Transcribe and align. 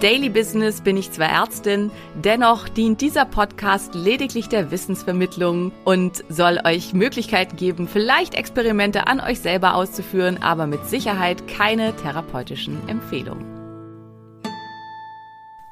Daily 0.00 0.28
Business 0.28 0.82
bin 0.82 0.98
ich 0.98 1.10
zwar 1.10 1.30
Ärztin, 1.30 1.90
dennoch 2.22 2.68
dient 2.68 3.00
dieser 3.00 3.24
Podcast 3.24 3.94
lediglich 3.94 4.46
der 4.46 4.70
Wissensvermittlung 4.70 5.72
und 5.84 6.22
soll 6.28 6.60
euch 6.64 6.92
Möglichkeiten 6.92 7.56
geben, 7.56 7.88
vielleicht 7.88 8.34
Experimente 8.34 9.06
an 9.06 9.20
euch 9.20 9.40
selber 9.40 9.74
auszuführen, 9.74 10.42
aber 10.42 10.66
mit 10.66 10.84
Sicherheit 10.84 11.48
keine 11.48 11.96
therapeutischen 11.96 12.86
Empfehlungen. 12.90 13.46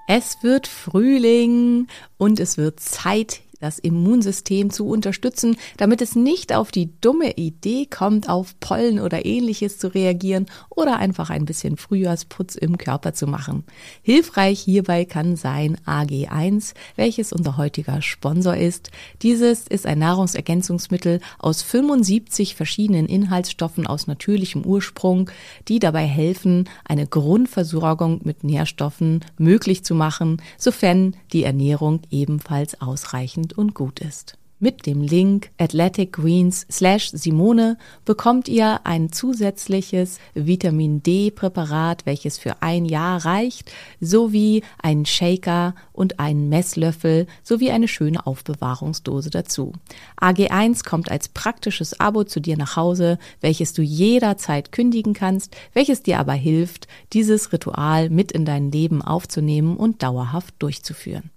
Es 0.09 0.43
wird 0.43 0.68
Frühling 0.68 1.87
und 2.16 2.41
es 2.41 2.57
wird 2.57 2.80
Zeit, 2.80 3.43
das 3.65 3.79
Immunsystem 3.79 4.68
zu 4.68 4.87
unterstützen, 4.87 5.57
damit 5.79 6.02
es 6.02 6.15
nicht 6.15 6.52
auf 6.54 6.70
die 6.70 6.90
dumme 7.01 7.32
Idee 7.32 7.87
kommt, 7.87 8.29
auf 8.29 8.60
Pollen 8.60 9.01
oder 9.01 9.24
ähnliches 9.24 9.79
zu 9.79 9.88
reagieren 9.88 10.46
oder 10.68 10.98
einfach 10.98 11.30
ein 11.30 11.46
bisschen 11.46 11.79
Frühjahrsputz 11.79 12.57
im 12.57 12.76
Körper 12.76 13.15
zu 13.15 13.26
machen. 13.26 13.65
Hilfreich 14.02 14.60
hierbei 14.60 15.07
kann 15.07 15.37
sein 15.37 15.79
AG1, 15.87 16.74
welches 16.96 17.32
unser 17.32 17.57
heutiger 17.57 18.02
Sponsor 18.02 18.54
ist. 18.54 18.90
Dieses 19.23 19.66
ist 19.66 19.87
ein 19.87 19.98
Nahrungsergänzungsmittel 19.98 21.20
aus 21.38 21.62
75 21.62 22.57
verschiedenen 22.57 23.07
Inhaltsstoffen 23.07 23.87
aus 23.87 24.07
natürlichem 24.07 24.66
Ursprung, 24.66 25.30
die 25.68 25.79
dabei 25.79 26.04
helfen, 26.04 26.68
eine 26.85 27.07
Grundversorgung 27.07 28.20
mit 28.24 28.45
Nährstoffen 28.45 29.24
möglich 29.38 29.85
zu 29.85 29.95
machen, 29.95 30.42
sofern 30.59 31.16
die 31.32 31.45
Ernährung 31.45 32.02
ebenfalls 32.10 32.79
ausreichend 32.82 33.54
und 33.57 33.74
gut 33.74 34.01
ist. 34.01 34.38
Mit 34.65 34.87
dem 34.87 35.02
Link 35.02 35.51
Athletic 35.59 36.13
Greens 36.13 36.65
slash 36.71 37.10
Simone 37.10 37.77
bekommt 38.07 38.49
ihr 38.49 38.80
ein 38.85 39.13
zusätzliches 39.13 40.19
Vitamin 40.33 41.02
D 41.02 41.30
Präparat, 41.30 42.07
welches 42.07 42.38
für 42.38 42.63
ein 42.63 42.87
Jahr 42.87 43.27
reicht, 43.27 43.71
sowie 44.01 44.63
einen 44.80 45.05
Shaker 45.05 45.75
und 45.93 46.19
einen 46.19 46.49
Messlöffel 46.49 47.27
sowie 47.43 47.73
eine 47.73 47.88
schöne 47.88 48.27
Aufbewahrungsdose 48.27 49.29
dazu. 49.29 49.73
AG1 50.19 50.88
kommt 50.88 51.10
als 51.10 51.29
praktisches 51.29 52.01
Abo 52.01 52.25
zu 52.25 52.41
dir 52.41 52.57
nach 52.57 52.77
Hause, 52.77 53.19
welches 53.43 53.75
du 53.75 53.82
jederzeit 53.82 54.73
kündigen 54.73 55.13
kannst, 55.13 55.55
welches 55.75 56.02
dir 56.02 56.19
aber 56.19 56.32
hilft, 56.32 56.88
dieses 57.13 57.52
Ritual 57.52 58.09
mit 58.09 58.32
in 58.32 58.47
dein 58.47 58.71
Leben 58.71 59.02
aufzunehmen 59.02 59.77
und 59.77 60.02
dauerhaft 60.02 60.55
durchzuführen. 60.60 61.34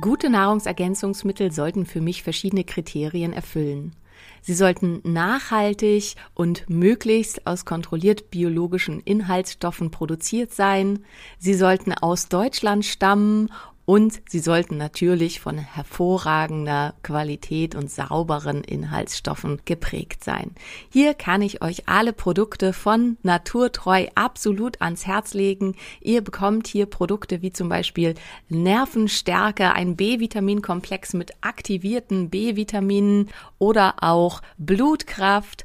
Gute 0.00 0.30
Nahrungsergänzungsmittel 0.30 1.52
sollten 1.52 1.84
für 1.84 2.00
mich 2.00 2.22
verschiedene 2.22 2.64
Kriterien 2.64 3.34
erfüllen. 3.34 3.94
Sie 4.40 4.54
sollten 4.54 5.00
nachhaltig 5.04 6.14
und 6.34 6.68
möglichst 6.68 7.46
aus 7.46 7.64
kontrolliert 7.64 8.30
biologischen 8.30 9.00
Inhaltsstoffen 9.00 9.90
produziert 9.90 10.52
sein. 10.52 11.04
Sie 11.38 11.54
sollten 11.54 11.92
aus 11.92 12.28
Deutschland 12.28 12.84
stammen 12.84 13.50
und 13.84 14.22
sie 14.28 14.38
sollten 14.38 14.76
natürlich 14.76 15.40
von 15.40 15.58
hervorragender 15.58 16.94
Qualität 17.02 17.74
und 17.74 17.90
sauberen 17.90 18.62
Inhaltsstoffen 18.62 19.60
geprägt 19.64 20.22
sein. 20.22 20.52
Hier 20.88 21.14
kann 21.14 21.42
ich 21.42 21.62
euch 21.62 21.88
alle 21.88 22.12
Produkte 22.12 22.72
von 22.72 23.16
Naturtreu 23.22 24.06
absolut 24.14 24.80
ans 24.80 25.06
Herz 25.06 25.34
legen. 25.34 25.74
Ihr 26.00 26.22
bekommt 26.22 26.68
hier 26.68 26.86
Produkte 26.86 27.42
wie 27.42 27.52
zum 27.52 27.68
Beispiel 27.68 28.14
Nervenstärke, 28.48 29.72
ein 29.72 29.96
B-Vitaminkomplex 29.96 31.14
mit 31.14 31.32
aktivierten 31.40 32.30
B-Vitaminen 32.30 33.30
oder 33.58 33.96
auch 34.02 34.42
Blutkraft, 34.58 35.64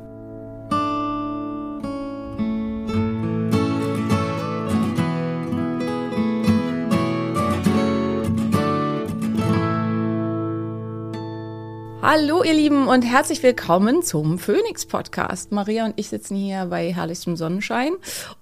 Hallo 12.13 12.43
ihr 12.43 12.51
Lieben 12.53 12.89
und 12.89 13.03
herzlich 13.03 13.41
willkommen 13.41 14.03
zum 14.03 14.37
Phoenix 14.37 14.85
Podcast. 14.85 15.53
Maria 15.53 15.85
und 15.85 15.93
ich 15.95 16.09
sitzen 16.09 16.35
hier 16.35 16.65
bei 16.65 16.91
herrlichstem 16.91 17.37
Sonnenschein 17.37 17.93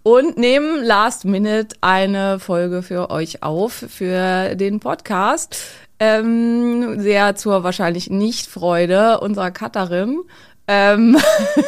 und 0.01 0.39
nehmen 0.39 0.83
last 0.83 1.23
minute 1.23 1.75
eine 1.79 2.39
Folge 2.39 2.81
für 2.81 3.11
euch 3.11 3.43
auf 3.43 3.73
für 3.73 4.55
den 4.55 4.79
Podcast. 4.79 5.55
Ähm, 5.99 6.99
sehr 6.99 7.35
zur 7.35 7.63
wahrscheinlich 7.63 8.09
nicht 8.09 8.47
Freude 8.47 9.19
unserer 9.19 9.51
Cutterin. 9.51 10.21
Ähm 10.71 11.17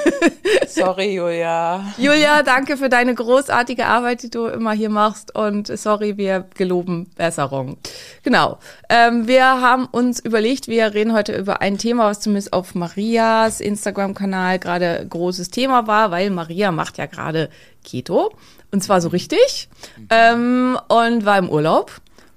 Sorry, 0.68 1.16
Julia. 1.16 1.84
Julia, 1.98 2.44
danke 2.44 2.78
für 2.78 2.88
deine 2.88 3.16
großartige 3.16 3.88
Arbeit, 3.88 4.22
die 4.22 4.30
du 4.30 4.46
immer 4.46 4.74
hier 4.74 4.90
machst. 4.90 5.34
Und 5.36 5.76
sorry, 5.76 6.18
wir 6.18 6.46
geloben 6.54 7.10
Besserung. 7.16 7.78
Genau. 8.22 8.60
Ähm, 8.90 9.28
wir 9.28 9.44
haben 9.44 9.86
uns 9.86 10.20
überlegt, 10.20 10.68
wir 10.68 10.94
reden 10.94 11.14
heute 11.14 11.36
über 11.36 11.62
ein 11.62 11.80
Thema, 11.80 12.06
was 12.06 12.20
zumindest 12.20 12.54
auf 12.54 12.76
Marias 12.76 13.60
Instagram-Kanal 13.60 14.60
gerade 14.60 15.04
großes 15.10 15.50
Thema 15.50 15.88
war, 15.88 16.12
weil 16.12 16.30
Maria 16.30 16.72
macht 16.72 17.00
ja 17.00 17.08
gerade 17.08 17.50
Keto. 17.84 18.32
Und 18.72 18.84
zwar 18.84 19.02
so 19.02 19.10
richtig. 19.10 19.68
Ähm, 20.12 20.78
und 20.90 21.26
war 21.26 21.40
im 21.40 21.50
Urlaub. 21.50 21.92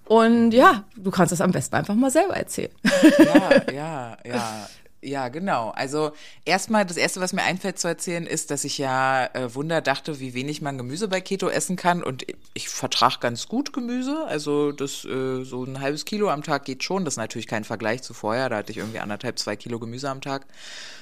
Und 0.06 0.52
ja, 0.52 0.84
du 0.96 1.10
kannst 1.10 1.32
das 1.32 1.42
am 1.42 1.52
besten 1.52 1.76
einfach 1.76 1.94
mal 1.94 2.10
selber 2.10 2.36
erzählen. 2.36 2.72
Ja, 3.18 3.72
ja, 3.72 4.16
ja. 4.24 4.68
Ja, 5.04 5.28
genau. 5.28 5.68
Also 5.70 6.12
erstmal, 6.46 6.86
das 6.86 6.96
Erste, 6.96 7.20
was 7.20 7.34
mir 7.34 7.42
einfällt 7.42 7.78
zu 7.78 7.88
erzählen, 7.88 8.26
ist, 8.26 8.50
dass 8.50 8.64
ich 8.64 8.78
ja 8.78 9.26
äh, 9.34 9.54
Wunder 9.54 9.82
dachte, 9.82 10.18
wie 10.18 10.32
wenig 10.32 10.62
man 10.62 10.78
Gemüse 10.78 11.08
bei 11.08 11.20
Keto 11.20 11.50
essen 11.50 11.76
kann. 11.76 12.02
Und 12.02 12.24
ich 12.54 12.70
vertrage 12.70 13.18
ganz 13.20 13.46
gut 13.46 13.74
Gemüse. 13.74 14.24
Also 14.26 14.72
das 14.72 15.04
äh, 15.04 15.44
so 15.44 15.64
ein 15.64 15.80
halbes 15.80 16.06
Kilo 16.06 16.30
am 16.30 16.42
Tag 16.42 16.64
geht 16.64 16.84
schon. 16.84 17.04
Das 17.04 17.14
ist 17.14 17.18
natürlich 17.18 17.46
kein 17.46 17.64
Vergleich 17.64 18.02
zu 18.02 18.14
vorher. 18.14 18.48
Da 18.48 18.56
hatte 18.56 18.72
ich 18.72 18.78
irgendwie 18.78 18.98
anderthalb, 18.98 19.38
zwei 19.38 19.56
Kilo 19.56 19.78
Gemüse 19.78 20.08
am 20.08 20.22
Tag 20.22 20.46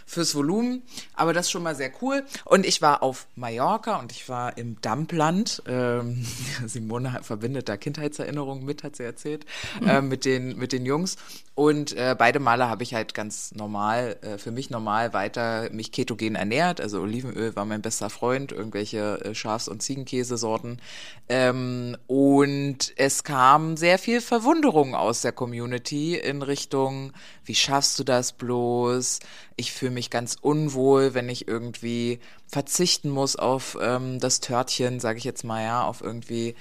fürs 0.07 0.35
Volumen. 0.35 0.83
Aber 1.15 1.33
das 1.33 1.47
ist 1.47 1.51
schon 1.53 1.63
mal 1.63 1.75
sehr 1.75 1.91
cool. 2.01 2.25
Und 2.45 2.67
ich 2.67 2.83
war 2.83 3.03
auf 3.03 3.27
Mallorca 3.37 3.99
und 3.99 4.13
ich 4.13 4.29
war 4.29 4.57
im 4.59 4.81
Dampland. 4.81 5.63
Ähm, 5.67 6.25
Simone 6.67 7.21
verbindet 7.23 7.69
da 7.69 7.77
Kindheitserinnerungen 7.77 8.65
mit, 8.65 8.83
hat 8.83 8.97
sie 8.97 9.05
erzählt, 9.05 9.47
mhm. 9.81 9.89
äh, 9.89 10.03
mit, 10.03 10.25
den, 10.25 10.57
mit 10.57 10.73
den 10.73 10.87
Jungs. 10.87 11.17
Und 11.55 11.95
äh, 11.95 12.17
beide 12.19 12.41
Male 12.41 12.69
habe 12.69 12.83
ich 12.83 12.95
halt 12.95 13.13
ganz 13.13 13.55
normal, 13.55 14.17
äh, 14.23 14.39
für 14.39 14.51
mich 14.51 14.71
normal 14.71 15.13
weiter 15.13 15.69
mich 15.71 15.93
ketogen 15.93 16.35
ernährt. 16.35 16.81
Also 16.81 17.01
Olivenöl 17.01 17.55
war 17.55 17.67
mein 17.67 17.83
bester 17.83 18.09
Freund, 18.09 18.53
irgendwelche 18.53 19.21
äh, 19.23 19.35
Schafs- 19.35 19.69
und 19.69 19.83
Ziegenkäsesorten. 19.83 20.81
Ähm, 21.29 21.97
und 22.07 22.93
es 22.97 23.23
kam 23.23 23.77
sehr 23.77 23.99
viel 23.99 24.23
Verwunderung 24.23 24.95
aus 24.95 25.21
der 25.21 25.33
Community 25.33 26.17
in 26.17 26.41
Richtung, 26.41 27.13
wie 27.45 27.55
schaffst 27.55 27.99
du 27.99 28.05
das 28.05 28.33
bloß? 28.33 29.19
Ich 29.57 29.73
fühle 29.73 29.91
mich 29.93 30.11
ganz 30.11 30.37
unwohl, 30.41 31.15
wenn 31.15 31.29
ich 31.29 31.47
irgendwie 31.47 32.19
verzichten 32.49 33.11
muss 33.11 33.37
auf 33.37 33.79
ähm, 33.81 34.19
das 34.21 34.41
Törtchen, 34.41 34.99
sage 35.01 35.19
ich 35.19 35.25
jetzt 35.25 35.45
mal, 35.45 35.63
ja, 35.63 35.85
auf 35.85 36.01
irgendwie 36.01 36.55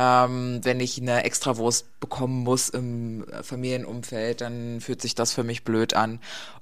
Ähm, 0.00 0.60
wenn 0.62 0.78
ich 0.78 1.00
eine 1.00 1.24
Extrawurst 1.24 1.98
bekommen 1.98 2.44
muss 2.44 2.68
im 2.68 3.24
Familienumfeld, 3.42 4.40
dann 4.42 4.80
fühlt 4.80 5.02
sich 5.02 5.16
das 5.16 5.32
für 5.32 5.42
mich 5.42 5.64
blöd 5.64 5.94
an. 5.94 6.20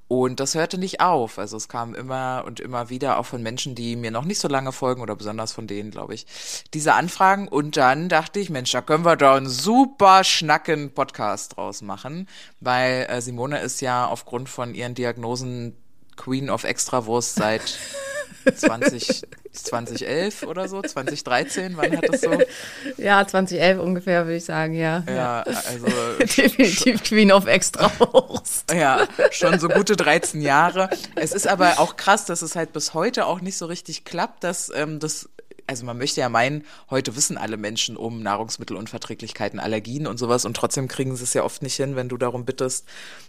Und 0.09 0.41
das 0.41 0.55
hörte 0.55 0.79
nicht 0.79 1.01
auf. 1.03 1.39
Also 1.39 1.59
es 1.59 1.69
kam 1.69 1.95
immer 1.95 2.45
und 2.47 2.61
immer 2.61 2.89
wieder 2.89 3.19
auch 3.19 3.27
von 3.27 3.43
Menschen, 3.43 3.75
die 3.75 3.97
mir 3.97 4.11
noch 4.11 4.25
nicht 4.25 4.39
so 4.39 4.49
lange 4.49 4.73
folgen 4.73 5.03
oder 5.03 5.17
besonders 5.17 5.53
von 5.53 5.67
denen, 5.67 5.91
glaube 5.91 6.15
ich, 6.15 6.25
diese 6.73 6.95
Anfragen. 6.95 7.49
Und 7.49 7.77
dann 7.77 8.09
dachte 8.09 8.41
ich, 8.41 8.49
Mensch, 8.49 8.71
da 8.73 8.81
können 8.81 9.05
wir 9.05 9.17
doch 9.17 9.35
einen 9.35 9.51
super 9.51 10.25
schnacken 10.25 10.95
Podcast 10.95 11.57
draus 11.57 11.83
machen, 11.83 12.29
weil 12.61 13.07
äh, 13.11 13.21
Simone 13.21 13.59
ist 13.61 13.83
ja 13.83 14.07
aufgrund 14.07 14.49
von 14.49 14.75
ihren 14.75 14.95
Diagnosen 14.95 15.77
Queen 16.17 16.51
of 16.51 16.65
Extrawurst 16.65 17.37
seit 17.37 17.79
20, 18.55 19.23
2011 19.53 20.43
oder 20.45 20.69
so, 20.69 20.83
2013, 20.83 21.77
wann 21.77 21.97
hat 21.97 22.09
das 22.09 22.21
so? 22.21 22.39
Ja, 22.97 23.27
2011 23.27 23.81
ungefähr, 23.81 24.25
würde 24.25 24.37
ich 24.37 24.45
sagen, 24.45 24.75
ja. 24.75 25.05
Ja, 25.09 25.43
also 25.43 25.87
Definitiv 26.21 27.03
Queen 27.03 27.33
of 27.33 27.47
Extrawurst. 27.47 28.73
Ja, 28.73 29.07
schon 29.31 29.59
so 29.59 29.69
gute 29.69 29.97
13 29.97 30.41
Jahre. 30.41 30.91
Es 31.15 31.33
ist 31.33 31.47
aber 31.47 31.81
auch 31.81 31.97
krass, 31.97 32.25
dass 32.27 32.43
es 32.43 32.57
halt 32.57 32.73
bis 32.73 32.95
heute 32.95 33.27
auch 33.27 33.41
nicht 33.41 33.57
so 33.57 33.67
richtig 33.67 34.05
klappt, 34.05 34.45
dass 34.45 34.71
ähm, 34.75 35.01
das 35.01 35.29
also 35.67 35.85
man 35.85 35.99
möchte 35.99 36.21
ja 36.21 36.29
meinen, 36.29 36.65
heute 36.91 37.17
wissen 37.17 37.37
alle 37.39 37.57
Menschen 37.57 37.97
um 37.97 38.23
Nahrungsmittelunverträglichkeiten, 38.23 39.59
Allergien 39.61 40.07
und 40.07 40.19
sowas 40.19 40.45
und 40.45 40.55
trotzdem 40.57 40.89
kriegen 40.89 41.17
sie 41.17 41.25
es 41.25 41.35
ja 41.35 41.43
oft 41.43 41.63
nicht 41.63 41.75
hin, 41.77 41.97
wenn 41.97 42.09
du 42.09 42.17
darum 42.17 42.45
bittest, 42.45 42.87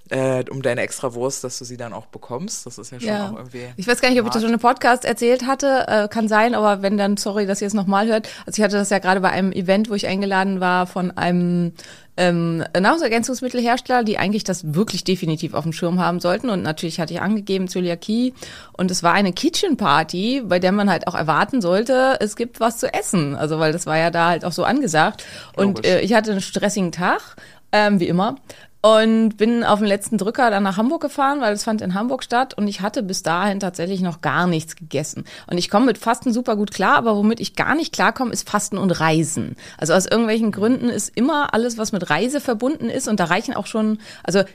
äh, 0.10 0.44
um 0.50 0.62
deine 0.62 0.82
extra 0.82 1.14
Wurst, 1.14 1.44
dass 1.44 1.58
du 1.60 1.66
sie 1.66 1.78
dann 1.78 1.94
auch 1.94 2.06
bekommst. 2.08 2.66
Das 2.66 2.78
ist 2.78 2.92
ja 2.92 3.00
schon 3.00 3.10
Ja. 3.10 3.30
auch 3.30 3.38
irgendwie. 3.38 3.68
Ich 3.78 3.88
weiß 3.88 4.02
gar 4.02 4.10
nicht, 4.10 4.20
ob 4.20 4.28
ich 4.28 4.34
das 4.34 4.42
schon 4.44 4.54
im 4.54 4.60
Podcast 4.60 5.06
erzählt 5.06 5.46
hatte. 5.46 5.86
Äh, 5.88 6.08
kann 6.08 6.28
sein, 6.28 6.56
aber 6.56 6.82
wenn 6.82 6.98
dann, 6.98 7.18
sorry, 7.18 7.46
dass 7.46 7.62
ihr 7.62 7.68
es 7.68 7.74
nochmal 7.74 8.08
hört. 8.08 8.28
Also 8.46 8.60
ich 8.60 8.64
hatte 8.64 8.78
das 8.78 8.90
ja 8.90 9.00
gerade 9.00 9.20
bei 9.22 9.30
einem 9.30 9.52
Event, 9.52 9.90
wo 9.90 9.94
ich 9.94 10.08
eingeladen 10.08 10.60
war 10.60 10.88
von 10.88 11.12
einem 11.12 11.74
ähm, 12.18 12.64
Nahrungsergänzungsmittelhersteller, 12.78 14.04
die 14.04 14.18
eigentlich 14.18 14.44
das 14.44 14.74
wirklich 14.74 15.04
definitiv 15.04 15.54
auf 15.54 15.64
dem 15.64 15.74
Schirm 15.74 16.00
haben 16.00 16.20
sollten. 16.20 16.50
Und 16.50 16.64
natürlich 16.64 17.00
hatte 17.00 17.14
ich 17.14 17.22
angegeben 17.22 17.68
Zöliakie. 17.68 18.34
Und 18.74 18.92
es 18.92 19.04
war 19.04 19.14
eine 19.14 19.34
Kitchen 19.34 19.78
Party, 19.78 20.42
bei 20.46 20.60
der 20.60 20.72
man 20.72 20.90
halt 20.90 21.08
auch 21.08 21.16
erwarten 21.16 21.62
sollte, 21.62 22.18
es 22.20 22.36
gibt 22.36 22.60
was 22.60 22.80
zu 22.80 22.92
essen. 22.94 23.36
Also 23.36 23.60
weil 23.60 23.72
das 23.72 23.86
war 23.86 23.98
ja 23.98 24.10
da 24.10 24.30
halt 24.30 24.46
auch 24.46 24.52
so 24.52 24.64
angesagt. 24.64 25.24
Und 25.56 25.86
äh, 25.86 26.02
ich 26.02 26.14
hatte 26.14 26.32
einen 26.32 26.42
stressigen 26.42 26.92
Tag, 26.92 27.36
ähm, 27.72 28.00
wie 28.00 28.08
immer. 28.08 28.36
Und 28.82 29.38
bin 29.38 29.64
auf 29.64 29.80
den 29.80 29.88
letzten 29.88 30.18
Drücker 30.18 30.52
dann 30.52 30.64
nach 30.64 30.78
Hamburg 30.78 31.02
gefahren, 31.02 31.42
weil 31.42 31.54
es 31.54 31.64
fand 31.64 31.82
in 31.82 31.96
Hamburg 31.96 32.24
statt 32.24 32.54
und 32.54 32.68
ich 32.68 32.82
hatte 32.82 33.02
bis 33.02 33.24
dahin 33.24 33.60
tatsächlich 33.60 34.02
noch 34.02 34.22
gar 34.22 34.46
nichts 34.46 34.76
gegessen. 34.76 35.26
Und 35.48 35.58
ich 35.58 35.70
komme 35.70 35.88
mit 35.88 35.98
Fasten 35.98 36.32
super 36.32 36.56
gut 36.56 36.72
klar, 36.72 36.96
aber 36.96 37.16
womit 37.16 37.40
ich 37.40 37.56
gar 37.56 37.74
nicht 37.74 37.92
klarkomme, 37.92 38.32
ist 38.32 38.48
Fasten 38.48 38.78
und 38.78 38.92
Reisen. 38.92 39.56
Also 39.80 39.94
aus 39.94 40.06
irgendwelchen 40.06 40.52
Gründen 40.52 40.90
ist 40.90 41.12
immer 41.16 41.54
alles, 41.56 41.80
was 41.80 41.92
mit 41.92 42.10
Reise 42.10 42.40
verbunden 42.40 42.90
ist 42.90 43.08
und 43.08 43.20
da 43.20 43.26
reichen 43.26 43.56
auch 43.56 43.66
schon, 43.66 43.98
also 44.24 44.40
äh, 44.40 44.46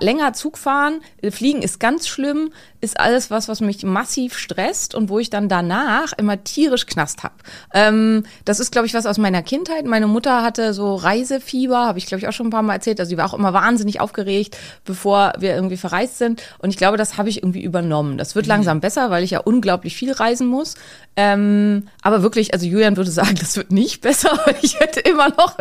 länger 0.00 0.32
Zug 0.32 0.58
fahren, 0.58 1.00
äh, 1.22 1.30
fliegen 1.30 1.62
ist 1.62 1.78
ganz 1.78 2.08
schlimm, 2.08 2.50
ist 2.80 3.00
alles 3.00 3.30
was, 3.30 3.48
was 3.48 3.60
mich 3.60 3.82
massiv 3.82 4.36
stresst 4.36 4.94
und 4.94 5.08
wo 5.08 5.18
ich 5.18 5.30
dann 5.30 5.48
danach 5.48 6.12
immer 6.18 6.44
tierisch 6.44 6.86
Knast 6.86 7.22
hab. 7.22 7.42
Ähm, 7.72 8.24
das 8.44 8.60
ist, 8.60 8.72
glaube 8.72 8.86
ich, 8.86 8.94
was 8.94 9.06
aus 9.06 9.16
meiner 9.16 9.42
Kindheit. 9.42 9.86
Meine 9.86 10.06
Mutter 10.06 10.42
hatte 10.42 10.74
so 10.74 10.94
Reisefieber, 10.96 11.86
habe 11.86 11.98
ich, 11.98 12.06
glaube 12.06 12.20
ich, 12.20 12.28
auch 12.28 12.32
schon 12.32 12.48
ein 12.48 12.50
paar 12.50 12.62
Mal 12.62 12.74
erzählt. 12.74 13.00
Also 13.00 13.10
sie 13.10 13.16
war 13.16 13.26
auch 13.26 13.34
immer 13.34 13.53
wahnsinnig 13.54 14.00
aufgeregt, 14.00 14.58
bevor 14.84 15.32
wir 15.38 15.54
irgendwie 15.54 15.78
verreist 15.78 16.18
sind. 16.18 16.42
Und 16.58 16.70
ich 16.70 16.76
glaube, 16.76 16.98
das 16.98 17.16
habe 17.16 17.30
ich 17.30 17.38
irgendwie 17.38 17.62
übernommen. 17.62 18.18
Das 18.18 18.34
wird 18.34 18.46
langsam 18.46 18.80
besser, 18.80 19.10
weil 19.10 19.24
ich 19.24 19.30
ja 19.30 19.40
unglaublich 19.40 19.96
viel 19.96 20.12
reisen 20.12 20.46
muss. 20.46 20.74
Ähm, 21.16 21.88
aber 22.02 22.22
wirklich, 22.22 22.52
also 22.52 22.66
Julian 22.66 22.96
würde 22.96 23.10
sagen, 23.10 23.36
das 23.40 23.56
wird 23.56 23.70
nicht 23.70 24.00
besser, 24.02 24.30
weil 24.44 24.56
ich 24.62 24.78
hätte 24.80 25.00
immer 25.00 25.28
noch 25.30 25.56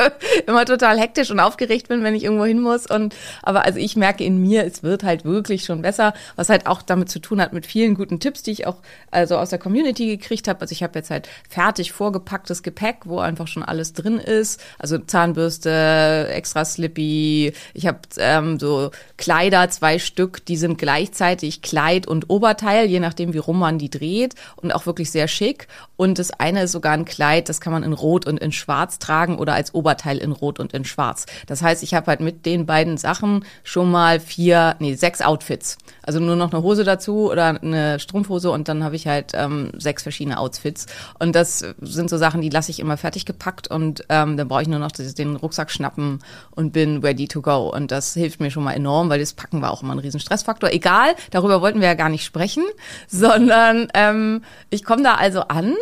immer 0.48 0.66
total 0.66 1.00
hektisch 1.00 1.32
und 1.32 1.40
aufgeregt 1.40 1.88
bin, 1.88 2.04
wenn 2.04 2.16
ich 2.16 2.24
irgendwo 2.24 2.46
hin 2.46 2.60
muss. 2.60 2.88
Und 2.88 3.16
aber 3.42 3.66
also 3.66 3.80
ich 3.80 3.96
merke 3.96 4.24
in 4.24 4.38
mir, 4.38 4.66
es 4.66 4.84
wird 4.84 5.04
halt 5.04 5.26
wirklich 5.26 5.64
schon 5.64 5.82
besser, 5.82 6.14
was 6.36 6.50
halt 6.50 6.68
auch 6.68 6.82
damit 6.82 7.10
zu 7.10 7.20
tun 7.20 7.42
hat 7.42 7.54
mit 7.54 7.66
vielen 7.66 7.96
guten 7.96 8.20
Tipps, 8.20 8.44
die 8.44 8.52
ich 8.52 8.68
auch 8.68 8.78
also 9.12 9.38
aus 9.38 9.50
der 9.50 9.60
Community 9.60 10.08
gekriegt 10.08 10.48
habe. 10.48 10.62
Also 10.62 10.74
ich 10.74 10.84
habe 10.84 10.98
jetzt 10.98 11.10
halt 11.10 11.30
fertig 11.50 11.92
vorgepacktes 11.92 12.64
Gepäck, 12.64 13.02
wo 13.06 13.20
einfach 13.20 13.48
schon 13.48 13.64
alles 13.64 13.94
drin 13.94 14.18
ist. 14.18 14.62
Also 14.80 14.98
Zahnbürste, 14.98 16.28
extra 16.32 16.66
Slippy. 16.66 17.54
Ich 17.74 17.88
habe 17.88 18.00
ähm, 18.18 18.60
so 18.60 18.92
Kleider, 19.18 19.70
zwei 19.70 20.00
Stück, 20.00 20.46
die 20.46 20.58
sind 20.58 20.78
gleichzeitig 20.78 21.62
Kleid 21.62 22.08
und 22.08 22.30
Oberteil, 22.30 22.86
je 22.86 23.00
nachdem 23.00 23.34
wie 23.34 23.40
rum 23.40 23.60
man 23.60 23.80
die 23.80 23.90
dreht 23.90 24.36
und 24.56 24.74
auch 24.74 24.86
wirklich 24.86 25.12
sehr 25.12 25.28
schick. 25.28 25.68
Und 25.96 26.20
das 26.20 26.32
eine 26.32 26.64
ist 26.64 26.72
sogar 26.72 26.94
ein 26.94 27.06
Kleid, 27.06 27.50
das 27.50 27.62
kann 27.62 27.74
man 27.74 27.84
in 27.84 27.94
Rot 27.94 28.28
und 28.28 28.40
in 28.40 28.52
Schwarz 28.52 29.00
tragen 29.00 29.38
oder 29.38 29.54
als 29.54 29.74
Oberteil 29.74 30.18
in 30.18 30.32
Rot 30.32 30.60
und 30.60 30.74
in 30.74 30.86
Schwarz. 30.86 31.26
Das 31.48 31.62
heißt, 31.62 31.84
ich 31.84 31.94
habe 31.94 32.08
halt 32.08 32.20
mit 32.20 32.46
den 32.46 32.66
beiden 32.66 32.98
Sachen 32.98 33.46
schon 33.64 33.90
mal 33.90 34.20
vier, 34.20 34.76
nee, 34.80 34.96
sechs 34.96 35.22
Outfits. 35.22 35.78
Also 36.04 36.20
nur 36.20 36.36
noch 36.36 36.52
eine 36.52 36.62
Hose 36.62 36.84
dazu 36.84 37.32
oder 37.32 37.62
eine 37.62 38.00
Strumpfhose 38.00 38.52
und 38.52 38.68
dann 38.68 38.84
habe 38.84 38.96
ich 38.96 39.08
halt 39.08 39.32
ähm, 39.34 39.72
sechs 39.78 40.04
verschiedene 40.04 40.38
Outfits. 40.38 40.86
Und 41.20 41.36
das 41.36 41.66
sind 41.82 42.10
so 42.10 42.18
Sachen, 42.18 42.42
die 42.42 42.50
lasse 42.50 42.72
ich 42.72 42.80
immer 42.80 42.98
fertig 42.98 43.26
gepackt 43.26 43.68
und 43.70 44.04
ähm, 44.10 44.38
dann 44.38 44.48
brauche 44.48 44.62
ich 44.62 44.68
nur 44.68 44.80
noch 44.80 44.92
den 44.92 45.36
Rucksack 45.36 45.72
schnappen 45.72 46.20
und 46.52 46.74
bin 46.74 47.00
ready 47.00 47.28
to 47.28 47.42
go. 47.42 47.63
Und 47.70 47.92
das 47.92 48.14
hilft 48.14 48.40
mir 48.40 48.52
schon 48.52 48.64
mal 48.64 48.74
enorm, 48.74 49.10
weil 49.10 49.20
das 49.20 49.34
Packen 49.34 49.62
war 49.62 49.72
auch 49.72 49.84
immer 49.84 49.94
ein 49.94 50.00
riesen 50.00 50.20
Stressfaktor. 50.20 50.72
Egal, 50.72 51.16
darüber 51.32 51.62
wollten 51.62 51.82
wir 51.82 51.88
ja 51.88 51.94
gar 51.94 52.10
nicht 52.10 52.26
sprechen, 52.26 52.64
sondern 53.08 53.88
ähm, 53.94 54.44
ich 54.70 54.84
komme 54.84 55.04
da 55.04 55.16
also 55.16 55.42
an 55.42 55.76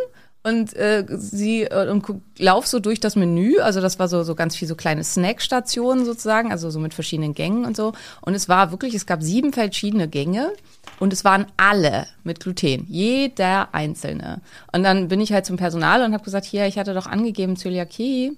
und 0.43 0.75
äh, 0.75 1.05
sie 1.07 1.63
äh, 1.63 1.89
und 1.89 2.03
lauf 2.39 2.65
so 2.65 2.79
durch 2.79 2.99
das 2.99 3.15
Menü, 3.15 3.59
also 3.59 3.79
das 3.79 3.99
war 3.99 4.07
so 4.07 4.23
so 4.23 4.33
ganz 4.33 4.55
viel 4.55 4.67
so 4.67 4.75
kleine 4.75 5.03
Snackstationen 5.03 6.03
sozusagen, 6.03 6.51
also 6.51 6.71
so 6.71 6.79
mit 6.79 6.95
verschiedenen 6.95 7.35
Gängen 7.35 7.63
und 7.65 7.75
so. 7.75 7.93
Und 8.21 8.33
es 8.33 8.49
war 8.49 8.71
wirklich, 8.71 8.95
es 8.95 9.05
gab 9.05 9.21
sieben 9.21 9.53
verschiedene 9.53 10.07
Gänge 10.07 10.51
und 10.99 11.13
es 11.13 11.23
waren 11.23 11.45
alle 11.57 12.07
mit 12.23 12.39
Gluten, 12.39 12.85
jeder 12.89 13.73
einzelne. 13.73 14.41
Und 14.73 14.83
dann 14.83 15.09
bin 15.09 15.21
ich 15.21 15.31
halt 15.31 15.45
zum 15.45 15.57
Personal 15.57 16.03
und 16.03 16.13
habe 16.13 16.23
gesagt, 16.23 16.45
hier, 16.45 16.65
ich 16.65 16.79
hatte 16.79 16.95
doch 16.95 17.05
angegeben 17.05 17.55
Zöliakie 17.55 18.35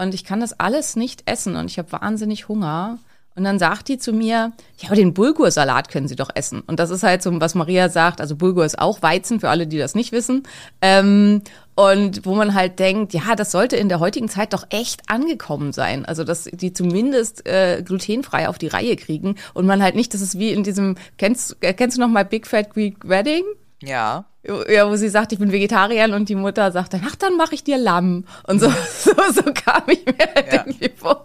und 0.00 0.14
ich 0.14 0.24
kann 0.24 0.40
das 0.40 0.58
alles 0.58 0.96
nicht 0.96 1.22
essen 1.26 1.56
und 1.56 1.70
ich 1.70 1.78
habe 1.78 1.92
wahnsinnig 1.92 2.48
Hunger. 2.48 2.98
Und 3.36 3.44
dann 3.44 3.58
sagt 3.58 3.88
die 3.88 3.96
zu 3.96 4.12
mir, 4.12 4.52
ja, 4.78 4.88
aber 4.88 4.96
den 4.96 5.14
Bulgursalat 5.14 5.88
können 5.88 6.08
Sie 6.08 6.16
doch 6.16 6.30
essen. 6.34 6.62
Und 6.66 6.80
das 6.80 6.90
ist 6.90 7.04
halt 7.04 7.22
so, 7.22 7.40
was 7.40 7.54
Maria 7.54 7.88
sagt, 7.88 8.20
also 8.20 8.34
Bulgur 8.34 8.64
ist 8.64 8.78
auch 8.78 9.02
Weizen, 9.02 9.38
für 9.38 9.48
alle, 9.48 9.66
die 9.66 9.78
das 9.78 9.94
nicht 9.94 10.10
wissen. 10.10 10.42
Ähm, 10.82 11.42
und 11.76 12.26
wo 12.26 12.34
man 12.34 12.54
halt 12.54 12.78
denkt, 12.78 13.14
ja, 13.14 13.36
das 13.36 13.52
sollte 13.52 13.76
in 13.76 13.88
der 13.88 14.00
heutigen 14.00 14.28
Zeit 14.28 14.52
doch 14.52 14.66
echt 14.70 15.08
angekommen 15.08 15.72
sein. 15.72 16.04
Also, 16.04 16.24
dass 16.24 16.44
die 16.44 16.72
zumindest 16.72 17.46
äh, 17.46 17.82
glutenfrei 17.82 18.48
auf 18.48 18.58
die 18.58 18.66
Reihe 18.66 18.96
kriegen 18.96 19.36
und 19.54 19.64
man 19.64 19.82
halt 19.82 19.94
nicht, 19.94 20.12
das 20.12 20.20
ist 20.22 20.38
wie 20.38 20.50
in 20.50 20.64
diesem, 20.64 20.96
kennst, 21.16 21.56
äh, 21.60 21.72
kennst 21.72 21.96
du 21.96 22.00
noch 22.00 22.08
mal 22.08 22.24
Big 22.24 22.46
Fat 22.46 22.74
Greek 22.74 23.08
Wedding? 23.08 23.44
Ja. 23.80 24.26
Ja, 24.42 24.88
wo 24.90 24.96
sie 24.96 25.10
sagt, 25.10 25.32
ich 25.32 25.38
bin 25.38 25.52
Vegetarierin 25.52 26.14
und 26.14 26.28
die 26.30 26.34
Mutter 26.34 26.72
sagt 26.72 26.94
dann, 26.94 27.02
ach, 27.06 27.14
dann 27.14 27.36
mache 27.36 27.54
ich 27.54 27.62
dir 27.62 27.76
Lamm. 27.76 28.24
Und 28.46 28.58
so, 28.60 28.68
so, 28.70 29.12
so 29.34 29.42
kam 29.52 29.82
ich 29.88 30.04
mir 30.06 30.14
halt 30.34 30.46
Ja. 30.52 30.64
irgendwie 30.66 30.90
vor. 30.96 31.22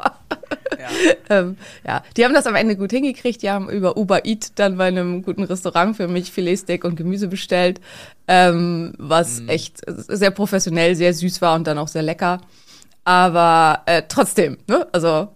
Ja. 0.77 0.89
ähm, 1.29 1.57
ja, 1.87 2.03
die 2.17 2.25
haben 2.25 2.33
das 2.33 2.45
am 2.45 2.55
Ende 2.55 2.75
gut 2.75 2.91
hingekriegt. 2.91 3.41
Die 3.41 3.49
haben 3.49 3.69
über 3.69 3.95
Uber 3.97 4.25
Eat 4.25 4.51
dann 4.59 4.77
bei 4.77 4.87
einem 4.87 5.21
guten 5.23 5.43
Restaurant 5.43 5.95
für 5.95 6.09
mich 6.09 6.31
Filetsteak 6.31 6.83
und 6.83 6.95
Gemüse 6.97 7.29
bestellt, 7.29 7.79
ähm, 8.27 8.93
was 8.97 9.39
Mhm. 9.41 9.49
echt 9.49 9.81
sehr 9.87 10.31
professionell, 10.31 10.95
sehr 10.95 11.13
süß 11.13 11.41
war 11.41 11.55
und 11.55 11.65
dann 11.67 11.77
auch 11.77 11.87
sehr 11.87 12.03
lecker. 12.03 12.41
Aber 13.05 13.81
äh, 13.85 14.03
trotzdem, 14.09 14.57
ne? 14.67 14.87
Also 14.91 15.29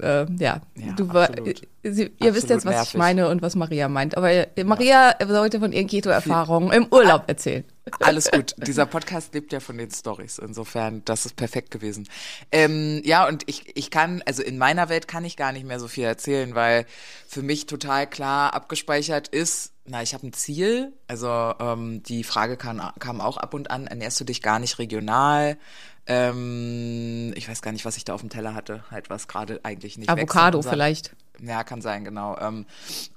äh, 0.00 0.26
ja, 0.38 0.60
Ja, 0.76 0.92
du 0.96 1.12
war, 1.12 1.36
äh, 1.36 1.54
Sie, 1.84 2.12
ihr 2.20 2.34
wisst 2.34 2.44
Absolut 2.44 2.50
jetzt, 2.50 2.64
was 2.64 2.74
nervig. 2.74 2.88
ich 2.94 2.98
meine 2.98 3.28
und 3.28 3.42
was 3.42 3.56
Maria 3.56 3.88
meint. 3.88 4.16
Aber 4.16 4.30
äh, 4.30 4.64
Maria 4.64 5.16
sollte 5.26 5.58
von 5.58 5.72
ihren 5.72 5.88
Keto-Erfahrungen 5.88 6.70
im 6.72 6.86
Urlaub 6.92 7.24
erzählen. 7.26 7.64
Alles 8.00 8.30
gut. 8.30 8.54
Dieser 8.58 8.86
Podcast 8.86 9.34
lebt 9.34 9.52
ja 9.52 9.58
von 9.58 9.76
den 9.76 9.90
Stories. 9.90 10.38
Insofern, 10.38 11.04
das 11.04 11.26
ist 11.26 11.34
perfekt 11.34 11.72
gewesen. 11.72 12.08
Ähm, 12.52 13.02
ja, 13.04 13.26
und 13.26 13.42
ich, 13.46 13.76
ich 13.76 13.90
kann, 13.90 14.22
also 14.26 14.42
in 14.42 14.58
meiner 14.58 14.88
Welt 14.88 15.08
kann 15.08 15.24
ich 15.24 15.36
gar 15.36 15.50
nicht 15.50 15.66
mehr 15.66 15.80
so 15.80 15.88
viel 15.88 16.04
erzählen, 16.04 16.54
weil 16.54 16.86
für 17.26 17.42
mich 17.42 17.66
total 17.66 18.06
klar 18.06 18.54
abgespeichert 18.54 19.26
ist, 19.28 19.72
na, 19.84 20.00
ich 20.00 20.14
habe 20.14 20.26
ein 20.28 20.32
Ziel. 20.32 20.92
Also 21.08 21.28
ähm, 21.58 22.04
die 22.04 22.22
Frage 22.22 22.56
kam, 22.56 22.80
kam 23.00 23.20
auch 23.20 23.36
ab 23.36 23.52
und 23.54 23.72
an, 23.72 23.88
ernährst 23.88 24.20
du 24.20 24.24
dich 24.24 24.40
gar 24.40 24.60
nicht 24.60 24.78
regional? 24.78 25.58
Ähm, 26.06 27.32
ich 27.36 27.48
weiß 27.48 27.62
gar 27.62 27.72
nicht, 27.72 27.84
was 27.84 27.96
ich 27.96 28.04
da 28.04 28.14
auf 28.14 28.20
dem 28.20 28.30
Teller 28.30 28.54
hatte. 28.54 28.84
Halt 28.90 29.08
was 29.08 29.28
gerade 29.28 29.60
eigentlich 29.62 29.98
nicht 29.98 30.08
Avocado 30.08 30.60
vielleicht. 30.62 31.14
ja, 31.40 31.62
kann 31.62 31.80
sein, 31.80 32.04
genau. 32.04 32.36
Ähm, 32.38 32.66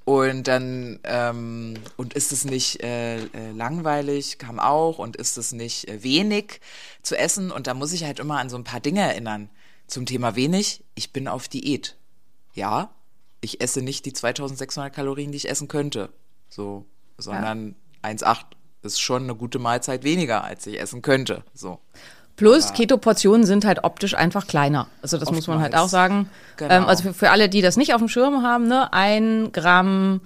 und 0.03 0.47
dann, 0.47 0.99
ähm, 1.03 1.75
und 1.97 2.13
ist 2.13 2.31
es 2.31 2.45
nicht 2.45 2.83
äh, 2.83 3.17
äh, 3.17 3.51
langweilig, 3.53 4.37
kam 4.37 4.59
auch, 4.59 4.99
und 4.99 5.15
ist 5.15 5.37
es 5.37 5.51
nicht 5.51 5.87
äh, 5.87 6.03
wenig 6.03 6.61
zu 7.01 7.17
essen? 7.17 7.51
Und 7.51 7.67
da 7.67 7.73
muss 7.73 7.91
ich 7.91 8.03
halt 8.03 8.19
immer 8.19 8.39
an 8.39 8.49
so 8.49 8.57
ein 8.57 8.63
paar 8.63 8.79
Dinge 8.79 9.01
erinnern. 9.01 9.49
Zum 9.87 10.05
Thema 10.05 10.35
wenig, 10.35 10.83
ich 10.95 11.11
bin 11.11 11.27
auf 11.27 11.47
Diät. 11.47 11.97
Ja, 12.53 12.91
ich 13.41 13.61
esse 13.61 13.81
nicht 13.81 14.05
die 14.05 14.13
2600 14.13 14.93
Kalorien, 14.93 15.31
die 15.31 15.37
ich 15.37 15.49
essen 15.49 15.67
könnte. 15.67 16.09
So, 16.49 16.85
sondern 17.17 17.75
1,8 18.03 18.45
ist 18.83 18.99
schon 18.99 19.23
eine 19.23 19.35
gute 19.35 19.59
Mahlzeit 19.59 20.03
weniger, 20.03 20.43
als 20.43 20.65
ich 20.67 20.79
essen 20.79 21.01
könnte. 21.01 21.43
So. 21.53 21.79
Plus, 22.35 22.73
Keto-Portionen 22.73 23.45
sind 23.45 23.65
halt 23.65 23.83
optisch 23.83 24.13
einfach 24.13 24.47
kleiner. 24.47 24.87
Also 25.01 25.17
das 25.17 25.31
muss 25.31 25.47
man 25.47 25.61
halt 25.61 25.75
auch 25.75 25.87
sagen. 25.87 26.29
Genau. 26.57 26.73
Ähm, 26.73 26.85
also 26.85 27.03
für, 27.03 27.13
für 27.13 27.29
alle, 27.29 27.47
die 27.47 27.61
das 27.61 27.77
nicht 27.77 27.93
auf 27.93 27.99
dem 27.99 28.09
Schirm 28.09 28.43
haben, 28.43 28.67
ne, 28.67 28.91
ein 28.91 29.51
Gramm 29.53 30.21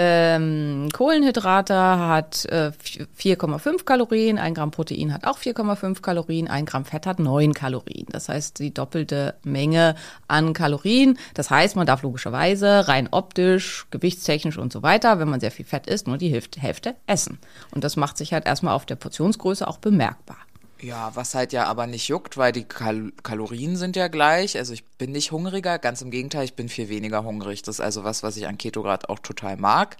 ähm, 0.00 0.90
Kohlenhydrate 0.92 1.74
hat 1.74 2.44
äh, 2.44 2.70
4,5 3.18 3.84
Kalorien, 3.84 4.38
ein 4.38 4.54
Gramm 4.54 4.70
Protein 4.70 5.12
hat 5.12 5.26
auch 5.26 5.38
4,5 5.38 6.00
Kalorien, 6.02 6.46
ein 6.46 6.66
Gramm 6.66 6.84
Fett 6.84 7.04
hat 7.04 7.18
9 7.18 7.52
Kalorien. 7.52 8.06
Das 8.10 8.28
heißt, 8.28 8.60
die 8.60 8.72
doppelte 8.72 9.34
Menge 9.42 9.96
an 10.28 10.52
Kalorien. 10.52 11.18
Das 11.34 11.50
heißt, 11.50 11.74
man 11.74 11.84
darf 11.84 12.02
logischerweise 12.02 12.86
rein 12.86 13.08
optisch, 13.10 13.86
gewichtstechnisch 13.90 14.56
und 14.56 14.72
so 14.72 14.84
weiter, 14.84 15.18
wenn 15.18 15.28
man 15.28 15.40
sehr 15.40 15.50
viel 15.50 15.64
Fett 15.64 15.88
isst, 15.88 16.06
nur 16.06 16.16
die 16.16 16.28
Hälfte, 16.28 16.60
Hälfte 16.60 16.94
essen. 17.08 17.38
Und 17.72 17.82
das 17.82 17.96
macht 17.96 18.18
sich 18.18 18.32
halt 18.32 18.46
erstmal 18.46 18.74
auf 18.74 18.86
der 18.86 18.96
Portionsgröße 18.96 19.66
auch 19.66 19.78
bemerkbar. 19.78 20.36
Ja, 20.80 21.10
was 21.16 21.34
halt 21.34 21.52
ja 21.52 21.64
aber 21.64 21.88
nicht 21.88 22.06
juckt, 22.06 22.36
weil 22.36 22.52
die 22.52 22.62
Kal 22.64 23.10
Kalorien 23.24 23.76
sind 23.76 23.96
ja 23.96 24.06
gleich. 24.06 24.56
Also 24.56 24.72
ich 24.72 24.84
bin 24.84 25.10
nicht 25.10 25.32
hungriger, 25.32 25.78
ganz 25.80 26.02
im 26.02 26.10
Gegenteil, 26.12 26.44
ich 26.44 26.54
bin 26.54 26.68
viel 26.68 26.88
weniger 26.88 27.24
hungrig. 27.24 27.62
Das 27.62 27.76
ist 27.76 27.80
also 27.80 28.04
was, 28.04 28.22
was 28.22 28.36
ich 28.36 28.46
an 28.46 28.58
Keto 28.58 28.82
gerade 28.82 29.08
auch 29.08 29.18
total 29.18 29.56
mag. 29.56 29.96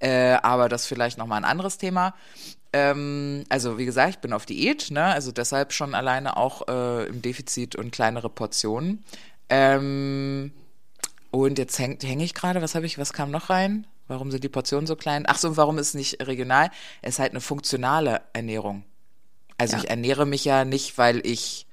Äh, 0.00 0.32
aber 0.42 0.68
das 0.68 0.86
vielleicht 0.86 1.16
nochmal 1.16 1.38
ein 1.38 1.44
anderes 1.44 1.78
Thema. 1.78 2.14
Ähm, 2.72 3.44
also 3.50 3.78
wie 3.78 3.84
gesagt, 3.84 4.10
ich 4.10 4.18
bin 4.18 4.32
auf 4.32 4.46
Diät, 4.46 4.90
ne? 4.90 5.04
Also 5.04 5.30
deshalb 5.30 5.72
schon 5.72 5.94
alleine 5.94 6.36
auch 6.36 6.66
äh, 6.66 7.06
im 7.06 7.22
Defizit 7.22 7.76
und 7.76 7.92
kleinere 7.92 8.28
Portionen. 8.28 9.04
Ähm, 9.48 10.52
und 11.30 11.58
jetzt 11.58 11.78
hänge 11.78 12.24
ich 12.24 12.34
gerade, 12.34 12.62
was 12.62 12.74
habe 12.74 12.86
ich, 12.86 12.98
was 12.98 13.12
kam 13.12 13.30
noch 13.30 13.48
rein? 13.48 13.86
Warum 14.08 14.30
sind 14.32 14.42
die 14.42 14.48
Portionen 14.48 14.86
so 14.88 14.96
klein? 14.96 15.24
Ach 15.26 15.38
so, 15.38 15.48
und 15.48 15.56
warum 15.56 15.78
ist 15.78 15.88
es 15.88 15.94
nicht 15.94 16.26
regional? 16.26 16.70
Es 17.02 17.14
ist 17.14 17.18
halt 17.20 17.32
eine 17.32 17.40
funktionale 17.40 18.22
Ernährung. 18.32 18.84
Also 19.58 19.76
Ja. 19.76 19.82
ich 19.82 19.90
ernähre 19.90 20.26
mich 20.26 20.44
ja 20.44 20.64
nicht, 20.64 20.98
weil 20.98 21.24
ich 21.26 21.65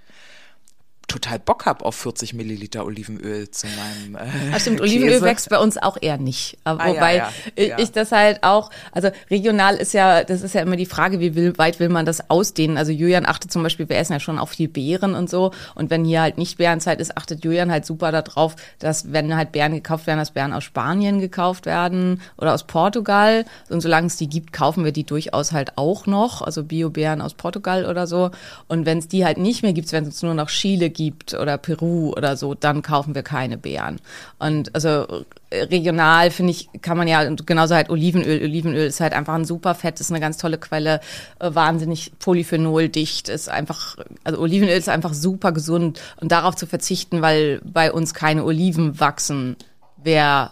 total 1.07 1.37
Bock 1.39 1.65
habe 1.65 1.85
auf 1.85 1.95
40 1.95 2.33
Milliliter 2.33 2.85
Olivenöl 2.85 3.51
zu 3.51 3.67
meinem 3.67 4.15
äh, 4.15 4.59
stimmt, 4.59 4.81
Olivenöl 4.81 5.09
Käse. 5.13 5.25
wächst 5.25 5.49
bei 5.49 5.59
uns 5.59 5.77
auch 5.77 5.97
eher 6.01 6.17
nicht. 6.17 6.57
Aber 6.63 6.81
Ah, 6.81 6.87
ja, 6.87 6.93
wobei 6.95 7.15
ja, 7.17 7.29
ich- 7.55 7.67
ja. 7.67 7.77
ich 7.79 7.91
das 7.91 8.11
halt 8.11 8.43
auch, 8.43 8.71
also 8.91 9.09
regional 9.29 9.75
ist 9.75 9.93
ja, 9.93 10.23
das 10.23 10.41
ist 10.41 10.55
ja 10.55 10.61
immer 10.61 10.75
die 10.75 10.85
Frage, 10.85 11.19
wie 11.19 11.35
will, 11.35 11.57
weit 11.57 11.79
will 11.79 11.89
man 11.89 12.05
das 12.05 12.29
ausdehnen? 12.29 12.77
Also 12.77 12.91
Julian 12.91 13.25
achtet 13.25 13.51
zum 13.51 13.61
Beispiel, 13.63 13.87
wir 13.89 13.97
essen 13.97 14.13
ja 14.13 14.19
schon 14.19 14.39
auf 14.39 14.51
viel 14.51 14.67
Beeren 14.67 15.13
und 15.13 15.29
so. 15.29 15.51
Und 15.75 15.89
wenn 15.89 16.03
hier 16.05 16.21
halt 16.21 16.37
nicht 16.37 16.57
Beerenzeit 16.57 16.99
ist, 16.99 17.17
achtet 17.17 17.43
Julian 17.43 17.71
halt 17.71 17.85
super 17.85 18.11
darauf, 18.11 18.55
dass 18.79 19.11
wenn 19.11 19.35
halt 19.35 19.51
Beeren 19.51 19.73
gekauft 19.73 20.07
werden, 20.07 20.19
dass 20.19 20.31
Beeren 20.31 20.53
aus 20.53 20.63
Spanien 20.63 21.19
gekauft 21.19 21.65
werden 21.65 22.21
oder 22.37 22.53
aus 22.53 22.63
Portugal. 22.65 23.45
Und 23.69 23.81
solange 23.81 24.07
es 24.07 24.15
die 24.15 24.27
gibt, 24.29 24.53
kaufen 24.53 24.83
wir 24.85 24.91
die 24.93 25.03
durchaus 25.05 25.51
halt 25.51 25.77
auch 25.77 26.05
noch. 26.07 26.41
Also 26.41 26.63
Bio-Beeren 26.63 27.21
aus 27.21 27.33
Portugal 27.33 27.85
oder 27.85 28.07
so. 28.07 28.31
Und 28.67 28.85
wenn 28.85 28.97
es 28.99 29.07
die 29.07 29.25
halt 29.25 29.37
nicht 29.37 29.63
mehr 29.63 29.73
gibt, 29.73 29.91
wenn 29.91 30.05
es 30.05 30.23
nur 30.23 30.33
noch 30.33 30.49
Chile 30.49 30.89
gibt 30.93 31.33
oder 31.33 31.57
Peru 31.57 32.13
oder 32.13 32.37
so, 32.37 32.53
dann 32.53 32.81
kaufen 32.81 33.15
wir 33.15 33.23
keine 33.23 33.57
Beeren. 33.57 33.99
Und 34.39 34.73
also 34.73 35.25
äh, 35.49 35.63
regional 35.63 36.31
finde 36.31 36.51
ich, 36.51 36.69
kann 36.81 36.97
man 36.97 37.07
ja 37.07 37.27
genauso 37.29 37.75
halt 37.75 37.89
Olivenöl. 37.89 38.41
Olivenöl 38.43 38.87
ist 38.87 38.99
halt 38.99 39.13
einfach 39.13 39.33
ein 39.33 39.45
super 39.45 39.75
Fett, 39.75 39.99
ist 39.99 40.11
eine 40.11 40.19
ganz 40.19 40.37
tolle 40.37 40.57
Quelle, 40.57 41.01
äh, 41.39 41.53
wahnsinnig 41.53 42.13
polyphenoldicht, 42.19 43.29
ist 43.29 43.49
einfach, 43.49 43.97
also 44.23 44.39
Olivenöl 44.39 44.77
ist 44.77 44.89
einfach 44.89 45.13
super 45.13 45.51
gesund 45.51 45.99
und 46.21 46.31
darauf 46.31 46.55
zu 46.55 46.67
verzichten, 46.67 47.21
weil 47.21 47.59
bei 47.63 47.91
uns 47.91 48.13
keine 48.13 48.43
Oliven 48.43 48.99
wachsen, 48.99 49.57
wäre 49.97 50.51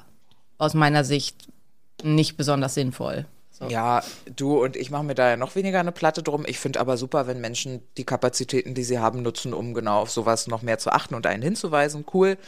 aus 0.57 0.73
meiner 0.73 1.03
Sicht 1.03 1.35
nicht 2.03 2.37
besonders 2.37 2.73
sinnvoll. 2.73 3.25
So. 3.61 3.67
Ja, 3.67 4.03
du 4.35 4.59
und 4.63 4.75
ich 4.75 4.89
mache 4.89 5.03
mir 5.03 5.13
da 5.13 5.29
ja 5.29 5.37
noch 5.37 5.53
weniger 5.55 5.79
eine 5.79 5.91
Platte 5.91 6.23
drum. 6.23 6.45
Ich 6.47 6.57
finde 6.57 6.79
aber 6.79 6.97
super, 6.97 7.27
wenn 7.27 7.39
Menschen 7.39 7.83
die 7.95 8.05
Kapazitäten, 8.05 8.73
die 8.73 8.83
sie 8.83 8.97
haben, 8.97 9.21
nutzen, 9.21 9.53
um 9.53 9.75
genau 9.75 10.01
auf 10.01 10.09
sowas 10.09 10.47
noch 10.47 10.63
mehr 10.63 10.79
zu 10.79 10.91
achten 10.91 11.13
und 11.13 11.27
einen 11.27 11.43
hinzuweisen. 11.43 12.03
Cool. 12.11 12.39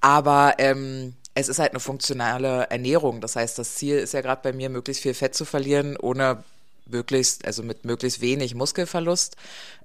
Aber 0.00 0.54
ähm, 0.58 1.14
es 1.34 1.48
ist 1.48 1.58
halt 1.58 1.72
eine 1.72 1.80
funktionale 1.80 2.70
Ernährung. 2.70 3.20
Das 3.20 3.34
heißt, 3.34 3.58
das 3.58 3.74
Ziel 3.74 3.98
ist 3.98 4.14
ja 4.14 4.20
gerade 4.20 4.42
bei 4.42 4.52
mir, 4.52 4.70
möglichst 4.70 5.02
viel 5.02 5.14
Fett 5.14 5.34
zu 5.34 5.44
verlieren, 5.44 5.96
ohne 5.96 6.44
möglichst, 6.86 7.46
also 7.46 7.62
mit 7.62 7.84
möglichst 7.84 8.20
wenig 8.20 8.54
Muskelverlust. 8.54 9.36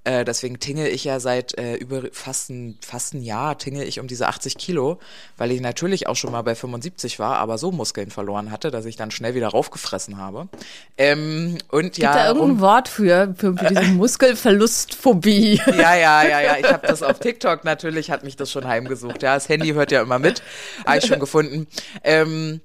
Äh, 0.04 0.24
deswegen 0.24 0.58
tingle 0.60 0.88
ich 0.88 1.04
ja 1.04 1.20
seit 1.20 1.58
äh, 1.58 1.74
über 1.74 2.02
fast 2.12 2.50
ein, 2.50 2.78
fast 2.80 3.14
ein 3.14 3.22
Jahr 3.22 3.58
tingle 3.58 3.84
ich 3.84 4.00
um 4.00 4.06
diese 4.06 4.28
80 4.28 4.56
Kilo, 4.56 4.98
weil 5.36 5.50
ich 5.50 5.60
natürlich 5.60 6.06
auch 6.06 6.16
schon 6.16 6.32
mal 6.32 6.42
bei 6.42 6.54
75 6.54 7.18
war, 7.18 7.36
aber 7.38 7.58
so 7.58 7.72
Muskeln 7.72 8.10
verloren 8.10 8.50
hatte, 8.50 8.70
dass 8.70 8.84
ich 8.84 8.96
dann 8.96 9.10
schnell 9.10 9.34
wieder 9.34 9.48
raufgefressen 9.48 10.18
habe. 10.18 10.48
Ähm, 10.96 11.58
und 11.70 11.82
Gibt 11.82 11.98
ja, 11.98 12.14
da 12.14 12.26
irgendein 12.28 12.50
um- 12.52 12.60
Wort 12.60 12.88
für, 12.88 13.34
für, 13.36 13.56
für 13.56 13.66
diese 13.66 13.82
Muskelverlustphobie? 13.92 15.60
ja, 15.66 15.94
ja, 15.94 16.22
ja, 16.22 16.40
ja. 16.40 16.56
Ich 16.58 16.72
habe 16.72 16.86
das 16.86 17.02
auf 17.02 17.18
TikTok 17.18 17.64
natürlich, 17.64 18.10
hat 18.10 18.24
mich 18.24 18.36
das 18.36 18.50
schon 18.50 18.66
heimgesucht. 18.66 19.22
Ja, 19.22 19.34
das 19.34 19.48
Handy 19.48 19.70
hört 19.72 19.90
ja 19.92 20.02
immer 20.02 20.18
mit. 20.18 20.42
Habe 20.86 20.98
ich 20.98 21.06
schon 21.06 21.20
gefunden. 21.20 21.66
Ähm, 22.04 22.60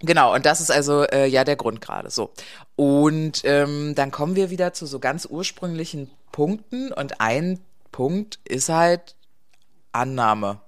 genau, 0.00 0.34
und 0.34 0.46
das 0.46 0.60
ist 0.60 0.70
also 0.70 1.04
äh, 1.04 1.26
ja 1.26 1.44
der 1.44 1.56
Grund 1.56 1.80
gerade. 1.80 2.10
So. 2.10 2.32
Und 2.76 3.42
ähm, 3.44 3.94
dann 3.94 4.10
kommen 4.10 4.36
wir 4.36 4.50
wieder 4.50 4.72
zu 4.72 4.86
so 4.86 4.98
ganz 4.98 5.26
ursprünglichen 5.26 6.10
Punkten. 6.32 6.92
Und 6.92 7.20
ein 7.20 7.60
Punkt 7.92 8.40
ist 8.44 8.68
halt 8.68 9.16
Annahme. 9.92 10.60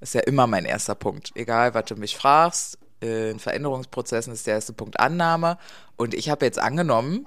Ist 0.00 0.14
ja 0.14 0.20
immer 0.22 0.46
mein 0.46 0.64
erster 0.64 0.96
Punkt. 0.96 1.30
Egal, 1.36 1.74
was 1.74 1.84
du 1.84 1.94
mich 1.94 2.16
fragst, 2.16 2.78
äh, 3.02 3.30
in 3.30 3.38
Veränderungsprozessen 3.38 4.32
ist 4.32 4.46
der 4.46 4.54
erste 4.54 4.72
Punkt 4.72 4.98
Annahme. 4.98 5.58
Und 5.96 6.14
ich 6.14 6.28
habe 6.28 6.44
jetzt 6.44 6.58
angenommen 6.58 7.26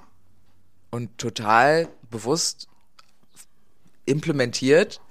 und 0.91 1.17
total 1.17 1.87
bewusst 2.09 2.67
implementiert, 4.05 5.01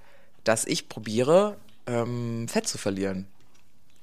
dass 0.45 0.67
ich 0.67 0.89
probiere, 0.89 1.57
ähm, 1.87 2.49
Fett 2.49 2.69
zu 2.69 2.79
verlieren. 2.79 3.27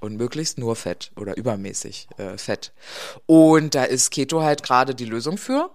Und 0.01 0.17
möglichst 0.17 0.57
nur 0.57 0.75
Fett 0.75 1.11
oder 1.15 1.37
übermäßig 1.37 2.09
äh, 2.17 2.37
Fett. 2.37 2.73
Und 3.27 3.75
da 3.75 3.83
ist 3.85 4.09
Keto 4.11 4.41
halt 4.41 4.63
gerade 4.63 4.95
die 4.95 5.05
Lösung 5.05 5.37
für. 5.37 5.69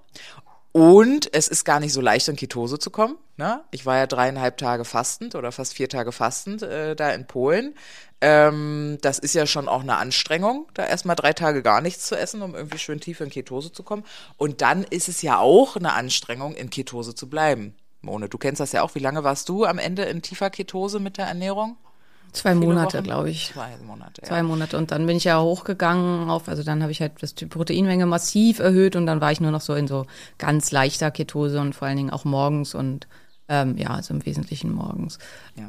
Und 0.76 1.32
es 1.32 1.48
ist 1.48 1.64
gar 1.64 1.80
nicht 1.80 1.94
so 1.94 2.02
leicht, 2.02 2.28
in 2.28 2.36
Ketose 2.36 2.78
zu 2.78 2.90
kommen. 2.90 3.16
Ne? 3.38 3.64
Ich 3.70 3.86
war 3.86 3.96
ja 3.96 4.06
dreieinhalb 4.06 4.58
Tage 4.58 4.84
fastend 4.84 5.34
oder 5.34 5.50
fast 5.50 5.72
vier 5.72 5.88
Tage 5.88 6.12
fastend 6.12 6.60
äh, 6.62 6.94
da 6.94 7.12
in 7.12 7.26
Polen. 7.26 7.74
Ähm, 8.20 8.98
das 9.00 9.18
ist 9.18 9.34
ja 9.34 9.46
schon 9.46 9.68
auch 9.68 9.80
eine 9.80 9.96
Anstrengung, 9.96 10.68
da 10.74 10.84
erstmal 10.84 11.16
drei 11.16 11.32
Tage 11.32 11.62
gar 11.62 11.80
nichts 11.80 12.06
zu 12.06 12.14
essen, 12.14 12.42
um 12.42 12.54
irgendwie 12.54 12.76
schön 12.76 13.00
tief 13.00 13.22
in 13.22 13.30
Ketose 13.30 13.72
zu 13.72 13.84
kommen. 13.84 14.04
Und 14.36 14.60
dann 14.60 14.84
ist 14.84 15.08
es 15.08 15.22
ja 15.22 15.38
auch 15.38 15.76
eine 15.76 15.94
Anstrengung, 15.94 16.54
in 16.54 16.68
Ketose 16.68 17.14
zu 17.14 17.30
bleiben. 17.30 17.74
Mone, 18.02 18.28
du 18.28 18.36
kennst 18.36 18.60
das 18.60 18.72
ja 18.72 18.82
auch. 18.82 18.94
Wie 18.94 19.00
lange 19.00 19.24
warst 19.24 19.48
du 19.48 19.64
am 19.64 19.78
Ende 19.78 20.02
in 20.02 20.20
tiefer 20.20 20.50
Ketose 20.50 21.00
mit 21.00 21.16
der 21.16 21.26
Ernährung? 21.26 21.78
Zwei 22.36 22.54
Monate, 22.54 23.02
glaube 23.02 23.30
ich. 23.30 23.52
Zwei 23.52 23.70
Monate, 23.86 24.20
ja. 24.20 24.28
Zwei 24.28 24.42
Monate 24.42 24.76
und 24.76 24.90
dann 24.90 25.06
bin 25.06 25.16
ich 25.16 25.24
ja 25.24 25.40
hochgegangen 25.40 26.28
auf, 26.28 26.48
also 26.48 26.62
dann 26.62 26.82
habe 26.82 26.92
ich 26.92 27.00
halt 27.00 27.12
das, 27.20 27.34
die 27.34 27.46
Proteinmenge 27.46 28.04
massiv 28.04 28.58
erhöht 28.58 28.94
und 28.94 29.06
dann 29.06 29.20
war 29.20 29.32
ich 29.32 29.40
nur 29.40 29.50
noch 29.50 29.62
so 29.62 29.74
in 29.74 29.88
so 29.88 30.06
ganz 30.36 30.70
leichter 30.70 31.10
Ketose 31.10 31.60
und 31.60 31.74
vor 31.74 31.88
allen 31.88 31.96
Dingen 31.96 32.10
auch 32.10 32.24
morgens 32.24 32.74
und 32.74 33.06
ähm, 33.48 33.76
ja, 33.78 33.90
also 33.90 34.12
im 34.12 34.26
Wesentlichen 34.26 34.72
morgens, 34.72 35.18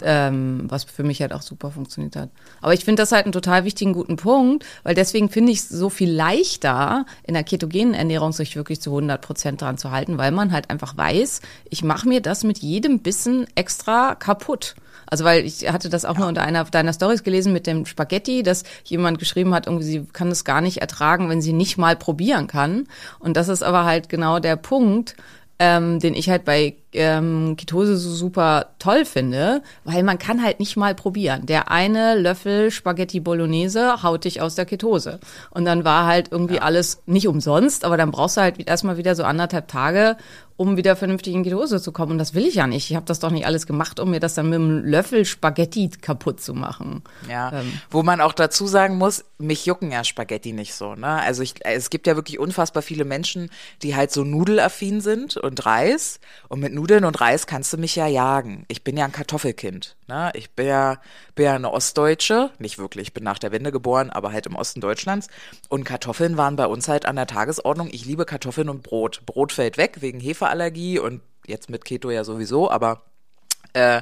ähm, 0.02 0.64
was 0.68 0.84
für 0.84 1.04
mich 1.04 1.22
halt 1.22 1.32
auch 1.32 1.44
super 1.44 1.70
funktioniert 1.72 2.16
hat. 2.16 2.32
Aber 2.60 2.74
ich 2.74 2.84
finde 2.84 3.04
das 3.04 3.12
halt 3.12 3.26
einen 3.26 3.34
total 3.34 3.66
wichtigen, 3.66 3.94
guten 3.94 4.16
Punkt, 4.16 4.66
weil 4.84 4.96
deswegen 4.96 5.30
finde 5.30 5.52
ich 5.52 5.60
es 5.60 5.70
so 5.70 5.90
viel 5.90 6.12
leichter, 6.12 7.06
in 7.24 7.36
der 7.36 7.44
ketogenen 7.44 7.94
Ernährung 7.94 8.32
sich 8.32 8.56
wirklich 8.56 8.82
zu 8.82 8.90
100 8.90 9.22
Prozent 9.22 9.62
dran 9.62 9.78
zu 9.78 9.92
halten, 9.92 10.18
weil 10.18 10.32
man 10.32 10.52
halt 10.52 10.70
einfach 10.72 10.98
weiß, 10.98 11.42
ich 11.70 11.84
mache 11.84 12.08
mir 12.08 12.22
das 12.22 12.44
mit 12.44 12.58
jedem 12.58 13.00
Bissen 13.00 13.46
extra 13.56 14.16
kaputt. 14.16 14.76
Also 15.08 15.24
weil 15.24 15.46
ich 15.46 15.72
hatte 15.72 15.90
das 15.90 16.06
auch 16.06 16.18
nur 16.18 16.28
unter 16.28 16.44
einer 16.44 16.64
deiner 16.66 16.94
Stories 16.94 17.24
gelesen 17.24 17.54
mit 17.54 17.66
dem 17.66 17.86
Spaghetti, 17.86 18.44
dass 18.44 18.64
jemand 18.84 19.20
geschrieben 19.20 19.54
hat, 19.54 19.66
irgendwie 19.66 19.86
sie 19.86 20.06
kann 20.14 20.30
es 20.30 20.44
gar 20.44 20.62
nicht 20.62 20.78
ertragen, 20.78 21.30
wenn 21.30 21.42
sie 21.42 21.54
nicht 21.54 21.78
mal 21.78 21.96
probieren 21.96 22.48
kann. 22.48 22.88
Und 23.20 23.38
das 23.38 23.48
ist 23.48 23.64
aber 23.64 23.86
halt 23.86 24.10
genau 24.10 24.40
der 24.40 24.56
Punkt, 24.58 25.16
ähm, 25.60 26.00
den 26.00 26.14
ich 26.14 26.30
halt 26.30 26.46
bei 26.46 26.76
ähm, 26.98 27.56
Ketose 27.58 27.98
so 27.98 28.10
super 28.12 28.68
toll 28.80 29.06
finde, 29.06 29.62
weil 29.84 30.04
man 30.04 30.18
kann 30.18 30.44
halt 30.44 30.60
nicht 30.60 30.76
mal 30.76 30.96
probieren. 30.96 31.46
Der 31.46 31.72
eine 31.72 32.16
Löffel 32.16 32.72
Spaghetti 32.72 33.20
Bolognese 33.20 34.04
haut 34.04 34.26
dich 34.26 34.42
aus 34.42 34.56
der 34.56 34.66
Ketose. 34.66 35.20
Und 35.52 35.66
dann 35.66 35.86
war 35.86 36.06
halt 36.06 36.32
irgendwie 36.32 36.60
alles 36.60 37.02
nicht 37.06 37.28
umsonst, 37.28 37.86
aber 37.86 37.98
dann 37.98 38.12
brauchst 38.12 38.38
du 38.38 38.42
halt 38.42 38.68
erstmal 38.68 38.98
wieder 38.98 39.16
so 39.16 39.24
anderthalb 39.24 39.68
Tage, 39.68 40.18
um 40.58 40.76
wieder 40.76 40.96
vernünftig 40.96 41.36
in 41.36 41.44
Ketose 41.44 41.80
zu 41.80 41.92
kommen. 41.92 42.14
Und 42.14 42.18
das 42.18 42.34
will 42.34 42.46
ich 42.48 42.56
ja 42.56 42.66
nicht. 42.66 42.90
Ich 42.90 42.96
habe 42.96 43.06
das 43.06 43.20
doch 43.20 43.30
nicht 43.30 43.46
alles 43.46 43.68
gemacht, 43.68 44.00
um 44.00 44.10
mir 44.10 44.20
das 44.20 44.34
dann 44.34 44.50
mit 44.50 44.56
einem 44.56 44.84
Löffel 44.86 45.24
Spaghetti 45.24 45.90
kaputt 46.02 46.42
zu 46.42 46.56
machen. 46.56 47.04
Ja, 47.30 47.52
Ähm. 47.60 47.74
wo 47.92 48.02
man 48.02 48.22
auch 48.22 48.34
dazu 48.34 48.66
sagen 48.66 48.98
muss, 48.98 49.24
mich 49.38 49.68
jucken 49.68 49.92
ja 49.92 50.04
Spaghetti 50.04 50.54
nicht 50.54 50.74
so. 50.74 50.96
Ne? 50.96 51.06
Also 51.08 51.44
ich, 51.44 51.54
es 51.64 51.92
gibt 51.92 52.08
ja 52.08 52.16
wirklich 52.16 52.40
unfassbar 52.40 52.82
viele 52.82 53.06
Menschen, 53.06 53.52
die 53.84 53.96
halt 53.96 54.12
so 54.12 54.24
nudelaffin 54.24 55.00
sind 55.00 55.38
und 55.38 55.64
Reis. 55.68 56.20
Und 56.50 56.60
mit 56.62 56.74
Nudeln 56.74 56.87
und 56.92 57.20
Reis 57.22 57.48
kannst 57.48 57.74
du 57.74 57.78
mich 57.78 57.96
ja 57.96 58.08
jagen. 58.08 58.66
Ich 58.68 58.84
bin 58.84 58.98
ja 58.98 59.06
ein 59.06 59.12
Kartoffelkind. 59.12 59.96
Ne? 60.08 60.32
Ich 60.34 60.52
bin 60.52 60.68
ja, 60.68 61.00
bin 61.36 61.46
ja 61.46 61.56
eine 61.56 61.72
Ostdeutsche. 61.72 62.52
Nicht 62.60 62.78
wirklich, 62.78 63.08
ich 63.08 63.14
bin 63.14 63.24
nach 63.24 63.40
der 63.40 63.52
Wende 63.52 63.72
geboren, 63.72 64.10
aber 64.10 64.32
halt 64.32 64.46
im 64.46 64.56
Osten 64.56 64.82
Deutschlands. 64.82 65.28
Und 65.70 65.84
Kartoffeln 65.84 66.38
waren 66.38 66.56
bei 66.56 66.66
uns 66.66 66.88
halt 66.88 67.06
an 67.06 67.16
der 67.16 67.28
Tagesordnung. 67.28 67.90
Ich 67.92 68.06
liebe 68.06 68.26
Kartoffeln 68.26 68.70
und 68.70 68.84
Brot. 68.84 69.26
Brot 69.26 69.52
fällt 69.52 69.78
weg 69.78 69.98
wegen 70.02 70.20
Hefeallergie 70.20 71.00
und 71.00 71.22
jetzt 71.46 71.70
mit 71.70 71.86
Keto 71.86 72.10
ja 72.10 72.24
sowieso, 72.24 72.70
aber 72.70 73.04
äh, 73.74 74.02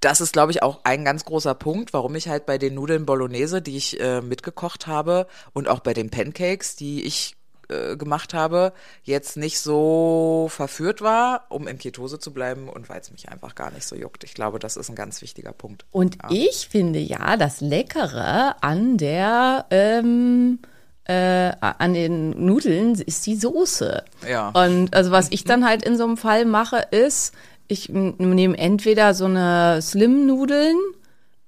das 0.00 0.20
ist, 0.20 0.32
glaube 0.32 0.52
ich, 0.52 0.62
auch 0.62 0.80
ein 0.84 1.04
ganz 1.04 1.24
großer 1.24 1.54
Punkt, 1.54 1.92
warum 1.92 2.14
ich 2.14 2.28
halt 2.28 2.46
bei 2.46 2.56
den 2.56 2.74
Nudeln 2.74 3.04
Bolognese, 3.04 3.60
die 3.60 3.76
ich 3.76 4.00
äh, 4.00 4.22
mitgekocht 4.22 4.86
habe 4.86 5.26
und 5.52 5.68
auch 5.68 5.80
bei 5.80 5.92
den 5.92 6.10
Pancakes, 6.10 6.74
die 6.76 7.04
ich 7.04 7.36
äh, 7.70 7.96
gemacht 7.96 8.34
habe, 8.34 8.72
jetzt 9.02 9.36
nicht 9.36 9.60
so 9.60 10.48
verführt 10.50 11.00
war, 11.00 11.46
um 11.48 11.68
in 11.68 11.78
Ketose 11.78 12.18
zu 12.18 12.32
bleiben 12.32 12.68
und 12.68 12.88
weil 12.88 13.00
es 13.00 13.10
mich 13.10 13.28
einfach 13.28 13.54
gar 13.54 13.70
nicht 13.70 13.86
so 13.86 13.96
juckt. 13.96 14.24
Ich 14.24 14.34
glaube, 14.34 14.58
das 14.58 14.76
ist 14.76 14.88
ein 14.88 14.96
ganz 14.96 15.22
wichtiger 15.22 15.52
Punkt. 15.52 15.84
Und 15.90 16.18
ich 16.30 16.68
finde 16.68 16.98
ja, 16.98 17.36
das 17.36 17.60
Leckere 17.60 18.56
an 18.62 18.96
der 18.96 19.66
ähm, 19.70 20.58
äh, 21.04 21.52
an 21.60 21.94
den 21.94 22.44
Nudeln 22.44 22.94
ist 22.94 23.26
die 23.26 23.36
Soße. 23.36 24.04
Ja. 24.28 24.50
Und 24.50 24.94
also 24.94 25.10
was 25.10 25.28
ich 25.30 25.44
dann 25.44 25.66
halt 25.66 25.82
in 25.82 25.96
so 25.96 26.04
einem 26.04 26.16
Fall 26.16 26.44
mache, 26.44 26.86
ist, 26.90 27.34
ich 27.66 27.88
nehme 27.88 28.56
entweder 28.58 29.14
so 29.14 29.24
eine 29.24 29.80
Slim-Nudeln, 29.82 30.76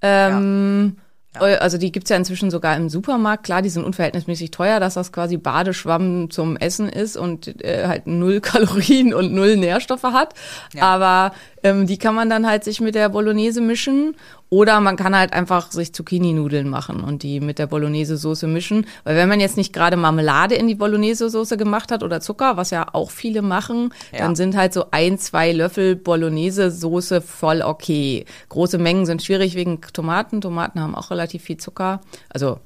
ähm, 0.00 0.97
also 1.39 1.79
die 1.79 1.93
gibt's 1.93 2.11
ja 2.11 2.17
inzwischen 2.17 2.51
sogar 2.51 2.77
im 2.77 2.89
Supermarkt. 2.89 3.45
Klar, 3.45 3.62
die 3.62 3.71
sind 3.71 3.85
unverhältnismäßig 3.85 4.51
teuer, 4.51 4.81
dass 4.81 4.95
das 4.95 5.12
quasi 5.12 5.39
Badeschwamm 5.39 6.31
zum 6.31 6.57
Essen 6.57 6.89
ist 6.89 7.17
und 7.17 7.65
äh, 7.65 7.87
halt 7.87 8.07
null 8.07 8.41
Kalorien 8.41 9.15
und 9.15 9.33
null 9.33 9.57
Nährstoffe 9.57 10.03
hat. 10.03 10.35
Aber 10.83 11.35
ähm, 11.62 11.87
die 11.87 11.99
kann 11.99 12.15
man 12.15 12.29
dann 12.29 12.47
halt 12.47 12.65
sich 12.65 12.81
mit 12.81 12.95
der 12.95 13.09
Bolognese 13.09 13.61
mischen. 13.61 14.15
Oder 14.52 14.80
man 14.80 14.97
kann 14.97 15.16
halt 15.16 15.32
einfach 15.32 15.73
sich 15.73 15.94
Zucchini-Nudeln 15.94 16.68
machen 16.68 17.02
und 17.02 17.23
die 17.23 17.40
mit 17.40 17.59
der 17.59 17.66
Bolognese-Soße 17.66 18.47
mischen. 18.47 18.87
Weil 19.02 19.16
wenn 19.16 19.26
man 19.30 19.40
jetzt 19.40 19.56
nicht 19.56 19.73
gerade 19.73 19.97
Marmelade 19.97 20.56
in 20.56 20.68
die 20.68 20.75
Bolognese-Soße 20.75 21.56
gemacht 21.56 21.90
hat 21.90 22.02
oder 22.02 22.21
Zucker, 22.21 22.59
was 22.59 22.68
ja 22.68 22.87
auch 22.92 23.11
viele 23.11 23.40
machen, 23.40 23.94
Ja. 24.12 24.18
dann 24.18 24.37
sind 24.37 24.54
halt 24.54 24.75
so 24.75 24.85
ein, 24.90 25.18
zwei 25.18 25.52
Löffel 25.52 25.97
Bolognese-Soße 25.97 27.23
voll 27.23 27.62
okay. 27.62 28.26
Große 28.50 28.76
Mengen 28.76 29.06
sind 29.06 29.23
schwierig 29.23 29.54
wegen 29.54 29.80
Tomaten. 29.94 30.42
Tomaten 30.42 30.80
haben 30.80 30.94
auch 30.94 31.11
relativ 31.11 31.44
viel 31.44 31.56
Zucker. 31.56 32.02
Also 32.28 32.61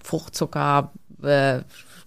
Fruchtzucker, 0.00 0.92
äh, 1.24 1.58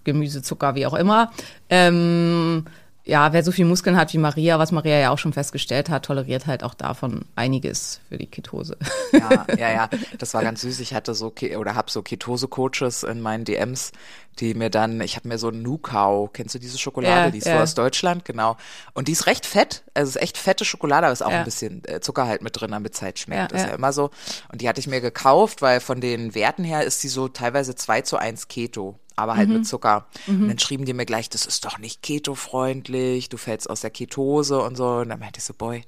Gemüsezucker, 0.04 0.76
wie 0.76 0.86
auch 0.86 0.94
immer. 0.94 1.30
Ähm, 1.68 2.64
ja, 3.06 3.32
wer 3.32 3.44
so 3.44 3.52
viel 3.52 3.64
Muskeln 3.64 3.96
hat 3.96 4.12
wie 4.12 4.18
Maria, 4.18 4.58
was 4.58 4.72
Maria 4.72 4.98
ja 4.98 5.10
auch 5.10 5.18
schon 5.18 5.32
festgestellt 5.32 5.88
hat, 5.88 6.04
toleriert 6.04 6.48
halt 6.48 6.64
auch 6.64 6.74
davon 6.74 7.24
einiges 7.36 8.00
für 8.08 8.18
die 8.18 8.26
Ketose. 8.26 8.76
Ja, 9.12 9.46
ja, 9.56 9.70
ja, 9.70 9.90
das 10.18 10.34
war 10.34 10.42
ganz 10.42 10.62
süß. 10.62 10.80
Ich 10.80 10.92
hatte 10.92 11.14
so 11.14 11.32
oder 11.56 11.76
habe 11.76 11.88
so 11.88 12.02
Ketose-Coaches 12.02 13.04
in 13.04 13.20
meinen 13.20 13.44
DMs, 13.44 13.92
die 14.40 14.54
mir 14.54 14.70
dann, 14.70 15.00
ich 15.00 15.16
habe 15.16 15.28
mir 15.28 15.38
so 15.38 15.50
Nukau, 15.50 16.28
kennst 16.32 16.54
du 16.54 16.58
diese 16.58 16.78
Schokolade? 16.78 17.14
Ja, 17.26 17.30
die 17.30 17.38
ist 17.38 17.46
ja. 17.46 17.56
so 17.56 17.62
aus 17.62 17.74
Deutschland, 17.74 18.24
genau. 18.24 18.56
Und 18.94 19.08
die 19.08 19.12
ist 19.12 19.26
recht 19.26 19.46
fett, 19.46 19.82
also 19.94 20.10
ist 20.10 20.16
echt 20.22 20.36
fette 20.38 20.64
Schokolade, 20.64 21.06
aber 21.06 21.12
ist 21.12 21.22
auch 21.22 21.30
Ja. 21.30 21.38
ein 21.38 21.44
bisschen 21.44 21.82
äh, 21.86 22.00
Zucker 22.00 22.26
halt 22.26 22.42
mit 22.42 22.60
drin, 22.60 22.70
damit 22.70 22.94
es 22.94 23.02
halt 23.02 23.18
schmeckt. 23.18 23.52
Ist 23.52 23.66
ja. 23.66 23.74
immer 23.74 23.92
so. 23.92 24.10
Und 24.52 24.60
die 24.60 24.68
hatte 24.68 24.80
ich 24.80 24.86
mir 24.86 25.00
gekauft, 25.00 25.62
weil 25.62 25.80
von 25.80 26.00
den 26.00 26.34
Werten 26.34 26.64
her 26.64 26.84
ist 26.84 27.02
die 27.02 27.08
so 27.08 27.28
teilweise 27.28 27.74
2 27.74 28.02
zu 28.02 28.16
1 28.18 28.48
Keto. 28.48 28.98
Aber 29.18 29.36
halt 29.36 29.48
Mhm. 29.48 29.54
mit 29.54 29.66
Zucker. 29.66 30.06
Und 30.26 30.48
dann 30.48 30.58
schrieben 30.58 30.84
die 30.84 30.92
mir 30.92 31.06
gleich, 31.06 31.30
das 31.30 31.46
ist 31.46 31.64
doch 31.64 31.78
nicht 31.78 32.02
keto-freundlich, 32.02 33.30
du 33.30 33.38
fällst 33.38 33.70
aus 33.70 33.80
der 33.80 33.88
Ketose 33.90 34.60
und 34.60 34.76
so. 34.76 34.86
Und 34.96 35.08
dann 35.08 35.18
meinte 35.20 35.38
ich 35.38 35.44
so, 35.44 35.54
boy, 35.54 35.82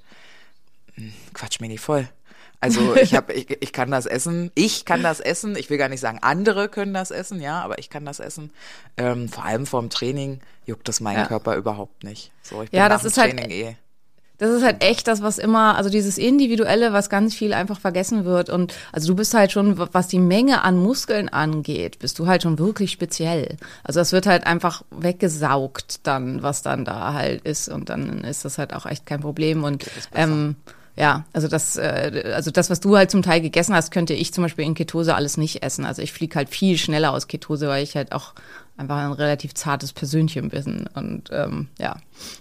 quatsch 1.35 1.61
mir 1.61 1.69
nicht 1.69 1.81
voll. 1.81 2.09
Also 2.61 2.95
ich 3.01 3.15
habe, 3.15 3.33
ich, 3.33 3.57
ich 3.61 3.73
kann 3.73 3.91
das 3.91 4.07
essen. 4.07 4.51
Ich 4.55 4.85
kann 4.85 5.03
das 5.03 5.21
essen. 5.21 5.57
Ich 5.57 5.71
will 5.71 5.79
gar 5.79 5.89
nicht 5.89 6.01
sagen, 6.01 6.19
andere 6.23 6.69
können 6.69 6.95
das 6.95 7.11
essen, 7.11 7.41
ja, 7.41 7.61
aber 7.63 7.79
ich 7.79 7.89
kann 7.91 8.05
das 8.05 8.19
essen. 8.21 8.51
Ähm, 8.97 9.29
vor 9.29 9.45
allem 9.45 9.67
vorm 9.67 9.91
Training 9.91 10.41
juckt 10.67 10.89
das 10.89 11.01
meinen 11.01 11.19
Ja. 11.19 11.27
Körper 11.27 11.57
überhaupt 11.57 12.05
nicht. 12.05 12.33
So, 12.43 12.63
ich 12.63 12.71
bin 12.71 12.79
Ja, 12.79 12.89
das 12.89 13.05
ist 13.05 13.17
halt- 13.19 13.37
Training 13.37 13.51
eh. 13.51 13.77
Das 14.41 14.53
ist 14.53 14.63
halt 14.63 14.85
echt 14.85 15.09
das, 15.09 15.21
was 15.21 15.39
immer, 15.39 15.77
also 15.77 15.91
dieses 15.91 16.17
Individuelle, 16.17 16.93
was 16.93 17.11
ganz 17.11 17.35
viel 17.35 17.53
einfach 17.53 17.81
vergessen 17.81 18.25
wird. 18.25 18.51
Und 18.51 18.73
also 18.93 19.09
du 19.09 19.17
bist 19.17 19.35
halt 19.35 19.51
schon, 19.51 19.77
was 19.93 20.07
die 20.07 20.21
Menge 20.21 20.63
an 20.63 20.77
Muskeln 20.81 21.29
angeht, 21.29 21.99
bist 21.99 22.21
du 22.21 22.29
halt 22.29 22.45
schon 22.45 22.57
wirklich 22.57 22.93
speziell. 22.93 23.57
Also 23.83 23.99
das 23.99 24.13
wird 24.13 24.27
halt 24.29 24.47
einfach 24.47 24.85
weggesaugt 24.93 26.07
dann, 26.07 26.43
was 26.45 26.63
dann 26.63 26.85
da 26.85 27.15
halt 27.15 27.43
ist. 27.43 27.69
Und 27.69 27.89
dann 27.89 28.23
ist 28.23 28.45
das 28.45 28.59
halt 28.59 28.75
auch 28.75 28.87
echt 28.87 29.07
kein 29.07 29.21
Problem. 29.21 29.65
Und 29.65 29.91
ähm, 30.15 30.55
ja, 30.99 31.25
also 31.33 31.47
das, 31.47 31.77
äh, 31.77 32.33
also 32.35 32.51
das, 32.51 32.71
was 32.71 32.81
du 32.81 32.97
halt 32.97 33.11
zum 33.11 33.23
Teil 33.23 33.41
gegessen 33.41 33.75
hast, 33.75 33.93
könnte 33.93 34.15
ich 34.15 34.35
zum 34.35 34.43
Beispiel 34.43 34.65
in 34.65 34.75
Ketose 34.75 35.15
alles 35.15 35.37
nicht 35.37 35.63
essen. 35.63 35.85
Also 35.85 36.03
ich 36.03 36.13
fliege 36.13 36.35
halt 36.35 36.49
viel 36.49 36.77
schneller 36.77 37.13
aus 37.13 37.29
Ketose, 37.29 37.69
weil 37.69 37.85
ich 37.85 37.95
halt 37.95 38.11
auch 38.11 38.35
einfach 38.79 38.97
ein 38.97 39.13
relativ 39.13 39.55
zartes 39.55 39.93
Persönchen 39.93 40.49
bin. 40.51 40.89
Und 40.95 41.31
ähm, 41.33 41.69
ja, 41.79 41.97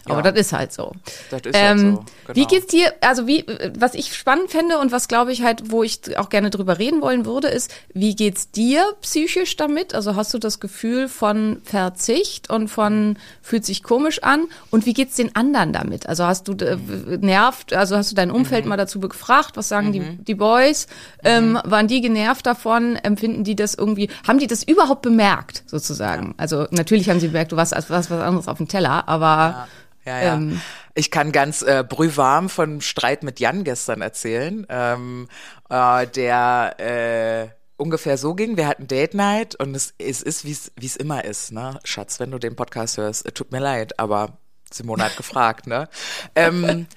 aber 0.05 0.23
Ja. 0.23 0.31
das 0.31 0.39
ist 0.39 0.53
halt 0.53 0.71
so. 0.71 0.93
Das 1.31 1.41
ist 1.43 1.55
halt 1.59 1.79
so, 1.79 2.05
Wie 2.27 2.33
genau. 2.33 2.47
geht's 2.47 2.67
dir, 2.67 2.93
also 3.01 3.27
wie, 3.27 3.43
was 3.77 3.93
ich 3.95 4.15
spannend 4.15 4.49
fände 4.51 4.77
und 4.79 4.91
was 4.91 5.07
glaube 5.07 5.31
ich 5.31 5.41
halt, 5.43 5.71
wo 5.71 5.83
ich 5.83 6.17
auch 6.17 6.29
gerne 6.29 6.49
drüber 6.49 6.77
reden 6.79 7.01
wollen 7.01 7.25
würde, 7.25 7.47
ist, 7.47 7.73
wie 7.93 8.15
geht's 8.15 8.51
dir 8.51 8.83
psychisch 9.01 9.55
damit? 9.57 9.93
Also 9.95 10.15
hast 10.15 10.33
du 10.33 10.37
das 10.39 10.59
Gefühl 10.59 11.09
von 11.09 11.61
Verzicht 11.63 12.49
und 12.49 12.67
von 12.69 13.17
fühlt 13.41 13.65
sich 13.65 13.81
komisch 13.83 14.21
an? 14.23 14.45
Und 14.69 14.85
wie 14.85 14.93
geht's 14.93 15.15
den 15.15 15.35
anderen 15.35 15.73
damit? 15.73 16.07
Also 16.07 16.25
hast 16.25 16.47
du 16.47 16.53
äh, 16.53 16.77
nervt, 17.19 17.73
also 17.73 17.97
hast 17.97 18.11
du 18.11 18.15
dein 18.15 18.29
Umfeld 18.31 18.65
Mhm. 18.65 18.69
mal 18.69 18.77
dazu 18.77 18.99
gefragt, 18.99 19.51
was 19.55 19.67
sagen 19.69 19.91
die, 19.91 20.17
die 20.23 20.35
Boys? 20.35 20.87
Ähm, 21.23 21.59
waren 21.65 21.87
die 21.87 22.01
genervt 22.01 22.45
davon? 22.45 22.95
Empfinden 22.95 23.43
die 23.43 23.55
das 23.55 23.73
irgendwie, 23.73 24.09
haben 24.27 24.37
die 24.39 24.47
das 24.47 24.63
überhaupt 24.63 25.01
bemerkt, 25.01 25.63
sozusagen? 25.65 26.26
Also 26.37 26.67
natürlich 26.71 27.09
haben 27.09 27.19
sie 27.19 27.27
bemerkt, 27.27 27.51
du 27.51 27.55
warst 27.55 27.73
als 27.73 27.89
was, 27.89 28.09
was 28.09 28.21
anderes 28.21 28.47
auf 28.47 28.57
dem 28.57 28.67
Teller, 28.67 29.07
aber 29.07 29.67
Ja, 30.05 30.21
ja. 30.21 30.33
Ähm. 30.35 30.61
ich 30.95 31.11
kann 31.11 31.31
ganz 31.31 31.61
äh, 31.61 31.83
brühwarm 31.87 32.49
von 32.49 32.81
Streit 32.81 33.23
mit 33.23 33.39
Jan 33.39 33.63
gestern 33.63 34.01
erzählen, 34.01 34.65
ähm, 34.69 35.27
äh, 35.69 36.07
der 36.07 36.75
äh, 36.79 37.47
ungefähr 37.77 38.17
so 38.17 38.33
ging. 38.33 38.57
Wir 38.57 38.67
hatten 38.67 38.87
Date 38.87 39.13
Night 39.13 39.55
und 39.55 39.75
es, 39.75 39.93
es 39.97 40.21
ist, 40.21 40.45
wie 40.45 40.51
es 40.51 40.71
wie 40.77 40.85
es 40.85 40.95
immer 40.95 41.25
ist, 41.25 41.51
ne? 41.51 41.79
Schatz, 41.83 42.19
wenn 42.19 42.31
du 42.31 42.39
den 42.39 42.55
Podcast 42.55 42.97
hörst, 42.97 43.25
äh, 43.25 43.31
tut 43.31 43.51
mir 43.51 43.59
leid, 43.59 43.99
aber 43.99 44.37
Simone 44.71 45.03
hat 45.05 45.17
gefragt, 45.17 45.67
ne? 45.67 45.87
Ähm, 46.35 46.87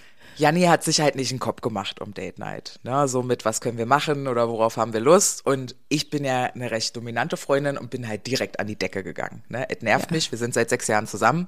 Janni 0.41 0.63
hat 0.63 0.83
sich 0.83 1.03
halt 1.03 1.17
nicht 1.17 1.31
einen 1.31 1.39
Kopf 1.39 1.61
gemacht 1.61 2.01
um 2.01 2.15
Date 2.15 2.39
Night. 2.39 2.81
Ne? 2.83 3.07
So 3.09 3.23
mit, 3.23 3.45
was 3.45 3.61
können 3.61 3.77
wir 3.77 3.87
machen 3.87 4.27
oder 4.27 4.49
worauf 4.49 4.79
haben 4.79 4.95
wir 4.95 5.01
Lust? 5.01 5.45
Und 5.45 5.77
ich 5.89 6.09
bin 6.09 6.25
ja 6.25 6.45
eine 6.45 6.71
recht 6.71 6.97
dominante 6.97 7.37
Freundin 7.37 7.77
und 7.77 7.91
bin 7.91 8.09
halt 8.09 8.27
direkt 8.27 8.59
an 8.59 8.67
die 8.67 8.77
Decke 8.77 9.03
gegangen. 9.03 9.45
Ne? 9.51 9.69
Es 9.69 9.83
nervt 9.83 10.11
mich, 10.11 10.31
wir 10.33 10.39
sind 10.39 10.55
seit 10.55 10.71
sechs 10.71 10.87
Jahren 10.89 11.07
zusammen. 11.07 11.47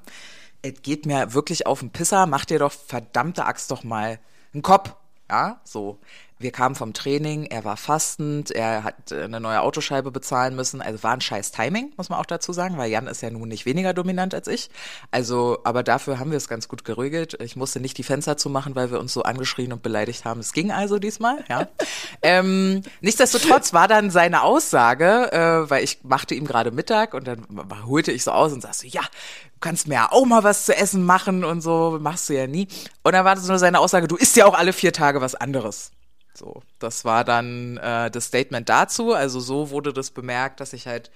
Es 0.61 0.81
geht 0.83 1.07
mir 1.07 1.33
wirklich 1.33 1.65
auf 1.65 1.79
den 1.79 1.89
Pisser, 1.89 2.27
mach 2.27 2.45
dir 2.45 2.59
doch 2.59 2.71
verdammte 2.71 3.45
Axt 3.45 3.71
doch 3.71 3.83
mal 3.83 4.19
einen 4.53 4.61
Kopf. 4.61 4.93
Ja, 5.29 5.59
so. 5.63 5.97
Wir 6.43 6.51
kamen 6.51 6.75
vom 6.75 6.93
Training, 6.93 7.45
er 7.45 7.63
war 7.63 7.77
fastend, 7.77 8.51
er 8.51 8.83
hat 8.83 9.11
äh, 9.11 9.23
eine 9.23 9.39
neue 9.39 9.61
Autoscheibe 9.61 10.11
bezahlen 10.11 10.55
müssen. 10.55 10.81
Also 10.81 11.01
war 11.01 11.13
ein 11.13 11.21
scheiß 11.21 11.51
Timing, 11.51 11.93
muss 11.95 12.09
man 12.09 12.19
auch 12.19 12.25
dazu 12.25 12.51
sagen, 12.51 12.77
weil 12.77 12.91
Jan 12.91 13.07
ist 13.07 13.21
ja 13.21 13.29
nun 13.29 13.47
nicht 13.47 13.65
weniger 13.65 13.93
dominant 13.93 14.35
als 14.35 14.49
ich. 14.49 14.69
Also, 15.09 15.59
aber 15.63 15.83
dafür 15.83 16.19
haben 16.19 16.31
wir 16.31 16.37
es 16.37 16.49
ganz 16.49 16.67
gut 16.67 16.83
geregelt. 16.83 17.37
Ich 17.41 17.55
musste 17.55 17.79
nicht 17.79 17.97
die 17.97 18.03
Fenster 18.03 18.35
zumachen, 18.35 18.75
weil 18.75 18.91
wir 18.91 18.99
uns 18.99 19.13
so 19.13 19.23
angeschrien 19.23 19.71
und 19.71 19.81
beleidigt 19.81 20.25
haben. 20.25 20.41
Es 20.41 20.51
ging 20.51 20.71
also 20.71 20.99
diesmal, 20.99 21.45
ja. 21.49 21.69
ähm, 22.21 22.81
nichtsdestotrotz 22.99 23.73
war 23.73 23.87
dann 23.87 24.11
seine 24.11 24.43
Aussage, 24.43 25.31
äh, 25.31 25.69
weil 25.69 25.83
ich 25.83 26.03
machte 26.03 26.35
ihm 26.35 26.45
gerade 26.45 26.71
Mittag 26.71 27.13
und 27.13 27.25
dann 27.25 27.47
holte 27.85 28.11
ich 28.11 28.23
so 28.23 28.31
aus 28.31 28.51
und 28.51 28.61
sagte, 28.61 28.85
ja, 28.87 29.01
du 29.01 29.59
kannst 29.61 29.87
mir 29.87 29.95
ja 29.95 30.11
auch 30.11 30.25
mal 30.25 30.43
was 30.43 30.65
zu 30.65 30.75
essen 30.75 31.05
machen 31.05 31.45
und 31.45 31.61
so, 31.61 31.99
machst 32.01 32.27
du 32.27 32.33
ja 32.33 32.47
nie. 32.47 32.67
Und 33.01 33.13
dann 33.13 33.23
war 33.23 33.35
das 33.35 33.47
nur 33.47 33.59
seine 33.59 33.79
Aussage, 33.79 34.09
du 34.09 34.17
isst 34.17 34.35
ja 34.35 34.45
auch 34.45 34.55
alle 34.55 34.73
vier 34.73 34.91
Tage 34.91 35.21
was 35.21 35.35
anderes. 35.35 35.91
So, 36.35 36.61
das 36.79 37.05
war 37.05 37.23
dann 37.23 37.77
äh, 37.77 38.09
das 38.09 38.25
Statement 38.25 38.67
dazu. 38.69 39.13
Also 39.13 39.39
so 39.39 39.69
wurde 39.69 39.93
das 39.93 40.11
bemerkt, 40.11 40.59
dass 40.59 40.73
ich 40.73 40.87
halt 40.87 41.11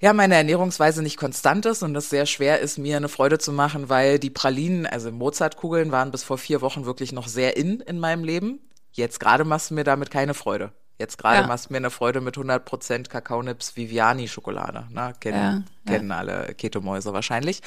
ja 0.00 0.12
meine 0.12 0.34
Ernährungsweise 0.34 1.02
nicht 1.02 1.16
konstant 1.16 1.66
ist 1.66 1.82
und 1.82 1.96
es 1.96 2.10
sehr 2.10 2.26
schwer 2.26 2.60
ist, 2.60 2.78
mir 2.78 2.96
eine 2.96 3.08
Freude 3.08 3.38
zu 3.38 3.52
machen, 3.52 3.88
weil 3.88 4.18
die 4.18 4.30
Pralinen, 4.30 4.86
also 4.86 5.10
Mozartkugeln, 5.10 5.92
waren 5.92 6.10
bis 6.10 6.24
vor 6.24 6.38
vier 6.38 6.60
Wochen 6.60 6.84
wirklich 6.84 7.12
noch 7.12 7.28
sehr 7.28 7.56
in 7.56 7.80
in 7.80 7.98
meinem 7.98 8.24
Leben. 8.24 8.60
Jetzt 8.92 9.18
gerade 9.18 9.44
machst 9.44 9.70
du 9.70 9.74
mir 9.74 9.84
damit 9.84 10.10
keine 10.10 10.34
Freude. 10.34 10.72
Jetzt 10.98 11.18
gerade 11.18 11.40
Ja. 11.40 11.46
machst 11.46 11.68
du 11.68 11.72
mir 11.72 11.78
eine 11.78 11.90
Freude 11.90 12.20
mit 12.20 12.36
100% 12.36 13.08
Kakaonips 13.08 13.76
Viviani 13.76 14.28
Schokolade. 14.28 14.86
Ne? 14.90 15.12
Kennen, 15.18 15.36
Ja, 15.36 15.52
ja. 15.52 15.62
kennen 15.92 16.12
alle 16.12 16.54
Ketomäuse 16.54 17.12
wahrscheinlich. 17.12 17.62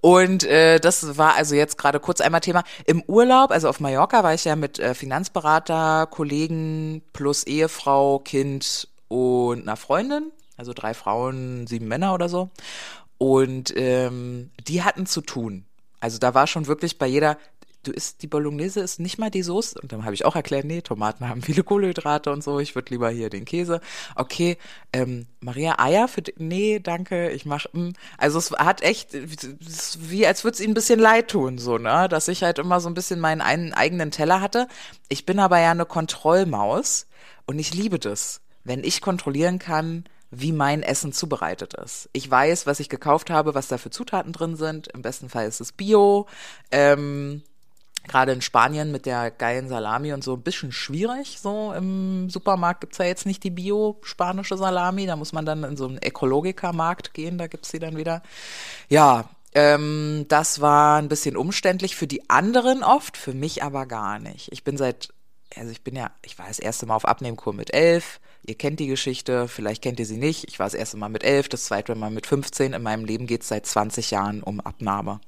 Und 0.00 0.44
äh, 0.44 0.78
das 0.78 1.18
war 1.18 1.34
also 1.34 1.54
jetzt 1.56 1.76
gerade 1.76 1.98
kurz 1.98 2.20
einmal 2.20 2.40
Thema. 2.40 2.62
Im 2.86 3.02
Urlaub, 3.02 3.50
also 3.50 3.68
auf 3.68 3.80
Mallorca, 3.80 4.22
war 4.22 4.32
ich 4.34 4.44
ja 4.44 4.54
mit 4.54 4.78
äh, 4.78 4.94
Finanzberater, 4.94 6.06
Kollegen 6.06 7.02
plus 7.12 7.42
Ehefrau, 7.44 8.20
Kind 8.20 8.86
und 9.08 9.62
einer 9.62 9.76
Freundin. 9.76 10.30
Also 10.56 10.72
drei 10.72 10.94
Frauen, 10.94 11.66
sieben 11.66 11.88
Männer 11.88 12.14
oder 12.14 12.28
so. 12.28 12.48
Und 13.18 13.72
ähm, 13.76 14.50
die 14.68 14.82
hatten 14.84 15.06
zu 15.06 15.20
tun. 15.20 15.64
Also 16.00 16.18
da 16.18 16.34
war 16.34 16.46
schon 16.46 16.68
wirklich 16.68 16.98
bei 16.98 17.06
jeder, 17.08 17.36
du 17.88 17.94
isst, 17.94 18.22
die 18.22 18.26
Bolognese 18.26 18.80
ist 18.80 19.00
nicht 19.00 19.18
mal 19.18 19.30
die 19.30 19.42
Soße. 19.42 19.80
Und 19.80 19.92
dann 19.92 20.04
habe 20.04 20.14
ich 20.14 20.24
auch 20.24 20.36
erklärt, 20.36 20.64
nee, 20.64 20.82
Tomaten 20.82 21.28
haben 21.28 21.42
viele 21.42 21.64
Kohlenhydrate 21.64 22.30
und 22.30 22.44
so, 22.44 22.60
ich 22.60 22.74
würde 22.74 22.90
lieber 22.90 23.10
hier 23.10 23.30
den 23.30 23.44
Käse. 23.44 23.80
Okay, 24.14 24.58
ähm, 24.92 25.26
Maria, 25.40 25.78
Eier 25.78 26.08
für, 26.08 26.22
nee, 26.36 26.78
danke, 26.78 27.30
ich 27.30 27.46
mach, 27.46 27.66
mm. 27.72 27.90
also 28.16 28.38
es 28.38 28.50
hat 28.52 28.82
echt, 28.82 29.10
wie 29.98 30.26
als 30.26 30.44
würde 30.44 30.54
es 30.54 30.60
ihnen 30.60 30.72
ein 30.72 30.74
bisschen 30.74 31.00
leid 31.00 31.28
tun, 31.28 31.58
so, 31.58 31.78
ne, 31.78 32.08
dass 32.08 32.28
ich 32.28 32.42
halt 32.42 32.58
immer 32.58 32.80
so 32.80 32.88
ein 32.88 32.94
bisschen 32.94 33.20
meinen 33.20 33.40
einen 33.40 33.72
eigenen 33.72 34.10
Teller 34.10 34.40
hatte. 34.40 34.68
Ich 35.08 35.26
bin 35.26 35.38
aber 35.38 35.58
ja 35.60 35.70
eine 35.70 35.86
Kontrollmaus 35.86 37.06
und 37.46 37.58
ich 37.58 37.74
liebe 37.74 37.98
das, 37.98 38.40
wenn 38.64 38.84
ich 38.84 39.00
kontrollieren 39.00 39.58
kann, 39.58 40.04
wie 40.30 40.52
mein 40.52 40.82
Essen 40.82 41.12
zubereitet 41.12 41.74
ist. 41.74 42.10
Ich 42.12 42.30
weiß, 42.30 42.66
was 42.66 42.80
ich 42.80 42.88
gekauft 42.88 43.30
habe, 43.30 43.54
was 43.54 43.68
da 43.68 43.78
für 43.78 43.90
Zutaten 43.90 44.32
drin 44.32 44.56
sind. 44.56 44.88
Im 44.88 45.02
besten 45.02 45.28
Fall 45.28 45.46
ist 45.46 45.60
es 45.60 45.72
Bio. 45.72 46.26
Ähm, 46.70 47.42
Gerade 48.08 48.32
in 48.32 48.42
Spanien 48.42 48.90
mit 48.90 49.06
der 49.06 49.30
geilen 49.30 49.68
Salami 49.68 50.12
und 50.12 50.24
so 50.24 50.34
ein 50.34 50.42
bisschen 50.42 50.72
schwierig. 50.72 51.38
So 51.40 51.72
im 51.72 52.30
Supermarkt 52.30 52.80
gibt's 52.80 52.98
ja 52.98 53.04
jetzt 53.04 53.26
nicht 53.26 53.44
die 53.44 53.50
bio-spanische 53.50 54.56
Salami. 54.56 55.06
Da 55.06 55.16
muss 55.16 55.32
man 55.32 55.46
dann 55.46 55.64
in 55.64 55.76
so 55.76 55.86
einen 55.86 55.98
Ökologiker-Markt 56.02 57.14
gehen, 57.14 57.38
da 57.38 57.46
gibt's 57.46 57.70
sie 57.70 57.78
dann 57.78 57.96
wieder. 57.96 58.22
Ja, 58.88 59.28
ähm, 59.54 60.26
das 60.28 60.60
war 60.60 60.98
ein 60.98 61.08
bisschen 61.08 61.36
umständlich 61.36 61.96
für 61.96 62.06
die 62.06 62.28
anderen 62.28 62.82
oft, 62.82 63.16
für 63.16 63.34
mich 63.34 63.62
aber 63.62 63.86
gar 63.86 64.18
nicht. 64.18 64.50
Ich 64.52 64.64
bin 64.64 64.76
seit, 64.76 65.10
also 65.56 65.70
ich 65.70 65.82
bin 65.82 65.94
ja, 65.94 66.10
ich 66.22 66.38
war 66.38 66.48
das 66.48 66.58
erste 66.58 66.86
Mal 66.86 66.96
auf 66.96 67.06
Abnehmkur 67.06 67.52
mit 67.52 67.72
elf 67.72 68.20
Ihr 68.48 68.54
kennt 68.54 68.80
die 68.80 68.86
Geschichte, 68.86 69.46
vielleicht 69.46 69.82
kennt 69.82 70.00
ihr 70.00 70.06
sie 70.06 70.16
nicht. 70.16 70.48
Ich 70.48 70.58
war 70.58 70.64
das 70.64 70.72
erste 70.72 70.96
Mal 70.96 71.10
mit 71.10 71.22
elf, 71.22 71.50
das 71.50 71.64
zweite 71.64 71.94
Mal 71.94 72.10
mit 72.10 72.26
15. 72.26 72.72
In 72.72 72.82
meinem 72.82 73.04
Leben 73.04 73.26
geht 73.26 73.42
es 73.42 73.48
seit 73.48 73.66
20 73.66 74.10
Jahren 74.10 74.42
um 74.42 74.60
Abnahme. 74.60 75.20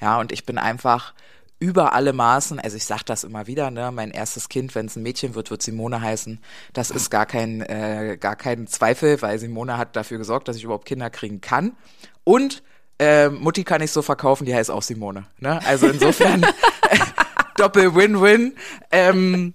Ja, 0.00 0.20
und 0.20 0.30
ich 0.30 0.46
bin 0.46 0.58
einfach 0.58 1.12
über 1.62 1.92
alle 1.92 2.12
Maßen, 2.12 2.58
also 2.58 2.76
ich 2.76 2.84
sage 2.84 3.04
das 3.06 3.22
immer 3.22 3.46
wieder, 3.46 3.70
ne, 3.70 3.92
mein 3.92 4.10
erstes 4.10 4.48
Kind, 4.48 4.74
wenn 4.74 4.86
es 4.86 4.96
ein 4.96 5.04
Mädchen 5.04 5.36
wird, 5.36 5.52
wird 5.52 5.62
Simone 5.62 6.00
heißen. 6.00 6.40
Das 6.72 6.90
ist 6.90 7.08
gar 7.08 7.24
kein, 7.24 7.60
äh, 7.60 8.18
gar 8.18 8.34
kein 8.34 8.66
Zweifel, 8.66 9.22
weil 9.22 9.38
Simone 9.38 9.78
hat 9.78 9.94
dafür 9.94 10.18
gesorgt, 10.18 10.48
dass 10.48 10.56
ich 10.56 10.64
überhaupt 10.64 10.86
Kinder 10.86 11.08
kriegen 11.08 11.40
kann. 11.40 11.76
Und 12.24 12.64
äh, 12.98 13.28
Mutti 13.28 13.62
kann 13.62 13.80
ich 13.80 13.92
so 13.92 14.02
verkaufen, 14.02 14.44
die 14.44 14.52
heißt 14.52 14.72
auch 14.72 14.82
Simone. 14.82 15.26
Ne? 15.38 15.64
Also 15.64 15.86
insofern 15.86 16.44
Doppel-Win-Win. 17.56 18.56
Ähm, 18.90 19.54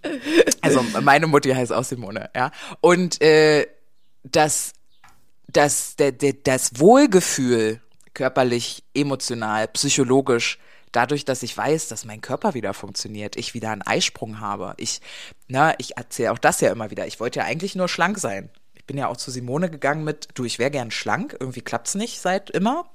also 0.61 0.85
meine 1.01 1.27
Mutti 1.27 1.49
heißt 1.49 1.73
auch 1.73 1.83
Simone, 1.83 2.29
ja. 2.33 2.51
Und 2.79 3.21
äh, 3.21 3.67
das, 4.23 4.71
das, 5.49 5.97
der, 5.97 6.13
der, 6.13 6.33
das 6.41 6.79
Wohlgefühl 6.79 7.81
körperlich, 8.13 8.85
emotional, 8.93 9.67
psychologisch, 9.67 10.57
dadurch, 10.97 11.25
dass 11.25 11.43
ich 11.43 11.55
weiß, 11.55 11.89
dass 11.89 12.05
mein 12.05 12.21
Körper 12.21 12.55
wieder 12.55 12.73
funktioniert, 12.73 13.35
ich 13.35 13.53
wieder 13.53 13.69
einen 13.69 13.83
Eisprung 13.83 14.39
habe. 14.39 14.73
Ich, 14.77 14.99
na, 15.47 15.75
ich 15.77 15.95
erzähle 15.95 16.31
auch 16.31 16.39
das 16.39 16.59
ja 16.59 16.71
immer 16.71 16.89
wieder. 16.89 17.05
Ich 17.05 17.19
wollte 17.19 17.39
ja 17.39 17.45
eigentlich 17.45 17.75
nur 17.75 17.87
schlank 17.87 18.17
sein. 18.17 18.49
Ich 18.73 18.83
bin 18.85 18.97
ja 18.97 19.07
auch 19.07 19.17
zu 19.17 19.29
Simone 19.29 19.69
gegangen 19.69 20.03
mit, 20.03 20.29
du, 20.33 20.43
ich 20.43 20.57
wäre 20.57 20.71
gern 20.71 20.89
schlank, 20.89 21.37
irgendwie 21.39 21.61
klappt's 21.61 21.93
nicht 21.93 22.19
seit 22.19 22.49
immer. 22.49 22.89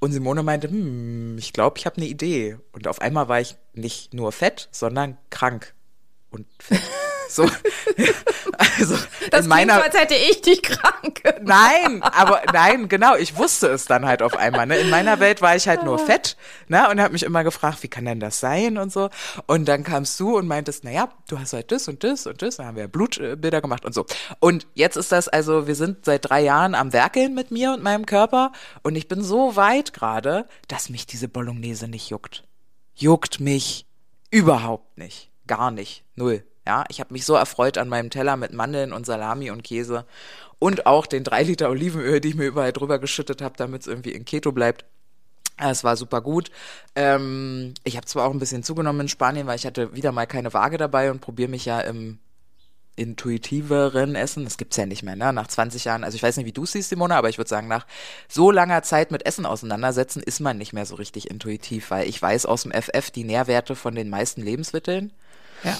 Und 0.00 0.12
Simone 0.12 0.42
meinte, 0.42 0.68
hm, 0.68 1.36
ich 1.36 1.52
glaube, 1.52 1.76
ich 1.76 1.84
habe 1.84 1.98
eine 1.98 2.06
Idee. 2.06 2.56
Und 2.72 2.88
auf 2.88 3.02
einmal 3.02 3.28
war 3.28 3.40
ich 3.40 3.56
nicht 3.74 4.14
nur 4.14 4.32
fett, 4.32 4.70
sondern 4.72 5.18
krank 5.28 5.74
und 6.34 6.46
fett. 6.58 6.80
So, 7.28 7.44
also 8.78 8.96
das 9.30 9.42
in 9.42 9.48
meiner, 9.48 9.76
so, 9.76 9.80
als 9.80 9.98
hätte 9.98 10.14
ich 10.14 10.42
dich 10.42 10.62
krank. 10.62 11.22
Gemacht. 11.22 11.42
Nein, 11.42 12.02
aber 12.02 12.42
nein, 12.52 12.88
genau. 12.88 13.16
Ich 13.16 13.36
wusste 13.36 13.68
es 13.68 13.86
dann 13.86 14.06
halt 14.06 14.22
auf 14.22 14.36
einmal. 14.36 14.66
Ne? 14.66 14.76
In 14.76 14.90
meiner 14.90 15.20
Welt 15.20 15.42
war 15.42 15.56
ich 15.56 15.66
halt 15.66 15.84
nur 15.84 15.98
fett, 15.98 16.36
ne, 16.68 16.88
und 16.90 17.00
habe 17.00 17.12
mich 17.12 17.22
immer 17.22 17.42
gefragt, 17.42 17.82
wie 17.82 17.88
kann 17.88 18.04
denn 18.04 18.20
das 18.20 18.40
sein 18.40 18.78
und 18.78 18.92
so. 18.92 19.10
Und 19.46 19.66
dann 19.66 19.84
kamst 19.84 20.20
du 20.20 20.36
und 20.36 20.46
meintest, 20.46 20.84
naja, 20.84 21.08
du 21.28 21.38
hast 21.38 21.52
halt 21.52 21.72
das 21.72 21.88
und 21.88 22.04
das 22.04 22.26
und 22.26 22.42
das. 22.42 22.56
Dann 22.56 22.66
haben 22.66 22.76
wir 22.76 22.88
Blutbilder 22.88 23.60
gemacht 23.60 23.84
und 23.84 23.94
so. 23.94 24.06
Und 24.38 24.66
jetzt 24.74 24.96
ist 24.96 25.10
das 25.12 25.28
also, 25.28 25.66
wir 25.66 25.74
sind 25.74 26.04
seit 26.04 26.28
drei 26.28 26.42
Jahren 26.42 26.74
am 26.74 26.92
Werkeln 26.92 27.34
mit 27.34 27.50
mir 27.50 27.72
und 27.72 27.82
meinem 27.82 28.06
Körper 28.06 28.52
und 28.82 28.96
ich 28.96 29.08
bin 29.08 29.22
so 29.22 29.56
weit 29.56 29.92
gerade, 29.92 30.46
dass 30.68 30.88
mich 30.88 31.06
diese 31.06 31.28
Bolognese 31.28 31.88
nicht 31.88 32.10
juckt. 32.10 32.44
Juckt 32.94 33.40
mich 33.40 33.86
überhaupt 34.30 34.98
nicht. 34.98 35.33
Gar 35.46 35.70
nicht. 35.70 36.04
Null. 36.14 36.44
Ja, 36.66 36.84
ich 36.88 37.00
habe 37.00 37.12
mich 37.12 37.26
so 37.26 37.34
erfreut 37.34 37.76
an 37.76 37.88
meinem 37.88 38.08
Teller 38.08 38.36
mit 38.36 38.54
Mandeln 38.54 38.92
und 38.92 39.04
Salami 39.04 39.50
und 39.50 39.62
Käse 39.62 40.06
und 40.58 40.86
auch 40.86 41.06
den 41.06 41.22
drei 41.22 41.42
Liter 41.42 41.68
Olivenöl, 41.68 42.20
die 42.20 42.28
ich 42.28 42.34
mir 42.36 42.46
überall 42.46 42.72
drüber 42.72 42.98
geschüttet 42.98 43.42
habe, 43.42 43.54
damit 43.58 43.82
es 43.82 43.86
irgendwie 43.86 44.12
in 44.12 44.24
Keto 44.24 44.50
bleibt. 44.50 44.86
Es 45.58 45.84
war 45.84 45.96
super 45.96 46.20
gut. 46.22 46.50
Ähm, 46.94 47.74
ich 47.84 47.96
habe 47.96 48.06
zwar 48.06 48.26
auch 48.26 48.32
ein 48.32 48.38
bisschen 48.38 48.62
zugenommen 48.62 49.02
in 49.02 49.08
Spanien, 49.08 49.46
weil 49.46 49.56
ich 49.56 49.66
hatte 49.66 49.94
wieder 49.94 50.10
mal 50.10 50.26
keine 50.26 50.54
Waage 50.54 50.78
dabei 50.78 51.10
und 51.10 51.20
probiere 51.20 51.50
mich 51.50 51.66
ja 51.66 51.80
im 51.80 52.18
intuitiveren 52.96 54.14
Essen, 54.14 54.44
das 54.44 54.56
gibt's 54.56 54.76
ja 54.76 54.86
nicht 54.86 55.02
mehr, 55.02 55.16
ne? 55.16 55.32
Nach 55.32 55.48
20 55.48 55.84
Jahren, 55.84 56.04
also 56.04 56.14
ich 56.14 56.22
weiß 56.22 56.36
nicht, 56.36 56.46
wie 56.46 56.52
du 56.52 56.64
siehst, 56.64 56.90
Simone, 56.90 57.16
aber 57.16 57.28
ich 57.28 57.38
würde 57.38 57.48
sagen, 57.48 57.66
nach 57.66 57.86
so 58.28 58.50
langer 58.50 58.82
Zeit 58.82 59.10
mit 59.10 59.26
Essen 59.26 59.46
auseinandersetzen, 59.46 60.22
ist 60.22 60.40
man 60.40 60.58
nicht 60.58 60.72
mehr 60.72 60.86
so 60.86 60.94
richtig 60.94 61.30
intuitiv, 61.30 61.90
weil 61.90 62.08
ich 62.08 62.20
weiß 62.20 62.46
aus 62.46 62.62
dem 62.62 62.72
FF 62.72 63.10
die 63.10 63.24
Nährwerte 63.24 63.74
von 63.74 63.94
den 63.94 64.10
meisten 64.10 64.42
Lebensmitteln. 64.42 65.12
Ja. 65.64 65.76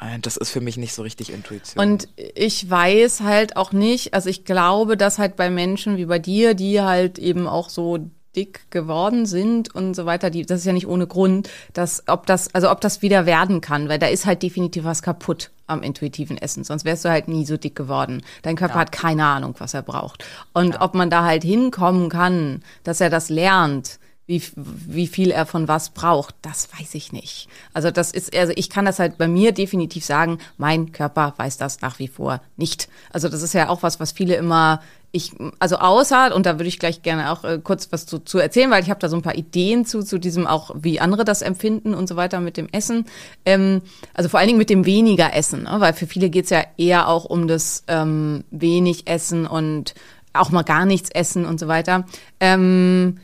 Äh, 0.00 0.18
das 0.20 0.36
ist 0.36 0.50
für 0.50 0.60
mich 0.60 0.76
nicht 0.76 0.94
so 0.94 1.02
richtig 1.02 1.32
Intuition. 1.32 1.84
Und 1.84 2.08
ich 2.16 2.68
weiß 2.68 3.20
halt 3.20 3.56
auch 3.56 3.72
nicht, 3.72 4.14
also 4.14 4.28
ich 4.28 4.44
glaube, 4.44 4.96
dass 4.96 5.18
halt 5.18 5.36
bei 5.36 5.50
Menschen 5.50 5.96
wie 5.96 6.06
bei 6.06 6.18
dir, 6.18 6.54
die 6.54 6.80
halt 6.80 7.18
eben 7.18 7.46
auch 7.46 7.68
so 7.70 7.98
dick 8.36 8.70
geworden 8.70 9.26
sind 9.26 9.74
und 9.74 9.94
so 9.94 10.06
weiter, 10.06 10.30
die, 10.30 10.44
das 10.44 10.60
ist 10.60 10.66
ja 10.66 10.72
nicht 10.72 10.86
ohne 10.86 11.06
Grund, 11.06 11.48
dass 11.72 12.04
ob 12.06 12.26
das, 12.26 12.54
also 12.54 12.70
ob 12.70 12.80
das 12.80 13.02
wieder 13.02 13.26
werden 13.26 13.60
kann, 13.60 13.88
weil 13.88 13.98
da 13.98 14.06
ist 14.06 14.26
halt 14.26 14.42
definitiv 14.42 14.84
was 14.84 15.02
kaputt 15.02 15.50
am 15.66 15.82
intuitiven 15.82 16.38
Essen, 16.38 16.62
sonst 16.62 16.84
wärst 16.84 17.04
du 17.04 17.10
halt 17.10 17.28
nie 17.28 17.44
so 17.44 17.56
dick 17.56 17.74
geworden. 17.74 18.22
Dein 18.42 18.56
Körper 18.56 18.74
ja. 18.74 18.80
hat 18.80 18.92
keine 18.92 19.24
Ahnung, 19.24 19.54
was 19.58 19.74
er 19.74 19.82
braucht. 19.82 20.24
Und 20.52 20.74
ja. 20.74 20.82
ob 20.82 20.94
man 20.94 21.10
da 21.10 21.24
halt 21.24 21.42
hinkommen 21.42 22.08
kann, 22.10 22.62
dass 22.84 23.00
er 23.00 23.10
das 23.10 23.28
lernt, 23.28 23.98
wie, 24.28 24.42
wie 24.54 25.06
viel 25.06 25.30
er 25.30 25.46
von 25.46 25.68
was 25.68 25.88
braucht, 25.88 26.34
das 26.42 26.68
weiß 26.78 26.94
ich 26.94 27.12
nicht. 27.12 27.48
Also 27.72 27.90
das 27.90 28.12
ist, 28.12 28.36
also 28.36 28.52
ich 28.54 28.68
kann 28.68 28.84
das 28.84 28.98
halt 28.98 29.16
bei 29.16 29.26
mir 29.26 29.52
definitiv 29.52 30.04
sagen, 30.04 30.38
mein 30.58 30.92
Körper 30.92 31.32
weiß 31.38 31.56
das 31.56 31.80
nach 31.80 31.98
wie 31.98 32.08
vor 32.08 32.42
nicht. 32.56 32.88
Also 33.10 33.30
das 33.30 33.42
ist 33.42 33.54
ja 33.54 33.70
auch 33.70 33.82
was, 33.82 34.00
was 34.00 34.12
viele 34.12 34.36
immer 34.36 34.80
ich, 35.10 35.32
also 35.58 35.76
außer, 35.76 36.34
und 36.34 36.44
da 36.44 36.58
würde 36.58 36.68
ich 36.68 36.78
gleich 36.78 37.00
gerne 37.00 37.32
auch 37.32 37.42
äh, 37.42 37.58
kurz 37.62 37.90
was 37.90 38.04
zu, 38.04 38.18
zu 38.18 38.38
erzählen, 38.38 38.70
weil 38.70 38.82
ich 38.82 38.90
habe 38.90 39.00
da 39.00 39.08
so 39.08 39.16
ein 39.16 39.22
paar 39.22 39.36
Ideen 39.36 39.86
zu, 39.86 40.02
zu 40.02 40.18
diesem 40.18 40.46
auch, 40.46 40.70
wie 40.78 41.00
andere 41.00 41.24
das 41.24 41.40
empfinden 41.40 41.94
und 41.94 42.06
so 42.06 42.16
weiter 42.16 42.40
mit 42.40 42.58
dem 42.58 42.68
Essen. 42.70 43.06
Ähm, 43.46 43.80
also 44.12 44.28
vor 44.28 44.38
allen 44.38 44.48
Dingen 44.48 44.58
mit 44.58 44.68
dem 44.68 44.84
weniger 44.84 45.34
Essen, 45.34 45.62
ne? 45.62 45.76
weil 45.78 45.94
für 45.94 46.06
viele 46.06 46.28
geht's 46.28 46.50
ja 46.50 46.62
eher 46.76 47.08
auch 47.08 47.24
um 47.24 47.48
das 47.48 47.84
ähm, 47.88 48.44
wenig 48.50 49.06
Essen 49.08 49.46
und 49.46 49.94
auch 50.34 50.50
mal 50.50 50.62
gar 50.62 50.84
nichts 50.84 51.08
essen 51.10 51.46
und 51.46 51.58
so 51.58 51.68
weiter. 51.68 52.04
Ähm, 52.38 53.18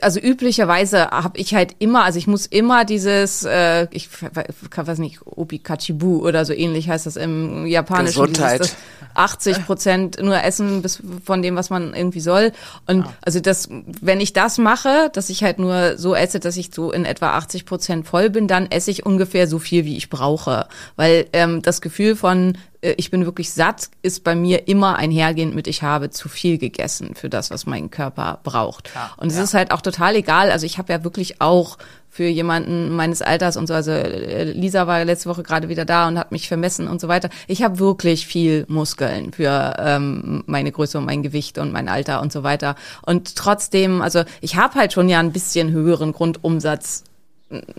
also 0.00 0.20
üblicherweise 0.20 1.10
habe 1.10 1.38
ich 1.38 1.54
halt 1.54 1.76
immer, 1.78 2.04
also 2.04 2.18
ich 2.18 2.26
muss 2.26 2.46
immer 2.46 2.84
dieses, 2.84 3.44
äh, 3.44 3.86
ich 3.90 4.08
weiß 4.12 4.98
nicht, 4.98 5.20
Obikachibu 5.24 6.26
oder 6.26 6.44
so 6.44 6.52
ähnlich 6.52 6.88
heißt 6.88 7.06
das 7.06 7.16
im 7.16 7.66
Japanischen. 7.66 8.26
Gesundheit. 8.26 8.74
80 9.14 9.66
Prozent 9.66 10.22
nur 10.22 10.42
essen 10.42 10.80
bis 10.80 11.02
von 11.24 11.42
dem, 11.42 11.56
was 11.56 11.70
man 11.70 11.94
irgendwie 11.94 12.20
soll. 12.20 12.52
Und 12.86 13.04
ah. 13.04 13.12
also 13.20 13.40
das, 13.40 13.68
wenn 14.00 14.20
ich 14.20 14.32
das 14.32 14.58
mache, 14.58 15.10
dass 15.12 15.28
ich 15.28 15.42
halt 15.42 15.58
nur 15.58 15.98
so 15.98 16.14
esse, 16.14 16.40
dass 16.40 16.56
ich 16.56 16.70
so 16.72 16.92
in 16.92 17.04
etwa 17.04 17.32
80 17.32 17.66
Prozent 17.66 18.06
voll 18.06 18.30
bin, 18.30 18.48
dann 18.48 18.70
esse 18.70 18.90
ich 18.90 19.04
ungefähr 19.04 19.46
so 19.46 19.58
viel, 19.58 19.84
wie 19.84 19.96
ich 19.96 20.08
brauche. 20.08 20.66
Weil 20.96 21.26
ähm, 21.32 21.62
das 21.62 21.80
Gefühl 21.80 22.16
von 22.16 22.56
ich 22.82 23.10
bin 23.10 23.24
wirklich 23.24 23.52
satt, 23.52 23.88
ist 24.02 24.24
bei 24.24 24.34
mir 24.34 24.66
immer 24.66 24.96
einhergehend 24.96 25.54
mit, 25.54 25.68
ich 25.68 25.82
habe 25.82 26.10
zu 26.10 26.28
viel 26.28 26.58
gegessen 26.58 27.14
für 27.14 27.28
das, 27.28 27.50
was 27.50 27.64
mein 27.64 27.90
Körper 27.90 28.40
braucht. 28.42 28.90
Ja, 28.94 29.12
und 29.16 29.28
es 29.28 29.36
ja. 29.36 29.44
ist 29.44 29.54
halt 29.54 29.70
auch 29.70 29.80
total 29.80 30.16
egal. 30.16 30.50
Also 30.50 30.66
ich 30.66 30.78
habe 30.78 30.92
ja 30.92 31.04
wirklich 31.04 31.40
auch 31.40 31.78
für 32.10 32.24
jemanden 32.24 32.90
meines 32.94 33.22
Alters 33.22 33.56
und 33.56 33.66
so. 33.68 33.74
Also 33.74 33.92
äh, 33.92 34.44
Lisa 34.44 34.86
war 34.86 35.04
letzte 35.04 35.30
Woche 35.30 35.42
gerade 35.42 35.70
wieder 35.70 35.84
da 35.84 36.08
und 36.08 36.18
hat 36.18 36.30
mich 36.30 36.48
vermessen 36.48 36.86
und 36.88 37.00
so 37.00 37.08
weiter. 37.08 37.30
Ich 37.46 37.62
habe 37.62 37.78
wirklich 37.78 38.26
viel 38.26 38.66
Muskeln 38.68 39.32
für 39.32 39.76
ähm, 39.78 40.44
meine 40.46 40.72
Größe 40.72 40.98
und 40.98 41.06
mein 41.06 41.22
Gewicht 41.22 41.56
und 41.56 41.72
mein 41.72 41.88
Alter 41.88 42.20
und 42.20 42.30
so 42.30 42.42
weiter. 42.42 42.74
Und 43.00 43.36
trotzdem, 43.36 44.02
also 44.02 44.24
ich 44.42 44.56
habe 44.56 44.74
halt 44.74 44.92
schon 44.92 45.08
ja 45.08 45.20
ein 45.20 45.32
bisschen 45.32 45.70
höheren 45.70 46.12
Grundumsatz 46.12 47.04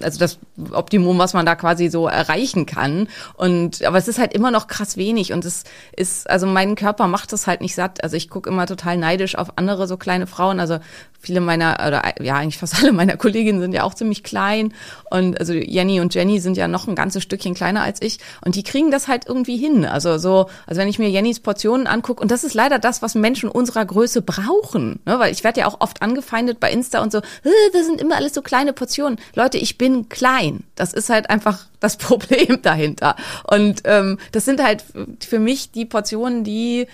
also 0.02 0.20
das 0.20 0.40
Optimum, 0.72 1.18
was 1.18 1.34
man 1.34 1.46
da 1.46 1.56
quasi 1.56 1.90
so 1.90 2.08
erreichen 2.08 2.66
kann. 2.66 3.08
Und 3.36 3.84
aber 3.84 3.98
es 3.98 4.08
ist 4.08 4.20
halt 4.20 4.34
immer 4.34 4.52
noch 4.52 4.68
krass 4.68 4.98
wenig 4.98 5.34
und 5.34 5.46
es 5.46 5.64
ist, 5.96 6.30
also 6.30 6.46
mein 6.46 6.76
Körper 6.76 7.08
macht 7.08 7.34
das 7.34 7.48
halt 7.48 7.62
nicht 7.62 7.76
satt. 7.76 8.04
Also 8.04 8.16
ich 8.16 8.30
gucke 8.30 8.50
immer 8.50 8.68
total 8.68 8.98
neidisch 8.98 9.36
auf 9.36 9.58
andere 9.58 9.88
so 9.88 9.98
kleine 9.98 10.28
Frauen. 10.28 10.60
Also 10.60 10.80
viele 11.24 11.40
meiner, 11.40 11.76
oder 11.88 12.04
ja, 12.22 12.36
eigentlich 12.36 12.58
fast 12.58 12.82
alle 12.82 12.92
meiner 12.92 13.18
Kolleginnen 13.18 13.62
sind 13.62 13.74
ja 13.74 13.84
auch 13.84 13.94
ziemlich 13.94 14.24
klein. 14.24 14.74
Und 15.10 15.40
also 15.40 15.54
Jenny 15.54 16.02
und 16.02 16.14
Jenny 16.14 16.40
sind 16.40 16.58
ja 16.58 16.68
noch 16.68 16.88
ein 16.88 16.96
ganzes 16.96 17.24
Stückchen 17.24 17.54
kleiner 17.54 17.82
als 17.82 18.02
ich. 18.02 18.20
Und 18.46 18.56
die 18.56 18.64
kriegen 18.64 18.92
das 18.92 19.08
halt 19.08 19.28
irgendwie 19.28 19.58
hin. 19.58 19.86
Also 19.86 20.18
so, 20.18 20.48
also 20.68 20.82
wenn 20.82 20.90
ich 20.90 21.00
mir 21.00 21.10
Jennys 21.10 21.40
Portionen 21.40 21.88
angucke, 21.88 22.22
und 22.22 22.30
das 22.30 22.44
ist 22.44 22.54
leider 22.54 22.78
das, 22.78 23.02
was 23.02 23.16
Menschen 23.16 23.50
unserer 23.50 23.86
Größe 23.86 24.22
brauchen. 24.22 25.00
Ne? 25.06 25.18
Weil 25.20 25.32
ich 25.32 25.44
werde 25.44 25.62
ja 25.62 25.68
auch 25.68 25.80
oft 25.80 26.02
angefeindet 26.02 26.60
bei 26.60 26.72
Insta 26.72 27.02
und 27.02 27.12
so, 27.12 27.22
das 27.74 27.86
sind 27.86 28.02
immer 28.02 28.18
alles 28.18 28.34
so 28.34 28.42
kleine 28.42 28.74
Portionen. 28.74 29.18
Leute, 29.34 29.58
ich 29.64 29.78
bin 29.78 30.10
klein. 30.10 30.66
Das 30.76 30.94
ist 30.94 31.10
halt 31.10 31.30
einfach 31.30 31.66
das 31.80 31.96
Problem 32.10 32.62
dahinter. 32.62 33.16
Und 33.50 33.82
ähm, 33.86 34.20
das 34.34 34.44
sind 34.44 34.62
halt 34.62 34.84
für 35.26 35.40
mich 35.40 35.72
die 35.72 35.86
Portionen, 35.86 36.44
die 36.44 36.88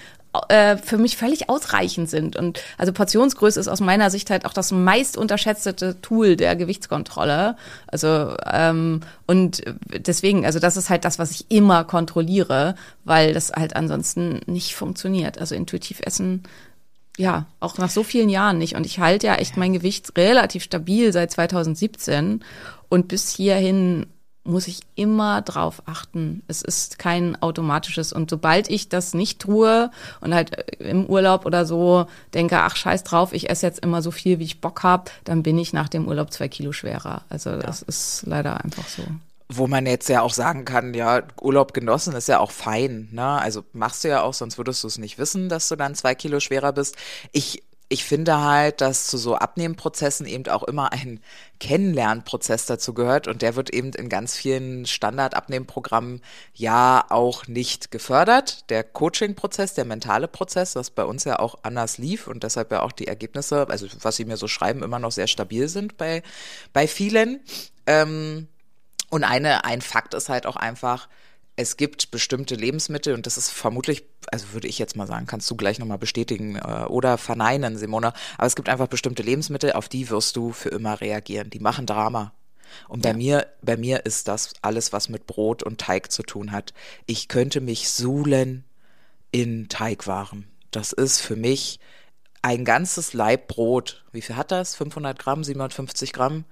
äh, 0.50 0.78
für 0.78 1.00
mich 1.00 1.18
völlig 1.18 1.50
ausreichend 1.50 2.12
sind. 2.12 2.36
Und 2.36 2.62
also 2.78 2.94
Portionsgröße 2.94 3.60
ist 3.60 3.68
aus 3.68 3.80
meiner 3.80 4.12
Sicht 4.12 4.30
halt 4.30 4.46
auch 4.46 4.54
das 4.54 4.72
meist 4.72 5.18
unterschätzte 5.18 6.00
Tool 6.02 6.36
der 6.36 6.56
Gewichtskontrolle. 6.56 7.56
Also 7.88 8.36
ähm, 8.46 9.02
und 9.26 9.64
deswegen, 9.88 10.46
also 10.46 10.60
das 10.60 10.78
ist 10.78 10.92
halt 10.92 11.06
das, 11.06 11.18
was 11.18 11.32
ich 11.32 11.50
immer 11.50 11.84
kontrolliere, 11.86 12.76
weil 13.04 13.34
das 13.34 13.52
halt 13.52 13.76
ansonsten 13.76 14.42
nicht 14.46 14.76
funktioniert. 14.76 15.40
Also 15.40 15.56
intuitiv 15.56 16.02
essen 16.04 16.44
ja, 17.20 17.48
auch 17.60 17.78
nach 17.78 17.90
so 17.90 18.04
vielen 18.04 18.30
Jahren 18.30 18.58
nicht. 18.58 18.76
Und 18.76 18.86
ich 18.86 19.00
halte 19.00 19.28
ja 19.28 19.36
echt 19.36 19.58
mein 19.58 19.74
Gewicht 19.74 20.18
relativ 20.18 20.64
stabil 20.64 21.12
seit 21.12 21.32
2017. 21.32 22.46
Und 22.88 23.10
bis 23.10 23.30
hierhin 23.30 24.06
muss 24.46 24.70
ich 24.70 24.80
immer 24.96 25.42
drauf 25.42 25.84
achten. 25.86 26.44
Es 26.48 26.62
ist 26.62 26.98
kein 26.98 27.40
automatisches. 27.42 28.14
Und 28.14 28.30
sobald 28.30 28.70
ich 28.70 28.88
das 28.88 29.14
nicht 29.14 29.40
tue 29.40 29.92
und 30.22 30.34
halt 30.34 30.80
im 30.80 31.08
Urlaub 31.08 31.46
oder 31.46 31.66
so 31.66 32.06
denke, 32.34 32.62
ach 32.62 32.78
scheiß 32.78 33.04
drauf, 33.04 33.34
ich 33.34 33.50
esse 33.50 33.66
jetzt 33.66 33.80
immer 33.80 34.02
so 34.02 34.12
viel, 34.12 34.40
wie 34.40 34.46
ich 34.46 34.62
Bock 34.62 34.84
habe, 34.84 35.12
dann 35.26 35.44
bin 35.44 35.58
ich 35.58 35.74
nach 35.74 35.90
dem 35.90 36.08
Urlaub 36.08 36.32
zwei 36.32 36.48
Kilo 36.48 36.72
schwerer. 36.72 37.24
Also 37.28 37.58
das 37.58 37.82
ist 37.82 38.24
leider 38.28 38.64
einfach 38.64 38.88
so. 38.88 39.04
Wo 39.52 39.66
man 39.66 39.88
jetzt 39.88 40.10
ja 40.10 40.22
auch 40.22 40.34
sagen 40.34 40.64
kann, 40.64 40.94
ja, 40.94 41.24
Urlaub 41.42 41.74
genossen 41.74 42.14
ist 42.14 42.28
ja 42.28 42.40
auch 42.40 42.52
fein, 42.52 43.10
ne? 43.12 43.42
Also 43.42 43.64
machst 43.74 44.04
du 44.04 44.08
ja 44.08 44.22
auch, 44.22 44.34
sonst 44.36 44.60
würdest 44.60 44.84
du 44.84 44.88
es 44.88 45.00
nicht 45.00 45.18
wissen, 45.18 45.50
dass 45.50 45.68
du 45.70 45.76
dann 45.76 45.96
zwei 45.96 46.14
Kilo 46.14 46.40
schwerer 46.40 46.72
bist. 46.72 46.96
Ich 47.32 47.64
ich 47.92 48.06
finde 48.06 48.40
halt, 48.40 48.82
dass 48.82 49.08
zu 49.08 49.18
so 49.18 49.36
Abnehmprozessen 49.36 50.28
eben 50.28 50.48
auch 50.48 50.62
immer 50.64 50.94
ein 50.94 51.20
Kennenlernprozess 51.60 52.68
dazu 52.68 52.94
gehört 52.94 53.28
und 53.28 53.42
der 53.42 53.56
wird 53.56 53.72
eben 53.72 53.90
in 53.94 54.10
ganz 54.10 54.36
vielen 54.36 54.86
Standardabnehmprogrammen 54.86 56.22
ja 56.54 57.04
auch 57.10 57.48
nicht 57.48 57.90
gefördert. 57.90 58.70
Der 58.70 58.84
Coaching-Prozess, 58.84 59.74
der 59.74 59.86
mentale 59.86 60.28
Prozess, 60.28 60.76
was 60.76 60.92
bei 60.92 61.04
uns 61.04 61.24
ja 61.24 61.40
auch 61.40 61.58
anders 61.64 61.98
lief 61.98 62.28
und 62.28 62.44
deshalb 62.44 62.72
ja 62.72 62.84
auch 62.84 62.92
die 62.92 63.08
Ergebnisse, 63.08 63.68
also 63.68 63.88
was 64.02 64.16
sie 64.16 64.26
mir 64.26 64.38
so 64.38 64.48
schreiben, 64.48 64.84
immer 64.84 65.00
noch 65.00 65.12
sehr 65.12 65.28
stabil 65.28 65.68
sind 65.68 65.98
bei, 65.98 66.22
bei 66.74 66.88
vielen. 66.88 67.40
Ähm, 67.88 68.48
und 69.10 69.24
eine, 69.24 69.66
ein 69.66 69.82
Fakt 69.82 70.14
ist 70.14 70.30
halt 70.30 70.46
auch 70.46 70.56
einfach, 70.56 71.08
es 71.56 71.76
gibt 71.76 72.12
bestimmte 72.12 72.56
Lebensmittel 72.56 73.14
und 73.14 73.26
das 73.26 73.38
ist 73.38 73.50
vermutlich, 73.50 74.06
also 74.32 74.54
würde 74.54 74.68
ich 74.68 74.80
jetzt 74.80 74.96
mal 74.96 75.08
sagen, 75.08 75.26
kannst 75.26 75.50
du 75.52 75.56
gleich 75.56 75.78
nochmal 75.78 75.98
bestätigen 75.98 76.56
äh, 76.56 76.86
oder 76.88 77.18
verneinen, 77.18 77.78
Simona, 77.78 78.14
aber 78.38 78.48
es 78.48 78.56
gibt 78.56 78.70
einfach 78.70 78.88
bestimmte 78.88 79.24
Lebensmittel, 79.24 79.74
auf 79.74 79.90
die 79.90 80.10
wirst 80.10 80.38
du 80.38 80.54
für 80.54 80.70
immer 80.70 81.02
reagieren. 81.02 81.50
Die 81.50 81.60
machen 81.60 81.86
Drama. 81.86 82.34
Und 82.88 83.02
bei 83.02 83.10
ja. 83.10 83.18
mir, 83.18 83.48
bei 83.62 83.76
mir 83.76 84.06
ist 84.06 84.28
das 84.28 84.54
alles, 84.62 84.94
was 84.94 85.10
mit 85.10 85.26
Brot 85.26 85.64
und 85.64 85.82
Teig 85.82 86.12
zu 86.12 86.24
tun 86.24 86.52
hat. 86.52 86.74
Ich 87.08 87.28
könnte 87.28 87.62
mich 87.62 87.90
suhlen 87.90 88.64
in 89.32 89.68
Teigwaren. 89.70 90.48
Das 90.72 90.94
ist 90.94 91.20
für 91.20 91.36
mich 91.36 91.80
ein 92.42 92.64
ganzes 92.64 93.14
Laib 93.14 93.48
Brot. 93.48 94.06
Wie 94.12 94.22
viel 94.22 94.38
hat 94.38 94.52
das? 94.52 94.76
500 94.76 95.18
Gramm, 95.20 95.44
750 95.44 96.14
Gramm? 96.14 96.46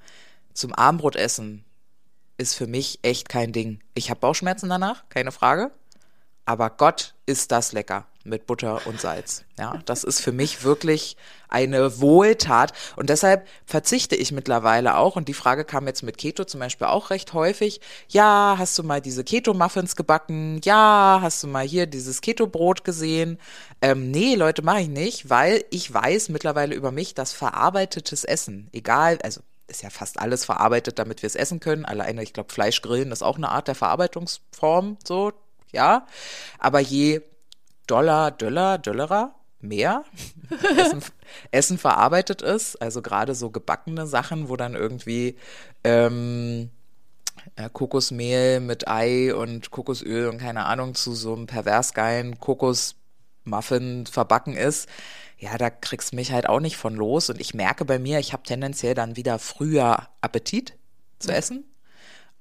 Zum 0.54 0.74
Abendbrot 0.74 1.16
essen 1.16 1.64
ist 2.38 2.56
für 2.56 2.68
mich 2.68 3.00
echt 3.02 3.30
kein 3.30 3.52
Ding. 3.52 3.80
Ich 3.94 4.10
habe 4.10 4.20
Bauchschmerzen 4.20 4.70
danach, 4.70 5.08
keine 5.10 5.32
Frage. 5.32 5.72
Aber 6.46 6.70
Gott 6.70 7.14
ist 7.26 7.52
das 7.52 7.74
lecker 7.74 8.06
mit 8.24 8.46
Butter 8.46 8.82
und 8.86 9.02
Salz. 9.02 9.44
Ja, 9.60 9.82
das 9.86 10.06
ist 10.06 10.22
für 10.22 10.32
mich 10.32 10.64
wirklich 10.64 11.18
eine 11.50 12.00
Wohltat. 12.00 12.72
Und 12.96 13.10
deshalb 13.10 13.48
verzichte 13.66 14.16
ich 14.16 14.32
mittlerweile 14.32 14.96
auch. 14.96 15.18
Und 15.18 15.28
die 15.28 15.34
Frage 15.34 15.66
kam 15.66 15.88
jetzt 15.88 16.04
mit 16.04 16.18
Keto 16.18 16.46
zum 16.46 16.62
Beispiel 16.62 16.88
auch 16.88 17.10
recht 17.10 17.34
häufig. 17.34 17.82
Ja, 18.08 18.56
hast 18.58 18.78
du 18.78 18.84
mal 18.84 19.02
diese 19.02 19.26
Keto-Muffins 19.26 19.98
gebacken? 19.98 20.62
Ja, 20.64 21.20
hast 21.22 21.44
du 21.44 21.48
mal 21.48 21.66
hier 21.66 21.86
dieses 21.86 22.22
Keto-Brot 22.22 22.84
gesehen? 22.84 23.40
Ähm, 23.82 24.12
nee, 24.12 24.36
Leute, 24.36 24.62
mache 24.62 24.82
ich 24.82 24.90
nicht, 24.90 25.30
weil 25.30 25.66
ich 25.70 25.94
weiß 25.94 26.30
mittlerweile 26.30 26.76
über 26.76 26.92
mich, 26.92 27.14
dass 27.14 27.34
verarbeitetes 27.34 28.24
Essen, 28.24 28.70
egal, 28.72 29.20
also 29.22 29.42
ist 29.68 29.84
ja 29.84 29.90
fast 29.90 30.20
alles 30.20 30.46
verarbeitet, 30.46 31.00
damit 31.00 31.22
wir 31.22 31.28
es 31.28 31.36
essen 31.36 31.60
können. 31.60 31.86
Alleine, 31.86 32.24
ich 32.24 32.34
glaube, 32.34 32.54
Fleischgrillen 32.54 33.12
ist 33.12 33.24
auch 33.24 33.38
eine 33.38 33.50
Art 33.50 33.68
der 33.68 33.76
Verarbeitungsform, 33.76 34.98
so, 35.06 35.34
ja. 35.72 36.08
Aber 36.60 36.80
je 36.80 37.22
Dollar, 37.86 38.32
Döller, 38.32 38.78
Döllerer, 38.78 39.36
mehr 39.60 40.04
Essen, 40.78 41.02
Essen, 41.52 41.78
verarbeitet 41.78 42.42
ist, 42.42 42.82
also 42.82 43.02
gerade 43.02 43.36
so 43.36 43.50
gebackene 43.50 44.08
Sachen, 44.08 44.50
wo 44.50 44.56
dann 44.56 44.76
irgendwie 44.76 45.38
ähm, 45.84 46.70
äh, 47.56 47.70
Kokosmehl 47.72 48.60
mit 48.60 48.88
Ei 48.88 49.34
und 49.34 49.72
Kokosöl 49.72 50.28
und 50.28 50.38
keine 50.38 50.66
Ahnung 50.66 50.96
zu 50.96 51.14
so 51.14 51.34
einem 51.34 51.48
pervers 51.48 51.94
geilen 51.94 52.40
Kokosmuffin 52.40 54.06
verbacken 54.06 54.56
ist, 54.56 54.88
ja, 55.38 55.58
da 55.58 55.70
kriegst 55.70 56.12
du 56.12 56.16
mich 56.16 56.32
halt 56.32 56.50
auch 56.50 56.60
nicht 56.60 56.78
von 56.78 56.96
los. 56.96 57.30
Und 57.30 57.40
ich 57.40 57.54
merke 57.54 57.86
bei 57.86 58.00
mir, 58.00 58.20
ich 58.20 58.34
habe 58.34 58.44
tendenziell 58.44 58.96
dann 58.96 59.16
wieder 59.16 59.40
früher 59.40 60.08
Appetit 60.22 60.78
zu 61.20 61.32
essen. 61.32 61.66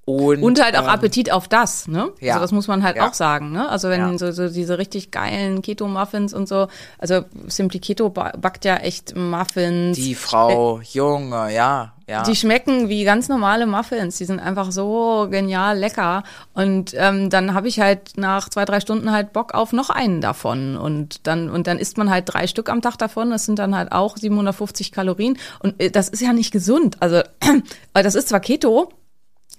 Und, 0.07 0.41
und 0.41 0.63
halt 0.63 0.77
auch 0.77 0.85
ähm, 0.85 0.89
Appetit 0.89 1.33
auf 1.33 1.49
das, 1.49 1.89
ne? 1.89 2.13
Ja. 2.21 2.35
Also 2.35 2.45
das 2.45 2.53
muss 2.53 2.69
man 2.69 2.85
halt 2.85 2.97
ja. 2.97 3.09
auch 3.09 3.15
sagen, 3.15 3.51
ne? 3.51 3.69
Also 3.69 3.89
wenn 3.89 3.99
ja. 3.99 4.19
so, 4.19 4.31
so 4.31 4.49
diese 4.49 4.79
richtig 4.79 5.11
geilen 5.11 5.63
Keto-Muffins 5.63 6.33
und 6.33 6.47
so, 6.47 6.69
also 6.97 7.25
Simply 7.49 7.81
Keto 7.81 8.09
backt 8.11 8.65
ja 8.65 8.77
echt 8.77 9.17
Muffins. 9.17 9.97
Die 9.97 10.15
Frau, 10.15 10.79
äh, 10.79 10.85
Junge, 10.93 11.53
ja, 11.53 11.93
ja. 12.07 12.23
Die 12.23 12.37
schmecken 12.37 12.89
wie 12.89 13.03
ganz 13.03 13.29
normale 13.29 13.67
Muffins, 13.67 14.17
die 14.17 14.27
sind 14.27 14.39
einfach 14.39 14.71
so 14.71 15.27
genial 15.29 15.77
lecker. 15.77 16.23
Und 16.55 16.95
ähm, 16.97 17.29
dann 17.29 17.53
habe 17.53 17.67
ich 17.67 17.81
halt 17.81 18.13
nach 18.17 18.49
zwei, 18.49 18.65
drei 18.65 18.79
Stunden 18.79 19.11
halt 19.11 19.33
Bock 19.33 19.55
auf 19.55 19.73
noch 19.73 19.91
einen 19.91 20.21
davon. 20.21 20.77
Und 20.77 21.27
dann, 21.27 21.51
und 21.51 21.67
dann 21.67 21.79
isst 21.79 21.99
man 21.99 22.09
halt 22.09 22.33
drei 22.33 22.47
Stück 22.47 22.69
am 22.71 22.81
Tag 22.81 22.97
davon. 22.97 23.31
Das 23.31 23.45
sind 23.45 23.59
dann 23.59 23.75
halt 23.75 23.91
auch 23.91 24.17
750 24.17 24.93
Kalorien. 24.93 25.37
Und 25.59 25.83
äh, 25.83 25.91
das 25.91 26.09
ist 26.09 26.23
ja 26.23 26.33
nicht 26.33 26.53
gesund. 26.53 26.99
Also, 27.01 27.23
das 27.93 28.15
ist 28.15 28.29
zwar 28.29 28.39
Keto, 28.39 28.93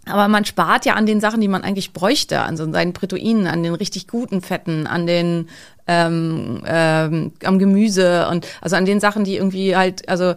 aber 0.05 0.27
man 0.27 0.45
spart 0.45 0.85
ja 0.85 0.93
an 0.93 1.05
den 1.05 1.19
Sachen, 1.19 1.41
die 1.41 1.47
man 1.47 1.63
eigentlich 1.63 1.93
bräuchte, 1.93 2.39
an 2.39 2.57
so 2.57 2.71
seinen 2.71 2.93
Proteinen, 2.93 3.47
an 3.47 3.63
den 3.63 3.75
richtig 3.75 4.07
guten 4.07 4.41
Fetten, 4.41 4.87
an 4.87 5.05
den 5.05 5.49
ähm, 5.87 6.61
ähm, 6.65 7.33
am 7.43 7.59
Gemüse 7.59 8.27
und 8.29 8.45
also 8.61 8.75
an 8.75 8.85
den 8.85 8.99
Sachen, 8.99 9.23
die 9.23 9.35
irgendwie 9.35 9.75
halt, 9.75 10.07
also 10.09 10.35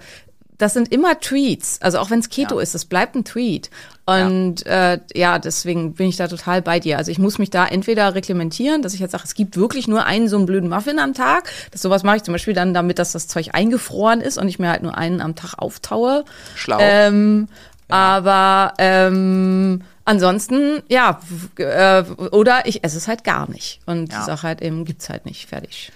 das 0.59 0.75
sind 0.75 0.93
immer 0.93 1.19
Tweets. 1.19 1.81
Also 1.81 1.99
auch 1.99 2.11
wenn 2.11 2.19
es 2.19 2.29
Keto 2.29 2.57
ja. 2.57 2.63
ist, 2.63 2.75
es 2.75 2.85
bleibt 2.85 3.17
ein 3.17 3.25
Tweet. 3.25 3.71
Und 4.05 4.65
ja. 4.67 4.95
Äh, 4.95 5.01
ja, 5.15 5.39
deswegen 5.39 5.95
bin 5.95 6.09
ich 6.09 6.17
da 6.17 6.29
total 6.29 6.63
bei 6.63 6.81
dir. 6.81 6.99
Also 6.99 7.11
ich 7.11 7.19
muss 7.19 7.39
mich 7.39 7.49
da 7.49 7.67
entweder 7.67 8.15
reglementieren, 8.15 8.83
dass 8.83 8.93
ich 8.93 9.01
jetzt 9.01 9.13
sage, 9.13 9.25
es 9.25 9.35
gibt 9.35 9.57
wirklich 9.57 9.89
nur 9.89 10.05
einen 10.05 10.29
so 10.29 10.37
einen 10.37 10.47
blöden 10.47 10.69
Muffin 10.69 10.99
am 10.99 11.15
Tag. 11.15 11.51
Das 11.71 11.81
sowas 11.81 12.03
mache 12.03 12.17
ich 12.17 12.23
zum 12.25 12.33
Beispiel 12.33 12.55
dann 12.55 12.75
damit, 12.75 12.99
dass 12.99 13.13
das 13.13 13.27
Zeug 13.27 13.51
eingefroren 13.53 14.21
ist 14.21 14.37
und 14.37 14.49
ich 14.49 14.59
mir 14.59 14.69
halt 14.69 14.83
nur 14.83 14.99
einen 14.99 15.21
am 15.21 15.35
Tag 15.35 15.55
auftaue. 15.57 16.25
Schlau. 16.55 16.79
Ähm, 16.81 17.49
aber 17.91 18.75
ähm, 18.79 19.83
ansonsten, 20.05 20.83
ja, 20.89 21.21
äh, 21.57 22.03
oder 22.03 22.67
ich 22.67 22.85
esse 22.85 22.97
es 22.97 23.09
halt 23.09 23.25
gar 23.25 23.51
nicht. 23.51 23.81
Und 23.87 24.13
ja. 24.13 24.19
die 24.19 24.25
Sache 24.25 24.47
halt 24.47 24.63
eben 24.63 24.85
gibt's 24.85 25.09
halt 25.09 25.27
nicht. 25.27 25.47
Fertig. 25.49 25.93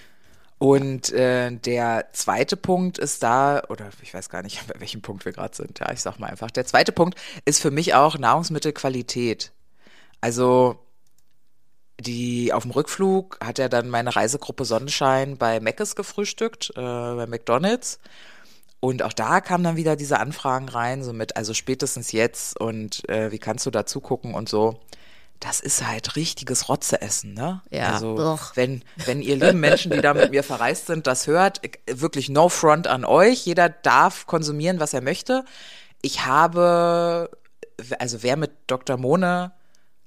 Und 0.58 1.12
äh, 1.12 1.50
der 1.50 2.06
zweite 2.12 2.56
Punkt 2.56 2.98
ist 2.98 3.22
da, 3.22 3.62
oder 3.68 3.88
ich 4.02 4.14
weiß 4.14 4.28
gar 4.28 4.42
nicht, 4.42 4.66
bei 4.72 4.80
welchem 4.80 5.02
Punkt 5.02 5.24
wir 5.24 5.32
gerade 5.32 5.54
sind. 5.54 5.78
Ja, 5.80 5.92
ich 5.92 6.00
sag 6.00 6.18
mal 6.18 6.30
einfach. 6.30 6.50
Der 6.50 6.66
zweite 6.66 6.92
Punkt 6.92 7.18
ist 7.44 7.60
für 7.60 7.70
mich 7.70 7.94
auch 7.94 8.18
Nahrungsmittelqualität. 8.18 9.52
Also 10.20 10.78
die 12.00 12.52
auf 12.52 12.62
dem 12.62 12.72
Rückflug 12.72 13.38
hat 13.44 13.58
ja 13.58 13.68
dann 13.68 13.88
meine 13.88 14.16
Reisegruppe 14.16 14.64
Sonnenschein 14.64 15.36
bei 15.36 15.60
Mc's 15.60 15.94
gefrühstückt, 15.94 16.70
äh, 16.70 16.80
bei 16.80 17.26
McDonald's. 17.26 18.00
Und 18.84 19.02
auch 19.02 19.14
da 19.14 19.40
kamen 19.40 19.64
dann 19.64 19.76
wieder 19.76 19.96
diese 19.96 20.20
Anfragen 20.20 20.68
rein, 20.68 21.02
so 21.02 21.14
mit, 21.14 21.38
also 21.38 21.54
spätestens 21.54 22.12
jetzt 22.12 22.60
und 22.60 23.08
äh, 23.08 23.32
wie 23.32 23.38
kannst 23.38 23.64
du 23.64 23.70
da 23.70 23.86
zugucken 23.86 24.34
und 24.34 24.46
so. 24.46 24.78
Das 25.40 25.60
ist 25.60 25.86
halt 25.86 26.16
richtiges 26.16 26.68
Rotzeessen, 26.68 27.32
ne? 27.32 27.62
Ja. 27.70 27.94
Also, 27.94 28.14
doch. 28.14 28.54
wenn, 28.56 28.82
wenn 29.06 29.22
ihr 29.22 29.36
lieben 29.36 29.58
Menschen, 29.58 29.90
die 29.90 30.02
da 30.02 30.12
mit 30.12 30.32
mir 30.32 30.42
verreist 30.42 30.88
sind, 30.88 31.06
das 31.06 31.26
hört, 31.26 31.62
wirklich 31.86 32.28
no 32.28 32.50
front 32.50 32.86
an 32.86 33.06
euch. 33.06 33.46
Jeder 33.46 33.70
darf 33.70 34.26
konsumieren, 34.26 34.80
was 34.80 34.92
er 34.92 35.00
möchte. 35.00 35.46
Ich 36.02 36.26
habe, 36.26 37.30
also 37.98 38.22
wer 38.22 38.36
mit 38.36 38.50
Dr. 38.66 38.98
Mone 38.98 39.52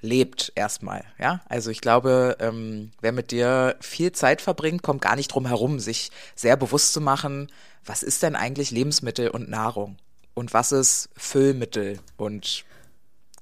lebt 0.01 0.51
erstmal, 0.53 1.03
ja. 1.17 1.41
Also 1.49 1.71
ich 1.71 1.81
glaube, 1.81 2.37
ähm, 2.39 2.91
wer 3.01 3.11
mit 3.11 3.31
dir 3.31 3.75
viel 3.79 4.11
Zeit 4.11 4.39
verbringt, 4.39 4.83
kommt 4.83 5.01
gar 5.01 5.15
nicht 5.15 5.29
drum 5.29 5.47
herum, 5.47 5.79
sich 5.79 6.11
sehr 6.35 6.55
bewusst 6.57 6.93
zu 6.93 7.01
machen, 7.01 7.47
was 7.87 8.03
ist 8.03 8.23
denn 8.23 8.35
eigentlich 8.35 8.71
Lebensmittel 8.71 9.29
und 9.29 9.49
Nahrung? 9.49 9.97
Und 10.33 10.53
was 10.53 10.71
ist 10.71 11.09
Füllmittel 11.17 11.99
und 12.17 12.65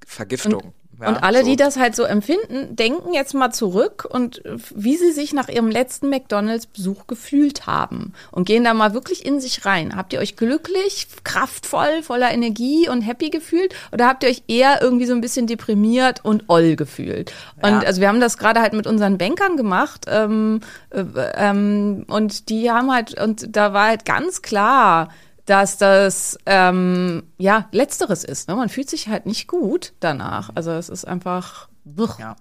Vergiftung? 0.06 0.54
Und 0.54 0.74
Ja, 1.00 1.08
und 1.08 1.16
alle, 1.22 1.40
so. 1.40 1.50
die 1.50 1.56
das 1.56 1.76
halt 1.76 1.94
so 1.94 2.04
empfinden, 2.04 2.74
denken 2.74 3.12
jetzt 3.12 3.34
mal 3.34 3.50
zurück 3.50 4.06
und 4.08 4.44
äh, 4.44 4.56
wie 4.74 4.96
sie 4.96 5.12
sich 5.12 5.32
nach 5.34 5.48
ihrem 5.48 5.70
letzten 5.70 6.08
McDonalds-Besuch 6.08 7.06
gefühlt 7.06 7.66
haben 7.66 8.14
und 8.30 8.46
gehen 8.46 8.64
da 8.64 8.72
mal 8.72 8.94
wirklich 8.94 9.26
in 9.26 9.40
sich 9.40 9.66
rein. 9.66 9.94
Habt 9.94 10.12
ihr 10.12 10.20
euch 10.20 10.36
glücklich, 10.36 11.08
kraftvoll, 11.24 12.02
voller 12.02 12.30
Energie 12.32 12.88
und 12.88 13.02
happy 13.02 13.30
gefühlt 13.30 13.74
oder 13.92 14.06
habt 14.06 14.22
ihr 14.22 14.30
euch 14.30 14.42
eher 14.48 14.80
irgendwie 14.80 15.06
so 15.06 15.12
ein 15.12 15.20
bisschen 15.20 15.46
deprimiert 15.46 16.24
und 16.24 16.44
oll 16.48 16.76
gefühlt? 16.76 17.32
Und 17.62 17.70
Ja. 17.70 17.80
also 17.80 18.00
wir 18.00 18.08
haben 18.08 18.20
das 18.20 18.38
gerade 18.38 18.60
halt 18.60 18.72
mit 18.72 18.86
unseren 18.86 19.18
Bankern 19.18 19.56
gemacht 19.56 20.06
ähm, 20.08 20.60
äh, 20.90 21.04
ähm, 21.34 22.04
und 22.08 22.48
die 22.48 22.70
haben 22.70 22.90
halt, 22.90 23.20
und 23.20 23.54
da 23.54 23.72
war 23.74 23.88
halt 23.88 24.04
ganz 24.04 24.40
klar, 24.40 25.08
dass 25.46 25.78
das 25.78 26.38
ähm, 26.44 27.22
ja 27.38 27.68
letzteres 27.72 28.24
ist. 28.24 28.48
Ne? 28.48 28.56
Man 28.56 28.68
fühlt 28.68 28.90
sich 28.90 29.08
halt 29.08 29.26
nicht 29.26 29.46
gut 29.48 29.94
danach. 30.00 30.50
Also 30.54 30.72
es 30.72 30.88
ist 30.88 31.06
einfach. 31.06 31.68
Ja. 32.18 32.36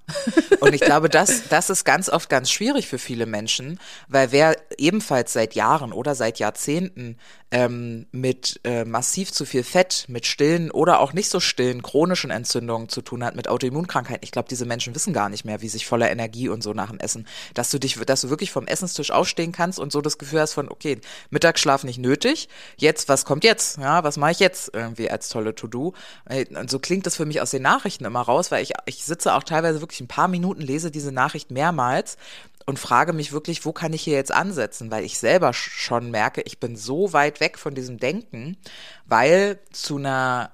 Und 0.60 0.74
ich 0.74 0.82
glaube, 0.82 1.08
das, 1.08 1.48
das 1.50 1.70
ist 1.70 1.86
ganz 1.86 2.10
oft 2.10 2.30
ganz 2.30 2.50
schwierig 2.50 2.88
für 2.88 2.98
viele 2.98 3.28
Menschen, 3.28 3.80
weil 4.08 4.32
wer 4.32 4.58
ebenfalls 4.80 5.34
seit 5.34 5.54
Jahren 5.54 5.94
oder 5.94 6.16
seit 6.16 6.40
Jahrzehnten 6.40 7.18
ähm, 7.52 8.08
mit 8.12 8.60
äh, 8.64 8.86
massiv 8.86 9.32
zu 9.32 9.46
viel 9.46 9.64
Fett, 9.64 10.06
mit 10.08 10.26
stillen 10.26 10.72
oder 10.72 11.00
auch 11.00 11.14
nicht 11.14 11.30
so 11.30 11.40
stillen 11.40 11.84
chronischen 11.84 12.32
Entzündungen 12.32 12.90
zu 12.90 13.04
tun 13.04 13.24
hat, 13.24 13.36
mit 13.36 13.48
Autoimmunkrankheiten, 13.48 14.24
ich 14.24 14.32
glaube, 14.32 14.50
diese 14.50 14.66
Menschen 14.66 14.96
wissen 14.96 15.14
gar 15.14 15.30
nicht 15.30 15.46
mehr, 15.46 15.62
wie 15.62 15.70
sich 15.70 15.86
voller 15.86 16.10
Energie 16.10 16.50
und 16.50 16.64
so 16.64 16.74
nach 16.74 16.90
dem 16.90 17.00
Essen, 17.00 17.28
dass 17.54 17.70
du 17.70 17.80
dich, 17.80 17.96
dass 18.00 18.22
du 18.22 18.32
wirklich 18.32 18.52
vom 18.52 18.66
Essenstisch 18.66 19.12
aufstehen 19.12 19.52
kannst 19.52 19.78
und 19.78 19.92
so 19.92 20.02
das 20.02 20.18
Gefühl 20.18 20.42
hast 20.42 20.54
von, 20.54 20.70
okay, 20.70 21.00
Mittagsschlaf 21.30 21.84
nicht 21.84 22.00
nötig, 22.00 22.50
jetzt, 22.78 23.10
was 23.10 23.26
kommt 23.26 23.44
jetzt? 23.44 23.78
Ja, 23.78 24.04
was 24.04 24.18
mache 24.18 24.32
ich 24.32 24.40
jetzt 24.40 24.72
irgendwie 24.74 25.12
als 25.12 25.30
tolle 25.30 25.54
To-Do? 25.54 25.94
Äh, 26.28 26.46
Und 26.56 26.72
so 26.72 26.80
klingt 26.80 27.06
das 27.06 27.16
für 27.16 27.26
mich 27.26 27.42
aus 27.42 27.52
den 27.52 27.62
Nachrichten 27.62 28.06
immer 28.06 28.22
raus, 28.22 28.50
weil 28.50 28.64
ich, 28.64 28.74
ich 28.86 29.06
sitze 29.06 29.35
auch 29.36 29.44
teilweise 29.44 29.82
wirklich 29.82 30.02
ein 30.02 30.08
paar 30.08 30.28
Minuten, 30.28 30.62
lese 30.62 30.92
diese 30.92 31.12
Nachricht 31.12 31.52
mehrmals 31.52 32.18
und 32.66 32.80
frage 32.80 33.14
mich 33.14 33.32
wirklich, 33.32 33.66
wo 33.66 33.74
kann 33.74 33.94
ich 33.94 34.04
hier 34.04 34.16
jetzt 34.16 34.32
ansetzen, 34.32 34.92
weil 34.92 35.04
ich 35.06 35.20
selber 35.20 35.50
sch- 35.52 35.70
schon 35.72 36.12
merke, 36.12 36.42
ich 36.42 36.60
bin 36.60 36.76
so 36.76 37.14
weit 37.14 37.40
weg 37.40 37.60
von 37.60 37.76
diesem 37.76 37.98
Denken, 38.00 38.58
weil 39.06 39.60
zu 39.72 39.98
einer 39.98 40.52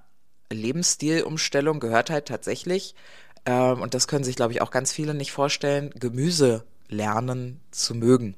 Lebensstilumstellung 0.51 1.79
gehört 1.79 2.09
halt 2.09 2.27
tatsächlich, 2.27 2.95
ähm, 3.45 3.81
und 3.81 3.93
das 3.93 4.07
können 4.07 4.23
sich, 4.25 4.35
glaube 4.35 4.53
ich, 4.53 4.61
auch 4.61 4.71
ganz 4.71 4.91
viele 4.91 5.13
nicht 5.13 5.31
vorstellen, 5.31 5.91
Gemüse 5.99 6.65
lernen 6.89 7.61
zu 7.71 7.95
mögen. 7.95 8.35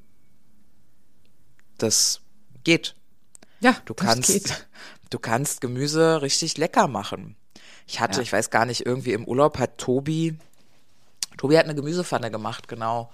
Das 1.77 2.21
geht. 2.63 2.95
Ja, 3.59 3.75
Du 3.85 3.93
das 3.99 4.05
kannst, 4.05 4.27
geht. 4.27 4.67
du 5.09 5.19
kannst 5.19 5.61
Gemüse 5.61 6.21
richtig 6.21 6.57
lecker 6.57 6.87
machen. 6.87 7.35
Ich 7.87 7.99
hatte, 7.99 8.17
Ja. 8.17 8.23
ich 8.23 8.33
weiß 8.33 8.49
gar 8.49 8.65
nicht, 8.65 8.85
irgendwie 8.85 9.13
im 9.13 9.25
Urlaub 9.25 9.57
hat 9.59 9.77
Tobi, 9.77 10.37
Tobi 11.37 11.57
hat 11.57 11.65
eine 11.65 11.75
Gemüsepfanne 11.75 12.31
gemacht, 12.31 12.67
genau. 12.67 13.11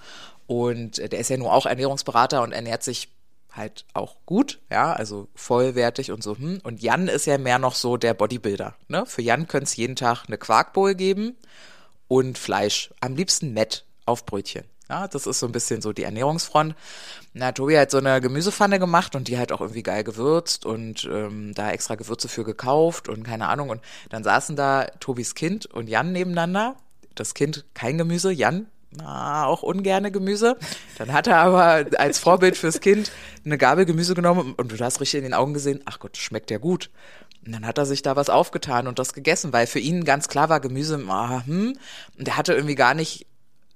Und 0.47 0.99
äh, 0.99 1.10
der 1.10 1.19
ist 1.19 1.29
ja 1.29 1.38
nur 1.38 1.53
auch 1.53 1.65
Ernährungsberater 1.65 2.41
und 2.41 2.51
ernährt 2.51 2.84
sich 2.84 3.10
halt 3.51 3.86
auch 3.93 4.15
gut, 4.25 4.60
ja, 4.69 4.93
also 4.93 5.27
vollwertig 5.36 6.12
und 6.12 6.23
so. 6.23 6.38
Hm. 6.38 6.60
Und 6.63 6.82
Jan 6.82 7.08
ist 7.08 7.25
ja 7.25 7.38
mehr 7.38 7.58
noch 7.60 7.75
so 7.75 7.97
der 7.97 8.13
Bodybuilder. 8.13 8.75
Ne? 8.88 9.05
Für 9.05 9.21
Jan 9.21 9.47
könnte 9.47 9.65
es 9.65 9.75
jeden 9.75 9.95
Tag 9.95 10.25
eine 10.27 10.38
Quarkbowl 10.38 10.95
geben 10.95 11.36
und 12.08 12.38
Fleisch. 12.38 12.91
Am 12.99 13.15
liebsten 13.15 13.53
Mett 13.53 13.86
auf 14.05 14.25
Brötchen. 14.25 14.65
Ja, 14.89 15.08
das 15.08 15.28
ist 15.28 15.39
so 15.39 15.45
ein 15.45 15.52
bisschen 15.52 15.82
so 15.82 15.93
die 15.93 16.04
Ernährungsfront. 16.04 16.75
Na, 17.34 17.52
Tobi 17.52 17.78
hat 17.78 17.91
so 17.91 17.99
eine 17.99 18.19
Gemüsepfanne 18.21 18.80
gemacht 18.80 19.15
und 19.15 19.28
die 19.28 19.38
halt 19.38 19.52
auch 19.52 19.62
irgendwie 19.62 19.84
geil 19.84 20.04
gewürzt 20.04 20.65
und 20.65 21.08
ähm, 21.12 21.54
da 21.54 21.71
extra 21.71 21.95
Gewürze 21.95 22.28
für 22.28 22.43
gekauft 22.43 23.08
und 23.08 23.23
keine 23.23 23.47
Ahnung. 23.49 23.69
Und 23.69 23.82
dann 24.10 24.23
saßen 24.23 24.56
da 24.56 24.88
Tobis 24.99 25.36
Kind 25.36 25.67
und 25.67 25.88
Jan 25.88 26.12
nebeneinander. 26.12 26.75
Das 27.13 27.36
Kind 27.36 27.65
kein 27.75 27.97
Gemüse, 27.97 28.32
Jan 28.32 28.67
na, 28.91 29.45
auch 29.45 29.62
ungerne 29.62 30.12
Gemüse. 30.12 30.58
Dann 30.97 31.13
hat 31.13 31.28
er 31.28 31.38
aber 31.38 31.86
als 31.99 32.19
Vorbild 32.19 32.58
fürs 32.58 32.82
Kind 32.82 33.12
eine 33.45 33.58
Gabel 33.58 33.86
Gemüse 33.86 34.15
genommen 34.15 34.54
und 34.58 34.71
du 34.71 34.84
hast 34.84 34.99
richtig 34.99 35.19
in 35.19 35.23
den 35.23 35.34
Augen 35.34 35.54
gesehen, 35.54 35.82
ach 35.86 35.99
Gott, 35.99 36.17
schmeckt 36.17 36.49
ja 36.49 36.58
gut. 36.58 36.89
Und 37.45 37.54
dann 37.54 37.65
hat 37.65 37.78
er 37.78 37.86
sich 37.86 38.02
da 38.02 38.15
was 38.15 38.30
aufgetan 38.30 38.88
und 38.88 38.99
das 38.99 39.13
gegessen, 39.13 39.54
weil 39.54 39.67
für 39.67 39.80
ihn 39.80 40.04
ganz 40.04 40.28
klar 40.28 40.49
war 40.49 40.60
Gemüse, 40.60 41.02
ah, 41.08 41.43
hm, 41.45 41.78
und 42.17 42.28
er 42.28 42.36
hatte 42.36 42.54
irgendwie 42.54 42.75
gar 42.75 42.93
nicht 42.93 43.28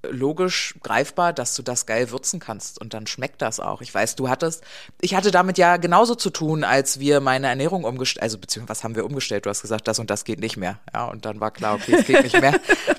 logisch 0.09 0.75
greifbar, 0.83 1.33
dass 1.33 1.55
du 1.55 1.61
das 1.63 1.85
geil 1.85 2.11
würzen 2.11 2.39
kannst 2.39 2.79
und 2.79 2.93
dann 2.93 3.07
schmeckt 3.07 3.41
das 3.41 3.59
auch. 3.59 3.81
Ich 3.81 3.93
weiß, 3.93 4.15
du 4.15 4.29
hattest, 4.29 4.63
ich 5.01 5.15
hatte 5.15 5.31
damit 5.31 5.57
ja 5.57 5.77
genauso 5.77 6.15
zu 6.15 6.29
tun, 6.29 6.63
als 6.63 6.99
wir 6.99 7.19
meine 7.21 7.47
Ernährung 7.47 7.83
umgestellt, 7.83 8.23
also 8.23 8.37
beziehungsweise 8.37 8.63
was 8.79 8.83
haben 8.83 8.95
wir 8.95 9.05
umgestellt? 9.05 9.45
Du 9.45 9.49
hast 9.49 9.61
gesagt, 9.61 9.87
das 9.87 9.99
und 9.99 10.09
das 10.09 10.25
geht 10.25 10.39
nicht 10.39 10.57
mehr. 10.57 10.79
Ja, 10.93 11.05
und 11.07 11.25
dann 11.25 11.39
war 11.39 11.51
klar, 11.51 11.75
okay, 11.75 11.95
es 11.99 12.05
geht 12.05 12.23
nicht 12.23 12.39
mehr. 12.39 12.53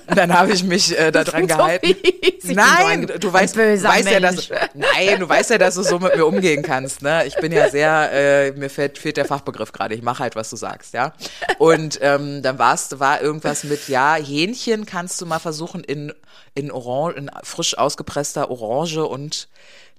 Und 0.07 0.15
dann 0.17 0.33
habe 0.33 0.51
ich 0.51 0.63
mich 0.63 0.97
äh, 0.97 1.11
da 1.11 1.23
dran 1.23 1.35
klingt 1.47 1.51
so 1.51 1.57
gehalten. 1.57 1.95
so 2.41 2.53
Nein, 2.53 3.09
ein- 3.11 3.19
du 3.19 3.31
weißt, 3.33 3.55
weißt 3.57 4.09
ja, 4.09 4.19
dass, 4.19 4.49
nein, 4.73 5.19
du 5.19 5.29
weißt 5.29 5.49
ja, 5.51 5.57
dass 5.57 5.75
du 5.75 5.83
so 5.83 5.99
mit 5.99 6.15
mir 6.15 6.25
umgehen 6.25 6.63
kannst, 6.63 7.01
ne? 7.01 7.25
Ich 7.25 7.35
bin 7.37 7.51
ja 7.51 7.69
sehr, 7.69 8.09
äh, 8.11 8.51
mir 8.51 8.69
fehlt, 8.69 8.97
fehlt 8.97 9.17
der 9.17 9.25
Fachbegriff 9.25 9.71
gerade. 9.71 9.95
Ich 9.95 10.01
mache 10.01 10.19
halt, 10.23 10.35
was 10.35 10.49
du 10.49 10.55
sagst, 10.55 10.93
ja. 10.93 11.13
Und 11.59 11.99
ähm, 12.01 12.41
dann 12.41 12.57
war's, 12.59 12.99
war 12.99 13.21
irgendwas 13.21 13.63
mit, 13.63 13.87
ja, 13.89 14.15
Hähnchen 14.15 14.85
kannst 14.85 15.21
du 15.21 15.25
mal 15.25 15.39
versuchen 15.39 15.83
in 15.83 16.13
in 16.55 16.71
Orange, 16.71 17.17
in 17.17 17.31
frisch 17.43 17.77
ausgepresster 17.77 18.49
Orange 18.49 19.05
und 19.05 19.49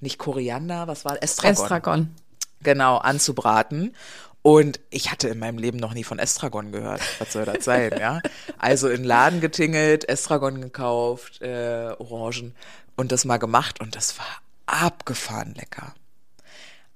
nicht 0.01 0.19
Koriander, 0.19 0.89
was 0.89 1.05
war 1.05 1.23
Estragon, 1.23 1.53
Estragon. 1.53 2.15
genau 2.63 2.97
anzubraten. 2.97 3.95
Und 4.43 4.81
ich 4.91 5.11
hatte 5.11 5.29
in 5.29 5.39
meinem 5.39 5.59
Leben 5.59 5.79
noch 5.79 5.93
nie 5.93 6.05
von 6.05 6.19
Estragon 6.19 6.71
gehört. 6.71 7.01
Was 7.19 7.33
soll 7.33 7.45
das 7.45 7.65
sein, 7.65 7.93
ja? 7.99 8.21
Also 8.59 8.89
in 8.89 8.99
den 8.99 9.05
Laden 9.05 9.41
getingelt, 9.41 10.09
Estragon 10.09 10.61
gekauft, 10.61 11.43
äh, 11.43 11.95
Orangen 11.99 12.55
und 12.97 13.13
das 13.13 13.25
mal 13.25 13.39
gemacht 13.39 13.81
und 13.81 13.97
das 13.97 14.19
war 14.19 14.27
abgefahren 14.67 15.55
lecker. 15.55 15.95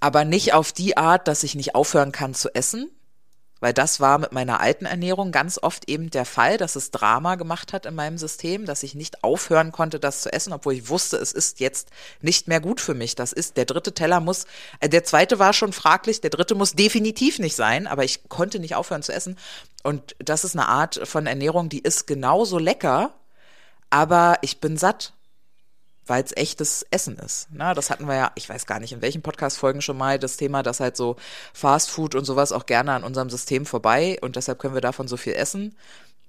Aber 0.01 0.25
nicht 0.25 0.55
auf 0.55 0.73
die 0.73 0.96
Art, 0.96 1.29
dass 1.29 1.42
ich 1.42 1.55
nicht 1.55 1.75
aufhören 1.75 2.12
kann 2.12 2.35
zu 2.35 2.55
essen, 2.55 2.90
weil 3.61 3.73
das 3.73 4.01
war 4.01 4.18
mit 4.18 4.33
meiner 4.33 4.61
alten 4.61 4.87
Ernährung 4.87 5.33
ganz 5.33 5.59
oft 5.62 5.88
eben 5.88 6.11
der 6.11 6.25
Fall, 6.25 6.57
dass 6.57 6.77
es 6.77 6.90
Drama 6.90 7.37
gemacht 7.37 7.73
hat 7.73 7.87
in 7.87 7.94
meinem 7.94 8.18
System, 8.18 8.66
dass 8.66 8.83
ich 8.83 8.94
nicht 8.94 9.23
aufhören 9.23 9.70
konnte, 9.70 10.01
das 10.01 10.23
zu 10.23 10.33
essen, 10.33 10.53
obwohl 10.53 10.75
ich 10.75 10.88
wusste, 10.88 11.16
es 11.18 11.33
ist 11.33 11.61
jetzt 11.61 11.90
nicht 12.20 12.49
mehr 12.49 12.61
gut 12.61 12.81
für 12.81 12.94
mich. 12.94 13.14
Das 13.14 13.33
ist, 13.33 13.57
der 13.57 13.66
dritte 13.66 13.92
Teller 13.92 14.20
muss, 14.20 14.46
äh, 14.81 14.88
der 14.88 15.05
zweite 15.05 15.38
war 15.38 15.53
schon 15.53 15.73
fraglich, 15.73 16.20
der 16.20 16.31
dritte 16.31 16.55
muss 16.55 16.75
definitiv 16.75 17.38
nicht 17.38 17.55
sein, 17.55 17.87
aber 17.87 18.05
ich 18.05 18.29
konnte 18.29 18.59
nicht 18.59 18.75
aufhören 18.75 19.03
zu 19.03 19.12
essen. 19.12 19.38
Und 19.83 20.16
das 20.18 20.44
ist 20.44 20.57
eine 20.57 20.68
Art 20.68 21.01
von 21.05 21.27
Ernährung, 21.27 21.68
die 21.68 21.81
ist 21.81 22.07
genauso 22.07 22.59
lecker, 22.59 23.14
aber 23.90 24.38
ich 24.42 24.61
bin 24.61 24.77
satt 24.77 25.12
weil 26.07 26.25
es 26.25 26.37
echtes 26.37 26.85
Essen 26.91 27.17
ist. 27.19 27.49
Na, 27.53 27.75
das 27.75 27.91
hatten 27.91 28.07
wir 28.07 28.15
ja, 28.17 28.33
ich 28.35 28.49
weiß 28.49 28.67
gar 28.67 28.81
nicht, 28.81 28.93
in 28.93 29.03
welchen 29.03 29.23
Podcast-Folgen 29.23 29.81
schon 29.83 29.97
mal 29.99 30.19
das 30.19 30.37
Thema, 30.37 30.63
dass 30.63 30.81
halt 30.81 30.97
so 30.97 31.17
Fast 31.53 31.91
Food 31.91 32.15
und 32.15 32.25
sowas 32.25 32.53
auch 32.53 32.67
gerne 32.67 32.93
an 32.93 33.05
unserem 33.05 33.31
System 33.31 33.67
vorbei 33.67 34.19
und 34.23 34.37
deshalb 34.37 34.59
können 34.59 34.75
wir 34.75 34.81
davon 34.81 35.07
so 35.09 35.17
viel 35.17 35.35
essen, 35.35 35.77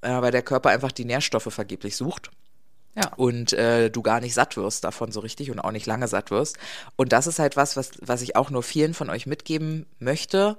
äh, 0.02 0.22
weil 0.22 0.32
der 0.32 0.44
Körper 0.44 0.70
einfach 0.70 0.92
die 0.92 1.06
Nährstoffe 1.06 1.48
vergeblich 1.52 1.96
sucht 1.96 2.30
Ja. 2.96 3.12
und 3.16 3.54
äh, 3.54 3.90
du 3.90 4.02
gar 4.02 4.20
nicht 4.20 4.34
satt 4.34 4.58
wirst 4.58 4.84
davon 4.84 5.12
so 5.12 5.20
richtig 5.22 5.50
und 5.52 5.60
auch 5.60 5.72
nicht 5.72 5.86
lange 5.88 6.08
satt 6.08 6.30
wirst. 6.32 6.58
Und 6.96 7.12
das 7.14 7.26
ist 7.26 7.40
halt 7.40 7.56
was, 7.56 7.76
was, 7.78 7.92
was 8.02 8.22
ich 8.22 8.36
auch 8.36 8.50
nur 8.50 8.64
vielen 8.64 8.94
von 8.94 9.10
euch 9.10 9.26
mitgeben 9.26 9.86
möchte. 10.00 10.58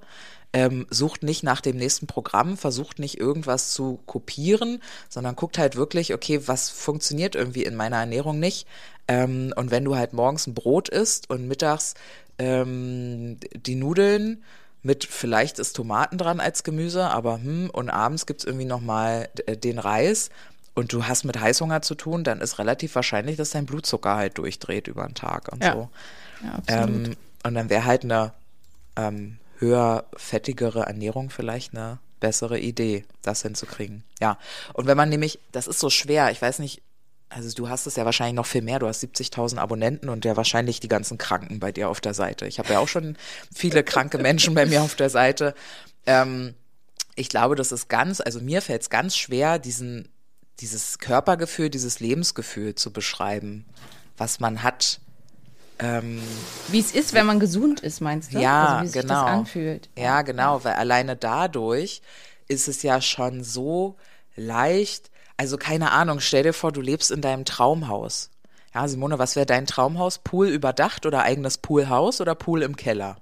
Ähm, 0.54 0.86
sucht 0.90 1.22
nicht 1.22 1.42
nach 1.42 1.62
dem 1.62 1.76
nächsten 1.76 2.06
Programm, 2.06 2.58
versucht 2.58 2.98
nicht 2.98 3.18
irgendwas 3.18 3.70
zu 3.72 4.00
kopieren, 4.04 4.82
sondern 5.08 5.34
guckt 5.34 5.56
halt 5.56 5.76
wirklich, 5.76 6.12
okay, 6.12 6.46
was 6.46 6.68
funktioniert 6.68 7.34
irgendwie 7.34 7.64
in 7.64 7.74
meiner 7.74 7.96
Ernährung 7.96 8.38
nicht. 8.38 8.66
Ähm, 9.08 9.54
und 9.56 9.70
wenn 9.70 9.84
du 9.84 9.96
halt 9.96 10.12
morgens 10.12 10.46
ein 10.46 10.54
Brot 10.54 10.88
isst 10.90 11.30
und 11.30 11.48
mittags 11.48 11.94
ähm, 12.38 13.38
die 13.54 13.76
Nudeln 13.76 14.42
mit 14.82 15.04
vielleicht 15.04 15.58
ist 15.58 15.74
Tomaten 15.74 16.18
dran 16.18 16.40
als 16.40 16.64
Gemüse, 16.64 17.04
aber 17.04 17.34
hm, 17.34 17.70
und 17.70 17.88
abends 17.88 18.26
gibt's 18.26 18.44
irgendwie 18.44 18.64
nochmal 18.64 19.28
den 19.48 19.78
Reis 19.78 20.30
und 20.74 20.92
du 20.92 21.06
hast 21.06 21.24
mit 21.24 21.38
Heißhunger 21.40 21.82
zu 21.82 21.94
tun, 21.94 22.24
dann 22.24 22.40
ist 22.40 22.58
relativ 22.58 22.94
wahrscheinlich, 22.94 23.36
dass 23.36 23.50
dein 23.50 23.66
Blutzucker 23.66 24.16
halt 24.16 24.38
durchdreht 24.38 24.88
über 24.88 25.06
den 25.06 25.14
Tag 25.14 25.52
und 25.52 25.62
Ja. 25.62 25.72
so. 25.72 25.88
Ja, 26.42 26.52
absolut. 26.54 27.08
Ähm, 27.08 27.16
und 27.44 27.54
dann 27.54 27.70
wäre 27.70 27.84
halt 27.84 28.04
eine 28.04 28.32
ähm, 28.96 29.38
höher 29.62 30.04
fettigere 30.16 30.80
Ernährung 30.80 31.30
vielleicht 31.30 31.74
eine 31.74 31.98
bessere 32.20 32.58
Idee, 32.58 33.04
das 33.22 33.42
hinzukriegen. 33.42 34.04
Ja. 34.20 34.38
Und 34.74 34.86
wenn 34.86 34.96
man 34.96 35.08
nämlich, 35.08 35.38
das 35.50 35.66
ist 35.66 35.80
so 35.80 35.88
schwer, 35.88 36.30
ich 36.30 36.42
weiß 36.42 36.58
nicht, 36.58 36.82
also 37.30 37.50
du 37.54 37.68
hast 37.68 37.86
es 37.86 37.96
ja 37.96 38.04
wahrscheinlich 38.04 38.36
noch 38.36 38.46
viel 38.46 38.62
mehr, 38.62 38.78
du 38.78 38.86
hast 38.86 39.02
70.000 39.02 39.56
Abonnenten 39.56 40.08
und 40.08 40.24
ja 40.24 40.36
wahrscheinlich 40.36 40.80
die 40.80 40.88
ganzen 40.88 41.16
Kranken 41.16 41.60
bei 41.60 41.72
dir 41.72 41.88
auf 41.88 42.00
der 42.00 42.14
Seite. 42.14 42.46
Ich 42.46 42.58
habe 42.58 42.72
ja 42.74 42.78
auch 42.78 42.88
schon 42.88 43.16
viele 43.54 43.82
kranke 43.82 44.18
Menschen 44.18 44.54
bei 44.54 44.66
mir 44.66 44.82
auf 44.82 44.94
der 44.94 45.10
Seite. 45.10 45.54
Ähm, 46.06 46.54
ich 47.14 47.28
glaube, 47.28 47.56
das 47.56 47.72
ist 47.72 47.88
ganz, 47.88 48.20
also 48.20 48.40
mir 48.40 48.62
fällt 48.62 48.82
es 48.82 48.90
ganz 48.90 49.16
schwer, 49.16 49.58
diesen, 49.58 50.08
dieses 50.60 50.98
Körpergefühl, 50.98 51.70
dieses 51.70 52.00
Lebensgefühl 52.00 52.74
zu 52.74 52.92
beschreiben, 52.92 53.64
was 54.16 54.40
man 54.40 54.62
hat. 54.62 55.00
Ähm, 55.78 56.22
Wie 56.68 56.78
es 56.80 56.92
ist, 56.92 57.12
wenn 57.14 57.26
man 57.26 57.40
gesund 57.40 57.80
ist, 57.80 58.00
meinst 58.00 58.32
du? 58.34 58.38
ja, 58.38 58.76
also, 58.76 58.84
wie 58.84 58.88
sich 58.88 59.02
genau. 59.02 59.14
das 59.14 59.22
anfühlt. 59.24 59.88
Ja, 59.96 60.22
genau, 60.22 60.62
weil 60.64 60.74
alleine 60.74 61.16
dadurch 61.16 62.02
ist 62.48 62.68
es 62.68 62.82
ja 62.82 63.00
schon 63.00 63.42
so 63.44 63.96
leicht, 64.36 65.10
Also 65.36 65.56
keine 65.56 65.90
Ahnung, 65.90 66.20
stell 66.20 66.42
dir 66.44 66.52
vor, 66.52 66.72
du 66.72 66.80
lebst 66.80 67.10
in 67.10 67.20
deinem 67.20 67.44
Traumhaus. 67.44 68.30
Ja, 68.74 68.86
Simone, 68.88 69.18
was 69.18 69.34
wäre 69.36 69.46
dein 69.46 69.66
Traumhaus? 69.66 70.18
Pool 70.18 70.48
überdacht 70.48 71.04
oder 71.06 71.22
eigenes 71.22 71.58
Poolhaus 71.58 72.20
oder 72.20 72.34
Pool 72.34 72.62
im 72.62 72.76
Keller? 72.76 73.16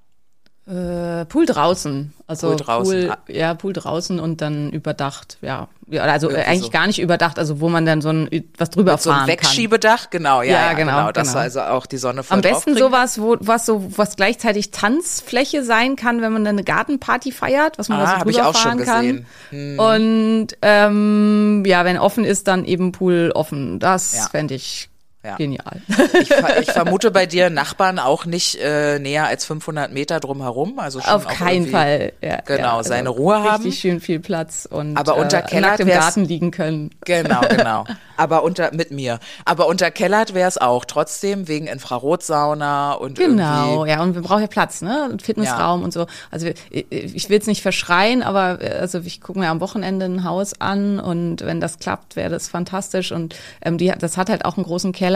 Äh, 0.70 1.24
Pool 1.24 1.46
draußen. 1.46 2.12
Also 2.28 2.46
Pool 2.48 2.56
draußen. 2.56 3.08
Pool, 3.08 3.34
ja, 3.34 3.54
Pool 3.54 3.72
draußen 3.72 4.20
und 4.20 4.40
dann 4.40 4.70
überdacht. 4.70 5.36
Ja, 5.42 5.66
ja 5.90 6.02
also 6.04 6.28
äh, 6.28 6.32
Irgendwie 6.34 6.46
eigentlich 6.48 6.62
so. 6.66 6.70
gar 6.70 6.86
nicht 6.86 7.00
überdacht, 7.00 7.40
also 7.40 7.60
wo 7.60 7.68
man 7.68 7.84
dann 7.86 8.00
so 8.00 8.10
ein 8.10 8.28
was 8.56 8.70
drüber 8.70 8.96
So 8.98 9.10
ein 9.10 9.14
fahren 9.14 9.26
kann. 9.26 9.28
Wegschiebedach, 9.30 10.10
genau, 10.10 10.42
ja, 10.42 10.52
Ja, 10.52 10.60
ja, 10.66 10.72
genau, 10.74 10.98
genau, 10.98 11.12
dass 11.12 11.28
genau. 11.30 11.40
also 11.40 11.60
auch 11.62 11.86
die 11.86 11.96
Sonne 11.96 12.22
voll 12.22 12.36
Am 12.36 12.42
besten 12.42 12.76
sowas, 12.76 13.20
wo 13.20 13.36
was 13.40 13.66
so 13.66 13.84
was 13.96 14.14
gleichzeitig 14.14 14.70
Tanzfläche 14.70 15.64
sein 15.64 15.96
kann, 15.96 16.20
wenn 16.22 16.32
man 16.32 16.44
dann 16.44 16.54
eine 16.54 16.62
Gartenparty 16.64 17.32
feiert, 17.32 17.76
was 17.78 17.88
man 17.88 17.98
Ah, 18.00 18.04
da 18.04 18.18
so 18.20 18.24
drüber 18.30 18.46
auch 18.48 18.54
schon 18.54 18.78
fahren 18.78 18.84
kann. 18.84 19.02
gesehen. 19.06 19.26
Hm. 19.50 19.78
Und 19.80 20.46
ähm, 20.62 21.64
ja, 21.66 21.84
wenn 21.84 21.98
offen 21.98 22.24
ist, 22.24 22.46
dann 22.46 22.64
eben 22.64 22.92
Pool 22.92 23.32
offen. 23.34 23.80
Das 23.80 24.14
Ja. 24.14 24.28
fände 24.28 24.54
ich 24.54 24.89
Ja. 25.22 25.36
genial. 25.36 25.82
Ich, 26.18 26.30
ich 26.60 26.72
vermute 26.72 27.10
bei 27.10 27.26
dir 27.26 27.50
Nachbarn 27.50 27.98
auch 27.98 28.24
nicht 28.24 28.56
äh, 28.56 28.98
näher 28.98 29.26
als 29.26 29.44
500 29.44 29.92
Meter 29.92 30.18
drumherum. 30.18 30.78
Also 30.78 31.00
schon 31.00 31.12
Auf 31.12 31.26
keinen 31.26 31.66
Fall. 31.66 32.12
Ja, 32.22 32.40
Genau, 32.46 32.58
ja, 32.60 32.76
also 32.78 32.88
seine 32.88 33.10
Ruhe 33.10 33.42
haben. 33.42 33.62
Richtig 33.62 33.80
schön 33.80 34.00
viel 34.00 34.20
Platz 34.20 34.66
und 34.70 34.96
Aber 34.96 35.16
unter 35.16 35.52
äh, 35.52 35.60
nackt 35.60 35.80
im 35.80 35.88
Garten 35.88 36.24
liegen 36.24 36.50
können. 36.50 36.90
Genau, 37.04 37.40
genau. 37.50 37.84
Aber 38.16 38.42
unter 38.44 38.72
mit 38.74 38.92
mir. 38.92 39.18
Aber 39.44 39.66
unterkellert 39.66 40.32
wäre 40.32 40.48
es 40.48 40.56
auch 40.58 40.86
trotzdem 40.86 41.48
wegen 41.48 41.66
Infrarotsauna 41.66 42.92
und 42.92 43.18
Genau, 43.18 43.84
ja, 43.84 44.02
und 44.02 44.14
wir 44.14 44.22
brauchen 44.22 44.42
ja 44.42 44.46
Platz, 44.46 44.80
ne? 44.82 45.08
Und 45.10 45.22
Fitnessraum 45.22 45.82
und 45.82 45.92
so. 45.92 46.06
Also 46.30 46.48
ich, 46.70 46.86
ich 46.90 47.28
will 47.28 47.38
es 47.38 47.46
nicht 47.46 47.62
verschreien, 47.62 48.22
aber 48.22 48.60
äh, 48.62 48.78
also 48.78 49.00
ich 49.00 49.20
gucke 49.20 49.38
mir 49.38 49.48
am 49.48 49.60
Wochenende 49.60 50.06
ein 50.06 50.24
Haus 50.24 50.58
an 50.60 50.98
und 50.98 51.44
wenn 51.44 51.60
das 51.60 51.78
klappt, 51.78 52.16
wäre 52.16 52.30
das 52.30 52.48
fantastisch. 52.48 53.12
Und 53.12 53.36
ähm, 53.62 53.76
die, 53.78 53.92
das 53.98 54.16
hat 54.16 54.30
halt 54.30 54.44
auch 54.44 54.56
einen 54.56 54.64
großen 54.64 54.92
Keller. 54.92 55.09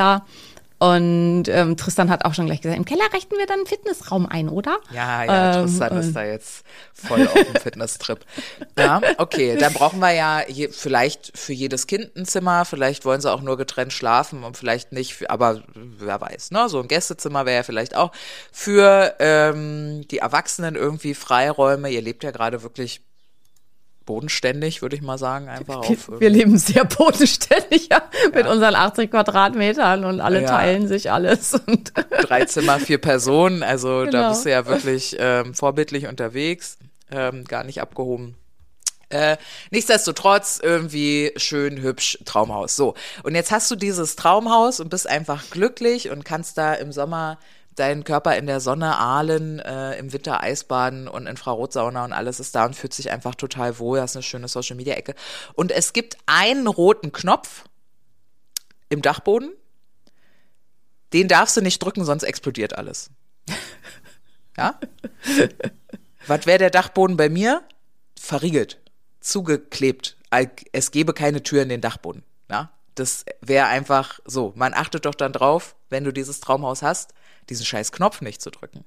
Und 0.79 1.45
ähm, 1.49 1.77
Tristan 1.79 2.11
hat 2.11 2.25
auch 2.27 2.35
schon 2.35 2.47
gleich 2.47 2.61
gesagt, 2.61 2.77
im 2.77 2.85
Keller 2.85 3.11
richten 3.15 3.39
wir 3.39 3.47
dann 3.47 3.61
einen 3.61 3.67
Fitnessraum 3.67 4.27
ein, 4.27 4.51
oder? 4.51 4.79
Ja, 4.91 5.25
ja, 5.25 5.55
Ähm, 5.55 5.63
Tristan 5.63 5.97
ist 5.97 6.15
da 6.15 6.25
jetzt 6.25 6.65
voll 6.93 7.27
auf 7.27 7.33
dem 7.33 7.55
Fitnesstrip. 7.55 8.19
Ja, 8.79 9.01
okay, 9.19 9.57
dann 9.57 9.73
brauchen 9.73 10.01
wir 10.01 10.11
ja 10.11 10.43
je, 10.47 10.69
vielleicht 10.69 11.39
für 11.39 11.55
jedes 11.55 11.87
Kind 11.87 12.15
ein 12.17 12.27
Zimmer, 12.27 12.65
vielleicht 12.67 13.05
wollen 13.07 13.21
sie 13.21 13.33
auch 13.33 13.41
nur 13.41 13.57
getrennt 13.57 13.93
schlafen 13.95 14.45
und 14.45 14.59
vielleicht 14.59 14.93
nicht, 14.93 15.31
aber 15.31 15.63
wer 15.75 16.21
weiß, 16.21 16.51
ne? 16.51 16.69
So 16.69 16.81
ein 16.81 16.89
Gästezimmer 16.89 17.47
wäre 17.47 17.59
ja 17.59 17.63
vielleicht 17.63 17.97
auch 17.97 18.11
für 18.53 19.15
ähm, 19.21 20.07
die 20.11 20.19
Erwachsenen 20.19 20.75
irgendwie 20.75 21.15
Freiräume. 21.15 21.89
Ihr 21.89 22.03
lebt 22.03 22.25
ja 22.25 22.31
gerade 22.31 22.63
wirklich 22.63 23.01
bodenständig, 24.07 24.83
würde 24.83 24.97
ich 24.97 25.03
mal 25.03 25.19
sagen, 25.19 25.49
einfach 25.49 25.77
auf. 25.79 26.11
Wir 26.21 26.31
leben 26.31 26.59
sehr 26.59 26.85
bodenständig 26.99 27.89
ja, 27.91 28.03
mit 28.35 28.47
unseren 28.47 28.75
80 28.75 29.11
Quadratmetern 29.11 30.05
und 30.05 30.21
alle 30.21 30.43
Ja. 30.43 30.49
teilen 30.51 30.87
sich 30.89 31.11
alles. 31.11 31.55
Und 31.67 31.93
drei 32.23 32.45
Zimmer, 32.45 32.79
vier 32.81 32.99
Personen. 32.99 33.63
Also 33.63 34.05
da 34.05 34.11
Genau. 34.11 34.29
bist 34.31 34.45
du 34.45 34.51
ja 34.51 34.67
wirklich 34.67 35.17
ähm, 35.19 35.55
vorbildlich 35.55 36.07
unterwegs, 36.07 36.79
ähm, 37.11 37.45
gar 37.45 37.65
nicht 37.65 37.81
abgehoben. 37.81 38.37
Äh, 39.11 39.37
nichtsdestotrotz 39.71 40.59
irgendwie 40.63 41.33
schön, 41.37 41.81
hübsch, 41.83 42.19
Traumhaus. 42.25 42.75
So, 42.75 42.95
und 43.23 43.35
jetzt 43.35 43.51
hast 43.53 43.71
du 43.71 43.77
dieses 43.77 44.17
Traumhaus 44.17 44.81
und 44.81 44.89
bist 44.89 45.09
einfach 45.09 45.51
glücklich 45.51 46.11
und 46.11 46.25
kannst 46.25 46.59
da 46.59 46.75
im 46.75 46.91
Sommer 46.91 47.39
deinen 47.75 48.05
Körper 48.05 48.37
in 48.37 48.47
der 48.47 48.61
Sonne 48.61 48.97
ahlen, 48.97 49.59
äh, 49.59 49.99
im 49.99 50.13
Winter 50.13 50.43
Eisbaden 50.43 51.09
und 51.09 51.27
Infrarotsauna 51.27 52.05
und 52.05 52.13
alles 52.13 52.41
ist 52.41 52.55
da 52.55 52.65
und 52.65 52.75
fühlt 52.75 52.95
sich 52.95 53.11
einfach 53.11 53.35
total 53.35 53.79
wohl. 53.79 54.01
Hast 54.01 54.17
eine 54.17 54.23
schöne 54.23 54.49
Social 54.49 54.77
Media 54.77 54.95
Ecke. 54.95 55.15
Und 55.55 55.73
es 55.73 55.93
gibt 55.93 56.17
einen 56.27 56.67
roten 56.67 57.13
Knopf 57.13 57.65
im 58.89 59.03
Dachboden, 59.03 59.53
den 61.13 61.29
darfst 61.29 61.57
du 61.57 61.63
nicht 61.63 61.83
drücken, 61.83 62.05
sonst 62.05 62.25
explodiert 62.25 62.77
alles. 62.77 63.11
Ja? 64.57 64.79
Was 66.29 66.47
wäre 66.47 66.59
der 66.59 66.71
Dachboden 66.71 67.17
bei 67.17 67.29
mir? 67.29 67.65
Verriegelt, 68.17 68.81
zugeklebt. 69.19 70.17
Es 70.71 70.93
gäbe 70.93 71.13
keine 71.13 71.43
Tür 71.43 71.65
in 71.65 71.69
den 71.69 71.81
Dachboden. 71.81 72.23
Ja? 72.49 72.71
Das 72.95 73.25
wäre 73.41 73.67
einfach 73.67 74.21
so. 74.25 74.53
Man 74.55 74.73
achtet 74.73 75.07
doch 75.07 75.17
dann 75.17 75.33
drauf, 75.33 75.75
wenn 75.91 76.05
du 76.05 76.13
dieses 76.13 76.39
Traumhaus 76.39 76.83
hast, 76.83 77.15
diesen 77.51 77.67
scheiß 77.67 77.93
Knopf 77.93 78.21
nicht 78.21 78.41
zu 78.41 78.51
drücken. 78.51 78.85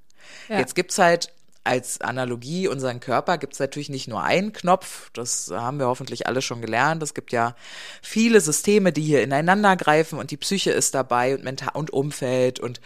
Ja. 0.49 0.59
Jetzt 0.59 0.75
gibt's 0.75 0.97
halt 0.97 1.33
als 1.67 1.99
Analogie 2.01 2.67
unseren 2.67 2.99
Körper 2.99 3.37
gibt's 3.37 3.59
natürlich 3.59 3.89
nicht 3.89 4.07
nur 4.07 4.23
einen 4.23 4.53
Knopf, 4.53 5.09
das 5.11 5.51
haben 5.51 5.79
wir 5.79 5.87
hoffentlich 5.87 6.25
alle 6.25 6.41
schon 6.41 6.61
gelernt. 6.61 7.03
Es 7.03 7.13
gibt 7.13 7.33
ja 7.33 7.55
viele 8.01 8.39
Systeme, 8.39 8.93
die 8.93 9.01
hier 9.01 9.21
ineinander 9.21 9.75
greifen 9.75 10.17
und 10.17 10.31
die 10.31 10.37
Psyche 10.37 10.71
ist 10.71 10.95
dabei 10.95 11.35
und 11.35 11.43
mental 11.43 11.71
und 11.73 11.91
Umfeld 11.91 12.59
und 12.59 12.79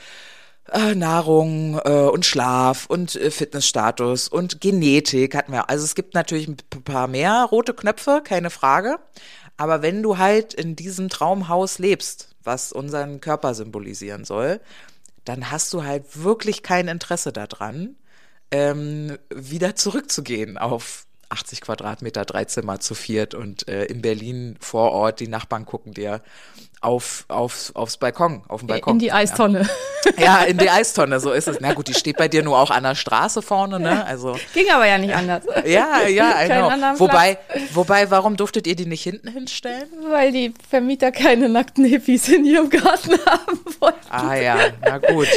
äh, 0.72 0.96
Nahrung 0.96 1.80
äh, 1.84 1.90
und 1.90 2.26
Schlaf 2.26 2.86
und 2.88 3.16
äh, 3.16 3.32
Fitnessstatus 3.32 4.28
und 4.28 4.62
Genetik 4.62 5.36
hatten 5.36 5.52
wir. 5.52 5.70
Also 5.70 5.86
es 5.86 5.96
gibt 5.96 6.14
natürlich 6.14 6.48
ein 6.48 6.58
paar 6.84 7.08
mehr 7.08 7.48
rote 7.50 7.74
Knöpfe, 7.74 8.22
keine 8.24 8.50
Frage. 8.50 8.98
Aber 9.58 9.82
wenn 9.82 10.02
du 10.02 10.18
halt 10.18 10.54
in 10.54 10.76
diesem 10.76 11.10
Traumhaus 11.10 11.78
lebst, 11.78 12.36
was 12.44 12.72
unseren 12.72 13.22
Körper 13.22 13.54
symbolisieren 13.54 14.26
soll, 14.26 14.60
dann 15.26 15.52
hast 15.52 15.74
du 15.74 15.84
halt 15.84 16.24
wirklich 16.24 16.64
kein 16.64 16.88
Interesse 16.88 17.32
daran, 17.32 17.96
ähm, 18.52 19.18
wieder 19.34 19.76
zurückzugehen 19.76 20.58
auf 20.58 21.06
80 21.30 21.62
Quadratmeter, 21.62 22.26
drei 22.26 22.46
Zimmer 22.46 22.80
zu 22.80 22.94
viert 22.94 23.34
und 23.34 23.68
äh, 23.68 23.86
in 23.86 24.02
Berlin 24.02 24.58
vor 24.60 24.92
Ort, 24.92 25.20
die 25.20 25.28
Nachbarn 25.28 25.66
gucken 25.66 25.94
dir 25.94 26.22
auf, 26.82 27.26
auf, 27.28 27.72
aufs 27.76 27.98
Balkon, 27.98 28.42
auf 28.48 28.62
dem 28.62 28.68
Balkon. 28.68 28.94
in 28.94 29.00
die 29.00 29.12
Eistonne. 29.12 29.70
Ja, 30.18 30.40
in 30.40 30.58
die 30.58 30.68
Eistonne, 30.70 31.20
so 31.20 31.32
ist 31.32 31.48
es. 31.48 31.60
Na 31.62 31.74
gut, 31.74 31.88
die 31.88 31.94
steht 31.94 32.18
bei 32.18 32.28
dir 32.28 32.42
nur 32.42 32.58
auch 32.58 32.72
an 32.72 32.82
der 32.82 32.96
Straße 32.96 33.44
vorne, 33.44 33.80
ne? 33.80 34.04
Also, 34.04 34.36
Ging 34.56 34.66
aber 34.74 34.88
ja 34.88 34.98
nicht 34.98 35.14
anders. 35.14 35.44
ja, 35.64 36.08
ja, 36.08 36.32
anderen 36.32 37.00
Wobei, 37.00 37.38
wobei, 37.74 38.10
warum 38.10 38.36
durftet 38.36 38.66
ihr 38.66 38.76
die 38.76 38.88
nicht 38.88 39.04
hinten 39.04 39.28
hinstellen? 39.28 39.88
Weil 40.10 40.32
die 40.32 40.56
Vermieter 40.68 41.12
keine 41.12 41.50
nackten 41.50 41.86
Hippies 41.86 42.30
in 42.30 42.46
ihrem 42.46 42.72
Garten 42.72 43.12
haben 43.28 43.60
wollten. 43.80 44.00
Ah 44.10 44.34
ja, 44.36 44.58
na 44.84 44.98
gut. 44.98 45.28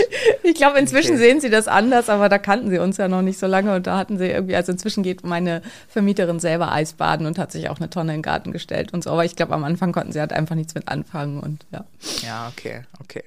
Ich 0.43 0.55
glaube, 0.55 0.79
inzwischen 0.79 1.15
Okay. 1.15 1.19
sehen 1.19 1.41
sie 1.43 1.51
das 1.51 1.69
anders, 1.69 2.09
aber 2.09 2.31
da 2.31 2.39
kannten 2.39 2.71
sie 2.71 2.79
uns 2.79 2.97
ja 2.97 3.07
noch 3.09 3.21
nicht 3.21 3.39
so 3.39 3.47
lange 3.47 3.75
und 3.77 3.87
da 3.87 3.99
hatten 3.99 4.17
sie 4.17 4.29
irgendwie, 4.29 4.57
also 4.57 4.73
inzwischen 4.73 5.03
geht 5.03 5.25
meine 5.25 5.61
Vermieterin 5.89 6.41
selber 6.41 6.73
Eisbaden 6.73 7.27
und 7.27 7.39
hat 7.39 7.53
sich 7.53 7.69
auch 7.69 7.77
eine 7.79 7.91
Tonne 7.91 8.13
in 8.13 8.19
den 8.19 8.23
Garten 8.23 8.51
gestellt 8.51 8.95
und 8.95 9.05
so, 9.05 9.11
aber 9.11 9.27
ich 9.27 9.37
glaube, 9.37 9.53
am 9.53 9.65
Anfang 9.65 9.93
konnten 9.93 10.13
sie 10.13 10.21
halt 10.21 10.33
einfach 10.33 10.55
nichts 10.55 10.75
mit 10.75 10.89
anfangen 10.89 11.34
und 11.41 11.67
ja. 11.73 11.85
Ja, 12.23 12.49
okay, 12.49 12.85
okay. 13.01 13.23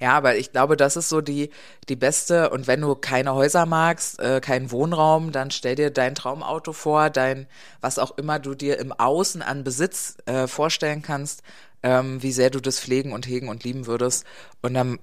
Ja, 0.00 0.12
aber 0.12 0.36
ich 0.36 0.52
glaube, 0.52 0.76
das 0.76 0.96
ist 0.96 1.08
so 1.08 1.20
die, 1.20 1.50
die 1.88 1.96
beste. 1.96 2.50
Und 2.50 2.66
wenn 2.66 2.80
du 2.80 2.94
keine 2.94 3.34
Häuser 3.34 3.64
magst, 3.66 4.18
äh, 4.20 4.40
keinen 4.40 4.70
Wohnraum, 4.70 5.32
dann 5.32 5.50
stell 5.50 5.74
dir 5.76 5.90
dein 5.90 6.14
Traumauto 6.14 6.72
vor, 6.72 7.10
dein, 7.10 7.46
was 7.80 7.98
auch 7.98 8.16
immer 8.18 8.38
du 8.38 8.54
dir 8.54 8.78
im 8.78 8.92
Außen 8.92 9.42
an 9.42 9.64
Besitz 9.64 10.16
äh, 10.26 10.46
vorstellen 10.46 11.02
kannst, 11.02 11.42
ähm, 11.82 12.22
wie 12.22 12.32
sehr 12.32 12.50
du 12.50 12.60
das 12.60 12.78
pflegen 12.80 13.12
und 13.12 13.26
hegen 13.26 13.48
und 13.48 13.64
lieben 13.64 13.86
würdest. 13.86 14.24
Und 14.60 14.74
dann, 14.74 14.98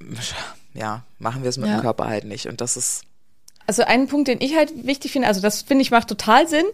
ja, 0.74 1.04
machen 1.18 1.42
wir 1.42 1.50
es 1.50 1.58
mit 1.58 1.68
Ja. 1.68 1.76
dem 1.76 1.82
Körper 1.82 2.06
halt 2.08 2.24
nicht. 2.24 2.46
Und 2.46 2.60
das 2.60 2.76
ist, 2.76 3.02
Also 3.66 3.82
ein 3.84 4.08
Punkt, 4.08 4.28
den 4.28 4.40
ich 4.40 4.56
halt 4.56 4.72
wichtig 4.86 5.12
finde, 5.12 5.28
also 5.28 5.40
das 5.40 5.62
finde 5.62 5.82
ich 5.82 5.90
macht 5.90 6.08
total 6.08 6.48
Sinn. 6.48 6.64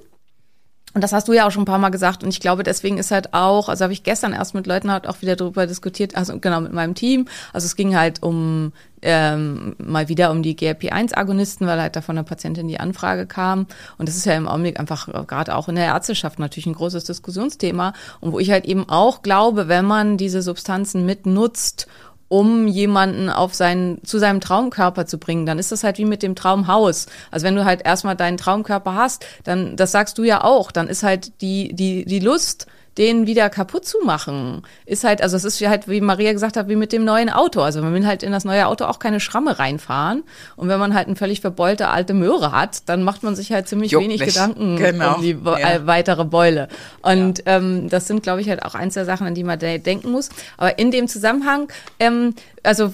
Und 0.94 1.04
das 1.04 1.12
hast 1.12 1.28
du 1.28 1.32
ja 1.32 1.46
auch 1.46 1.50
schon 1.50 1.62
ein 1.62 1.66
paar 1.66 1.78
Mal 1.78 1.90
gesagt. 1.90 2.22
Und 2.24 2.30
ich 2.30 2.40
glaube, 2.40 2.62
deswegen 2.62 2.98
ist 2.98 3.10
halt 3.10 3.34
auch, 3.34 3.68
also 3.68 3.84
habe 3.84 3.92
ich 3.92 4.02
gestern 4.02 4.32
erst 4.32 4.54
mit 4.54 4.66
Leuten 4.66 4.90
halt 4.90 5.06
auch 5.06 5.20
wieder 5.20 5.36
darüber 5.36 5.66
diskutiert, 5.66 6.16
also 6.16 6.38
genau 6.38 6.60
mit 6.60 6.72
meinem 6.72 6.94
Team. 6.94 7.26
Also 7.52 7.66
es 7.66 7.76
ging 7.76 7.96
halt 7.96 8.22
um 8.22 8.72
ähm, 9.02 9.76
mal 9.78 10.08
wieder 10.08 10.30
um 10.30 10.42
die 10.42 10.56
GLP-1-Agonisten, 10.56 11.66
weil 11.66 11.80
halt 11.80 11.94
da 11.94 12.00
von 12.00 12.16
einer 12.16 12.24
Patientin 12.24 12.68
die 12.68 12.80
Anfrage 12.80 13.26
kam. 13.26 13.66
Und 13.96 14.08
das 14.08 14.16
ist 14.16 14.24
ja 14.24 14.34
im 14.34 14.48
Augenblick 14.48 14.80
einfach 14.80 15.08
äh, 15.08 15.24
gerade 15.24 15.54
auch 15.54 15.68
in 15.68 15.76
der 15.76 15.86
Ärzteschaft 15.86 16.38
natürlich 16.38 16.66
ein 16.66 16.74
großes 16.74 17.04
Diskussionsthema. 17.04 17.92
Und 18.20 18.32
wo 18.32 18.38
ich 18.38 18.50
halt 18.50 18.64
eben 18.64 18.88
auch 18.88 19.22
glaube, 19.22 19.68
wenn 19.68 19.84
man 19.84 20.16
diese 20.16 20.42
Substanzen 20.42 21.06
mitnutzt, 21.06 21.86
um 22.28 22.66
jemanden 22.68 23.30
auf 23.30 23.54
seinen, 23.54 24.04
zu 24.04 24.18
seinem 24.18 24.40
Traumkörper 24.40 25.06
zu 25.06 25.18
bringen, 25.18 25.46
dann 25.46 25.58
ist 25.58 25.72
das 25.72 25.82
halt 25.82 25.98
wie 25.98 26.04
mit 26.04 26.22
dem 26.22 26.34
Traumhaus. 26.34 27.06
Also 27.30 27.46
wenn 27.46 27.56
du 27.56 27.64
halt 27.64 27.84
erstmal 27.84 28.16
deinen 28.16 28.36
Traumkörper 28.36 28.94
hast, 28.94 29.24
dann, 29.44 29.76
das 29.76 29.92
sagst 29.92 30.18
du 30.18 30.24
ja 30.24 30.44
auch, 30.44 30.70
dann 30.70 30.88
ist 30.88 31.02
halt 31.02 31.40
die, 31.40 31.72
die, 31.74 32.04
die 32.04 32.20
Lust, 32.20 32.66
den 32.98 33.26
wieder 33.26 33.48
kaputt 33.48 33.86
zu 33.86 33.98
machen, 34.04 34.62
ist 34.84 35.04
halt, 35.04 35.22
also 35.22 35.36
es 35.36 35.44
ist 35.44 35.60
halt, 35.66 35.88
wie 35.88 36.00
Maria 36.00 36.32
gesagt 36.32 36.56
hat, 36.56 36.68
wie 36.68 36.76
mit 36.76 36.92
dem 36.92 37.04
neuen 37.04 37.30
Auto. 37.30 37.60
Also 37.62 37.80
man 37.80 37.94
will 37.94 38.06
halt 38.06 38.22
in 38.22 38.32
das 38.32 38.44
neue 38.44 38.66
Auto 38.66 38.84
auch 38.84 38.98
keine 38.98 39.20
Schramme 39.20 39.58
reinfahren. 39.58 40.24
Und 40.56 40.68
wenn 40.68 40.78
man 40.80 40.94
halt 40.94 41.06
eine 41.06 41.16
völlig 41.16 41.40
verbeulte 41.40 41.88
alte 41.88 42.12
Möhre 42.14 42.52
hat, 42.52 42.88
dann 42.88 43.02
macht 43.02 43.22
man 43.22 43.36
sich 43.36 43.52
halt 43.52 43.68
ziemlich 43.68 43.92
Juckt 43.92 44.04
wenig 44.04 44.20
nicht. 44.20 44.34
Gedanken 44.34 44.76
Genau. 44.76 45.14
um 45.16 45.22
die 45.22 45.36
Ja. 45.44 45.56
äh, 45.58 45.86
weitere 45.86 46.24
Beule. 46.24 46.68
Und 47.02 47.42
ähm, 47.46 47.88
das 47.88 48.06
sind, 48.08 48.22
glaube 48.22 48.40
ich, 48.40 48.48
halt 48.48 48.64
auch 48.64 48.74
eins 48.74 48.94
der 48.94 49.04
Sachen, 49.04 49.26
an 49.26 49.34
die 49.34 49.44
man 49.44 49.58
de 49.58 49.78
denken 49.78 50.10
muss. 50.10 50.28
Aber 50.56 50.78
in 50.78 50.90
dem 50.90 51.06
Zusammenhang, 51.08 51.68
ähm, 52.00 52.34
also 52.62 52.92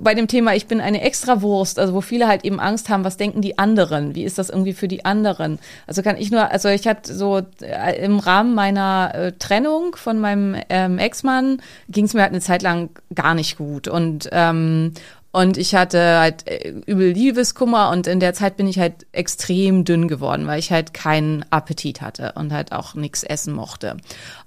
bei 0.00 0.14
dem 0.14 0.28
Thema, 0.28 0.54
ich 0.54 0.66
bin 0.66 0.80
eine 0.80 1.02
Extrawurst, 1.02 1.78
also 1.78 1.94
wo 1.94 2.00
viele 2.00 2.26
halt 2.28 2.44
eben 2.44 2.60
Angst 2.60 2.88
haben, 2.88 3.04
was 3.04 3.16
denken 3.16 3.40
die 3.40 3.58
anderen? 3.58 4.14
Wie 4.14 4.24
ist 4.24 4.38
das 4.38 4.50
irgendwie 4.50 4.72
für 4.72 4.88
die 4.88 5.04
anderen? 5.04 5.58
Also 5.86 6.02
kann 6.02 6.16
ich 6.16 6.30
nur, 6.30 6.50
also 6.50 6.68
ich 6.68 6.86
hatte 6.86 7.14
so 7.14 7.42
äh, 7.60 8.04
im 8.04 8.18
Rahmen 8.18 8.54
meiner 8.54 9.12
äh, 9.14 9.32
Trennung 9.32 9.96
von 9.96 10.18
meinem 10.18 10.56
ähm, 10.68 10.98
Ex-Mann 10.98 11.60
ging 11.88 12.06
es 12.06 12.14
mir 12.14 12.22
halt 12.22 12.32
eine 12.32 12.40
Zeit 12.40 12.62
lang 12.62 12.90
gar 13.14 13.34
nicht 13.34 13.58
gut 13.58 13.88
und 13.88 14.28
ähm, 14.32 14.92
und 15.34 15.58
ich 15.58 15.74
hatte 15.74 16.20
halt 16.20 16.46
äh, 16.46 16.72
übel 16.86 17.10
Liebeskummer 17.10 17.90
und 17.90 18.06
in 18.06 18.20
der 18.20 18.34
Zeit 18.34 18.56
bin 18.56 18.68
ich 18.68 18.78
halt 18.78 19.04
extrem 19.10 19.84
dünn 19.84 20.06
geworden, 20.06 20.46
weil 20.46 20.60
ich 20.60 20.70
halt 20.70 20.94
keinen 20.94 21.44
Appetit 21.50 22.00
hatte 22.02 22.34
und 22.36 22.52
halt 22.52 22.70
auch 22.70 22.94
nichts 22.94 23.24
essen 23.24 23.52
mochte. 23.52 23.96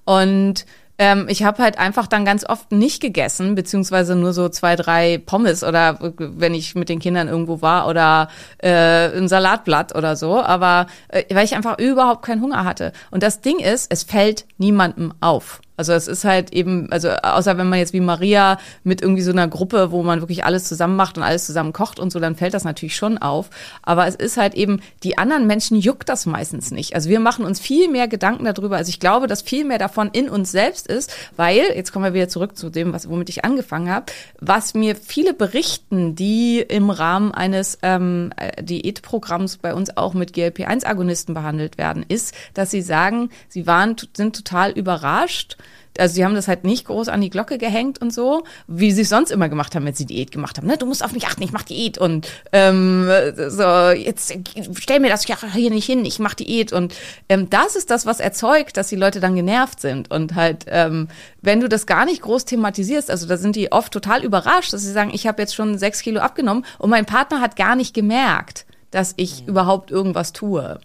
Und 0.05 0.65
ähm, 0.97 1.27
ich 1.29 1.43
habe 1.43 1.61
halt 1.61 1.77
einfach 1.77 2.07
dann 2.07 2.25
ganz 2.25 2.43
oft 2.47 2.71
nicht 2.71 3.01
gegessen, 3.01 3.55
beziehungsweise 3.55 4.15
nur 4.15 4.33
so 4.33 4.49
zwei, 4.49 4.75
drei 4.75 5.17
Pommes 5.17 5.63
oder 5.63 5.97
wenn 6.17 6.53
ich 6.53 6.75
mit 6.75 6.89
den 6.89 6.99
Kindern 6.99 7.27
irgendwo 7.27 7.61
war 7.61 7.87
oder 7.87 8.29
äh, 8.59 9.15
ein 9.17 9.27
Salatblatt 9.27 9.95
oder 9.95 10.15
so, 10.15 10.41
aber 10.41 10.87
äh, 11.09 11.23
weil 11.33 11.45
ich 11.45 11.55
einfach 11.55 11.77
überhaupt 11.79 12.25
keinen 12.25 12.41
Hunger 12.41 12.63
hatte. 12.63 12.91
Und 13.11 13.23
das 13.23 13.41
Ding 13.41 13.59
ist, 13.59 13.91
es 13.91 14.03
fällt 14.03 14.45
niemandem 14.57 15.13
auf. 15.19 15.61
Also 15.78 15.93
es 15.93 16.07
ist 16.07 16.25
halt 16.25 16.51
eben, 16.53 16.91
also 16.91 17.09
außer 17.09 17.57
wenn 17.57 17.69
man 17.69 17.78
jetzt 17.78 17.93
wie 17.93 17.99
Maria 17.99 18.57
mit 18.84 19.01
irgendwie 19.01 19.21
so 19.21 19.32
einer 19.32 19.47
Gruppe, 19.47 19.91
wo 19.91 20.01
man 20.01 20.21
wirklich 20.21 20.43
alles 20.43 20.63
zusammen 20.63 20.95
macht 20.95 21.17
und 21.17 21.23
alles 21.23 21.45
zusammen 21.45 21.71
kocht 21.71 21.99
und 21.99 22.11
so, 22.11 22.19
dann 22.19 22.36
fällt 22.36 22.55
das 22.55 22.63
natürlich 22.63 22.95
schon 22.95 23.19
auf. 23.19 23.51
Aber 23.84 24.07
es 24.07 24.15
ist 24.15 24.38
halt 24.38 24.55
eben, 24.55 24.82
die 25.03 25.19
anderen 25.19 25.45
Menschen 25.45 25.78
juckt 25.78 26.09
das 26.09 26.25
meistens 26.25 26.71
nicht. 26.71 26.95
Also 26.95 27.09
wir 27.09 27.19
machen 27.19 27.45
uns 27.45 27.59
viel 27.59 27.89
mehr 27.89 28.07
Gedanken 28.07 28.45
darüber. 28.45 28.78
Also 28.78 28.89
ich 28.89 28.99
glaube, 28.99 29.28
dass 29.28 29.43
viel 29.43 29.65
mehr 29.65 29.78
davon 29.78 30.09
in 30.11 30.30
uns 30.30 30.51
selbst 30.51 30.88
ist, 30.88 31.13
weil, 31.36 31.61
jetzt 31.75 31.93
kommen 31.93 32.05
wir 32.05 32.13
wieder 32.15 32.28
zurück 32.28 32.57
zu 32.57 32.71
dem, 32.71 32.91
was, 32.91 33.07
womit 33.07 33.30
ich 33.30 33.45
angefangen 33.45 33.91
habe, 33.91 34.07
was 34.39 34.73
mir 34.73 34.95
viele 34.95 35.36
berichten, 35.36 36.15
die 36.15 36.59
im 36.59 36.89
Rahmen 36.89 37.32
eines 37.32 37.78
ähm, 37.84 38.34
äh, 38.38 38.63
Diätprogramms 38.63 39.57
bei 39.57 39.75
uns 39.75 39.95
auch 39.95 40.15
mit 40.15 40.34
GLP-1-Agonisten 40.34 41.36
behandelt 41.36 41.78
werden, 41.78 42.03
ist, 42.07 42.34
dass 42.55 42.71
sie 42.71 42.82
sagen, 42.82 43.30
sie 43.47 43.67
waren, 43.67 43.95
sind 44.15 44.36
total 44.36 44.71
überrascht, 44.71 45.57
also 45.97 46.15
sie 46.15 46.26
haben 46.26 46.36
das 46.36 46.47
halt 46.47 46.63
nicht 46.63 46.86
groß 46.86 47.07
an 47.07 47.22
die 47.22 47.30
Glocke 47.30 47.57
gehängt 47.57 47.99
und 48.01 48.13
so, 48.13 48.43
wie 48.68 48.91
sie 48.91 49.01
es 49.01 49.09
sonst 49.09 49.32
immer 49.32 49.49
gemacht 49.49 49.76
haben, 49.76 49.86
wenn 49.86 49.93
sie 49.93 50.05
Diät 50.05 50.32
gemacht 50.32 50.57
haben. 50.57 50.68
Ne? 50.68 50.78
Du 50.78 50.86
musst 50.86 51.03
auf 51.03 51.13
mich 51.13 51.26
achten, 51.26 51.43
ich 51.43 51.51
mach 51.51 51.63
Diät 51.63 51.97
und 51.97 52.28
ähm, 52.51 53.09
so 53.36 53.89
jetzt 53.89 54.34
stell 54.76 54.99
mir 54.99 55.09
das 55.09 55.26
hier 55.26 55.70
nicht 55.72 55.86
hin, 55.86 56.05
ich 56.05 56.20
mach 56.20 56.34
Diät 56.34 56.72
und 56.74 56.93
ähm, 57.30 57.49
das 57.49 57.76
ist 57.76 57.89
das, 57.89 58.05
was 58.05 58.20
erzeugt, 58.20 58.78
dass 58.78 58.88
die 58.88 58.95
Leute 58.95 59.20
dann 59.20 59.36
genervt 59.36 59.80
sind 59.80 60.11
und 60.11 60.36
halt 60.36 60.65
ähm, 60.68 61.07
wenn 61.41 61.59
du 61.59 61.70
das 61.70 61.86
gar 61.86 62.05
nicht 62.05 62.22
groß 62.22 62.45
thematisierst, 62.45 63.09
also 63.09 63.28
da 63.28 63.38
sind 63.38 63.55
die 63.55 63.72
oft 63.72 63.91
total 63.91 64.24
überrascht, 64.24 64.74
dass 64.74 64.82
sie 64.82 64.91
sagen, 64.91 65.11
ich 65.13 65.28
habe 65.28 65.41
jetzt 65.41 65.55
schon 65.55 65.78
sechs 65.78 66.01
Kilo 66.01 66.20
abgenommen 66.20 66.65
und 66.78 66.89
mein 66.89 67.05
Partner 67.05 67.41
hat 67.41 67.55
gar 67.55 67.76
nicht 67.76 67.93
gemerkt 67.93 68.65
dass 68.91 69.13
ich 69.18 69.41
mhm. 69.41 69.49
überhaupt 69.49 69.91
irgendwas 69.91 70.34
tue. 70.34 70.80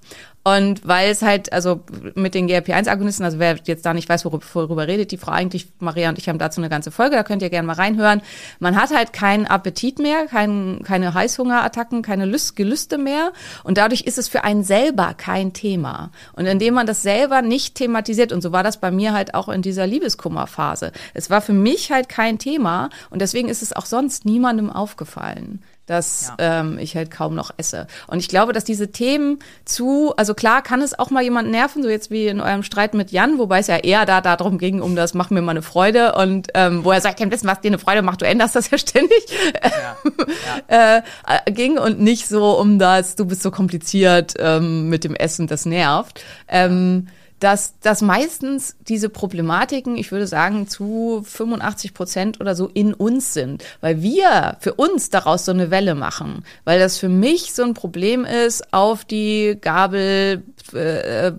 Und 0.44 0.86
weil 0.86 1.10
es 1.10 1.22
halt, 1.22 1.52
also 1.52 1.82
mit 2.16 2.34
den 2.34 2.48
GLP-1-Agonisten, 2.48 3.24
also 3.24 3.38
wer 3.38 3.58
jetzt 3.64 3.86
da 3.86 3.94
nicht 3.94 4.08
weiß, 4.08 4.24
worüber, 4.24 4.44
worüber 4.54 4.88
redet 4.88 5.12
die 5.12 5.16
Frau 5.16 5.30
eigentlich, 5.30 5.68
Maria 5.78 6.08
und 6.08 6.18
ich 6.18 6.28
haben 6.28 6.38
dazu 6.38 6.60
eine 6.60 6.68
ganze 6.68 6.90
Folge, 6.90 7.14
da 7.14 7.22
könnt 7.22 7.42
ihr 7.42 7.50
gerne 7.50 7.66
mal 7.66 7.74
reinhören. 7.74 8.22
Man 8.58 8.74
hat 8.74 8.90
halt 8.90 9.12
keinen 9.12 9.46
Appetit 9.46 10.00
mehr, 10.00 10.26
kein, 10.26 10.80
keine 10.82 11.14
Heißhungerattacken, 11.14 12.02
keine 12.02 12.26
Lust, 12.26 12.56
Gelüste 12.56 12.98
mehr 12.98 13.32
und 13.62 13.78
dadurch 13.78 14.02
ist 14.02 14.18
es 14.18 14.26
für 14.26 14.42
einen 14.42 14.64
selber 14.64 15.14
kein 15.16 15.52
Thema. 15.52 16.10
Und 16.32 16.46
indem 16.46 16.74
man 16.74 16.86
das 16.86 17.02
selber 17.02 17.40
nicht 17.40 17.76
thematisiert, 17.76 18.32
und 18.32 18.42
so 18.42 18.50
war 18.50 18.64
das 18.64 18.78
bei 18.78 18.90
mir 18.90 19.12
halt 19.12 19.34
auch 19.34 19.48
in 19.48 19.62
dieser 19.62 19.86
Liebeskummerphase. 19.86 20.90
Es 21.14 21.30
war 21.30 21.40
für 21.40 21.52
mich 21.52 21.92
halt 21.92 22.08
kein 22.08 22.40
Thema 22.40 22.90
und 23.10 23.22
deswegen 23.22 23.48
ist 23.48 23.62
es 23.62 23.72
auch 23.72 23.86
sonst 23.86 24.24
niemandem 24.24 24.70
aufgefallen 24.70 25.62
dass 25.92 26.32
ja. 26.38 26.60
ähm, 26.60 26.78
ich 26.78 26.96
halt 26.96 27.10
kaum 27.10 27.34
noch 27.34 27.50
esse. 27.56 27.86
Und 28.06 28.18
ich 28.18 28.28
glaube, 28.28 28.52
dass 28.52 28.64
diese 28.64 28.90
Themen 28.90 29.38
zu, 29.64 30.12
also 30.16 30.34
klar 30.34 30.62
kann 30.62 30.80
es 30.80 30.98
auch 30.98 31.10
mal 31.10 31.22
jemand 31.22 31.50
nerven, 31.50 31.82
so 31.82 31.88
jetzt 31.88 32.10
wie 32.10 32.26
in 32.26 32.40
eurem 32.40 32.62
Streit 32.62 32.94
mit 32.94 33.12
Jan, 33.12 33.38
wobei 33.38 33.58
es 33.58 33.66
ja 33.66 33.76
eher 33.76 34.06
da 34.06 34.20
darum 34.20 34.58
ging, 34.58 34.80
um 34.80 34.96
das 34.96 35.14
mach 35.14 35.30
mir 35.30 35.42
mal 35.42 35.52
eine 35.52 35.62
Freude 35.62 36.14
und 36.14 36.48
ähm, 36.54 36.84
wo 36.84 36.92
er 36.92 37.00
sagt, 37.00 37.20
ja, 37.20 37.30
wissen, 37.30 37.46
was 37.46 37.60
dir 37.60 37.68
eine 37.68 37.78
Freude 37.78 38.02
macht, 38.02 38.22
du 38.22 38.26
änderst 38.26 38.56
das 38.56 38.70
ja 38.70 38.78
ständig, 38.78 39.26
ja. 39.62 39.96
Ja. 40.68 40.96
äh, 40.96 41.02
äh, 41.46 41.52
ging 41.52 41.78
und 41.78 42.00
nicht 42.00 42.26
so 42.26 42.58
um 42.58 42.78
das, 42.78 43.16
du 43.16 43.26
bist 43.26 43.42
so 43.42 43.50
kompliziert 43.50 44.34
ähm, 44.38 44.88
mit 44.88 45.04
dem 45.04 45.14
Essen, 45.14 45.46
das 45.46 45.66
nervt. 45.66 46.24
Ähm, 46.48 47.08
dass, 47.42 47.78
dass 47.80 48.02
meistens 48.02 48.76
diese 48.86 49.08
Problematiken, 49.08 49.96
ich 49.96 50.12
würde 50.12 50.28
sagen, 50.28 50.68
zu 50.68 51.24
85 51.26 51.92
Prozent 51.92 52.40
oder 52.40 52.54
so 52.54 52.68
in 52.68 52.94
uns 52.94 53.34
sind, 53.34 53.64
weil 53.80 54.00
wir 54.00 54.56
für 54.60 54.74
uns 54.74 55.10
daraus 55.10 55.44
so 55.44 55.52
eine 55.52 55.70
Welle 55.70 55.96
machen, 55.96 56.44
weil 56.64 56.78
das 56.78 56.98
für 56.98 57.08
mich 57.08 57.52
so 57.52 57.64
ein 57.64 57.74
Problem 57.74 58.24
ist, 58.24 58.72
auf 58.72 59.04
die 59.04 59.58
Gabel 59.60 60.44
äh, 60.72 61.32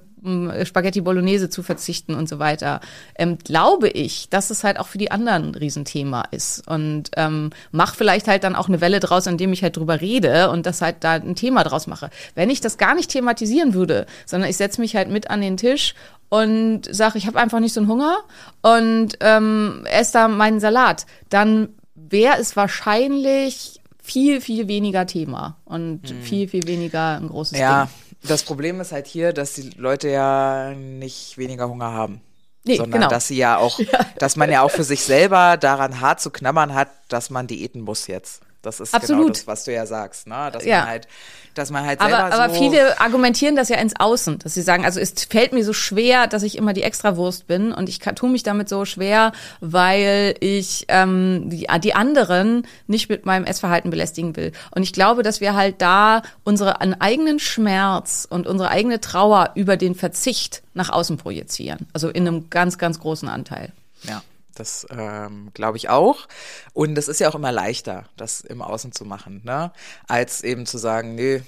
Spaghetti 0.66 1.02
Bolognese 1.02 1.50
zu 1.50 1.64
verzichten 1.64 2.16
und 2.16 2.30
so 2.30 2.40
weiter, 2.40 2.82
ähm, 3.16 3.38
glaube 3.38 3.90
ich, 3.90 4.30
dass 4.30 4.50
es 4.50 4.64
halt 4.64 4.80
auch 4.80 4.88
für 4.88 4.98
die 4.98 5.12
anderen 5.12 5.50
ein 5.50 5.56
Riesenthema 5.56 6.24
ist. 6.32 6.68
Und 6.68 7.12
ähm, 7.18 7.50
mach 7.72 7.96
vielleicht 7.96 8.28
halt 8.28 8.44
dann 8.44 8.56
auch 8.56 8.68
eine 8.68 8.82
Welle 8.82 9.00
draus, 9.00 9.28
indem 9.28 9.54
ich 9.54 9.64
halt 9.64 9.78
drüber 9.78 10.02
rede 10.02 10.50
und 10.50 10.66
das 10.66 10.82
halt 10.82 10.98
da 11.02 11.14
ein 11.14 11.36
Thema 11.36 11.64
draus 11.64 11.88
mache. 11.88 12.10
Wenn 12.36 12.50
ich 12.50 12.62
das 12.62 12.78
gar 12.78 12.96
nicht 12.96 13.10
thematisieren 13.10 13.74
würde, 13.74 14.06
sondern 14.26 14.50
ich 14.50 14.58
setze 14.58 14.82
mich 14.82 14.96
halt 14.96 15.10
mit 15.10 15.30
an 15.30 15.42
den 15.42 15.58
Tisch 15.58 15.96
und 16.30 16.84
sage, 16.90 17.18
ich 17.18 17.28
habe 17.28 17.40
einfach 17.40 17.60
nicht 17.60 17.74
so 17.74 17.80
einen 17.80 17.90
Hunger 17.90 18.18
und 18.62 19.18
ähm, 19.20 19.86
esse 19.86 20.14
da 20.14 20.28
meinen 20.28 20.60
Salat, 20.60 21.06
dann 21.30 21.70
wäre 21.96 22.40
es 22.40 22.56
wahrscheinlich 22.56 23.82
viel, 24.02 24.42
viel 24.42 24.68
weniger 24.68 25.06
Thema 25.06 25.58
und 25.66 26.10
hm. 26.10 26.22
viel, 26.22 26.48
viel 26.48 26.68
weniger 26.68 27.18
ein 27.18 27.30
großes 27.30 27.58
ja, 27.58 27.86
Ding. 27.86 28.03
Das 28.28 28.44
Problem 28.44 28.80
ist 28.80 28.92
halt 28.92 29.08
hier, 29.08 29.34
dass 29.34 29.54
die 29.54 29.70
Leute 29.72 30.10
ja 30.10 30.74
nicht 30.74 31.38
weniger 31.38 31.68
Hunger 31.70 31.92
haben. 31.92 32.22
Nee, 32.66 32.78
sondern 32.78 33.02
genau. 33.02 33.10
dass 33.10 33.28
sie 33.28 33.36
ja 33.36 33.58
auch, 33.58 33.80
ja. 33.80 34.06
dass 34.18 34.36
man 34.36 34.50
ja 34.50 34.62
auch 34.62 34.72
für 34.72 34.84
sich 34.84 35.04
selber 35.04 35.58
daran 35.58 36.00
hart 36.00 36.22
zu 36.22 36.30
knabbern 36.32 36.74
hat, 36.74 36.90
dass 37.10 37.30
man 37.30 37.48
diäten 37.48 37.82
muss 37.82 38.08
jetzt. 38.08 38.42
Das 38.64 38.80
ist 38.80 38.92
genau 38.92 39.02
Absolut. 39.02 39.22
genau 39.22 39.34
das, 39.34 39.48
was 39.48 39.64
du 39.66 39.74
ja 39.74 39.86
sagst, 39.86 40.26
ne? 40.26 40.50
Dass 40.52 40.64
ja. 40.64 40.80
man 40.80 40.88
halt, 40.88 41.08
dass 41.54 41.70
man 41.70 41.86
halt 41.86 42.00
selber 42.00 42.18
aber, 42.18 42.34
aber 42.34 42.54
so 42.54 42.60
viele 42.60 43.00
argumentieren 43.00 43.58
das 43.58 43.68
ja 43.68 43.78
ins 43.78 43.94
Außen, 44.00 44.40
dass 44.40 44.54
sie 44.54 44.62
sagen, 44.62 44.86
also 44.86 45.02
es 45.02 45.14
fällt 45.30 45.52
mir 45.52 45.66
so 45.66 45.74
schwer, 45.74 46.28
dass 46.28 46.44
ich 46.44 46.58
immer 46.58 46.72
die 46.72 46.84
Extrawurst 46.84 47.46
bin 47.46 47.74
und 47.74 47.90
ich 47.90 48.00
tue 48.00 48.30
mich 48.30 48.42
damit 48.42 48.70
so 48.70 48.86
schwer, 48.86 49.34
weil 49.60 50.36
ich 50.40 50.86
ähm, 50.88 51.50
die, 51.50 51.68
die 51.82 51.94
anderen 51.94 52.66
nicht 52.88 53.10
mit 53.10 53.26
meinem 53.26 53.44
Essverhalten 53.44 53.92
belästigen 53.92 54.36
will. 54.38 54.54
Und 54.72 54.84
ich 54.84 54.94
glaube, 54.94 55.24
dass 55.24 55.42
wir 55.42 55.56
halt 55.56 55.82
da 55.82 56.22
unseren 56.46 56.96
eigenen 57.02 57.40
Schmerz 57.40 58.26
und 58.30 58.48
unsere 58.48 58.70
eigene 58.70 59.02
Trauer 59.02 59.52
über 59.56 59.76
den 59.76 59.94
Verzicht 59.94 60.64
nach 60.74 60.90
außen 60.90 61.18
projizieren. 61.18 61.88
Also 61.92 62.08
in 62.08 62.26
einem 62.26 62.50
ganz, 62.50 62.78
ganz 62.78 63.00
großen 63.00 63.28
Anteil. 63.28 63.74
Ja. 64.04 64.22
Das 64.56 64.86
ähm, 64.92 65.52
glaube 65.54 65.78
ich 65.78 65.90
auch. 65.90 66.28
Und 66.74 66.96
das 66.96 67.08
ist 67.08 67.20
ja 67.20 67.30
auch 67.30 67.36
immer 67.36 67.52
leichter, 67.52 68.10
das 68.18 68.42
im 68.42 68.62
Außen 68.62 68.92
zu 68.92 69.06
machen, 69.06 69.42
ne? 69.44 69.72
als 70.08 70.44
eben 70.44 70.66
zu 70.66 70.78
sagen, 70.78 71.16
nee, 71.16 71.42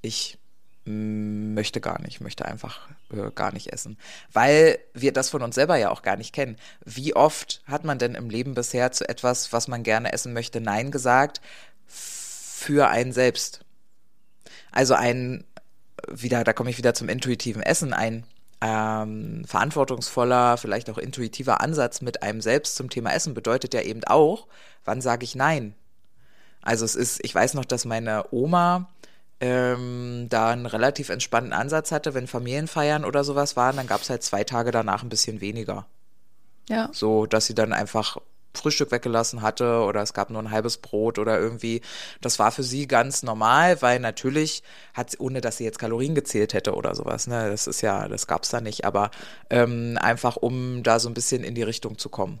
ich 0.00 0.38
möchte 0.88 1.80
gar 1.80 2.00
nicht, 2.00 2.20
möchte 2.20 2.46
einfach 2.46 2.88
äh, 3.12 3.30
gar 3.34 3.52
nicht 3.52 3.72
essen. 3.72 3.98
Weil 4.32 4.78
wir 4.94 5.12
das 5.12 5.28
von 5.28 5.42
uns 5.42 5.54
selber 5.54 5.76
ja 5.76 5.90
auch 5.90 6.02
gar 6.02 6.16
nicht 6.16 6.32
kennen. 6.32 6.56
Wie 6.84 7.14
oft 7.14 7.62
hat 7.66 7.84
man 7.84 7.98
denn 7.98 8.14
im 8.14 8.30
Leben 8.30 8.54
bisher 8.54 8.90
zu 8.92 9.08
etwas, 9.08 9.52
was 9.52 9.68
man 9.68 9.82
gerne 9.82 10.12
essen 10.12 10.32
möchte, 10.32 10.60
Nein 10.60 10.90
gesagt 10.90 11.40
für 11.86 12.88
einen 12.88 13.12
selbst? 13.12 13.60
Also 14.70 14.94
ein, 14.94 15.44
wieder, 16.10 16.42
da 16.42 16.52
komme 16.52 16.70
ich 16.70 16.78
wieder 16.78 16.94
zum 16.94 17.08
intuitiven 17.08 17.62
Essen, 17.62 17.92
ein 17.92 18.24
ähm, 18.60 19.44
verantwortungsvoller, 19.46 20.56
vielleicht 20.56 20.90
auch 20.90 20.98
intuitiver 20.98 21.60
Ansatz 21.60 22.00
mit 22.00 22.22
einem 22.22 22.40
selbst 22.40 22.76
zum 22.76 22.90
Thema 22.90 23.12
Essen 23.12 23.34
bedeutet 23.34 23.74
ja 23.74 23.82
eben 23.82 24.02
auch, 24.04 24.46
wann 24.84 25.00
sage 25.00 25.24
ich 25.24 25.34
Nein? 25.34 25.74
Also 26.62 26.84
es 26.84 26.96
ist, 26.96 27.24
ich 27.24 27.34
weiß 27.34 27.54
noch, 27.54 27.64
dass 27.64 27.84
meine 27.84 28.24
Oma 28.32 28.88
ähm, 29.40 30.26
da 30.28 30.50
einen 30.50 30.66
relativ 30.66 31.08
entspannten 31.08 31.52
Ansatz 31.52 31.92
hatte, 31.92 32.14
wenn 32.14 32.26
Familienfeiern 32.26 33.04
oder 33.04 33.22
sowas 33.22 33.56
waren, 33.56 33.76
dann 33.76 33.86
gab 33.86 34.02
es 34.02 34.10
halt 34.10 34.22
zwei 34.22 34.42
Tage 34.42 34.72
danach 34.72 35.02
ein 35.02 35.08
bisschen 35.08 35.40
weniger. 35.40 35.86
Ja. 36.68 36.90
So, 36.92 37.26
dass 37.26 37.46
sie 37.46 37.54
dann 37.54 37.72
einfach 37.72 38.18
Frühstück 38.54 38.90
weggelassen 38.90 39.42
hatte 39.42 39.80
oder 39.82 40.02
es 40.02 40.14
gab 40.14 40.30
nur 40.30 40.42
ein 40.42 40.50
halbes 40.50 40.78
Brot 40.78 41.18
oder 41.18 41.38
irgendwie. 41.38 41.80
Das 42.20 42.38
war 42.38 42.50
für 42.50 42.62
sie 42.62 42.86
ganz 42.86 43.22
normal, 43.22 43.80
weil 43.82 44.00
natürlich 44.00 44.62
hat, 44.94 45.14
ohne 45.18 45.40
dass 45.40 45.58
sie 45.58 45.64
jetzt 45.64 45.78
Kalorien 45.78 46.14
gezählt 46.14 46.54
hätte 46.54 46.74
oder 46.74 46.94
sowas, 46.94 47.26
ne, 47.26 47.50
das 47.50 47.66
ist 47.66 47.80
ja, 47.82 48.08
das 48.08 48.26
gab's 48.26 48.48
da 48.50 48.60
nicht, 48.60 48.84
aber 48.84 49.10
ähm, 49.50 49.98
einfach 50.00 50.36
um 50.36 50.82
da 50.82 50.98
so 50.98 51.08
ein 51.08 51.14
bisschen 51.14 51.44
in 51.44 51.54
die 51.54 51.62
Richtung 51.62 51.98
zu 51.98 52.08
kommen. 52.08 52.40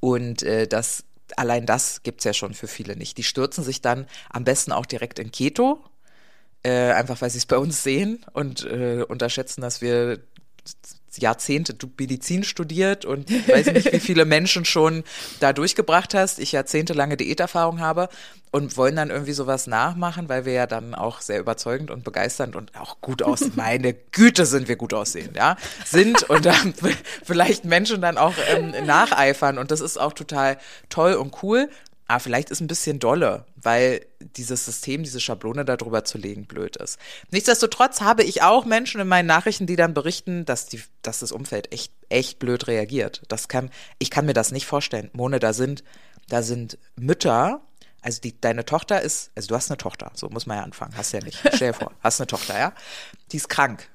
Und 0.00 0.42
äh, 0.42 0.66
das, 0.66 1.04
allein 1.36 1.66
das 1.66 2.02
gibt's 2.02 2.24
ja 2.24 2.32
schon 2.32 2.54
für 2.54 2.68
viele 2.68 2.96
nicht. 2.96 3.18
Die 3.18 3.24
stürzen 3.24 3.64
sich 3.64 3.80
dann 3.80 4.06
am 4.30 4.44
besten 4.44 4.72
auch 4.72 4.86
direkt 4.86 5.18
in 5.18 5.32
Keto, 5.32 5.82
äh, 6.62 6.92
einfach 6.92 7.20
weil 7.20 7.30
sie 7.30 7.38
es 7.38 7.46
bei 7.46 7.58
uns 7.58 7.82
sehen 7.82 8.24
und 8.32 8.64
äh, 8.64 9.04
unterschätzen, 9.08 9.60
dass 9.60 9.80
wir 9.80 10.20
Jahrzehnte 11.18 11.76
Medizin 11.98 12.44
studiert 12.44 13.04
und 13.04 13.30
ich 13.30 13.48
weiß 13.48 13.66
nicht, 13.72 13.92
wie 13.92 14.00
viele 14.00 14.24
Menschen 14.24 14.64
schon 14.64 15.04
da 15.40 15.52
durchgebracht 15.52 16.14
hast. 16.14 16.38
Ich 16.38 16.52
jahrzehntelange 16.52 17.16
Diäterfahrung 17.16 17.80
habe 17.80 18.08
und 18.50 18.76
wollen 18.76 18.96
dann 18.96 19.10
irgendwie 19.10 19.32
sowas 19.32 19.66
nachmachen, 19.66 20.28
weil 20.28 20.44
wir 20.44 20.52
ja 20.52 20.66
dann 20.66 20.94
auch 20.94 21.20
sehr 21.20 21.40
überzeugend 21.40 21.90
und 21.90 22.04
begeisternd 22.04 22.56
und 22.56 22.74
auch 22.78 23.00
gut 23.00 23.22
aussehen. 23.22 23.52
Meine 23.56 23.94
Güte, 23.94 24.46
sind 24.46 24.68
wir 24.68 24.76
gut 24.76 24.94
aussehend, 24.94 25.36
ja, 25.36 25.56
sind 25.84 26.22
und 26.30 26.46
dann 26.46 26.74
vielleicht 27.24 27.64
Menschen 27.64 28.00
dann 28.00 28.18
auch 28.18 28.34
ähm, 28.48 28.72
nacheifern 28.86 29.58
und 29.58 29.70
das 29.70 29.80
ist 29.80 29.98
auch 29.98 30.12
total 30.12 30.58
toll 30.88 31.14
und 31.14 31.42
cool. 31.42 31.68
Aber 32.08 32.20
vielleicht 32.20 32.50
ist 32.50 32.60
ein 32.60 32.68
bisschen 32.68 33.00
dolle, 33.00 33.46
weil 33.56 34.06
dieses 34.20 34.64
System, 34.64 35.02
diese 35.02 35.20
Schablone 35.20 35.64
darüber 35.64 36.04
zu 36.04 36.18
legen, 36.18 36.46
blöd 36.46 36.76
ist. 36.76 36.98
Nichtsdestotrotz 37.30 38.00
habe 38.00 38.22
ich 38.22 38.42
auch 38.42 38.64
Menschen 38.64 39.00
in 39.00 39.08
meinen 39.08 39.26
Nachrichten, 39.26 39.66
die 39.66 39.76
dann 39.76 39.92
berichten, 39.92 40.44
dass, 40.44 40.66
die, 40.66 40.80
dass 41.02 41.20
das 41.20 41.32
Umfeld 41.32 41.72
echt, 41.72 41.92
echt 42.08 42.38
blöd 42.38 42.68
reagiert. 42.68 43.22
Das 43.28 43.48
kann, 43.48 43.70
ich 43.98 44.10
kann 44.10 44.26
mir 44.26 44.34
das 44.34 44.52
nicht 44.52 44.66
vorstellen. 44.66 45.10
Mone, 45.14 45.40
da 45.40 45.52
sind, 45.52 45.82
da 46.28 46.42
sind 46.42 46.78
Mütter, 46.94 47.60
also 48.02 48.20
die, 48.20 48.40
deine 48.40 48.64
Tochter 48.64 49.00
ist, 49.00 49.32
also 49.34 49.48
du 49.48 49.56
hast 49.56 49.68
eine 49.68 49.78
Tochter, 49.78 50.12
so 50.14 50.28
muss 50.28 50.46
man 50.46 50.58
ja 50.58 50.62
anfangen, 50.62 50.96
hast 50.96 51.10
ja 51.12 51.20
nicht. 51.20 51.38
Stell 51.54 51.72
dir 51.72 51.74
vor, 51.74 51.92
hast 52.00 52.20
eine 52.20 52.28
Tochter, 52.28 52.56
ja? 52.56 52.72
Die 53.32 53.36
ist 53.36 53.48
krank, 53.48 53.90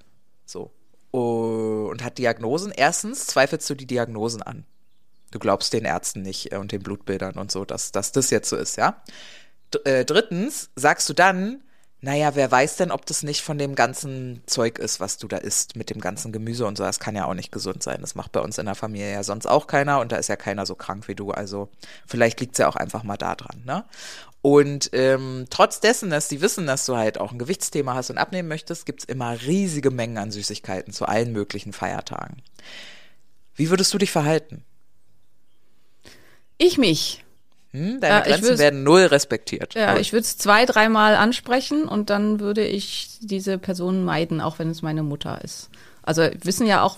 so. 0.45 0.71
Und 1.11 2.03
hat 2.03 2.17
Diagnosen. 2.17 2.71
Erstens 2.75 3.27
zweifelst 3.27 3.69
du 3.69 3.75
die 3.75 3.85
Diagnosen 3.85 4.41
an. 4.41 4.65
Du 5.31 5.39
glaubst 5.39 5.73
den 5.73 5.85
Ärzten 5.85 6.21
nicht 6.21 6.51
äh, 6.51 6.57
und 6.57 6.71
den 6.71 6.83
Blutbildern 6.83 7.35
und 7.35 7.51
so, 7.51 7.65
dass, 7.65 7.91
dass 7.91 8.11
das 8.11 8.29
jetzt 8.29 8.49
so 8.49 8.55
ist, 8.55 8.77
ja? 8.77 9.01
Äh, 9.85 10.05
drittens 10.05 10.69
sagst 10.75 11.07
du 11.09 11.13
dann, 11.13 11.63
naja, 12.03 12.33
wer 12.33 12.51
weiß 12.51 12.77
denn, 12.77 12.91
ob 12.91 13.05
das 13.05 13.21
nicht 13.21 13.43
von 13.43 13.59
dem 13.59 13.75
ganzen 13.75 14.41
Zeug 14.47 14.79
ist, 14.79 14.99
was 14.99 15.17
du 15.17 15.27
da 15.27 15.37
isst, 15.37 15.75
mit 15.75 15.91
dem 15.91 16.01
ganzen 16.01 16.31
Gemüse 16.31 16.65
und 16.65 16.75
so. 16.75 16.83
Das 16.83 16.99
kann 16.99 17.15
ja 17.15 17.25
auch 17.25 17.35
nicht 17.35 17.51
gesund 17.51 17.83
sein. 17.83 18.01
Das 18.01 18.15
macht 18.15 18.31
bei 18.31 18.39
uns 18.39 18.57
in 18.57 18.65
der 18.65 18.73
Familie 18.73 19.11
ja 19.13 19.23
sonst 19.23 19.45
auch 19.45 19.67
keiner 19.67 19.99
und 19.99 20.11
da 20.11 20.15
ist 20.15 20.27
ja 20.27 20.35
keiner 20.35 20.65
so 20.65 20.73
krank 20.73 21.07
wie 21.07 21.13
du. 21.13 21.29
Also 21.29 21.69
vielleicht 22.07 22.39
liegt's 22.39 22.57
ja 22.57 22.67
auch 22.67 22.75
einfach 22.75 23.03
mal 23.03 23.17
da 23.17 23.35
dran, 23.35 23.61
ne? 23.65 23.85
Und 24.41 24.89
ähm, 24.93 25.45
trotz 25.51 25.79
dessen, 25.79 26.09
dass 26.09 26.27
die 26.27 26.41
wissen, 26.41 26.65
dass 26.65 26.87
du 26.87 26.97
halt 26.97 27.19
auch 27.19 27.31
ein 27.31 27.37
Gewichtsthema 27.37 27.93
hast 27.93 28.09
und 28.09 28.17
abnehmen 28.17 28.47
möchtest, 28.47 28.87
gibt's 28.87 29.03
immer 29.05 29.39
riesige 29.39 29.91
Mengen 29.91 30.17
an 30.17 30.31
Süßigkeiten 30.31 30.93
zu 30.93 31.05
allen 31.05 31.31
möglichen 31.31 31.73
Feiertagen. 31.73 32.41
Wie 33.53 33.69
würdest 33.69 33.93
du 33.93 33.99
dich 33.99 34.09
verhalten? 34.09 34.65
Ich 36.61 36.77
mich. 36.77 37.23
Hm? 37.71 37.99
Deine 38.01 38.19
ich 38.19 38.33
Grenzen 38.33 38.59
werden 38.59 38.83
null 38.83 39.01
respektiert. 39.05 39.73
Ja, 39.73 39.97
ich 39.97 40.13
würde 40.13 40.21
es 40.21 40.37
zwei, 40.37 40.65
dreimal 40.65 41.15
ansprechen 41.15 41.85
und 41.85 42.11
dann 42.11 42.39
würde 42.39 42.63
ich 42.63 43.17
diese 43.21 43.57
Person 43.57 44.05
meiden, 44.05 44.41
auch 44.41 44.59
wenn 44.59 44.69
es 44.69 44.83
meine 44.83 45.01
Mutter 45.01 45.43
ist. 45.43 45.71
Also 46.03 46.23
wissen 46.43 46.67
ja 46.67 46.83
auch 46.83 46.97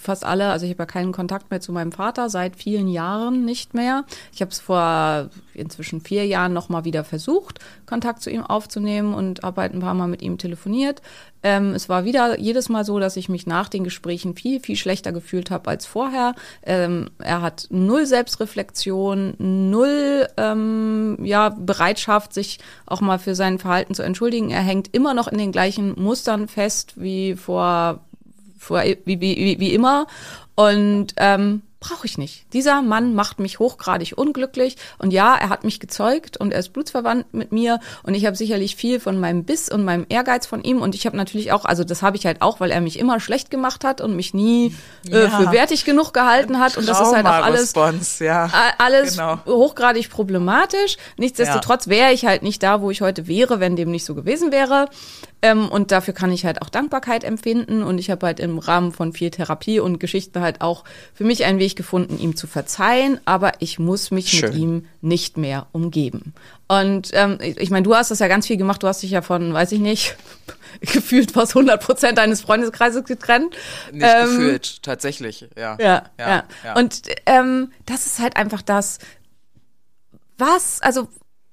fast 0.00 0.24
alle, 0.24 0.50
also 0.50 0.66
ich 0.66 0.72
habe 0.72 0.82
ja 0.82 0.86
keinen 0.86 1.12
Kontakt 1.12 1.50
mehr 1.50 1.60
zu 1.60 1.72
meinem 1.72 1.92
Vater 1.92 2.28
seit 2.30 2.56
vielen 2.56 2.88
Jahren 2.88 3.44
nicht 3.44 3.74
mehr. 3.74 4.04
Ich 4.32 4.40
habe 4.40 4.50
es 4.50 4.60
vor 4.60 5.30
inzwischen 5.54 6.00
vier 6.00 6.26
Jahren 6.26 6.52
noch 6.52 6.68
mal 6.68 6.84
wieder 6.84 7.04
versucht, 7.04 7.58
Kontakt 7.86 8.22
zu 8.22 8.30
ihm 8.30 8.44
aufzunehmen 8.44 9.14
und 9.14 9.42
habe 9.42 9.62
halt 9.62 9.74
ein 9.74 9.80
paar 9.80 9.94
Mal 9.94 10.08
mit 10.08 10.22
ihm 10.22 10.36
telefoniert. 10.36 11.00
Ähm, 11.42 11.72
es 11.74 11.88
war 11.88 12.04
wieder 12.04 12.38
jedes 12.38 12.68
Mal 12.68 12.84
so, 12.84 12.98
dass 12.98 13.16
ich 13.16 13.28
mich 13.28 13.46
nach 13.46 13.68
den 13.68 13.84
Gesprächen 13.84 14.34
viel, 14.34 14.60
viel 14.60 14.76
schlechter 14.76 15.12
gefühlt 15.12 15.50
habe 15.50 15.70
als 15.70 15.86
vorher. 15.86 16.34
Ähm, 16.62 17.10
er 17.18 17.42
hat 17.42 17.68
null 17.70 18.06
Selbstreflexion, 18.06 19.34
null 19.38 20.26
ähm, 20.36 21.18
ja, 21.22 21.50
Bereitschaft, 21.50 22.34
sich 22.34 22.58
auch 22.86 23.00
mal 23.00 23.18
für 23.18 23.34
sein 23.34 23.58
Verhalten 23.58 23.94
zu 23.94 24.02
entschuldigen. 24.02 24.50
Er 24.50 24.62
hängt 24.62 24.94
immer 24.94 25.14
noch 25.14 25.28
in 25.28 25.38
den 25.38 25.52
gleichen 25.52 26.00
Mustern 26.00 26.48
fest 26.48 26.94
wie 26.96 27.36
vor, 27.36 28.00
vor 28.58 28.82
wie, 28.82 29.20
wie, 29.20 29.60
wie, 29.60 29.74
immer. 29.74 30.06
Und 30.56 31.14
ähm, 31.18 31.62
brauche 31.80 32.06
ich 32.06 32.18
nicht. 32.18 32.52
Dieser 32.52 32.82
Mann 32.82 33.14
macht 33.14 33.38
mich 33.38 33.58
hochgradig 33.60 34.14
unglücklich. 34.16 34.76
Und 34.98 35.12
ja, 35.12 35.36
er 35.36 35.48
hat 35.48 35.62
mich 35.62 35.78
gezeugt 35.78 36.36
und 36.36 36.52
er 36.52 36.58
ist 36.58 36.72
blutsverwandt 36.72 37.32
mit 37.32 37.52
mir. 37.52 37.78
Und 38.02 38.14
ich 38.14 38.26
habe 38.26 38.34
sicherlich 38.34 38.74
viel 38.74 38.98
von 38.98 39.20
meinem 39.20 39.44
Biss 39.44 39.68
und 39.68 39.84
meinem 39.84 40.04
Ehrgeiz 40.08 40.46
von 40.46 40.62
ihm. 40.64 40.82
Und 40.82 40.94
ich 40.96 41.06
habe 41.06 41.16
natürlich 41.16 41.52
auch, 41.52 41.64
also 41.64 41.84
das 41.84 42.02
habe 42.02 42.16
ich 42.16 42.26
halt 42.26 42.42
auch, 42.42 42.58
weil 42.58 42.72
er 42.72 42.80
mich 42.80 42.98
immer 42.98 43.20
schlecht 43.20 43.50
gemacht 43.50 43.84
hat 43.84 44.00
und 44.00 44.16
mich 44.16 44.34
nie 44.34 44.74
äh, 45.08 45.22
Ja. 45.24 45.30
für 45.30 45.52
wertig 45.52 45.84
genug 45.84 46.12
gehalten 46.12 46.58
hat. 46.58 46.76
Und 46.76 46.88
das 46.88 47.00
ist 47.00 47.14
halt 47.14 47.26
auch 47.26 47.30
alles 47.44 47.72
ja. 48.18 48.50
Alles 48.78 49.12
Genau. 49.16 49.38
hochgradig 49.46 50.10
problematisch. 50.10 50.96
Nichtsdestotrotz 51.16 51.86
wäre 51.88 52.12
ich 52.12 52.26
halt 52.26 52.42
nicht 52.42 52.62
da, 52.62 52.80
wo 52.82 52.90
ich 52.90 53.02
heute 53.02 53.28
wäre, 53.28 53.60
wenn 53.60 53.76
dem 53.76 53.90
nicht 53.92 54.04
so 54.04 54.14
gewesen 54.16 54.50
wäre. 54.50 54.88
Ähm, 55.40 55.68
und 55.68 55.92
dafür 55.92 56.14
kann 56.14 56.32
ich 56.32 56.44
halt 56.44 56.62
auch 56.62 56.68
Dankbarkeit 56.68 57.22
empfinden. 57.22 57.82
Und 57.82 57.98
ich 57.98 58.10
habe 58.10 58.26
halt 58.26 58.40
im 58.40 58.58
Rahmen 58.58 58.92
von 58.92 59.12
viel 59.12 59.30
Therapie 59.30 59.78
und 59.78 60.00
Geschichten 60.00 60.40
halt 60.40 60.60
auch 60.60 60.84
für 61.14 61.24
mich 61.24 61.44
einen 61.44 61.58
Weg 61.58 61.76
gefunden, 61.76 62.18
ihm 62.18 62.34
zu 62.34 62.46
verzeihen. 62.46 63.20
Aber 63.24 63.52
ich 63.60 63.78
muss 63.78 64.10
mich 64.10 64.30
Schön. 64.30 64.50
mit 64.50 64.58
ihm 64.58 64.86
nicht 65.00 65.36
mehr 65.36 65.66
umgeben. 65.72 66.34
Und 66.66 67.10
ähm, 67.12 67.38
ich 67.40 67.70
meine, 67.70 67.84
du 67.84 67.94
hast 67.94 68.10
das 68.10 68.18
ja 68.18 68.28
ganz 68.28 68.46
viel 68.46 68.56
gemacht. 68.56 68.82
Du 68.82 68.88
hast 68.88 69.02
dich 69.02 69.10
ja 69.10 69.22
von, 69.22 69.54
weiß 69.54 69.72
ich 69.72 69.80
nicht, 69.80 70.16
gefühlt 70.80 71.30
fast 71.30 71.56
100 71.56 71.82
Prozent 71.82 72.18
deines 72.18 72.40
Freundeskreises 72.40 73.04
getrennt. 73.04 73.54
Nicht 73.92 74.04
Ähm, 74.04 74.26
gefühlt, 74.26 74.82
tatsächlich, 74.82 75.48
ja. 75.56 75.76
ja, 75.80 76.04
ja. 76.18 76.44
Und 76.74 77.02
ähm, 77.26 77.72
das 77.86 78.06
ist 78.06 78.18
halt 78.18 78.36
einfach 78.36 78.62
das, 78.62 78.98
was, 80.36 80.82
also 80.82 81.08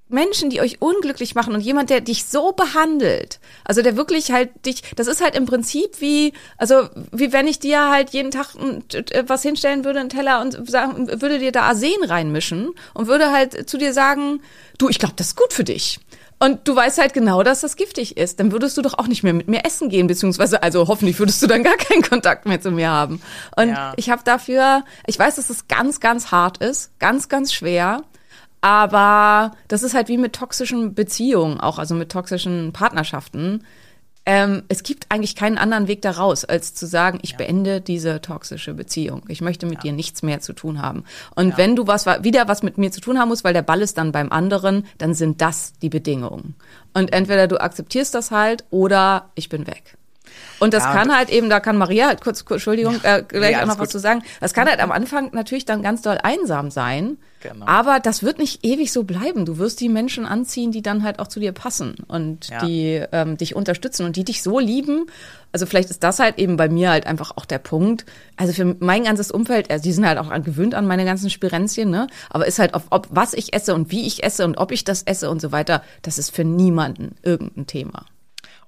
Menschen, 0.07 0.49
die 0.51 0.61
euch 0.61 0.81
unglücklich 0.81 1.33
machen 1.33 1.55
und 1.55 1.61
jemand, 1.61 1.89
der 1.89 1.99
dich 1.99 2.25
so 2.25 2.51
behandelt, 2.51 3.39
also 3.63 3.81
der 3.81 3.97
wirklich 3.97 4.31
halt 4.31 4.49
dich, 4.65 4.83
das 4.95 5.07
ist 5.07 5.21
halt 5.21 5.35
im 5.35 5.45
Prinzip 5.47 5.99
wie, 5.99 6.33
also 6.57 6.89
wie 7.11 7.33
wenn 7.33 7.47
ich 7.47 7.57
dir 7.59 7.89
halt 7.89 8.11
jeden 8.11 8.29
Tag 8.29 8.49
was 9.25 9.41
hinstellen 9.41 9.83
würde, 9.83 9.99
einen 9.99 10.09
Teller 10.09 10.41
und 10.41 10.69
sagen, 10.69 11.07
würde 11.21 11.39
dir 11.39 11.51
da 11.51 11.63
Arsen 11.63 12.03
reinmischen 12.03 12.69
und 12.93 13.07
würde 13.07 13.31
halt 13.31 13.67
zu 13.67 13.77
dir 13.77 13.93
sagen, 13.93 14.41
du, 14.77 14.89
ich 14.89 14.99
glaube, 14.99 15.15
das 15.17 15.27
ist 15.27 15.37
gut 15.37 15.53
für 15.53 15.63
dich. 15.63 15.99
Und 16.37 16.67
du 16.67 16.75
weißt 16.75 16.97
halt 16.99 17.13
genau, 17.13 17.43
dass 17.43 17.61
das 17.61 17.77
giftig 17.77 18.17
ist. 18.17 18.41
Dann 18.41 18.51
würdest 18.51 18.77
du 18.77 18.81
doch 18.81 18.95
auch 18.99 19.07
nicht 19.07 19.23
mehr 19.23 19.33
mit 19.33 19.47
mir 19.47 19.63
essen 19.65 19.87
gehen, 19.87 20.05
beziehungsweise, 20.07 20.61
also 20.61 20.87
hoffentlich 20.89 21.17
würdest 21.17 21.41
du 21.41 21.47
dann 21.47 21.63
gar 21.63 21.77
keinen 21.77 22.01
Kontakt 22.01 22.45
mehr 22.45 22.59
zu 22.59 22.71
mir 22.71 22.89
haben. 22.89 23.21
Und 23.55 23.69
Ja. 23.69 23.93
ich 23.95 24.09
habe 24.09 24.21
dafür, 24.25 24.83
ich 25.07 25.17
weiß, 25.17 25.37
dass 25.37 25.49
es 25.49 25.67
ganz, 25.69 26.01
ganz 26.01 26.31
hart 26.31 26.57
ist, 26.57 26.91
ganz, 26.99 27.29
ganz 27.29 27.53
schwer. 27.53 28.03
Aber 28.65 29.51
das 29.67 29.83
ist 29.83 29.93
halt 29.93 30.07
wie 30.07 30.17
mit 30.17 30.33
toxischen 30.33 30.95
Beziehungen 30.95 31.59
auch, 31.59 31.77
also 31.77 31.93
mit 31.93 32.11
toxischen 32.11 32.73
Partnerschaften. 32.73 33.63
Ähm, 34.25 34.63
es 34.69 34.81
gibt 34.81 35.05
eigentlich 35.09 35.35
keinen 35.35 35.59
anderen 35.59 35.87
Weg 35.87 36.01
daraus, 36.01 36.45
als 36.45 36.73
zu 36.73 36.87
sagen, 36.87 37.19
ich 37.21 37.37
beende 37.37 37.79
diese 37.79 38.21
toxische 38.21 38.73
Beziehung. 38.73 39.21
Ich 39.27 39.41
möchte 39.41 39.67
mit 39.67 39.83
dir 39.83 39.91
nichts 39.91 40.23
mehr 40.23 40.39
zu 40.39 40.53
tun 40.53 40.81
haben. 40.81 41.03
Und 41.35 41.59
wenn 41.59 41.75
du 41.75 41.85
was 41.85 42.07
wieder 42.07 42.47
was 42.47 42.63
mit 42.63 42.79
mir 42.79 42.91
zu 42.91 43.01
tun 43.01 43.19
haben 43.19 43.27
musst, 43.27 43.43
weil 43.43 43.53
der 43.53 43.61
Ball 43.61 43.83
ist 43.83 43.99
dann 43.99 44.11
beim 44.11 44.31
anderen, 44.31 44.87
dann 44.97 45.13
sind 45.13 45.41
das 45.41 45.73
die 45.83 45.89
Bedingungen. 45.89 46.55
Und 46.91 47.13
entweder 47.13 47.47
du 47.47 47.61
akzeptierst 47.61 48.15
das 48.15 48.31
halt 48.31 48.65
oder 48.71 49.29
ich 49.35 49.47
bin 49.47 49.67
weg. 49.67 49.95
Und 50.57 50.73
das 50.73 50.85
Ja, 50.85 50.91
kann 50.91 51.15
halt 51.15 51.29
eben, 51.29 51.51
da 51.51 51.59
kann 51.59 51.77
Maria 51.77 52.07
halt 52.07 52.21
kurz, 52.21 52.45
kurz 52.45 52.61
Entschuldigung, 52.61 52.99
äh, 53.03 53.21
gleich 53.27 53.61
auch 53.61 53.67
noch 53.67 53.77
was 53.77 53.89
zu 53.89 53.99
sagen. 53.99 54.23
Das 54.39 54.55
kann 54.55 54.67
halt 54.67 54.79
am 54.79 54.91
Anfang 54.91 55.29
natürlich 55.33 55.65
dann 55.65 55.83
ganz 55.83 56.01
doll 56.01 56.17
einsam 56.23 56.71
sein. 56.71 57.19
Genau. 57.51 57.65
Aber 57.67 57.99
das 57.99 58.23
wird 58.23 58.37
nicht 58.39 58.65
ewig 58.65 58.91
so 58.91 59.03
bleiben. 59.03 59.45
Du 59.45 59.57
wirst 59.57 59.79
die 59.81 59.89
Menschen 59.89 60.25
anziehen, 60.25 60.71
die 60.71 60.81
dann 60.81 61.03
halt 61.03 61.19
auch 61.19 61.27
zu 61.27 61.39
dir 61.39 61.51
passen 61.51 61.95
und 62.07 62.49
Ja. 62.49 62.65
die 62.65 63.03
ähm, 63.11 63.37
dich 63.37 63.55
unterstützen 63.55 64.05
und 64.05 64.15
die 64.15 64.23
dich 64.23 64.41
so 64.43 64.59
lieben. 64.59 65.05
Also 65.51 65.65
vielleicht 65.65 65.89
ist 65.89 66.03
das 66.03 66.19
halt 66.19 66.37
eben 66.37 66.57
bei 66.57 66.67
mir 66.67 66.89
halt 66.89 67.05
einfach 67.07 67.31
auch 67.37 67.45
der 67.45 67.59
Punkt. 67.59 68.05
Also 68.35 68.51
für 68.53 68.75
mein 68.79 69.03
ganzes 69.05 69.31
Umfeld, 69.31 69.71
also 69.71 69.83
die 69.83 69.93
sind 69.93 70.05
halt 70.05 70.17
auch 70.17 70.29
an- 70.29 70.43
gewöhnt 70.43 70.75
an 70.75 70.85
meine 70.85 71.05
ganzen 71.05 71.29
Spirenzchen, 71.29 71.89
ne? 71.89 72.07
Aber 72.29 72.45
ist 72.45 72.59
halt 72.59 72.73
auf, 72.73 72.83
ob 72.89 73.07
was 73.11 73.33
ich 73.33 73.53
esse 73.53 73.73
und 73.73 73.89
wie 73.91 74.05
ich 74.05 74.23
esse 74.23 74.43
und 74.43 74.57
ob 74.57 74.71
ich 74.71 74.83
das 74.83 75.03
esse 75.03 75.29
und 75.29 75.41
so 75.41 75.51
weiter, 75.51 75.81
das 76.01 76.17
ist 76.17 76.35
für 76.35 76.43
niemanden 76.43 77.15
irgendein 77.23 77.67
Thema. 77.67 78.05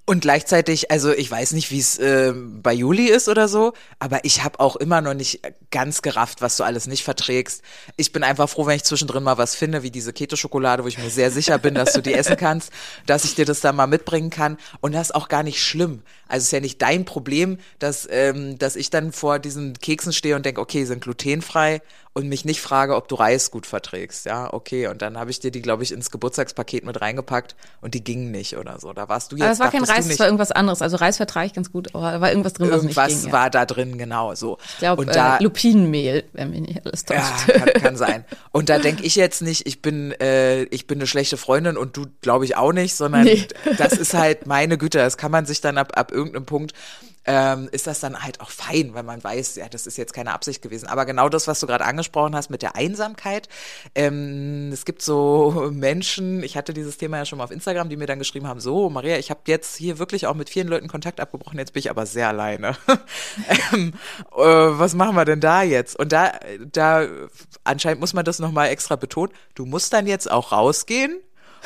Und 0.10 0.22
gleichzeitig, 0.22 0.90
also 0.90 1.12
ich 1.12 1.30
weiß 1.30 1.52
nicht, 1.52 1.70
wie 1.70 1.80
es 1.80 1.98
äh, 1.98 2.32
bei 2.34 2.72
Juli 2.72 3.08
ist 3.08 3.28
oder 3.28 3.50
so, 3.50 3.74
aber 4.00 4.24
ich 4.24 4.42
habe 4.42 4.62
auch 4.62 4.78
immer 4.78 5.02
noch 5.02 5.14
nicht 5.14 5.42
ganz 5.70 6.02
gerafft, 6.02 6.42
was 6.42 6.56
du 6.56 6.64
alles 6.64 6.88
nicht 6.88 7.04
verträgst. 7.04 7.62
Ich 7.98 8.14
bin 8.14 8.24
einfach 8.24 8.48
froh, 8.48 8.66
wenn 8.66 8.78
ich 8.78 8.86
zwischendrin 8.86 9.22
mal 9.22 9.38
was 9.38 9.54
finde, 9.56 9.84
wie 9.84 9.92
diese 9.92 10.14
Keto-Schokolade, 10.14 10.86
wo 10.86 10.88
ich 10.88 10.98
mir 10.98 11.10
sehr 11.10 11.30
sicher 11.30 11.58
bin, 11.58 11.76
dass 11.76 11.92
du 11.92 12.02
die 12.02 12.14
essen 12.14 12.38
kannst, 12.38 12.72
dass 13.06 13.26
ich 13.26 13.36
dir 13.36 13.44
das 13.44 13.60
dann 13.60 13.76
mal 13.76 13.88
mitbringen 13.88 14.30
kann. 14.30 14.56
Und 14.80 14.94
das 14.94 15.10
ist 15.10 15.16
auch 15.16 15.28
gar 15.28 15.44
nicht 15.44 15.62
schlimm. 15.62 16.04
Also 16.30 16.38
es 16.38 16.44
ist 16.46 16.52
ja 16.54 16.62
nicht 16.62 16.82
dein 16.82 17.04
Problem, 17.04 17.58
dass, 17.80 18.08
ähm, 18.10 18.58
dass 18.58 18.78
ich 18.78 18.90
dann 18.90 19.12
vor 19.12 19.40
diesen 19.40 19.74
Keksen 19.74 20.14
stehe 20.14 20.38
und 20.38 20.46
denke, 20.46 20.62
okay, 20.62 20.86
sind 20.86 21.02
glutenfrei 21.04 21.82
und 22.18 22.28
mich 22.30 22.46
nicht 22.46 22.62
frage, 22.62 22.96
ob 22.96 23.08
du 23.08 23.14
Reis 23.14 23.52
gut 23.52 23.68
verträgst. 23.68 24.26
Ja, 24.26 24.52
okay. 24.52 24.88
Und 24.88 25.04
dann 25.04 25.20
habe 25.20 25.30
ich 25.30 25.40
dir 25.40 25.52
die, 25.52 25.62
glaube 25.62 25.84
ich, 25.84 25.92
ins 25.92 26.10
Geburtstagspaket 26.10 26.84
mit 26.84 27.00
reingepackt 27.00 27.56
und 27.80 27.94
die 27.94 28.04
gingen 28.04 28.32
nicht 28.32 28.58
oder 28.58 28.80
so. 28.80 28.92
Da 28.92 29.08
warst 29.08 29.32
du 29.32 29.36
jetzt. 29.36 29.44
Aber 29.44 29.52
es 29.54 29.60
war 29.60 29.70
kein 29.72 29.84
Reis, 29.84 30.10
es 30.10 30.18
war 30.18 30.26
irgendwas 30.26 30.52
anderes. 30.52 30.82
Also 30.82 30.98
Reis 30.98 31.18
vertrage 31.18 31.46
ich 31.46 31.54
ganz 31.54 31.72
gut, 31.72 31.94
aber 31.94 32.12
da 32.14 32.20
war 32.22 32.30
irgendwas 32.30 32.54
drin, 32.54 32.72
was 32.72 32.78
Irgendwas 32.78 33.08
nicht 33.10 33.22
ging. 33.22 33.28
ja. 33.28 33.34
war 33.34 33.50
da 33.52 33.66
drin, 33.68 34.00
genau 34.00 34.34
so. 34.34 34.58
Ich 34.68 34.78
glaube, 34.80 35.02
und 35.04 35.16
da, 35.16 35.38
äh, 35.38 35.44
Lupinenmehl, 35.44 36.24
wenn 36.34 36.50
mich 36.50 36.62
nicht 36.62 36.86
alles 36.86 37.06
täuscht. 37.06 37.22
ja, 37.48 37.54
kann, 37.54 37.82
kann 37.84 37.96
sein. 37.98 38.26
Und 38.52 38.70
da 38.70 38.80
denke 38.80 39.04
ich 39.04 39.16
jetzt 39.16 39.44
nicht, 39.44 39.68
ich 39.68 39.84
bin, 39.84 40.12
äh, 40.20 40.64
ich 40.64 40.88
bin 40.88 40.98
eine 40.98 41.06
schlechte 41.06 41.38
Freundin 41.38 41.78
und 41.78 41.96
du 41.98 42.08
glaube 42.22 42.46
ich 42.46 42.58
auch 42.58 42.74
nicht, 42.74 42.96
sondern 42.96 43.26
Nee. 43.26 43.48
das 43.78 43.94
ist 43.94 44.16
halt 44.16 44.48
meine 44.48 44.80
Güte. 44.80 44.98
Das 44.98 45.18
kann 45.18 45.32
man 45.32 45.46
sich 45.46 45.62
dann 45.62 45.78
ab, 45.78 45.92
ab 45.96 46.12
irgendeinem 46.12 46.46
Punkt 46.48 46.74
ähm, 47.28 47.68
ist 47.72 47.88
das 47.88 48.00
dann 48.00 48.24
halt 48.24 48.40
auch 48.40 48.50
fein, 48.50 48.94
weil 48.94 49.04
man 49.04 49.22
weiß, 49.22 49.56
ja, 49.58 49.68
das 49.68 49.86
ist 49.86 49.98
jetzt 49.98 50.14
keine 50.14 50.34
Absicht 50.34 50.62
gewesen. 50.62 50.88
Aber 50.88 51.06
genau 51.06 51.28
das, 51.28 51.48
was 51.48 51.60
du 51.60 51.68
gerade 51.68 51.86
angesprochen 51.86 52.36
hast 52.36 52.50
mit 52.50 52.62
der 52.62 52.76
Einsamkeit, 52.76 53.50
ähm, 53.96 54.72
es 54.72 54.86
gibt 54.86 55.02
so 55.02 55.70
Menschen, 55.74 56.42
ich 56.42 56.56
hatte 56.56 56.74
dieses 56.74 56.98
Thema 56.98 57.18
ja 57.18 57.26
schon 57.26 57.38
mal 57.38 57.44
auf 57.44 57.52
Instagram, 57.52 57.90
die 57.90 57.98
mir 57.98 58.08
dann 58.08 58.20
geschrieben 58.20 58.48
haben, 58.48 58.62
so, 58.62 58.90
Maria, 58.90 59.18
ich 59.18 59.30
habe 59.30 59.42
jetzt 59.48 59.76
hier 59.76 60.00
wirklich 60.00 60.26
auch 60.26 60.36
mit 60.36 60.50
vielen 60.50 60.70
Leuten 60.70 60.88
Kontakt 60.88 61.20
abgebrochen, 61.20 61.60
jetzt 61.60 61.74
bin 61.74 61.82
ich 61.82 61.90
aber 61.90 62.06
sehr 62.06 62.30
alleine. 62.30 62.78
ähm, 63.74 63.94
äh, 64.32 64.40
was 64.40 64.96
machen 64.96 65.16
wir 65.16 65.26
denn 65.26 65.42
da 65.42 65.64
jetzt? 65.64 66.00
Und 66.00 66.14
da, 66.14 66.32
da 66.72 67.08
anscheinend 67.66 68.00
muss 68.00 68.14
man 68.14 68.24
das 68.24 68.40
nochmal 68.40 68.70
extra 68.70 68.96
betonen, 68.96 69.34
du 69.54 69.66
musst 69.66 69.92
dann 69.92 70.08
jetzt 70.08 70.32
auch 70.32 70.54
rausgehen 70.54 71.20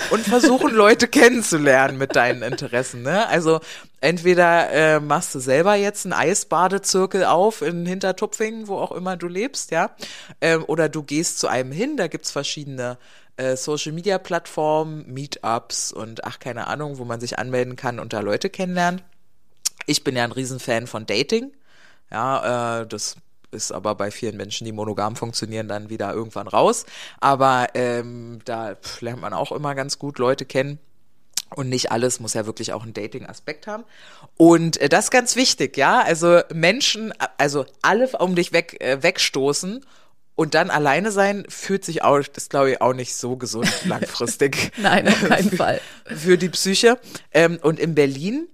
und 0.10 0.26
versuchen, 0.26 0.74
Leute 0.74 1.08
kennenzulernen 1.08 1.98
mit 1.98 2.16
deinen 2.16 2.42
Interessen. 2.42 3.04
Ne? 3.04 3.28
Also 3.28 3.60
entweder 4.02 4.70
äh, 4.72 5.00
machst 5.00 5.36
du 5.36 5.40
selber 5.40 5.76
jetzt 5.76 6.06
einen 6.06 6.14
Eisbadezirkel 6.14 7.26
auf 7.26 7.62
in 7.62 7.86
Hintertupfingen, 7.86 8.68
wo 8.68 8.78
auch 8.78 8.92
immer 8.92 9.18
du 9.18 9.28
lebst, 9.28 9.72
ja, 9.72 9.92
ähm, 10.42 10.64
oder 10.68 10.90
du 10.90 11.04
gehst 11.04 11.40
zu 11.40 11.48
einem 11.48 11.72
hin, 11.72 11.98
da 11.98 12.08
gibt's 12.08 12.32
verschiedene 12.32 12.98
äh, 13.38 13.56
Social 13.56 13.92
Media 13.92 14.18
Plattformen, 14.18 15.06
Meetups 15.08 15.92
und 15.92 16.24
ach 16.26 16.40
keine 16.40 16.68
Ahnung, 16.68 16.98
wo 16.98 17.06
man 17.06 17.20
sich 17.20 17.40
anmelden 17.40 17.76
kann 17.76 18.00
und 18.00 18.14
da 18.14 18.20
Leute 18.20 18.50
kennenlernt. 18.50 19.04
Ich 19.86 20.04
bin 20.04 20.16
ja 20.16 20.24
ein 20.24 20.32
Riesenfan 20.32 20.88
von 20.88 21.06
Dating. 21.06 21.52
Ja, 22.12 22.82
äh, 22.82 22.88
das 22.88 23.16
ist 23.52 23.72
aber 23.72 23.96
bei 23.96 24.12
vielen 24.12 24.38
Menschen, 24.38 24.66
die 24.66 24.72
monogam 24.72 25.16
funktionieren, 25.16 25.68
dann 25.68 25.90
wieder 25.90 26.14
irgendwann 26.14 26.48
raus. 26.48 26.86
Aber 27.20 27.68
ähm, 27.74 28.40
da 28.46 28.76
lernt 29.00 29.22
man 29.22 29.34
auch 29.34 29.52
immer 29.52 29.76
ganz 29.76 30.00
gut 30.00 30.20
Leute 30.20 30.46
kennen. 30.46 30.80
Und 31.54 31.68
nicht 31.68 31.92
alles 31.92 32.22
muss 32.22 32.34
ja 32.34 32.46
wirklich 32.46 32.72
auch 32.72 32.84
einen 32.84 32.94
Dating-Aspekt 32.94 33.68
haben. 33.68 33.84
Und 34.38 34.78
äh, 34.78 34.88
das 34.88 35.06
ist 35.06 35.12
ganz 35.12 35.36
wichtig, 35.36 35.76
ja. 35.76 36.02
Also 36.02 36.42
Menschen, 36.54 37.14
also 37.38 37.66
alle 37.82 38.08
um 38.20 38.36
dich 38.36 38.54
weg, 38.54 38.78
äh, 38.80 39.04
wegstoßen 39.04 39.86
und 40.36 40.54
dann 40.54 40.70
alleine 40.70 41.12
sein, 41.12 41.46
fühlt 41.50 41.84
sich 41.84 42.04
auch, 42.04 42.24
das 42.24 42.48
glaube 42.48 42.72
ich 42.72 42.82
auch 42.82 42.94
nicht 42.94 43.16
so 43.16 43.36
gesund 43.36 43.70
langfristig. 43.86 44.72
Nein, 44.78 45.10
auf 45.10 45.28
keinen 45.28 45.50
für, 45.52 45.58
Fall. 45.58 45.82
Für 46.06 46.38
die 46.38 46.50
Psyche. 46.50 46.98
Ähm, 47.34 47.60
und 47.62 47.80
in 47.80 47.96
Berlin 47.96 48.48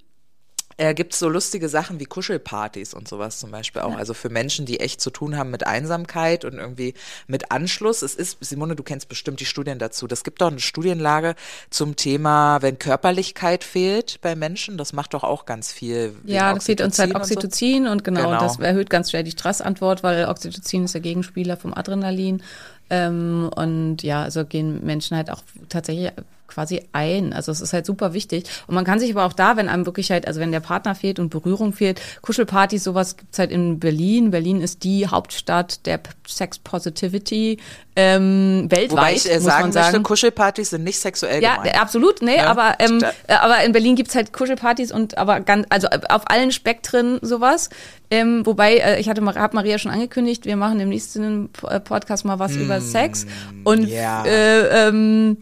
äh, 0.78 0.93
gibt 0.93 1.13
es 1.13 1.19
so 1.19 1.28
lustige 1.28 1.69
Sachen 1.69 1.99
wie 1.99 2.05
Kuschelpartys 2.05 2.93
und 2.93 3.07
sowas 3.07 3.39
zum 3.39 3.51
Beispiel 3.51 3.82
auch. 3.82 3.93
Ja. 3.93 3.97
Also 3.97 4.13
für 4.13 4.30
Menschen, 4.30 4.65
die 4.65 4.80
echt 4.80 5.01
zu 5.01 5.09
tun 5.09 5.36
haben 5.36 5.49
mit 5.49 5.65
Einsamkeit 5.65 6.45
und 6.45 6.53
irgendwie 6.53 6.93
mit 7.28 7.51
Anschluss. 7.51 8.03
Es 8.03 8.15
ist, 8.15 8.38
Simone, 8.41 8.75
du 8.75 8.84
kennst 8.84 9.09
bestimmt 9.09 9.39
die 9.39 9.45
Studien 9.45 9.80
dazu. 9.80 10.07
Das 10.07 10.23
gibt 10.23 10.41
doch 10.41 10.51
eine 10.51 10.59
Studienlage 10.59 11.36
zum 11.71 11.95
Thema, 11.95 12.61
wenn 12.61 12.78
Körperlichkeit 12.78 13.63
fehlt 13.63 14.19
bei 14.21 14.36
Menschen. 14.36 14.78
Das 14.78 14.93
macht 14.93 15.13
doch 15.13 15.23
auch 15.23 15.45
ganz 15.45 15.71
viel. 15.71 16.15
Ja, 16.25 16.53
das 16.53 16.65
fehlt 16.65 16.82
uns 16.82 16.99
halt 16.99 17.15
Oxytocin 17.15 17.84
und, 17.84 17.86
so. 17.86 17.91
und 17.91 18.03
genau, 18.03 18.30
genau, 18.30 18.39
das 18.39 18.59
erhöht 18.59 18.89
ganz 18.89 19.09
schnell 19.09 19.23
die 19.23 19.32
Stressantwort, 19.32 20.03
weil 20.03 20.25
Oxytocin 20.25 20.86
ist 20.86 20.93
der 20.93 21.01
Gegenspieler 21.01 21.57
vom 21.57 21.73
Adrenalin. 21.73 22.43
Ähm, 22.89 23.49
und 23.55 24.03
ja, 24.03 24.23
also 24.23 24.45
gehen 24.45 24.86
Menschen 24.86 25.17
halt 25.17 25.30
auch 25.30 25.41
tatsächlich 25.69 26.11
quasi 26.47 26.81
ein. 26.93 27.33
Also 27.33 27.51
es 27.51 27.61
ist 27.61 27.73
halt 27.73 27.85
super 27.85 28.13
wichtig. 28.13 28.45
Und 28.67 28.75
man 28.75 28.85
kann 28.85 28.99
sich 28.99 29.11
aber 29.11 29.25
auch 29.25 29.33
da, 29.33 29.57
wenn 29.57 29.69
einem 29.69 29.85
wirklich 29.85 30.11
halt, 30.11 30.27
also 30.27 30.39
wenn 30.39 30.51
der 30.51 30.59
Partner 30.59 30.95
fehlt 30.95 31.19
und 31.19 31.29
Berührung 31.29 31.73
fehlt, 31.73 32.01
Kuschelpartys, 32.21 32.83
sowas 32.83 33.17
gibt's 33.17 33.39
halt 33.39 33.51
in 33.51 33.79
Berlin. 33.79 34.31
Berlin 34.31 34.61
ist 34.61 34.83
die 34.83 35.07
Hauptstadt 35.07 35.85
der 35.85 35.99
Sex 36.25 36.59
Positivity 36.59 37.59
ähm, 37.95 38.67
weltweit. 38.69 38.91
Wobei 38.91 39.13
ich 39.13 39.29
äh, 39.29 39.39
sagen, 39.39 39.71
sagen 39.71 39.87
möchte, 39.87 40.01
Kuschelpartys 40.03 40.69
sind 40.69 40.83
nicht 40.83 40.99
sexuell 40.99 41.41
ja, 41.41 41.55
gemeint. 41.55 41.75
Ja, 41.75 41.81
absolut, 41.81 42.21
nee, 42.21 42.37
ja? 42.37 42.45
aber 42.45 42.75
ähm, 42.79 43.03
äh, 43.27 43.33
aber 43.33 43.63
in 43.63 43.71
Berlin 43.71 43.95
gibt's 43.95 44.13
halt 44.13 44.33
Kuschelpartys 44.33 44.91
und 44.91 45.17
aber 45.17 45.39
ganz, 45.39 45.65
also 45.69 45.87
auf 46.09 46.29
allen 46.29 46.51
Spektren 46.51 47.19
sowas. 47.23 47.69
Ähm, 48.09 48.45
wobei, 48.45 48.77
äh, 48.77 48.99
ich 48.99 49.09
hatte 49.09 49.25
hab 49.25 49.53
Maria 49.53 49.79
schon 49.79 49.91
angekündigt, 49.91 50.45
wir 50.45 50.55
machen 50.55 50.79
im 50.79 50.89
nächsten 50.89 51.49
Podcast 51.49 52.23
mal 52.23 52.39
was 52.39 52.53
hm, 52.53 52.61
über 52.61 52.81
Sex. 52.81 53.25
Und 53.63 53.87
ja. 53.87 54.23
äh, 54.25 54.87
ähm, 54.87 55.37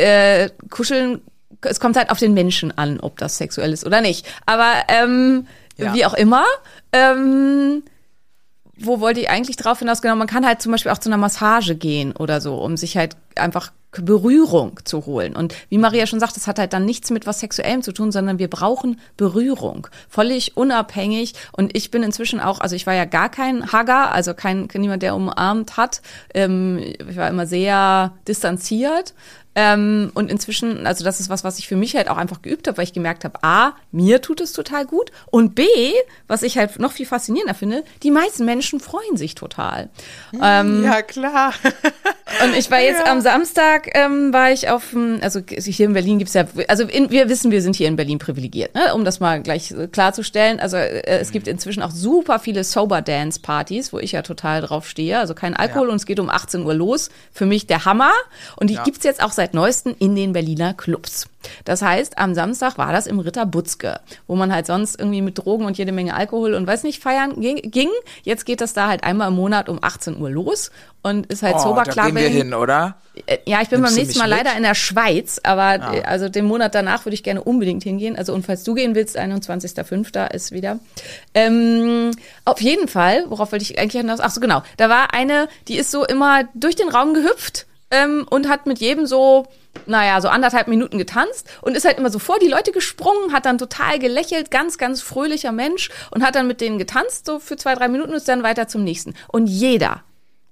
äh, 0.00 0.50
kuscheln, 0.70 1.20
es 1.62 1.80
kommt 1.80 1.96
halt 1.96 2.10
auf 2.10 2.18
den 2.18 2.34
Menschen 2.34 2.76
an, 2.76 3.00
ob 3.00 3.18
das 3.18 3.38
sexuell 3.38 3.72
ist 3.72 3.86
oder 3.86 4.00
nicht. 4.00 4.26
Aber 4.46 4.72
ähm, 4.88 5.46
ja. 5.76 5.94
wie 5.94 6.04
auch 6.04 6.14
immer, 6.14 6.44
ähm, 6.92 7.82
wo 8.76 9.00
wollte 9.00 9.20
ich 9.20 9.30
eigentlich 9.30 9.56
drauf 9.56 9.78
hinaus? 9.78 10.00
Genau, 10.00 10.16
man 10.16 10.26
kann 10.26 10.46
halt 10.46 10.62
zum 10.62 10.72
Beispiel 10.72 10.90
auch 10.90 10.98
zu 10.98 11.10
einer 11.10 11.18
Massage 11.18 11.74
gehen 11.74 12.16
oder 12.16 12.40
so, 12.40 12.56
um 12.56 12.76
sich 12.76 12.96
halt 12.96 13.16
einfach 13.36 13.72
Berührung 13.92 14.78
zu 14.84 15.04
holen. 15.06 15.34
Und 15.34 15.54
wie 15.68 15.78
Maria 15.78 16.06
schon 16.06 16.20
sagt, 16.20 16.36
das 16.36 16.46
hat 16.46 16.58
halt 16.58 16.72
dann 16.72 16.84
nichts 16.84 17.10
mit 17.10 17.26
was 17.26 17.40
Sexuellem 17.40 17.82
zu 17.82 17.92
tun, 17.92 18.12
sondern 18.12 18.38
wir 18.38 18.48
brauchen 18.48 19.00
Berührung. 19.16 19.88
Völlig 20.08 20.56
unabhängig. 20.56 21.34
Und 21.52 21.76
ich 21.76 21.90
bin 21.90 22.02
inzwischen 22.02 22.40
auch, 22.40 22.60
also 22.60 22.76
ich 22.76 22.86
war 22.86 22.94
ja 22.94 23.04
gar 23.04 23.28
kein 23.28 23.72
Hugger, 23.72 24.12
also 24.12 24.32
kein, 24.32 24.68
niemand, 24.74 25.02
der 25.02 25.16
umarmt 25.16 25.76
hat. 25.76 26.02
Ähm, 26.34 26.78
ich 26.78 27.16
war 27.16 27.28
immer 27.28 27.46
sehr 27.46 28.12
distanziert. 28.28 29.14
Ähm, 29.62 30.10
und 30.14 30.30
inzwischen, 30.30 30.86
also 30.86 31.04
das 31.04 31.20
ist 31.20 31.28
was, 31.28 31.44
was 31.44 31.58
ich 31.58 31.68
für 31.68 31.76
mich 31.76 31.94
halt 31.94 32.08
auch 32.08 32.16
einfach 32.16 32.40
geübt 32.40 32.66
habe, 32.66 32.78
weil 32.78 32.84
ich 32.84 32.94
gemerkt 32.94 33.24
habe, 33.24 33.42
A, 33.42 33.74
mir 33.92 34.22
tut 34.22 34.40
es 34.40 34.54
total 34.54 34.86
gut 34.86 35.12
und 35.30 35.54
B, 35.54 35.66
was 36.28 36.42
ich 36.42 36.56
halt 36.56 36.78
noch 36.78 36.92
viel 36.92 37.04
faszinierender 37.04 37.52
finde, 37.52 37.84
die 38.02 38.10
meisten 38.10 38.46
Menschen 38.46 38.80
freuen 38.80 39.18
sich 39.18 39.34
total. 39.34 39.90
Ähm, 40.40 40.82
ja, 40.82 41.02
klar. 41.02 41.52
und 42.44 42.56
ich 42.56 42.70
war 42.70 42.80
jetzt 42.80 43.04
ja. 43.04 43.12
am 43.12 43.20
Samstag, 43.20 43.90
ähm, 43.94 44.32
war 44.32 44.50
ich 44.50 44.70
auf, 44.70 44.96
also 45.20 45.40
hier 45.46 45.86
in 45.86 45.92
Berlin 45.92 46.18
gibt's 46.18 46.32
ja, 46.32 46.46
also 46.68 46.84
in, 46.84 47.10
wir 47.10 47.28
wissen, 47.28 47.50
wir 47.50 47.60
sind 47.60 47.76
hier 47.76 47.88
in 47.88 47.96
Berlin 47.96 48.18
privilegiert, 48.18 48.74
ne? 48.74 48.94
um 48.94 49.04
das 49.04 49.20
mal 49.20 49.42
gleich 49.42 49.74
klarzustellen. 49.92 50.58
Also 50.58 50.78
äh, 50.78 51.02
es 51.18 51.32
gibt 51.32 51.46
inzwischen 51.46 51.82
auch 51.82 51.90
super 51.90 52.38
viele 52.38 52.64
Sober-Dance-Partys, 52.64 53.92
wo 53.92 53.98
ich 53.98 54.12
ja 54.12 54.22
total 54.22 54.62
drauf 54.62 54.88
stehe. 54.88 55.18
Also 55.18 55.34
kein 55.34 55.54
Alkohol 55.54 55.88
ja. 55.88 55.92
und 55.92 55.96
es 55.96 56.06
geht 56.06 56.18
um 56.18 56.30
18 56.30 56.64
Uhr 56.64 56.72
los. 56.72 57.10
Für 57.30 57.44
mich 57.44 57.66
der 57.66 57.84
Hammer. 57.84 58.12
Und 58.56 58.70
die 58.70 58.74
ja. 58.74 58.84
gibt's 58.84 59.04
jetzt 59.04 59.22
auch 59.22 59.32
seit 59.32 59.49
neuestem 59.54 59.94
in 59.98 60.14
den 60.14 60.32
Berliner 60.32 60.74
Clubs. 60.74 61.28
Das 61.64 61.82
heißt, 61.82 62.18
am 62.18 62.34
Samstag 62.34 62.76
war 62.78 62.92
das 62.92 63.06
im 63.06 63.18
Ritter 63.18 63.46
Butzke, 63.46 64.00
wo 64.26 64.36
man 64.36 64.52
halt 64.52 64.66
sonst 64.66 64.98
irgendwie 64.98 65.22
mit 65.22 65.38
Drogen 65.38 65.64
und 65.64 65.78
jede 65.78 65.92
Menge 65.92 66.14
Alkohol 66.14 66.54
und 66.54 66.66
weiß 66.66 66.82
nicht 66.82 67.02
feiern 67.02 67.40
ging. 67.40 67.90
Jetzt 68.22 68.44
geht 68.44 68.60
das 68.60 68.74
da 68.74 68.88
halt 68.88 69.04
einmal 69.04 69.28
im 69.28 69.34
Monat 69.34 69.68
um 69.68 69.78
18 69.82 70.20
Uhr 70.20 70.30
los 70.30 70.70
und 71.02 71.26
ist 71.26 71.42
halt 71.42 71.56
oh, 71.56 71.62
sober 71.62 71.84
klar. 71.84 72.06
Da 72.06 72.10
gehen 72.10 72.16
wir 72.16 72.28
hin, 72.28 72.54
oder? 72.54 72.96
Äh, 73.26 73.38
ja, 73.46 73.62
ich 73.62 73.68
bin 73.68 73.80
Nimmst 73.80 73.96
beim 73.96 74.02
nächsten 74.02 74.18
Mal 74.18 74.28
mit? 74.28 74.38
leider 74.38 74.56
in 74.56 74.62
der 74.62 74.74
Schweiz, 74.74 75.40
aber 75.42 75.76
ja. 75.76 75.94
Äh, 75.94 76.02
also 76.02 76.28
den 76.28 76.44
Monat 76.44 76.74
danach 76.74 77.06
würde 77.06 77.14
ich 77.14 77.22
gerne 77.22 77.42
unbedingt 77.42 77.82
hingehen. 77.82 78.16
Also 78.16 78.34
und 78.34 78.44
falls 78.44 78.64
du 78.64 78.74
gehen 78.74 78.94
willst, 78.94 79.18
21.05. 79.18 80.32
ist 80.32 80.52
wieder. 80.52 80.78
Ähm, 81.34 82.10
auf 82.44 82.60
jeden 82.60 82.88
Fall, 82.88 83.24
worauf 83.28 83.52
wollte 83.52 83.62
ich 83.62 83.78
eigentlich 83.78 84.00
hinaus? 84.00 84.20
Ach 84.20 84.30
so, 84.30 84.40
genau. 84.40 84.62
Da 84.76 84.88
war 84.88 85.14
eine, 85.14 85.48
die 85.68 85.76
ist 85.76 85.90
so 85.90 86.04
immer 86.04 86.44
durch 86.54 86.76
den 86.76 86.88
Raum 86.88 87.14
gehüpft 87.14 87.66
ähm, 87.90 88.26
und 88.30 88.48
hat 88.48 88.66
mit 88.66 88.78
jedem 88.78 89.06
so, 89.06 89.46
naja, 89.86 90.20
so 90.20 90.28
anderthalb 90.28 90.68
Minuten 90.68 90.98
getanzt 90.98 91.48
und 91.62 91.76
ist 91.76 91.84
halt 91.84 91.98
immer 91.98 92.10
so 92.10 92.18
vor 92.18 92.38
die 92.38 92.48
Leute 92.48 92.72
gesprungen, 92.72 93.32
hat 93.32 93.46
dann 93.46 93.58
total 93.58 93.98
gelächelt, 93.98 94.50
ganz, 94.50 94.78
ganz 94.78 95.02
fröhlicher 95.02 95.52
Mensch 95.52 95.90
und 96.10 96.24
hat 96.24 96.34
dann 96.34 96.46
mit 96.46 96.60
denen 96.60 96.78
getanzt, 96.78 97.26
so 97.26 97.38
für 97.38 97.56
zwei, 97.56 97.74
drei 97.74 97.88
Minuten 97.88 98.10
und 98.10 98.16
ist 98.16 98.28
dann 98.28 98.42
weiter 98.42 98.68
zum 98.68 98.84
nächsten. 98.84 99.14
Und 99.28 99.46
jeder, 99.46 100.02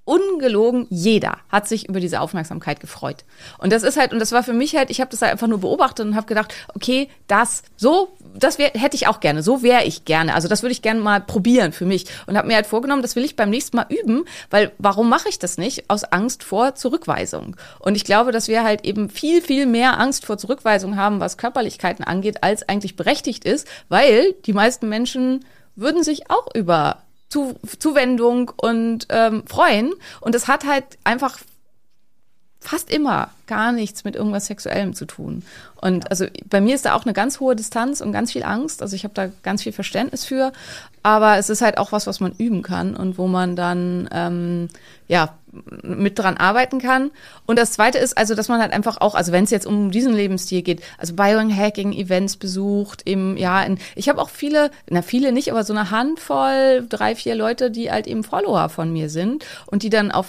ungelogen 0.09 0.87
jeder 0.89 1.37
hat 1.51 1.69
sich 1.69 1.87
über 1.89 2.01
diese 2.01 2.21
Aufmerksamkeit 2.21 2.81
gefreut. 2.81 3.25
Und 3.59 3.73
das 3.73 3.83
ist 3.83 3.99
halt, 3.99 4.13
und 4.13 4.19
das 4.21 4.33
war 4.33 4.43
für 4.43 4.55
mich 4.55 4.75
halt, 4.75 4.89
ich 4.89 5.01
habe 5.01 5.11
das 5.11 5.21
halt 5.21 5.33
einfach 5.33 5.47
nur 5.47 5.61
beobachtet 5.61 6.07
und 6.07 6.17
habe 6.17 6.27
gedacht, 6.27 6.55
okay, 6.75 7.09
das, 7.27 7.63
so, 7.77 8.17
das 8.35 8.59
wär, 8.59 8.71
hätte 8.71 8.97
ich 8.97 9.07
auch 9.07 9.21
gerne, 9.21 9.43
so 9.43 9.63
wäre 9.63 9.85
ich 9.85 10.07
gerne. 10.07 10.35
Also 10.35 10.49
das 10.49 10.63
würde 10.63 10.73
ich 10.73 10.81
gerne 10.81 11.01
mal 11.01 11.21
probieren 11.21 11.73
für 11.73 11.85
mich. 11.85 12.07
Und 12.27 12.39
habe 12.39 12.49
mir 12.49 12.55
halt 12.55 12.67
vorgenommen, 12.67 13.03
das 13.03 13.17
will 13.17 13.25
ich 13.25 13.37
beim 13.37 13.51
nächsten 13.51 13.77
Mal 13.77 13.87
üben, 13.91 14.25
weil 14.49 14.73
warum 14.79 15.11
mache 15.11 15.29
ich 15.29 15.39
das 15.39 15.59
nicht? 15.59 15.91
Aus 15.91 16.05
Angst 16.05 16.43
vor 16.43 16.75
Zurückweisung. 16.75 17.57
Und 17.79 17.95
ich 17.95 18.05
glaube, 18.05 18.33
dass 18.33 18.49
wir 18.49 18.65
halt 18.65 18.87
eben 18.87 19.11
viel, 19.11 19.43
viel 19.43 19.67
mehr 19.67 20.01
Angst 20.01 20.25
vor 20.25 20.39
Zurückweisung 20.39 20.97
haben, 20.97 21.21
was 21.21 21.37
Körperlichkeiten 21.37 22.05
angeht, 22.05 22.43
als 22.43 22.67
eigentlich 22.67 22.97
berechtigt 22.97 23.45
ist, 23.45 23.69
weil 23.91 24.33
die 24.47 24.55
meisten 24.55 24.89
Menschen 24.89 25.45
würden 25.77 26.03
sich 26.03 26.31
auch 26.31 26.49
über 26.55 27.03
zu, 27.29 27.59
Zuwendung 27.79 28.51
und 28.57 29.07
ähm, 29.11 29.47
freuen. 29.47 29.93
Und 30.21 30.35
es 30.35 30.49
hat 30.49 30.65
halt 30.65 30.85
einfach 31.05 31.39
fast 32.61 32.91
immer 32.91 33.31
gar 33.49 33.73
nichts 33.73 34.05
mit 34.05 34.15
irgendwas 34.15 34.47
Sexuellem 34.47 34.95
zu 34.95 35.05
tun. 35.05 35.43
Und 35.81 36.11
also 36.11 36.27
bei 36.49 36.61
mir 36.61 36.75
ist 36.77 36.85
da 36.85 36.95
auch 36.95 37.05
eine 37.05 37.13
ganz 37.13 37.41
hohe 37.41 37.57
Distanz 37.57 38.01
und 38.01 38.13
ganz 38.13 38.33
viel 38.33 38.45
Angst. 38.45 38.83
Also 38.83 38.95
ich 38.95 39.05
habe 39.05 39.15
da 39.15 39.29
ganz 39.43 39.63
viel 39.65 39.73
Verständnis 39.73 40.25
für. 40.25 40.53
Aber 41.03 41.39
es 41.39 41.49
ist 41.49 41.63
halt 41.63 41.79
auch 41.79 41.93
was, 41.93 42.07
was 42.07 42.21
man 42.21 42.33
üben 42.33 42.63
kann 42.63 42.95
und 42.95 43.19
wo 43.19 43.27
man 43.27 43.57
dann 43.57 44.09
ähm, 44.13 44.69
ja 45.07 45.35
mit 45.83 46.19
dran 46.19 46.37
arbeiten 46.37 46.81
kann. 46.81 47.11
Und 47.47 47.59
das 47.59 47.73
Zweite 47.73 47.99
ist 47.99 48.19
also, 48.19 48.35
dass 48.35 48.49
man 48.49 48.61
halt 48.61 48.73
einfach 48.73 49.01
auch, 49.01 49.15
also 49.15 49.33
wenn 49.33 49.45
es 49.45 49.51
jetzt 49.51 49.67
um 49.67 49.91
diesen 49.91 50.13
Lebensstil 50.13 50.63
geht, 50.63 50.83
also 50.99 51.15
Biohacking-Events 51.15 52.37
besucht, 52.37 53.07
eben 53.07 53.37
ja, 53.37 53.63
in, 53.63 53.79
ich 53.95 54.09
habe 54.09 54.21
auch 54.21 54.29
viele, 54.29 54.71
na 54.91 55.03
viele 55.03 55.33
nicht, 55.33 55.51
aber 55.51 55.65
so 55.65 55.73
eine 55.73 55.91
Handvoll, 55.91 56.87
drei, 56.89 57.15
vier 57.15 57.35
Leute, 57.35 57.71
die 57.71 57.91
halt 57.91 58.07
eben 58.07 58.25
Follower 58.25 58.69
von 58.69 58.93
mir 58.93 59.09
sind 59.09 59.47
und 59.67 59.83
die 59.83 59.91
dann 59.91 60.11
auf, 60.11 60.27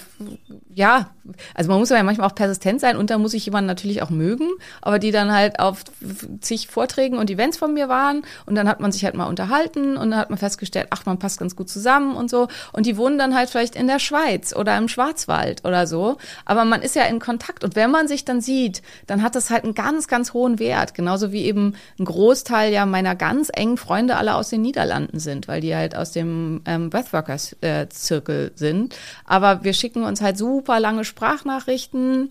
ja, 0.74 1.10
also 1.54 1.70
man 1.70 1.78
muss 1.78 1.90
ja 1.90 2.02
manchmal 2.02 2.28
auch 2.28 2.34
persistent 2.34 2.80
sein 2.80 2.96
und 2.96 3.09
da 3.10 3.18
muss 3.18 3.34
ich 3.34 3.44
jemanden 3.44 3.66
natürlich 3.66 4.02
auch 4.02 4.10
mögen, 4.10 4.48
aber 4.80 4.98
die 4.98 5.10
dann 5.10 5.32
halt 5.32 5.58
auf 5.58 5.84
zig 6.40 6.68
Vorträgen 6.68 7.18
und 7.18 7.30
Events 7.30 7.58
von 7.58 7.74
mir 7.74 7.88
waren 7.88 8.22
und 8.46 8.54
dann 8.54 8.68
hat 8.68 8.80
man 8.80 8.92
sich 8.92 9.04
halt 9.04 9.14
mal 9.14 9.26
unterhalten 9.26 9.96
und 9.96 10.10
dann 10.10 10.20
hat 10.20 10.30
man 10.30 10.38
festgestellt, 10.38 10.88
ach, 10.90 11.06
man 11.06 11.18
passt 11.18 11.38
ganz 11.38 11.56
gut 11.56 11.68
zusammen 11.68 12.14
und 12.14 12.30
so. 12.30 12.48
Und 12.72 12.86
die 12.86 12.96
wohnen 12.96 13.18
dann 13.18 13.34
halt 13.34 13.50
vielleicht 13.50 13.74
in 13.74 13.86
der 13.86 13.98
Schweiz 13.98 14.54
oder 14.54 14.76
im 14.78 14.88
Schwarzwald 14.88 15.64
oder 15.64 15.86
so, 15.86 16.16
aber 16.44 16.64
man 16.64 16.82
ist 16.82 16.94
ja 16.94 17.04
in 17.04 17.18
Kontakt 17.18 17.64
und 17.64 17.76
wenn 17.76 17.90
man 17.90 18.08
sich 18.08 18.24
dann 18.24 18.40
sieht, 18.40 18.82
dann 19.06 19.22
hat 19.22 19.34
das 19.34 19.50
halt 19.50 19.64
einen 19.64 19.74
ganz, 19.74 20.06
ganz 20.06 20.32
hohen 20.32 20.58
Wert, 20.58 20.94
genauso 20.94 21.32
wie 21.32 21.44
eben 21.44 21.74
ein 21.98 22.04
Großteil 22.04 22.72
ja 22.72 22.86
meiner 22.86 23.16
ganz 23.16 23.50
engen 23.52 23.76
Freunde 23.76 24.16
alle 24.16 24.34
aus 24.34 24.50
den 24.50 24.62
Niederlanden 24.62 25.18
sind, 25.18 25.48
weil 25.48 25.60
die 25.60 25.74
halt 25.74 25.96
aus 25.96 26.12
dem 26.12 26.62
ähm, 26.64 26.90
Breathworkers-Zirkel 26.90 28.52
äh, 28.54 28.58
sind, 28.58 28.94
aber 29.24 29.64
wir 29.64 29.72
schicken 29.72 30.04
uns 30.04 30.20
halt 30.20 30.38
super 30.38 30.78
lange 30.78 31.04
Sprachnachrichten 31.04 32.30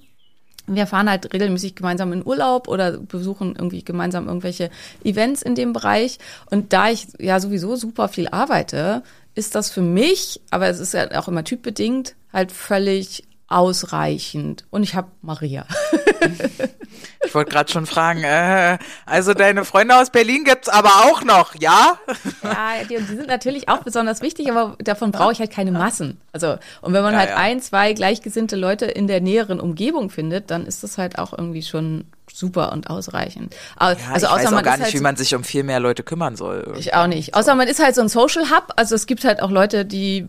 wir 0.76 0.88
fahren 0.88 1.10
halt 1.10 1.34
regelmäßig 1.34 1.76
gemeinsam 1.76 2.14
in 2.14 2.26
Urlaub 2.26 2.68
oder 2.68 2.98
besuchen 2.98 3.56
irgendwie 3.56 3.84
gemeinsam 3.84 4.28
irgendwelche 4.28 4.70
Events 5.04 5.42
in 5.42 5.56
dem 5.56 5.74
Bereich. 5.74 6.20
Und 6.50 6.74
da 6.74 6.90
ich 6.90 7.08
ja 7.20 7.40
sowieso 7.40 7.76
super 7.76 8.08
viel 8.08 8.28
arbeite, 8.28 9.04
ist 9.36 9.56
das 9.56 9.70
für 9.72 9.82
mich, 9.82 10.42
aber 10.52 10.68
es 10.68 10.80
ist 10.80 10.94
ja 10.94 11.20
auch 11.20 11.28
immer 11.28 11.44
typbedingt, 11.44 12.16
halt 12.34 12.52
völlig 12.52 13.24
ausreichend. 13.48 14.66
Und 14.70 14.84
ich 14.84 14.96
habe 14.96 15.10
Maria. 15.22 15.66
Ich 17.26 17.36
wollte 17.36 17.52
gerade 17.52 17.70
schon 17.72 17.86
fragen, 17.86 18.24
äh, 18.24 18.78
also 19.06 19.34
deine 19.34 19.66
Freunde 19.66 19.96
aus 19.98 20.10
Berlin 20.10 20.46
gibt's 20.46 20.70
aber 20.70 20.90
auch 21.06 21.24
noch, 21.24 21.54
ja? 21.56 22.00
Ja, 22.42 22.84
die, 22.90 22.96
die 22.98 23.16
sind 23.16 23.28
natürlich 23.28 23.68
auch 23.68 23.84
besonders 23.84 24.22
wichtig, 24.22 24.50
aber 24.50 24.78
davon 24.80 25.12
brauche 25.12 25.34
ich 25.34 25.40
halt 25.40 25.52
keine 25.52 25.72
Massen. 25.72 26.20
Also, 26.32 26.58
und 26.82 26.94
wenn 26.94 27.04
man 27.04 27.14
Ja, 27.14 27.20
halt 27.20 27.30
ja. 27.32 27.36
ein, 27.36 27.62
zwei 27.62 27.92
gleichgesinnte 27.94 28.56
Leute 28.56 28.86
in 28.86 29.08
der 29.08 29.20
näheren 29.20 29.60
Umgebung 29.60 30.10
findet, 30.10 30.50
dann 30.50 30.66
ist 30.66 30.82
das 30.84 30.98
halt 30.98 31.20
auch 31.20 31.34
irgendwie 31.38 31.62
schon 31.64 32.06
super 32.40 32.72
und 32.72 32.90
ausreichend. 32.90 33.56
Aber, 33.76 34.00
Ja, 34.00 34.08
also 34.14 34.26
ich 34.26 34.32
außer 34.32 34.40
weiß 34.42 34.48
auch 34.48 34.52
man 34.52 34.64
gar 34.64 34.74
ist 34.76 34.80
nicht, 34.80 34.86
halt 34.86 34.94
wie 34.94 34.98
so- 34.98 35.04
man 35.04 35.16
sich 35.18 35.36
um 35.36 35.44
viel 35.44 35.64
mehr 35.64 35.80
Leute 35.80 36.04
kümmern 36.04 36.36
soll. 36.36 36.60
irgendwie. 36.62 36.80
Ich 36.80 36.94
auch 36.94 37.08
nicht. 37.08 37.34
Außer 37.36 37.54
man 37.56 37.68
ist 37.68 37.84
halt 37.84 37.96
so 37.96 38.02
ein 38.02 38.10
Social 38.10 38.50
Hub. 38.50 38.74
Also 38.78 38.96
es 38.96 39.06
gibt 39.06 39.24
halt 39.26 39.42
auch 39.42 39.52
Leute, 39.52 39.86
die 39.86 40.28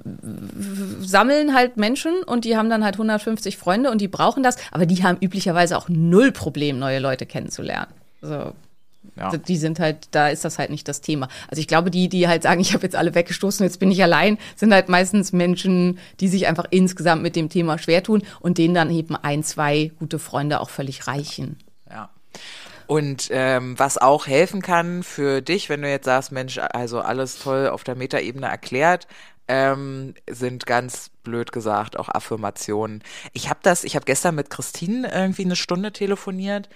sammeln 1.00 1.54
halt 1.54 1.76
Menschen 1.76 2.22
und 2.24 2.44
die 2.44 2.56
haben 2.56 2.70
dann 2.70 2.84
halt 2.84 2.94
150 2.94 3.56
Freunde 3.56 3.90
und 3.90 4.00
die 4.00 4.08
brauchen 4.08 4.42
das. 4.42 4.56
Aber 4.72 4.86
die 4.86 5.02
haben 5.02 5.18
üblicherweise 5.20 5.76
auch 5.78 5.88
null 5.88 6.32
Problem, 6.32 6.78
neue 6.78 6.98
Leute 6.98 7.26
kennenzulernen. 7.26 7.92
So. 8.22 8.52
Ja. 9.16 9.34
Die 9.36 9.56
sind 9.56 9.80
halt, 9.80 10.08
da 10.12 10.28
ist 10.28 10.44
das 10.44 10.58
halt 10.58 10.70
nicht 10.70 10.86
das 10.86 11.00
Thema. 11.00 11.28
Also 11.48 11.60
ich 11.60 11.66
glaube, 11.66 11.90
die, 11.90 12.08
die 12.08 12.28
halt 12.28 12.42
sagen, 12.42 12.60
ich 12.60 12.74
habe 12.74 12.84
jetzt 12.84 12.96
alle 12.96 13.14
weggestoßen, 13.14 13.64
jetzt 13.64 13.80
bin 13.80 13.90
ich 13.90 14.02
allein, 14.02 14.38
sind 14.56 14.72
halt 14.72 14.88
meistens 14.88 15.32
Menschen, 15.32 15.98
die 16.20 16.28
sich 16.28 16.46
einfach 16.46 16.66
insgesamt 16.70 17.22
mit 17.22 17.34
dem 17.36 17.48
Thema 17.48 17.78
schwer 17.78 18.02
tun 18.02 18.22
und 18.40 18.58
denen 18.58 18.74
dann 18.74 18.90
eben 18.90 19.16
ein, 19.16 19.42
zwei 19.42 19.90
gute 19.98 20.18
Freunde 20.18 20.60
auch 20.60 20.70
völlig 20.70 21.06
reichen. 21.06 21.56
Und 22.90 23.28
ähm, 23.30 23.78
was 23.78 23.98
auch 23.98 24.26
helfen 24.26 24.62
kann 24.62 25.04
für 25.04 25.42
dich, 25.42 25.68
wenn 25.68 25.80
du 25.80 25.88
jetzt 25.88 26.06
sagst, 26.06 26.32
Mensch, 26.32 26.58
also 26.58 27.00
alles 27.00 27.38
toll 27.38 27.68
auf 27.68 27.84
der 27.84 27.94
Metaebene 27.94 28.48
erklärt, 28.48 29.06
ähm, 29.46 30.14
sind 30.28 30.66
ganz 30.66 31.12
blöd 31.22 31.52
gesagt 31.52 31.96
auch 31.96 32.08
Affirmationen. 32.08 33.04
Ich 33.32 33.48
habe 33.48 33.60
das, 33.62 33.84
ich 33.84 33.94
habe 33.94 34.06
gestern 34.06 34.34
mit 34.34 34.50
Christine 34.50 35.08
irgendwie 35.14 35.44
eine 35.44 35.54
Stunde 35.54 35.92
telefoniert, 35.92 36.68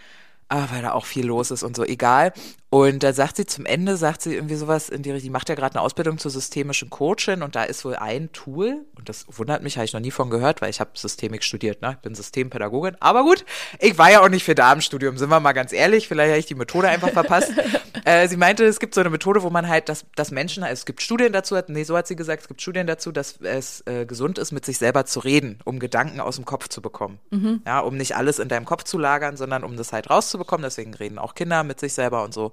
ah, 0.49 0.69
weil 0.71 0.83
da 0.83 0.93
auch 0.93 1.05
viel 1.05 1.27
los 1.27 1.51
ist 1.51 1.65
und 1.65 1.75
so, 1.75 1.83
egal. 1.83 2.33
Und 2.75 3.05
da 3.05 3.13
sagt 3.13 3.37
sie 3.37 3.47
zum 3.47 3.67
Ende, 3.67 3.97
sagt 3.97 4.21
sie 4.21 4.35
irgendwie 4.35 4.57
sowas 4.57 4.89
in 4.89 5.05
die 5.05 5.13
Richtung, 5.13 5.27
die 5.29 5.31
macht 5.31 5.49
ja 5.49 5.55
gerade 5.55 5.77
eine 5.77 5.81
Ausbildung 5.83 6.19
zur 6.19 6.33
systemischen 6.33 6.91
Coachin 6.91 7.45
und 7.45 7.55
da 7.55 7.63
ist 7.63 7.85
wohl 7.85 7.95
ein 7.95 8.33
Tool, 8.33 8.85
und 8.97 9.09
das 9.09 9.27
wundert 9.29 9.63
mich, 9.63 9.77
habe 9.77 9.85
ich 9.85 9.93
noch 9.93 10.01
nie 10.01 10.11
von 10.11 10.29
gehört, 10.29 10.61
weil 10.61 10.71
ich 10.71 10.81
habe 10.81 10.91
Systemik 10.95 11.45
studiert, 11.45 11.83
ne? 11.83 11.93
Ich 11.93 11.99
bin 11.99 12.17
Systempädagogin. 12.17 12.97
Aber 12.99 13.23
gut, 13.23 13.45
ich 13.79 13.97
war 13.97 14.11
ja 14.11 14.23
auch 14.25 14.29
nicht 14.29 14.43
für 14.43 14.57
da 14.57 14.73
im 14.73 14.81
Studium, 14.81 15.17
sind 15.19 15.29
wir 15.29 15.39
mal 15.39 15.53
ganz 15.53 15.73
ehrlich, 15.73 16.09
vielleicht 16.09 16.31
habe 16.31 16.41
ich 16.41 16.47
die 16.47 16.57
Methode 16.57 16.89
einfach 16.89 17.11
verpasst. 17.11 17.53
äh, 18.05 18.27
sie 18.27 18.37
meinte, 18.37 18.65
es 18.65 18.81
gibt 18.81 18.95
so 18.97 19.03
eine 19.03 19.11
Methode, 19.11 19.45
wo 19.45 19.51
man 19.51 19.69
halt, 19.69 19.89
dass, 19.89 20.05
dass 20.17 20.33
Menschen, 20.33 20.65
also 20.65 20.73
es 20.73 20.85
gibt 20.85 21.01
Studien 21.01 21.33
dazu, 21.33 21.57
hat- 21.57 21.69
nee, 21.69 21.85
so 21.85 21.97
hat 21.97 22.09
sie 22.09 22.17
gesagt, 22.17 22.43
es 22.43 22.49
gibt 22.49 22.61
Studien 22.61 22.89
dazu, 22.89 23.13
dass 23.13 23.37
es 23.41 23.85
äh, 23.87 24.05
gesund 24.05 24.37
ist, 24.37 24.51
mit 24.51 24.65
sich 24.67 24.79
selber 24.79 25.07
zu 25.07 25.21
reden, 25.21 25.61
um 25.65 25.79
Gedanken 25.79 26.19
aus 26.19 26.35
dem 26.35 26.45
Kopf 26.45 26.67
zu 26.67 26.83
bekommen. 26.83 27.21
Ja, 27.67 27.79
um 27.79 27.97
nicht 27.97 28.17
alles 28.17 28.41
in 28.41 28.49
deinem 28.49 28.65
Kopf 28.65 28.83
zu 28.83 28.99
lagern, 28.99 29.37
sondern 29.37 29.63
um 29.63 29.77
das 29.77 29.93
halt 29.93 30.11
rauszubekommen. 30.11 30.65
Deswegen 30.65 30.93
reden 30.95 31.21
auch 31.21 31.37
Kinder 31.37 31.63
mit 31.63 31.79
sich 31.79 31.93
selber 31.95 32.25
und 32.25 32.35
so. 32.35 32.51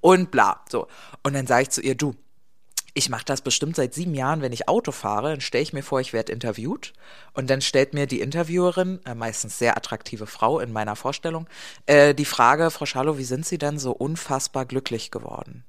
Und 0.00 0.30
bla. 0.30 0.60
So. 0.68 0.86
Und 1.22 1.34
dann 1.34 1.46
sage 1.46 1.62
ich 1.62 1.70
zu 1.70 1.80
ihr, 1.80 1.94
du, 1.94 2.14
ich 2.94 3.08
mache 3.08 3.24
das 3.24 3.40
bestimmt 3.40 3.74
seit 3.76 3.92
sieben 3.92 4.14
Jahren, 4.14 4.40
wenn 4.40 4.52
ich 4.52 4.68
Auto 4.68 4.92
fahre, 4.92 5.30
dann 5.30 5.40
stelle 5.40 5.62
ich 5.62 5.72
mir 5.72 5.82
vor, 5.82 6.00
ich 6.00 6.12
werde 6.12 6.32
interviewt 6.32 6.92
und 7.32 7.50
dann 7.50 7.60
stellt 7.60 7.92
mir 7.92 8.06
die 8.06 8.20
Interviewerin, 8.20 9.00
äh, 9.04 9.14
meistens 9.14 9.58
sehr 9.58 9.76
attraktive 9.76 10.26
Frau 10.26 10.60
in 10.60 10.72
meiner 10.72 10.94
Vorstellung, 10.94 11.48
äh, 11.86 12.14
die 12.14 12.24
Frage, 12.24 12.70
Frau 12.70 12.86
Schalow, 12.86 13.18
wie 13.18 13.24
sind 13.24 13.44
Sie 13.44 13.58
denn 13.58 13.78
so 13.80 13.90
unfassbar 13.90 14.64
glücklich 14.64 15.10
geworden? 15.10 15.64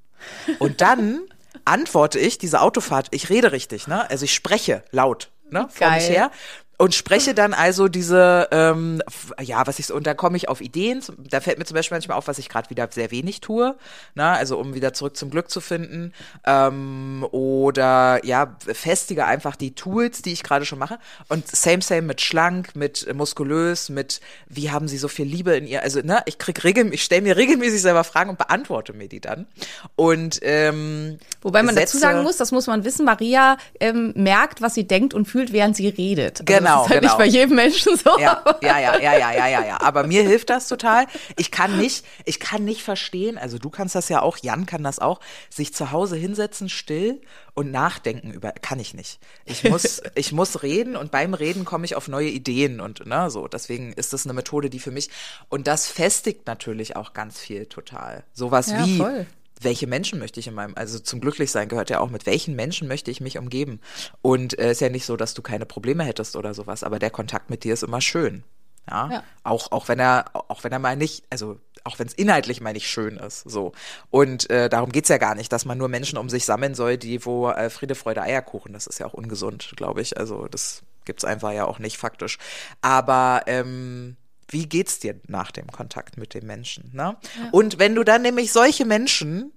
Und 0.60 0.80
dann 0.80 1.22
antworte 1.64 2.20
ich, 2.20 2.38
diese 2.38 2.60
Autofahrt, 2.60 3.08
ich 3.10 3.28
rede 3.28 3.50
richtig, 3.50 3.88
ne? 3.88 4.08
Also 4.08 4.24
ich 4.24 4.34
spreche 4.34 4.84
laut, 4.92 5.30
ne? 5.50 5.68
Vor 5.68 5.90
mich 5.90 6.06
Geil. 6.06 6.16
her. 6.16 6.30
Und 6.78 6.94
spreche 6.94 7.32
dann 7.32 7.54
also 7.54 7.88
diese, 7.88 8.48
ähm, 8.50 9.00
ja, 9.40 9.66
was 9.66 9.78
ich 9.78 9.86
so, 9.86 9.94
und 9.94 10.06
da 10.06 10.12
komme 10.12 10.36
ich 10.36 10.50
auf 10.50 10.60
Ideen. 10.60 11.02
Da 11.16 11.40
fällt 11.40 11.58
mir 11.58 11.64
zum 11.64 11.74
Beispiel 11.74 11.94
manchmal 11.96 12.18
auf, 12.18 12.28
was 12.28 12.36
ich 12.38 12.50
gerade 12.50 12.68
wieder 12.68 12.86
sehr 12.92 13.10
wenig 13.10 13.40
tue, 13.40 13.76
ne? 14.14 14.24
also 14.24 14.58
um 14.58 14.74
wieder 14.74 14.92
zurück 14.92 15.16
zum 15.16 15.30
Glück 15.30 15.50
zu 15.50 15.62
finden. 15.62 16.12
Ähm, 16.44 17.26
oder 17.30 18.20
ja, 18.26 18.56
festige 18.66 19.24
einfach 19.24 19.56
die 19.56 19.74
Tools, 19.74 20.20
die 20.20 20.32
ich 20.34 20.42
gerade 20.42 20.66
schon 20.66 20.78
mache. 20.78 20.98
Und 21.28 21.48
same, 21.48 21.80
same 21.80 22.02
mit 22.02 22.20
schlank, 22.20 22.76
mit 22.76 23.10
muskulös, 23.14 23.88
mit 23.88 24.20
wie 24.48 24.70
haben 24.70 24.86
sie 24.86 24.98
so 24.98 25.08
viel 25.08 25.26
Liebe 25.26 25.56
in 25.56 25.66
ihr. 25.66 25.82
Also, 25.82 26.00
ne, 26.00 26.22
ich 26.26 26.36
krieg 26.36 26.62
regel, 26.62 26.92
ich 26.92 27.02
stelle 27.02 27.22
mir 27.22 27.38
regelmäßig 27.38 27.80
selber 27.80 28.04
Fragen 28.04 28.28
und 28.28 28.38
beantworte 28.38 28.92
mir 28.92 29.08
die 29.08 29.20
dann. 29.20 29.46
Und 29.94 30.40
ähm, 30.42 31.18
Wobei 31.40 31.62
man 31.62 31.74
dazu 31.74 31.96
setze- 31.96 32.00
sagen 32.00 32.22
muss, 32.22 32.36
das 32.36 32.52
muss 32.52 32.66
man 32.66 32.84
wissen, 32.84 33.06
Maria 33.06 33.56
ähm, 33.80 34.12
merkt, 34.14 34.60
was 34.60 34.74
sie 34.74 34.86
denkt 34.86 35.14
und 35.14 35.26
fühlt, 35.26 35.54
während 35.54 35.74
sie 35.74 35.88
redet. 35.88 36.42
Also 36.56 36.65
Genau, 36.66 36.78
das 36.78 36.86
ist 36.86 36.90
halt 36.90 37.00
genau. 37.00 37.12
nicht 37.12 37.18
bei 37.18 37.38
jedem 37.38 37.56
Menschen 37.56 37.96
so. 37.96 38.18
Ja, 38.18 38.42
ja, 38.62 38.78
ja, 38.78 38.98
ja, 39.00 39.18
ja, 39.18 39.32
ja, 39.32 39.48
ja, 39.48 39.64
ja. 39.64 39.80
Aber 39.80 40.06
mir 40.06 40.22
hilft 40.22 40.50
das 40.50 40.68
total. 40.68 41.06
Ich 41.36 41.50
kann 41.50 41.78
nicht, 41.78 42.04
ich 42.24 42.40
kann 42.40 42.64
nicht 42.64 42.82
verstehen, 42.82 43.38
also 43.38 43.58
du 43.58 43.70
kannst 43.70 43.94
das 43.94 44.08
ja 44.08 44.22
auch, 44.22 44.38
Jan 44.38 44.66
kann 44.66 44.82
das 44.82 44.98
auch, 44.98 45.20
sich 45.50 45.74
zu 45.74 45.92
Hause 45.92 46.16
hinsetzen, 46.16 46.68
still 46.68 47.20
und 47.54 47.70
nachdenken 47.70 48.32
über, 48.32 48.52
kann 48.52 48.78
ich 48.78 48.92
nicht. 48.92 49.18
Ich 49.44 49.64
muss, 49.64 50.02
ich 50.14 50.32
muss 50.32 50.62
reden 50.62 50.94
und 50.96 51.10
beim 51.10 51.32
Reden 51.34 51.64
komme 51.64 51.86
ich 51.86 51.96
auf 51.96 52.06
neue 52.06 52.28
Ideen 52.28 52.80
und, 52.80 53.06
ne, 53.06 53.30
so. 53.30 53.48
Deswegen 53.48 53.92
ist 53.92 54.12
das 54.12 54.26
eine 54.26 54.34
Methode, 54.34 54.68
die 54.68 54.78
für 54.78 54.90
mich, 54.90 55.08
und 55.48 55.66
das 55.66 55.88
festigt 55.88 56.46
natürlich 56.46 56.96
auch 56.96 57.14
ganz 57.14 57.38
viel 57.38 57.66
total. 57.66 58.24
Sowas 58.32 58.70
Ja, 58.70 58.84
wie, 58.84 58.98
voll. 58.98 59.26
Welche 59.60 59.86
Menschen 59.86 60.18
möchte 60.18 60.40
ich 60.40 60.46
in 60.46 60.54
meinem, 60.54 60.74
also 60.76 60.98
zum 60.98 61.20
Glücklichsein 61.20 61.68
gehört 61.68 61.90
ja 61.90 62.00
auch, 62.00 62.10
mit 62.10 62.26
welchen 62.26 62.54
Menschen 62.54 62.88
möchte 62.88 63.10
ich 63.10 63.20
mich 63.20 63.38
umgeben. 63.38 63.80
Und 64.22 64.58
äh, 64.58 64.72
ist 64.72 64.80
ja 64.80 64.88
nicht 64.88 65.06
so, 65.06 65.16
dass 65.16 65.34
du 65.34 65.42
keine 65.42 65.66
Probleme 65.66 66.04
hättest 66.04 66.36
oder 66.36 66.54
sowas, 66.54 66.82
aber 66.82 66.98
der 66.98 67.10
Kontakt 67.10 67.50
mit 67.50 67.64
dir 67.64 67.74
ist 67.74 67.82
immer 67.82 68.00
schön. 68.00 68.44
Ja. 68.88 69.10
Ja. 69.10 69.24
Auch, 69.42 69.72
auch 69.72 69.88
wenn 69.88 69.98
er, 69.98 70.26
auch 70.32 70.62
wenn 70.62 70.72
er 70.72 70.78
mal 70.78 70.96
nicht, 70.96 71.24
also 71.30 71.58
auch 71.84 71.98
wenn 71.98 72.06
es 72.06 72.14
inhaltlich 72.14 72.60
mal 72.60 72.72
nicht 72.72 72.88
schön 72.88 73.16
ist. 73.16 73.40
So. 73.40 73.72
Und 74.10 74.48
äh, 74.50 74.68
darum 74.68 74.92
geht's 74.92 75.08
ja 75.08 75.18
gar 75.18 75.34
nicht, 75.34 75.52
dass 75.52 75.64
man 75.64 75.78
nur 75.78 75.88
Menschen 75.88 76.18
um 76.18 76.28
sich 76.28 76.44
sammeln 76.44 76.74
soll, 76.74 76.96
die 76.96 77.24
wo 77.24 77.48
äh, 77.50 77.70
Friede, 77.70 77.94
Freude, 77.94 78.22
Eierkuchen, 78.22 78.72
das 78.72 78.86
ist 78.86 79.00
ja 79.00 79.06
auch 79.06 79.14
ungesund, 79.14 79.72
glaube 79.76 80.02
ich. 80.02 80.16
Also 80.16 80.46
das 80.46 80.82
gibt's 81.04 81.24
einfach 81.24 81.52
ja 81.52 81.64
auch 81.64 81.78
nicht 81.78 81.96
faktisch. 81.96 82.38
Aber 82.80 83.42
ähm, 83.46 84.16
wie 84.48 84.68
geht's 84.68 84.98
dir 84.98 85.20
nach 85.26 85.50
dem 85.50 85.66
Kontakt 85.68 86.16
mit 86.16 86.34
dem 86.34 86.46
Menschen? 86.46 86.90
Ne? 86.94 87.16
Und 87.52 87.78
wenn 87.78 87.94
du 87.94 88.04
dann 88.04 88.22
nämlich 88.22 88.52
solche 88.52 88.84
Menschen, 88.84 89.52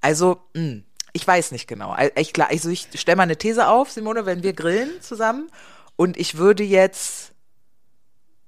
also, 0.00 0.42
mh, 0.54 0.82
ich 1.14 1.26
weiß 1.26 1.52
nicht 1.52 1.68
genau. 1.68 1.96
Ich, 2.16 2.32
klar, 2.32 2.48
also 2.50 2.68
ich 2.68 2.88
stelle 2.96 3.16
mal 3.16 3.22
eine 3.22 3.38
These 3.38 3.68
auf, 3.68 3.90
Simone, 3.90 4.26
wenn 4.26 4.42
wir 4.42 4.52
grillen 4.52 5.00
zusammen 5.00 5.48
und 5.96 6.16
ich 6.16 6.36
würde 6.36 6.64
jetzt. 6.64 7.30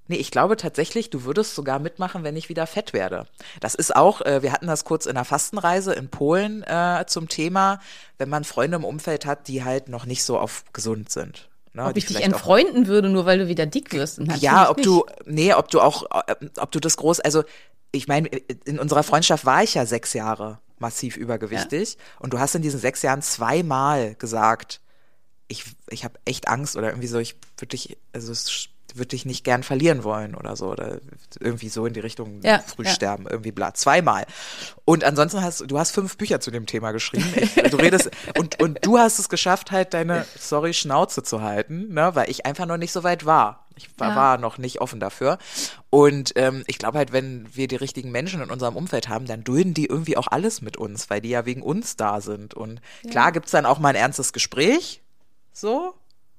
Nee, 0.08 0.16
ich 0.16 0.30
glaube 0.30 0.56
tatsächlich, 0.56 1.10
du 1.10 1.24
würdest 1.24 1.56
sogar 1.56 1.80
mitmachen, 1.80 2.22
wenn 2.22 2.36
ich 2.36 2.48
wieder 2.48 2.66
fett 2.68 2.92
werde. 2.92 3.26
Das 3.60 3.74
ist 3.74 3.94
auch, 3.96 4.20
äh, 4.20 4.40
wir 4.42 4.52
hatten 4.52 4.68
das 4.68 4.84
kurz 4.84 5.06
in 5.06 5.14
der 5.14 5.24
Fastenreise 5.24 5.94
in 5.94 6.10
Polen 6.10 6.62
äh, 6.62 7.04
zum 7.08 7.28
Thema, 7.28 7.80
wenn 8.18 8.28
man 8.28 8.44
Freunde 8.44 8.76
im 8.76 8.84
Umfeld 8.84 9.26
hat, 9.26 9.48
die 9.48 9.64
halt 9.64 9.88
noch 9.88 10.06
nicht 10.06 10.22
so 10.22 10.38
auf 10.38 10.64
gesund 10.72 11.10
sind. 11.10 11.48
Ne, 11.76 11.84
Ob 11.84 11.96
ich 11.98 12.06
dich 12.06 12.16
vielleicht 12.16 12.32
auch- 12.32 12.38
entfreunden 12.38 12.86
würde, 12.86 13.10
nur 13.10 13.26
weil 13.26 13.38
du 13.38 13.48
wieder 13.48 13.66
dick 13.66 13.92
wirst. 13.92 14.18
Ja, 14.38 14.70
ob 14.70 14.78
nicht. 14.78 14.86
du, 14.86 15.04
nee, 15.26 15.52
ob 15.52 15.68
du 15.70 15.82
auch, 15.82 16.04
äh, 16.26 16.34
ob 16.58 16.72
du 16.72 16.80
das 16.80 16.96
groß, 16.96 17.20
also 17.20 17.44
ich 17.92 18.08
meine, 18.08 18.28
in 18.64 18.78
unserer 18.78 19.02
Freundschaft 19.02 19.44
war 19.44 19.62
ich 19.62 19.74
ja 19.74 19.84
sechs 19.84 20.14
Jahre 20.14 20.58
massiv 20.78 21.18
übergewichtig 21.18 21.98
und 22.18 22.32
du 22.32 22.38
hast 22.40 22.54
in 22.54 22.62
diesen 22.62 22.80
sechs 22.80 23.02
Jahren 23.02 23.20
zweimal 23.20 24.14
gesagt, 24.14 24.80
ich, 25.48 25.64
ich 25.90 26.04
habe 26.04 26.18
echt 26.24 26.48
Angst 26.48 26.76
oder 26.76 26.88
irgendwie 26.88 27.08
so, 27.08 27.18
ich 27.18 27.36
wirklich, 27.58 27.98
also 28.14 28.32
es 28.32 28.68
würde 28.98 29.08
dich 29.08 29.24
nicht 29.26 29.44
gern 29.44 29.62
verlieren 29.62 30.04
wollen 30.04 30.34
oder 30.34 30.56
so. 30.56 30.66
Oder 30.70 31.00
irgendwie 31.40 31.68
so 31.68 31.86
in 31.86 31.92
die 31.94 32.00
Richtung 32.00 32.40
Ja, 32.42 32.58
früh 32.60 32.84
ja. 32.84 32.90
sterben, 32.90 33.26
irgendwie 33.28 33.52
bla. 33.52 33.74
Zweimal. 33.74 34.26
Und 34.84 35.04
ansonsten 35.04 35.42
hast 35.42 35.64
du 35.70 35.78
hast 35.78 35.90
fünf 35.92 36.16
Bücher 36.16 36.40
zu 36.40 36.50
dem 36.50 36.66
Thema 36.66 36.92
geschrieben. 36.92 37.26
Ich, 37.36 37.54
du 37.54 37.76
redest 37.76 38.10
und, 38.38 38.60
und 38.62 38.84
du 38.84 38.98
hast 38.98 39.18
es 39.18 39.28
geschafft, 39.28 39.70
halt 39.70 39.94
deine, 39.94 40.24
sorry, 40.38 40.74
Schnauze 40.74 41.22
zu 41.22 41.42
halten, 41.42 41.92
ne, 41.94 42.14
weil 42.14 42.30
ich 42.30 42.46
einfach 42.46 42.66
noch 42.66 42.76
nicht 42.76 42.92
so 42.92 43.02
weit 43.04 43.26
war. 43.26 43.66
Ich 43.78 43.90
war, 43.98 44.08
Ja. 44.10 44.16
war 44.16 44.38
noch 44.38 44.56
nicht 44.56 44.80
offen 44.80 45.00
dafür. 45.00 45.36
Und 45.90 46.32
ähm, 46.36 46.64
ich 46.66 46.78
glaube 46.78 46.96
halt, 46.96 47.12
wenn 47.12 47.46
wir 47.54 47.68
die 47.68 47.76
richtigen 47.76 48.10
Menschen 48.10 48.40
in 48.40 48.50
unserem 48.50 48.74
Umfeld 48.74 49.08
haben, 49.10 49.26
dann 49.26 49.44
dulden 49.44 49.74
die 49.74 49.84
irgendwie 49.84 50.16
auch 50.16 50.28
alles 50.28 50.62
mit 50.62 50.78
uns, 50.78 51.10
weil 51.10 51.20
die 51.20 51.28
ja 51.28 51.44
wegen 51.44 51.60
uns 51.60 51.96
da 51.96 52.22
sind. 52.22 52.54
Und 52.54 52.80
klar 53.10 53.32
gibt's 53.32 53.50
dann 53.50 53.66
auch 53.66 53.78
mal 53.78 53.90
ein 53.90 53.94
ernstes 53.96 54.32
Gespräch. 54.32 55.02
So. 55.52 55.92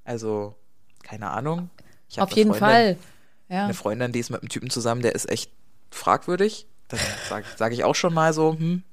Also, 0.04 0.56
keine 1.04 1.30
Ahnung. 1.30 1.70
Ich 2.10 2.22
Auf 2.22 2.32
jeden 2.32 2.54
Freundin, 2.54 2.60
Fall. 2.60 2.98
Ja. 3.50 3.66
Eine 3.66 3.74
Freundin, 3.74 4.12
die 4.12 4.20
ist 4.20 4.30
mit 4.30 4.42
einem 4.42 4.50
Typen 4.50 4.70
zusammen, 4.70 5.02
der 5.02 5.16
ist 5.16 5.30
echt 5.30 5.52
fragwürdig. 5.90 6.68
Dann 6.90 7.00
sage 7.30 7.46
sag 7.56 7.74
ich 7.74 7.84
auch 7.84 7.96
schon 7.96 8.14
mal 8.14 8.34
so, 8.34 8.54
hm, 8.54 8.84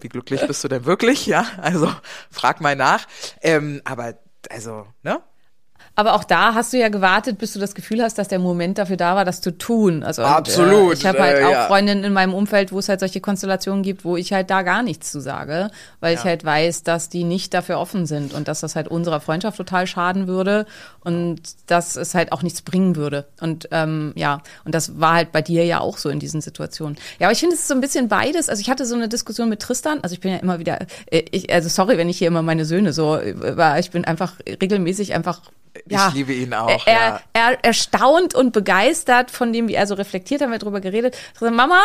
wie 0.00 0.08
glücklich 0.08 0.46
bist 0.46 0.62
du 0.64 0.68
denn 0.68 0.84
wirklich? 0.84 1.26
Ja, 1.26 1.46
also 1.58 1.92
frag 2.30 2.60
mal 2.60 2.76
nach. 2.76 3.06
Ähm, 3.40 3.80
aber 3.84 4.14
also, 4.50 4.86
ne? 5.02 5.22
Aber 6.00 6.14
auch 6.14 6.24
da 6.24 6.54
hast 6.54 6.72
du 6.72 6.78
ja 6.78 6.88
gewartet, 6.88 7.36
bis 7.36 7.52
du 7.52 7.58
das 7.58 7.74
Gefühl 7.74 8.02
hast, 8.02 8.16
dass 8.16 8.26
der 8.26 8.38
Moment 8.38 8.78
dafür 8.78 8.96
da 8.96 9.16
war, 9.16 9.26
das 9.26 9.42
zu 9.42 9.58
tun. 9.58 10.02
Also 10.02 10.22
und, 10.22 10.30
Absolut, 10.30 10.94
Äh, 10.94 10.94
ich 10.94 11.04
habe 11.04 11.18
halt 11.18 11.42
äh, 11.42 11.44
auch 11.44 11.50
ja. 11.50 11.66
Freundinnen 11.66 12.04
in 12.04 12.14
meinem 12.14 12.32
Umfeld, 12.32 12.72
wo 12.72 12.78
es 12.78 12.88
halt 12.88 13.00
solche 13.00 13.20
Konstellationen 13.20 13.82
gibt, 13.82 14.02
wo 14.02 14.16
ich 14.16 14.32
halt 14.32 14.48
da 14.48 14.62
gar 14.62 14.82
nichts 14.82 15.12
zu 15.12 15.20
sage, 15.20 15.70
weil 16.00 16.14
ich 16.14 16.24
halt 16.24 16.42
weiß, 16.42 16.84
dass 16.84 17.10
die 17.10 17.22
nicht 17.22 17.52
dafür 17.52 17.78
offen 17.78 18.06
sind 18.06 18.32
und 18.32 18.48
dass 18.48 18.60
das 18.60 18.76
halt 18.76 18.88
unserer 18.88 19.20
Freundschaft 19.20 19.58
total 19.58 19.86
schaden 19.86 20.26
würde 20.26 20.64
und 21.00 21.42
dass 21.66 21.96
es 21.96 22.14
halt 22.14 22.32
auch 22.32 22.42
nichts 22.42 22.62
bringen 22.62 22.96
würde. 22.96 23.26
Und 23.42 23.68
ähm, 23.70 24.12
ja, 24.14 24.40
und 24.64 24.74
das 24.74 25.00
war 25.00 25.16
halt 25.16 25.32
bei 25.32 25.42
dir 25.42 25.66
ja 25.66 25.80
auch 25.80 25.98
so 25.98 26.08
in 26.08 26.18
diesen 26.18 26.40
Situationen. 26.40 26.96
Ja, 27.18 27.26
aber 27.26 27.32
ich 27.32 27.40
finde 27.40 27.56
es 27.56 27.60
ist 27.60 27.68
so 27.68 27.74
ein 27.74 27.82
bisschen 27.82 28.08
beides. 28.08 28.48
Also 28.48 28.62
ich 28.62 28.70
hatte 28.70 28.86
so 28.86 28.94
eine 28.94 29.08
Diskussion 29.08 29.50
mit 29.50 29.60
Tristan. 29.60 29.98
Also 30.00 30.14
ich 30.14 30.20
bin 30.20 30.32
ja 30.32 30.38
immer 30.38 30.58
wieder, 30.58 30.78
äh, 31.10 31.24
ich, 31.30 31.52
also 31.52 31.68
sorry, 31.68 31.98
wenn 31.98 32.08
ich 32.08 32.16
hier 32.16 32.28
immer 32.28 32.40
meine 32.40 32.64
Söhne 32.64 32.94
so, 32.94 33.16
äh, 33.16 33.58
war, 33.58 33.78
ich 33.78 33.90
bin 33.90 34.06
einfach 34.06 34.36
regelmäßig 34.46 35.12
einfach 35.12 35.42
Ich 35.86 35.92
ja, 35.92 36.10
liebe 36.12 36.32
ihn 36.32 36.52
auch, 36.52 36.84
Er, 36.86 36.94
ja. 36.94 37.20
er 37.32 37.64
erstaunt 37.64 38.34
und 38.34 38.52
begeistert 38.52 39.30
von 39.30 39.52
dem, 39.52 39.68
wie 39.68 39.74
er 39.74 39.86
so 39.86 39.94
reflektiert, 39.94 40.42
haben 40.42 40.50
wir 40.50 40.58
drüber 40.58 40.80
geredet. 40.80 41.16
Ich 41.34 41.38
sag, 41.38 41.52
Mama, 41.52 41.80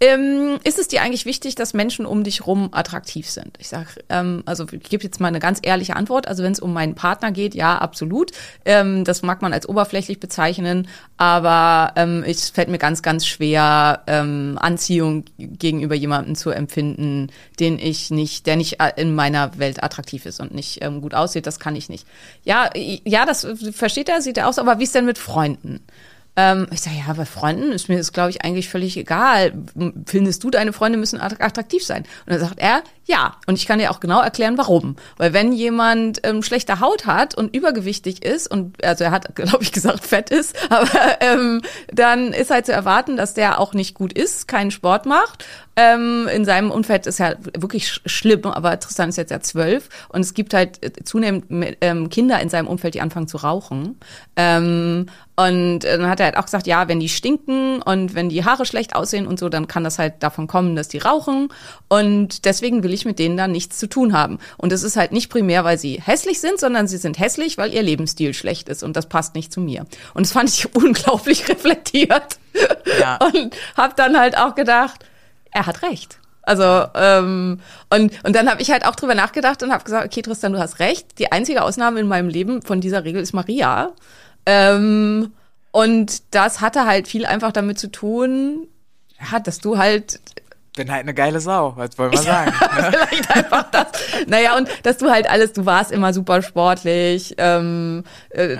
ähm, 0.00 0.58
ist 0.64 0.78
es 0.78 0.88
dir 0.88 1.02
eigentlich 1.02 1.26
wichtig, 1.26 1.54
dass 1.54 1.74
Menschen 1.74 2.06
um 2.06 2.24
dich 2.24 2.46
rum 2.46 2.70
attraktiv 2.72 3.28
sind? 3.28 3.56
Ich 3.58 3.68
sag, 3.68 3.86
ähm, 4.08 4.42
also 4.46 4.66
ich 4.70 4.82
gebe 4.82 5.04
jetzt 5.04 5.20
mal 5.20 5.28
eine 5.28 5.38
ganz 5.38 5.58
ehrliche 5.62 5.96
Antwort. 5.96 6.28
Also 6.28 6.42
wenn 6.42 6.52
es 6.52 6.60
um 6.60 6.72
meinen 6.72 6.94
Partner 6.94 7.30
geht, 7.30 7.54
ja, 7.54 7.76
absolut. 7.78 8.32
Ähm, 8.64 9.04
das 9.04 9.22
mag 9.22 9.42
man 9.42 9.52
als 9.52 9.68
oberflächlich 9.68 10.18
bezeichnen, 10.18 10.88
aber 11.18 11.92
ähm, 11.96 12.24
es 12.26 12.48
fällt 12.48 12.68
mir 12.68 12.78
ganz, 12.78 13.02
ganz 13.02 13.26
schwer, 13.26 14.02
ähm, 14.06 14.58
Anziehung 14.60 15.24
gegenüber 15.36 15.94
jemandem 15.94 16.36
zu 16.36 16.50
empfinden, 16.50 17.28
den 17.60 17.78
ich 17.78 18.10
nicht, 18.10 18.46
der 18.46 18.56
nicht 18.56 18.80
äh, 18.80 18.92
in 18.96 19.14
meiner 19.14 19.58
Welt 19.58 19.82
attraktiv 19.82 20.24
ist 20.24 20.40
und 20.40 20.54
nicht 20.54 20.82
ähm, 20.82 21.02
gut 21.02 21.14
aussieht. 21.14 21.46
Das 21.46 21.60
kann 21.60 21.76
ich 21.76 21.90
nicht. 21.90 22.06
Ja, 22.44 22.70
ja, 22.74 23.25
das 23.26 23.46
versteht 23.72 24.08
er, 24.08 24.22
sieht 24.22 24.38
er 24.38 24.48
aus. 24.48 24.58
Aber 24.58 24.78
wie 24.78 24.84
ist 24.84 24.94
denn 24.94 25.04
mit 25.04 25.18
Freunden? 25.18 25.80
Ähm, 26.36 26.66
ich 26.70 26.80
sage, 26.82 26.96
ja, 27.06 27.12
bei 27.14 27.24
Freunden 27.24 27.72
ist 27.72 27.88
mir 27.88 27.96
das, 27.96 28.12
glaube 28.12 28.30
ich, 28.30 28.44
eigentlich 28.44 28.68
völlig 28.68 28.96
egal. 28.96 29.52
Findest 30.06 30.44
du, 30.44 30.50
deine 30.50 30.72
Freunde 30.72 30.98
müssen 30.98 31.20
att- 31.20 31.40
attraktiv 31.40 31.82
sein? 31.84 32.02
Und 32.26 32.32
dann 32.32 32.40
sagt 32.40 32.58
er, 32.58 32.82
ja. 33.06 33.36
Und 33.46 33.54
ich 33.54 33.66
kann 33.66 33.78
dir 33.78 33.90
auch 33.90 34.00
genau 34.00 34.20
erklären, 34.20 34.58
warum. 34.58 34.96
Weil 35.16 35.32
wenn 35.32 35.52
jemand 35.52 36.20
ähm, 36.24 36.42
schlechte 36.42 36.80
Haut 36.80 37.06
hat 37.06 37.36
und 37.36 37.54
übergewichtig 37.54 38.24
ist 38.24 38.50
und, 38.50 38.84
also 38.84 39.04
er 39.04 39.12
hat, 39.12 39.34
glaube 39.34 39.62
ich, 39.62 39.72
gesagt, 39.72 40.04
fett 40.04 40.30
ist, 40.30 40.56
aber 40.70 41.20
ähm, 41.20 41.62
dann 41.92 42.32
ist 42.32 42.50
halt 42.50 42.66
zu 42.66 42.72
erwarten, 42.72 43.16
dass 43.16 43.34
der 43.34 43.60
auch 43.60 43.74
nicht 43.74 43.94
gut 43.94 44.12
ist, 44.12 44.48
keinen 44.48 44.70
Sport 44.70 45.06
macht. 45.06 45.44
Ähm, 45.78 46.26
in 46.34 46.46
seinem 46.46 46.70
Umfeld 46.70 47.06
ist 47.06 47.18
ja 47.18 47.34
wirklich 47.56 47.88
sch 47.88 48.00
schlimm, 48.06 48.46
aber 48.46 48.80
Tristan 48.80 49.10
ist 49.10 49.16
jetzt 49.18 49.30
ja 49.30 49.40
zwölf 49.40 49.90
und 50.08 50.22
es 50.22 50.32
gibt 50.32 50.54
halt 50.54 50.82
äh, 50.82 51.04
zunehmend 51.04 51.44
ähm, 51.82 52.08
Kinder 52.08 52.40
in 52.40 52.48
seinem 52.48 52.66
Umfeld, 52.66 52.94
die 52.94 53.02
anfangen 53.02 53.28
zu 53.28 53.36
rauchen. 53.36 54.00
Ähm, 54.36 55.06
und 55.36 55.84
äh, 55.84 55.98
dann 55.98 56.08
hat 56.08 56.18
er 56.18 56.26
halt 56.26 56.38
auch 56.38 56.46
gesagt, 56.46 56.66
ja, 56.66 56.88
wenn 56.88 56.98
die 56.98 57.10
stinken 57.10 57.82
und 57.82 58.14
wenn 58.14 58.30
die 58.30 58.44
Haare 58.46 58.64
schlecht 58.64 58.96
aussehen 58.96 59.26
und 59.26 59.38
so, 59.38 59.50
dann 59.50 59.68
kann 59.68 59.84
das 59.84 59.98
halt 59.98 60.22
davon 60.22 60.46
kommen, 60.46 60.76
dass 60.76 60.88
die 60.88 60.96
rauchen. 60.96 61.48
Und 61.88 62.46
deswegen 62.46 62.82
will 62.82 62.94
ich 62.94 62.95
mit 63.04 63.18
denen 63.18 63.36
dann 63.36 63.52
nichts 63.52 63.78
zu 63.78 63.88
tun 63.88 64.12
haben. 64.12 64.38
Und 64.56 64.72
es 64.72 64.82
ist 64.82 64.96
halt 64.96 65.12
nicht 65.12 65.30
primär, 65.30 65.64
weil 65.64 65.78
sie 65.78 66.00
hässlich 66.00 66.40
sind, 66.40 66.58
sondern 66.58 66.88
sie 66.88 66.98
sind 66.98 67.18
hässlich, 67.18 67.58
weil 67.58 67.72
ihr 67.72 67.82
Lebensstil 67.82 68.34
schlecht 68.34 68.68
ist 68.68 68.82
und 68.82 68.96
das 68.96 69.08
passt 69.08 69.34
nicht 69.34 69.52
zu 69.52 69.60
mir. 69.60 69.86
Und 70.14 70.26
das 70.26 70.32
fand 70.32 70.48
ich 70.48 70.74
unglaublich 70.74 71.48
reflektiert. 71.48 72.38
Ja. 73.00 73.18
Und 73.18 73.54
habe 73.76 73.94
dann 73.96 74.18
halt 74.18 74.36
auch 74.38 74.54
gedacht, 74.54 75.04
er 75.50 75.66
hat 75.66 75.82
recht. 75.82 76.18
Also 76.42 76.86
ähm, 76.94 77.60
und 77.90 78.12
und 78.24 78.36
dann 78.36 78.48
habe 78.48 78.62
ich 78.62 78.70
halt 78.70 78.86
auch 78.86 78.94
drüber 78.94 79.16
nachgedacht 79.16 79.64
und 79.64 79.72
habe 79.72 79.82
gesagt, 79.82 80.06
okay 80.06 80.22
Tristan, 80.22 80.52
du 80.52 80.60
hast 80.60 80.78
recht. 80.78 81.18
Die 81.18 81.32
einzige 81.32 81.62
Ausnahme 81.62 81.98
in 81.98 82.06
meinem 82.06 82.28
Leben 82.28 82.62
von 82.62 82.80
dieser 82.80 83.04
Regel 83.04 83.20
ist 83.20 83.32
Maria. 83.32 83.92
Ähm, 84.46 85.32
und 85.72 86.34
das 86.34 86.60
hatte 86.60 86.86
halt 86.86 87.08
viel 87.08 87.26
einfach 87.26 87.52
damit 87.52 87.78
zu 87.78 87.90
tun, 87.90 88.68
ja, 89.20 89.40
dass 89.40 89.58
du 89.58 89.76
halt 89.76 90.20
Bin 90.76 90.92
halt 90.92 91.02
eine 91.02 91.14
geile 91.14 91.40
Sau, 91.40 91.72
was 91.76 91.98
wollen 91.98 92.12
wir 92.12 92.18
sagen? 92.18 92.52
ne? 92.76 92.92
vielleicht 92.92 93.34
einfach 93.34 93.70
das. 93.70 93.86
Naja, 94.26 94.56
und 94.56 94.68
dass 94.82 94.98
du 94.98 95.10
halt 95.10 95.28
alles, 95.28 95.54
du 95.54 95.66
warst 95.66 95.90
immer 95.90 96.12
super 96.12 96.42
sportlich, 96.42 97.34
ähm, 97.38 98.04
äh, 98.28 98.56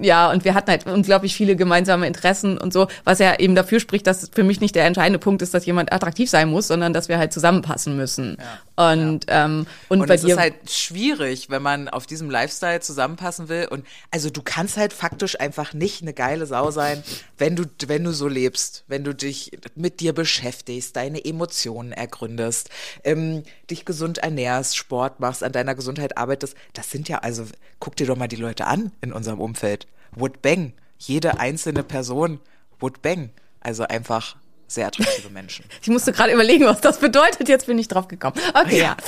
ja. 0.00 0.30
und 0.30 0.44
wir 0.44 0.54
hatten 0.54 0.70
halt 0.70 0.86
unglaublich 0.86 1.36
viele 1.36 1.56
gemeinsame 1.56 2.06
Interessen 2.06 2.58
und 2.58 2.72
so, 2.72 2.88
was 3.04 3.18
ja 3.18 3.38
eben 3.38 3.54
dafür 3.54 3.80
spricht, 3.80 4.06
dass 4.06 4.30
für 4.32 4.44
mich 4.44 4.60
nicht 4.60 4.74
der 4.74 4.86
entscheidende 4.86 5.18
Punkt 5.18 5.42
ist, 5.42 5.52
dass 5.52 5.66
jemand 5.66 5.92
attraktiv 5.92 6.30
sein 6.30 6.48
muss, 6.48 6.68
sondern 6.68 6.92
dass 6.92 7.08
wir 7.08 7.18
halt 7.18 7.32
zusammenpassen 7.32 7.96
müssen. 7.96 8.38
Und, 8.78 9.24
ähm, 9.26 9.66
und, 9.88 10.02
Und 10.02 10.06
bei 10.06 10.14
es 10.14 10.20
dir. 10.20 10.34
ist 10.34 10.38
halt 10.38 10.70
schwierig, 10.70 11.50
wenn 11.50 11.62
man 11.62 11.88
auf 11.88 12.06
diesem 12.06 12.30
Lifestyle 12.30 12.78
zusammenpassen 12.78 13.48
will. 13.48 13.66
Und 13.66 13.84
also 14.12 14.30
du 14.30 14.40
kannst 14.40 14.76
halt 14.76 14.92
faktisch 14.92 15.40
einfach 15.40 15.72
nicht 15.74 16.02
eine 16.02 16.12
geile 16.12 16.46
Sau 16.46 16.70
sein, 16.70 17.02
wenn 17.38 17.56
du, 17.56 17.64
wenn 17.88 18.04
du 18.04 18.12
so 18.12 18.28
lebst, 18.28 18.84
wenn 18.86 19.02
du 19.02 19.16
dich 19.16 19.50
mit 19.74 19.98
dir 19.98 20.12
beschäftigst, 20.12 20.94
deine 20.94 21.24
Emotionen 21.24 21.90
ergründest, 21.90 22.70
ähm, 23.02 23.42
dich 23.68 23.84
gesund 23.84 24.18
ernährst, 24.18 24.76
Sport 24.76 25.18
machst, 25.18 25.42
an 25.42 25.50
deiner 25.50 25.74
Gesundheit 25.74 26.16
arbeitest. 26.16 26.54
Das 26.72 26.88
sind 26.88 27.08
ja, 27.08 27.18
also 27.18 27.46
guck 27.80 27.96
dir 27.96 28.06
doch 28.06 28.16
mal 28.16 28.28
die 28.28 28.36
Leute 28.36 28.66
an 28.66 28.92
in 29.00 29.12
unserem 29.12 29.40
Umfeld. 29.40 29.88
Would 30.12 30.40
bang. 30.40 30.72
Jede 30.98 31.40
einzelne 31.40 31.82
Person 31.82 32.38
would 32.78 33.02
bang. 33.02 33.30
Also 33.58 33.82
einfach 33.82 34.36
sehr 34.68 34.86
attraktive 34.86 35.30
Menschen. 35.30 35.64
ich 35.82 35.88
musste 35.88 36.12
gerade 36.12 36.32
überlegen, 36.32 36.66
was 36.66 36.80
das 36.80 36.98
bedeutet. 36.98 37.48
Jetzt 37.48 37.66
bin 37.66 37.78
ich 37.78 37.88
drauf 37.88 38.06
gekommen. 38.06 38.36
Okay, 38.54 38.80
ja. 38.80 38.96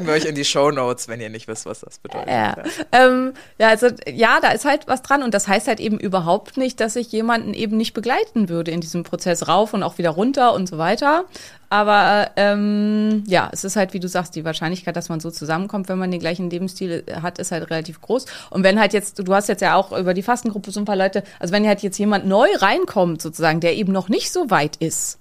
Packen 0.00 0.06
wir 0.06 0.14
euch 0.14 0.24
in 0.24 0.34
die 0.34 0.44
Show 0.44 0.70
Notes, 0.70 1.08
wenn 1.08 1.20
ihr 1.20 1.28
nicht 1.28 1.46
wisst, 1.46 1.66
was 1.66 1.80
das 1.80 1.98
bedeutet. 1.98 2.28
Ja. 2.28 2.56
Ähm, 2.92 3.34
ja, 3.58 3.68
also 3.68 3.88
ja, 4.10 4.40
da 4.40 4.50
ist 4.50 4.64
halt 4.64 4.88
was 4.88 5.02
dran 5.02 5.22
und 5.22 5.34
das 5.34 5.46
heißt 5.46 5.68
halt 5.68 5.78
eben 5.78 5.98
überhaupt 5.98 6.56
nicht, 6.56 6.80
dass 6.80 6.96
ich 6.96 7.12
jemanden 7.12 7.52
eben 7.52 7.76
nicht 7.76 7.92
begleiten 7.92 8.48
würde 8.48 8.70
in 8.70 8.80
diesem 8.80 9.02
Prozess 9.02 9.46
rauf 9.46 9.74
und 9.74 9.82
auch 9.82 9.98
wieder 9.98 10.10
runter 10.10 10.54
und 10.54 10.68
so 10.68 10.78
weiter. 10.78 11.24
Aber 11.68 12.30
ähm, 12.36 13.24
ja, 13.26 13.50
es 13.52 13.62
ist 13.62 13.76
halt, 13.76 13.92
wie 13.92 14.00
du 14.00 14.08
sagst, 14.08 14.34
die 14.34 14.44
Wahrscheinlichkeit, 14.44 14.96
dass 14.96 15.08
man 15.08 15.20
so 15.20 15.30
zusammenkommt, 15.30 15.88
wenn 15.88 15.98
man 15.98 16.10
den 16.10 16.18
gleichen 16.18 16.50
Lebensstil 16.50 17.04
hat, 17.22 17.38
ist 17.38 17.52
halt 17.52 17.70
relativ 17.70 18.00
groß. 18.00 18.24
Und 18.48 18.64
wenn 18.64 18.80
halt 18.80 18.92
jetzt, 18.92 19.18
du 19.18 19.34
hast 19.34 19.48
jetzt 19.48 19.60
ja 19.60 19.76
auch 19.76 19.96
über 19.96 20.14
die 20.14 20.22
Fastengruppe 20.22 20.72
so 20.72 20.80
ein 20.80 20.86
paar 20.86 20.96
Leute, 20.96 21.22
also 21.38 21.52
wenn 21.52 21.66
halt 21.66 21.82
jetzt 21.82 21.98
jemand 21.98 22.26
neu 22.26 22.48
reinkommt, 22.56 23.22
sozusagen, 23.22 23.60
der 23.60 23.76
eben 23.76 23.92
noch 23.92 24.08
nicht 24.08 24.32
so 24.32 24.50
weit 24.50 24.76
ist, 24.76 25.18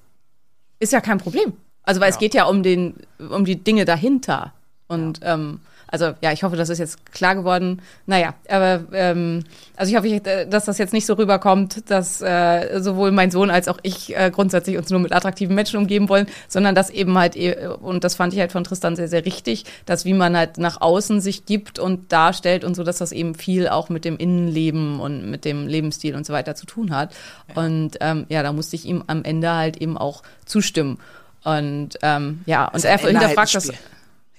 ist 0.79 0.93
ja 0.93 1.01
kein 1.01 1.17
Problem. 1.17 1.53
Also 1.83 2.01
weil 2.01 2.09
es 2.09 2.17
geht 2.17 2.33
ja 2.33 2.45
um 2.45 2.63
den, 2.63 2.95
um 3.17 3.45
die 3.45 3.63
Dinge 3.63 3.85
dahinter. 3.85 4.53
Und 4.89 5.19
ähm, 5.23 5.59
also 5.91 6.13
ja, 6.21 6.31
ich 6.31 6.43
hoffe, 6.43 6.55
das 6.55 6.69
ist 6.69 6.79
jetzt 6.79 7.11
klar 7.11 7.35
geworden. 7.35 7.81
Naja, 8.05 8.33
aber 8.47 8.83
ähm, 8.91 9.43
also 9.75 9.91
ich 9.91 9.97
hoffe, 9.97 10.07
äh, 10.07 10.47
dass 10.47 10.65
das 10.65 10.77
jetzt 10.77 10.93
nicht 10.93 11.05
so 11.05 11.13
rüberkommt, 11.13 11.89
dass 11.89 12.21
äh, 12.21 12.79
sowohl 12.79 13.11
mein 13.11 13.31
Sohn 13.31 13.49
als 13.49 13.67
auch 13.67 13.79
ich 13.81 14.15
äh, 14.15 14.31
grundsätzlich 14.31 14.77
uns 14.77 14.89
nur 14.89 14.99
mit 14.99 15.13
attraktiven 15.13 15.55
Menschen 15.55 15.77
umgeben 15.77 16.09
wollen, 16.09 16.27
sondern 16.47 16.75
dass 16.75 16.89
eben 16.89 17.17
halt, 17.17 17.35
eh- 17.35 17.67
und 17.67 18.03
das 18.03 18.15
fand 18.15 18.33
ich 18.33 18.39
halt 18.39 18.51
von 18.51 18.63
Tristan 18.63 18.95
sehr, 18.95 19.07
sehr 19.07 19.25
richtig, 19.25 19.65
dass 19.85 20.05
wie 20.05 20.13
man 20.13 20.37
halt 20.37 20.57
nach 20.57 20.81
außen 20.81 21.21
sich 21.21 21.45
gibt 21.45 21.79
und 21.79 22.11
darstellt 22.11 22.63
und 22.63 22.75
so, 22.75 22.83
dass 22.83 22.97
das 22.97 23.11
eben 23.11 23.33
viel 23.35 23.67
auch 23.67 23.89
mit 23.89 24.05
dem 24.05 24.17
Innenleben 24.17 24.99
und 24.99 25.29
mit 25.29 25.45
dem 25.45 25.67
Lebensstil 25.67 26.15
und 26.15 26.25
so 26.25 26.33
weiter 26.33 26.55
zu 26.55 26.65
tun 26.65 26.95
hat. 26.95 27.15
Und 27.55 27.97
ähm, 28.01 28.25
ja, 28.29 28.43
da 28.43 28.53
musste 28.53 28.75
ich 28.75 28.85
ihm 28.85 29.03
am 29.07 29.23
Ende 29.23 29.53
halt 29.53 29.77
eben 29.77 29.97
auch 29.97 30.21
zustimmen. 30.45 30.99
Und 31.43 31.97
ähm, 32.01 32.41
ja, 32.45 32.67
und 32.67 32.83
er 32.83 32.91
halt 32.91 33.01
hinterfragt 33.01 33.55
das 33.55 33.67
Spiel. 33.67 33.77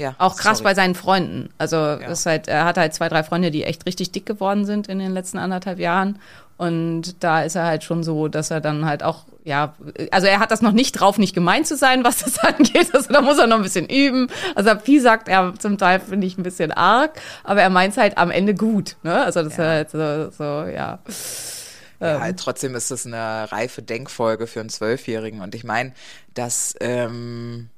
Ja, 0.00 0.14
auch 0.16 0.36
krass 0.36 0.58
sorry. 0.58 0.70
bei 0.70 0.74
seinen 0.74 0.94
Freunden. 0.94 1.50
Also 1.58 1.76
das 1.96 2.20
ist 2.20 2.26
halt, 2.26 2.48
er 2.48 2.64
hat 2.64 2.78
halt 2.78 2.94
zwei, 2.94 3.10
drei 3.10 3.22
Freunde, 3.22 3.50
die 3.50 3.64
echt 3.64 3.84
richtig 3.86 4.12
dick 4.12 4.24
geworden 4.24 4.64
sind 4.64 4.88
in 4.88 4.98
den 4.98 5.12
letzten 5.12 5.36
anderthalb 5.36 5.78
Jahren. 5.78 6.18
Und 6.56 7.22
da 7.22 7.42
ist 7.42 7.54
er 7.54 7.66
halt 7.66 7.84
schon 7.84 8.02
so, 8.02 8.28
dass 8.28 8.50
er 8.50 8.62
dann 8.62 8.86
halt 8.86 9.02
auch 9.02 9.24
ja, 9.44 9.74
also 10.10 10.26
er 10.26 10.38
hat 10.38 10.50
das 10.50 10.60
noch 10.60 10.72
nicht 10.72 10.92
drauf, 10.92 11.18
nicht 11.18 11.34
gemein 11.34 11.64
zu 11.64 11.76
sein, 11.76 12.04
was 12.04 12.18
das 12.18 12.38
angeht. 12.44 12.94
Also 12.94 13.12
da 13.12 13.20
muss 13.20 13.38
er 13.38 13.46
noch 13.46 13.56
ein 13.56 13.62
bisschen 13.62 13.88
üben. 13.88 14.28
Also 14.54 14.74
Pi 14.74 15.00
sagt 15.00 15.28
er 15.28 15.54
zum 15.58 15.78
Teil, 15.78 16.00
finde 16.00 16.26
ich, 16.26 16.38
ein 16.38 16.42
bisschen 16.42 16.72
arg, 16.72 17.20
aber 17.44 17.62
er 17.62 17.70
meint 17.70 17.92
es 17.92 17.98
halt 17.98 18.18
am 18.18 18.30
Ende 18.30 18.54
gut. 18.54 18.96
Ne? 19.02 19.22
Also 19.22 19.42
das 19.42 19.56
ja. 19.56 19.80
ist 19.80 19.94
halt 19.94 20.30
so, 20.30 20.30
so 20.30 20.44
ja. 20.68 20.98
Ja, 22.00 22.26
ähm. 22.26 22.36
trotzdem 22.36 22.74
ist 22.74 22.90
es 22.90 23.06
eine 23.06 23.50
reife 23.52 23.82
Denkfolge 23.82 24.46
für 24.46 24.60
einen 24.60 24.70
Zwölfjährigen. 24.70 25.40
Und 25.40 25.54
ich 25.54 25.64
meine, 25.64 25.92
das, 26.34 26.74
ähm, 26.80 27.68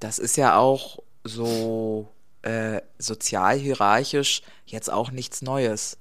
das 0.00 0.18
ist 0.18 0.36
ja 0.36 0.56
auch 0.56 0.98
so 1.24 2.08
äh, 2.42 2.82
sozial 2.98 3.58
hierarchisch 3.58 4.42
jetzt 4.66 4.92
auch 4.92 5.10
nichts 5.10 5.42
Neues. 5.42 5.98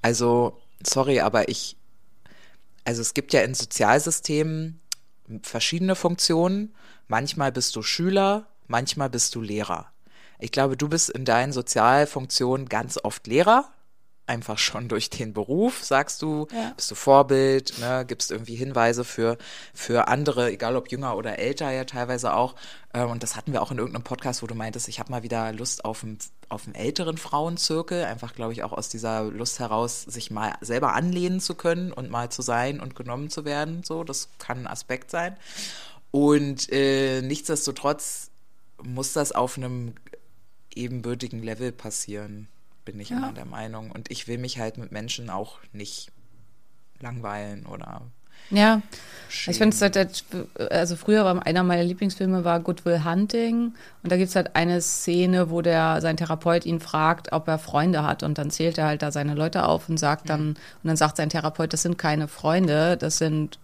Also, 0.00 0.60
sorry, 0.84 1.20
aber 1.20 1.48
ich, 1.48 1.76
also 2.84 3.02
es 3.02 3.14
gibt 3.14 3.32
ja 3.32 3.42
in 3.42 3.54
Sozialsystemen 3.54 4.80
verschiedene 5.42 5.94
Funktionen. 5.94 6.74
Manchmal 7.08 7.52
bist 7.52 7.76
du 7.76 7.82
Schüler, 7.82 8.48
manchmal 8.66 9.10
bist 9.10 9.34
du 9.34 9.40
Lehrer. 9.40 9.92
Ich 10.38 10.50
glaube, 10.50 10.76
du 10.76 10.88
bist 10.88 11.10
in 11.10 11.24
deinen 11.24 11.52
Sozialfunktionen 11.52 12.68
ganz 12.68 12.98
oft 13.02 13.26
Lehrer, 13.26 13.72
einfach 14.32 14.56
schon 14.56 14.88
durch 14.88 15.10
den 15.10 15.34
Beruf, 15.34 15.84
sagst 15.84 16.22
du, 16.22 16.46
ja. 16.52 16.72
bist 16.74 16.90
du 16.90 16.94
Vorbild, 16.94 17.78
ne, 17.78 18.04
gibst 18.08 18.30
irgendwie 18.30 18.54
Hinweise 18.54 19.04
für, 19.04 19.36
für 19.74 20.08
andere, 20.08 20.50
egal 20.50 20.74
ob 20.74 20.90
jünger 20.90 21.16
oder 21.18 21.38
älter 21.38 21.70
ja 21.70 21.84
teilweise 21.84 22.34
auch. 22.34 22.54
Ähm, 22.94 23.10
und 23.10 23.22
das 23.22 23.36
hatten 23.36 23.52
wir 23.52 23.60
auch 23.60 23.70
in 23.70 23.78
irgendeinem 23.78 24.04
Podcast, 24.04 24.42
wo 24.42 24.46
du 24.46 24.54
meintest, 24.54 24.88
ich 24.88 24.98
habe 24.98 25.10
mal 25.10 25.22
wieder 25.22 25.52
Lust 25.52 25.84
auf 25.84 26.02
einen, 26.02 26.18
auf 26.48 26.64
einen 26.64 26.74
älteren 26.74 27.18
Frauenzirkel, 27.18 28.04
einfach 28.04 28.34
glaube 28.34 28.54
ich 28.54 28.62
auch 28.62 28.72
aus 28.72 28.88
dieser 28.88 29.24
Lust 29.24 29.58
heraus, 29.58 30.00
sich 30.02 30.30
mal 30.30 30.54
selber 30.62 30.94
anlehnen 30.94 31.38
zu 31.38 31.54
können 31.54 31.92
und 31.92 32.10
mal 32.10 32.30
zu 32.30 32.40
sein 32.40 32.80
und 32.80 32.96
genommen 32.96 33.28
zu 33.28 33.44
werden. 33.44 33.82
So, 33.84 34.02
das 34.02 34.30
kann 34.38 34.60
ein 34.60 34.66
Aspekt 34.66 35.10
sein. 35.10 35.36
Und 36.10 36.72
äh, 36.72 37.20
nichtsdestotrotz 37.20 38.30
muss 38.82 39.12
das 39.12 39.32
auf 39.32 39.58
einem 39.58 39.94
ebenbürtigen 40.74 41.42
Level 41.42 41.70
passieren 41.70 42.48
bin 42.84 42.98
ich 43.00 43.10
ja. 43.10 43.18
immer 43.18 43.32
der 43.32 43.44
Meinung. 43.44 43.90
Und 43.90 44.10
ich 44.10 44.28
will 44.28 44.38
mich 44.38 44.58
halt 44.58 44.78
mit 44.78 44.92
Menschen 44.92 45.30
auch 45.30 45.58
nicht 45.72 46.10
langweilen 47.00 47.66
oder. 47.66 48.02
Ja, 48.50 48.82
schämen. 49.28 49.52
ich 49.52 49.58
finde 49.58 49.76
es 49.76 49.80
halt, 49.80 50.24
also 50.70 50.96
früher 50.96 51.24
war 51.24 51.46
einer 51.46 51.62
meiner 51.62 51.84
Lieblingsfilme 51.84 52.44
war 52.44 52.60
Good 52.60 52.84
Will 52.84 53.04
Hunting 53.04 53.72
und 54.02 54.12
da 54.12 54.16
gibt 54.16 54.30
es 54.30 54.36
halt 54.36 54.56
eine 54.56 54.80
Szene, 54.82 55.48
wo 55.48 55.62
der 55.62 56.00
sein 56.00 56.16
Therapeut 56.16 56.66
ihn 56.66 56.80
fragt, 56.80 57.32
ob 57.32 57.46
er 57.48 57.58
Freunde 57.58 58.04
hat 58.04 58.22
und 58.24 58.38
dann 58.38 58.50
zählt 58.50 58.78
er 58.78 58.86
halt 58.86 59.02
da 59.02 59.12
seine 59.12 59.34
Leute 59.34 59.66
auf 59.66 59.88
und 59.88 59.96
sagt 59.96 60.28
dann, 60.28 60.42
mhm. 60.42 60.48
und 60.82 60.88
dann 60.88 60.96
sagt 60.96 61.18
sein 61.18 61.30
Therapeut, 61.30 61.72
das 61.72 61.82
sind 61.82 61.98
keine 61.98 62.26
Freunde, 62.28 62.96
das 62.96 63.18
sind 63.18 63.58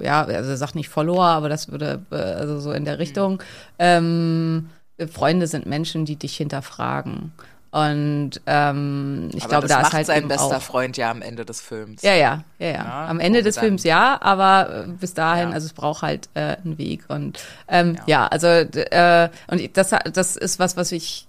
ja, 0.00 0.24
also 0.24 0.50
er 0.50 0.56
sagt 0.56 0.74
nicht 0.74 0.88
Follower, 0.88 1.24
aber 1.24 1.48
das 1.48 1.70
würde, 1.70 2.02
äh, 2.10 2.16
also 2.16 2.60
so 2.60 2.72
in 2.72 2.84
der 2.84 2.98
Richtung. 2.98 3.34
Mhm. 3.34 3.38
Ähm, 3.78 4.70
Freunde 5.10 5.46
sind 5.46 5.66
Menschen, 5.66 6.04
die 6.04 6.16
dich 6.16 6.36
hinterfragen. 6.36 7.32
Und 7.74 8.40
ähm, 8.46 9.30
ich 9.34 9.48
glaube, 9.48 9.66
da 9.66 9.80
ist 9.80 9.92
halt 9.92 10.06
sein 10.06 10.28
bester 10.28 10.58
auch, 10.58 10.62
Freund 10.62 10.96
ja 10.96 11.10
am 11.10 11.22
Ende 11.22 11.44
des 11.44 11.60
Films. 11.60 12.02
Ja, 12.02 12.14
ja, 12.14 12.44
ja, 12.60 12.68
ja. 12.68 12.72
ja 12.72 13.06
am 13.08 13.18
Ende 13.18 13.42
des 13.42 13.58
Films 13.58 13.82
ja, 13.82 14.16
aber 14.22 14.84
äh, 14.84 14.88
bis 14.90 15.12
dahin, 15.12 15.48
ja. 15.48 15.54
also 15.56 15.66
es 15.66 15.72
braucht 15.72 16.02
halt 16.02 16.28
äh, 16.34 16.56
einen 16.64 16.78
Weg 16.78 17.02
und 17.08 17.40
ähm, 17.66 17.96
ja. 17.96 18.02
ja, 18.06 18.26
also 18.28 18.46
äh, 18.46 19.28
und 19.48 19.76
das 19.76 19.90
das 20.12 20.36
ist 20.36 20.60
was, 20.60 20.76
was 20.76 20.92
ich 20.92 21.26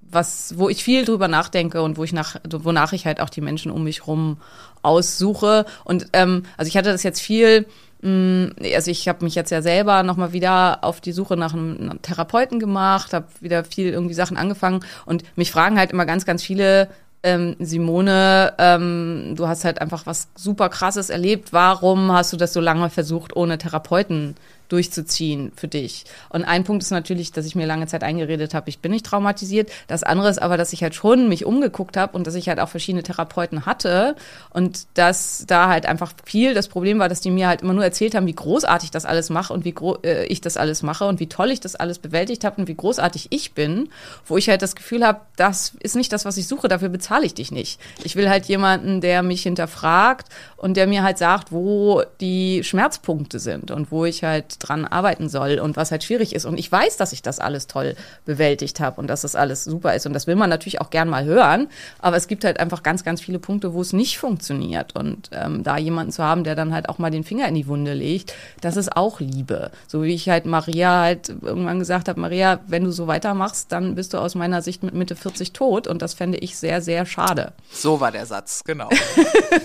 was, 0.00 0.56
wo 0.56 0.68
ich 0.68 0.84
viel 0.84 1.04
drüber 1.04 1.26
nachdenke 1.26 1.82
und 1.82 1.96
wo 1.96 2.04
ich 2.04 2.12
nach, 2.12 2.36
wonach 2.48 2.92
ich 2.92 3.04
halt 3.04 3.20
auch 3.20 3.28
die 3.28 3.40
Menschen 3.40 3.72
um 3.72 3.82
mich 3.82 4.06
rum 4.06 4.40
aussuche. 4.82 5.66
Und 5.82 6.06
ähm, 6.12 6.44
also 6.56 6.68
ich 6.68 6.76
hatte 6.76 6.92
das 6.92 7.02
jetzt 7.02 7.20
viel 7.20 7.66
also 8.06 8.90
ich 8.90 9.08
habe 9.08 9.24
mich 9.24 9.34
jetzt 9.34 9.50
ja 9.50 9.62
selber 9.62 10.02
nochmal 10.02 10.32
wieder 10.32 10.84
auf 10.84 11.00
die 11.00 11.12
Suche 11.12 11.36
nach 11.36 11.54
einem 11.54 12.00
Therapeuten 12.02 12.60
gemacht, 12.60 13.12
habe 13.12 13.26
wieder 13.40 13.64
viel 13.64 13.92
irgendwie 13.92 14.14
Sachen 14.14 14.36
angefangen 14.36 14.80
und 15.04 15.24
mich 15.36 15.50
fragen 15.50 15.78
halt 15.78 15.90
immer 15.90 16.06
ganz, 16.06 16.24
ganz 16.24 16.42
viele, 16.42 16.88
ähm, 17.22 17.56
Simone, 17.58 18.54
ähm, 18.58 19.34
du 19.36 19.48
hast 19.48 19.64
halt 19.64 19.80
einfach 19.80 20.06
was 20.06 20.28
super 20.36 20.68
krasses 20.68 21.10
erlebt. 21.10 21.52
Warum 21.52 22.12
hast 22.12 22.32
du 22.32 22.36
das 22.36 22.52
so 22.52 22.60
lange 22.60 22.88
versucht, 22.88 23.34
ohne 23.34 23.58
Therapeuten 23.58 24.36
durchzuziehen 24.68 25.52
für 25.56 25.68
dich. 25.68 26.04
Und 26.28 26.44
ein 26.44 26.64
Punkt 26.64 26.82
ist 26.82 26.90
natürlich, 26.90 27.32
dass 27.32 27.46
ich 27.46 27.54
mir 27.54 27.66
lange 27.66 27.86
Zeit 27.86 28.02
eingeredet 28.02 28.54
habe, 28.54 28.68
ich 28.68 28.80
bin 28.80 28.92
nicht 28.92 29.06
traumatisiert. 29.06 29.70
Das 29.86 30.02
andere 30.02 30.28
ist 30.28 30.40
aber, 30.40 30.56
dass 30.56 30.72
ich 30.72 30.82
halt 30.82 30.94
schon 30.94 31.28
mich 31.28 31.44
umgeguckt 31.44 31.96
habe 31.96 32.16
und 32.16 32.26
dass 32.26 32.34
ich 32.34 32.48
halt 32.48 32.60
auch 32.60 32.68
verschiedene 32.68 33.02
Therapeuten 33.02 33.66
hatte 33.66 34.16
und 34.50 34.86
dass 34.94 35.44
da 35.46 35.68
halt 35.68 35.86
einfach 35.86 36.12
viel 36.24 36.54
das 36.54 36.68
Problem 36.68 36.98
war, 36.98 37.08
dass 37.08 37.20
die 37.20 37.30
mir 37.30 37.48
halt 37.48 37.62
immer 37.62 37.74
nur 37.74 37.84
erzählt 37.84 38.14
haben, 38.14 38.26
wie 38.26 38.34
großartig 38.34 38.90
das 38.90 39.04
alles 39.04 39.30
mache 39.30 39.52
und 39.52 39.64
wie 39.64 39.74
äh, 40.04 40.26
ich 40.26 40.40
das 40.40 40.56
alles 40.56 40.82
mache 40.82 41.04
und 41.04 41.20
wie 41.20 41.28
toll 41.28 41.50
ich 41.50 41.60
das 41.60 41.76
alles 41.76 41.98
bewältigt 41.98 42.44
habe 42.44 42.60
und 42.60 42.68
wie 42.68 42.74
großartig 42.74 43.28
ich 43.30 43.52
bin, 43.52 43.88
wo 44.26 44.36
ich 44.36 44.48
halt 44.48 44.62
das 44.62 44.74
Gefühl 44.74 45.06
habe, 45.06 45.20
das 45.36 45.74
ist 45.80 45.96
nicht 45.96 46.12
das, 46.12 46.24
was 46.24 46.36
ich 46.36 46.46
suche, 46.46 46.68
dafür 46.68 46.88
bezahle 46.88 47.26
ich 47.26 47.34
dich 47.34 47.50
nicht. 47.50 47.80
Ich 48.04 48.16
will 48.16 48.28
halt 48.28 48.46
jemanden, 48.46 49.00
der 49.00 49.22
mich 49.22 49.42
hinterfragt 49.42 50.28
und 50.56 50.76
der 50.76 50.86
mir 50.86 51.02
halt 51.02 51.18
sagt, 51.18 51.52
wo 51.52 52.02
die 52.20 52.64
Schmerzpunkte 52.64 53.38
sind 53.38 53.70
und 53.70 53.90
wo 53.90 54.04
ich 54.04 54.24
halt 54.24 54.55
dran 54.58 54.84
arbeiten 54.84 55.28
soll 55.28 55.58
und 55.58 55.76
was 55.76 55.90
halt 55.90 56.04
schwierig 56.04 56.34
ist. 56.34 56.44
Und 56.44 56.58
ich 56.58 56.70
weiß, 56.70 56.96
dass 56.96 57.12
ich 57.12 57.22
das 57.22 57.38
alles 57.38 57.66
toll 57.66 57.96
bewältigt 58.24 58.80
habe 58.80 59.00
und 59.00 59.06
dass 59.08 59.22
das 59.22 59.36
alles 59.36 59.64
super 59.64 59.94
ist. 59.94 60.06
Und 60.06 60.12
das 60.12 60.26
will 60.26 60.36
man 60.36 60.50
natürlich 60.50 60.80
auch 60.80 60.90
gern 60.90 61.08
mal 61.08 61.24
hören. 61.24 61.68
Aber 61.98 62.16
es 62.16 62.28
gibt 62.28 62.44
halt 62.44 62.60
einfach 62.60 62.82
ganz, 62.82 63.04
ganz 63.04 63.20
viele 63.20 63.38
Punkte, 63.38 63.74
wo 63.74 63.80
es 63.80 63.92
nicht 63.92 64.18
funktioniert. 64.18 64.94
Und 64.96 65.30
ähm, 65.32 65.62
da 65.62 65.76
jemanden 65.76 66.12
zu 66.12 66.22
haben, 66.22 66.44
der 66.44 66.54
dann 66.54 66.74
halt 66.74 66.88
auch 66.88 66.98
mal 66.98 67.10
den 67.10 67.24
Finger 67.24 67.48
in 67.48 67.54
die 67.54 67.66
Wunde 67.66 67.94
legt, 67.94 68.34
das 68.60 68.76
ist 68.76 68.96
auch 68.96 69.20
Liebe. 69.20 69.70
So 69.86 70.02
wie 70.02 70.14
ich 70.14 70.28
halt 70.28 70.46
Maria 70.46 71.00
halt 71.00 71.28
irgendwann 71.28 71.78
gesagt 71.78 72.08
habe, 72.08 72.20
Maria, 72.20 72.60
wenn 72.66 72.84
du 72.84 72.90
so 72.92 73.06
weitermachst, 73.06 73.72
dann 73.72 73.94
bist 73.94 74.14
du 74.14 74.18
aus 74.18 74.34
meiner 74.34 74.62
Sicht 74.62 74.82
mit 74.82 74.94
Mitte 74.94 75.16
40 75.16 75.52
tot. 75.52 75.86
Und 75.86 76.02
das 76.02 76.14
fände 76.14 76.38
ich 76.38 76.56
sehr, 76.56 76.80
sehr 76.80 77.06
schade. 77.06 77.52
So 77.70 78.00
war 78.00 78.12
der 78.12 78.26
Satz, 78.26 78.62
genau. 78.64 78.88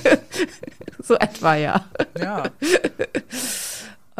so 1.01 1.15
etwa, 1.15 1.55
ja. 1.55 1.85
Ja. 2.19 2.43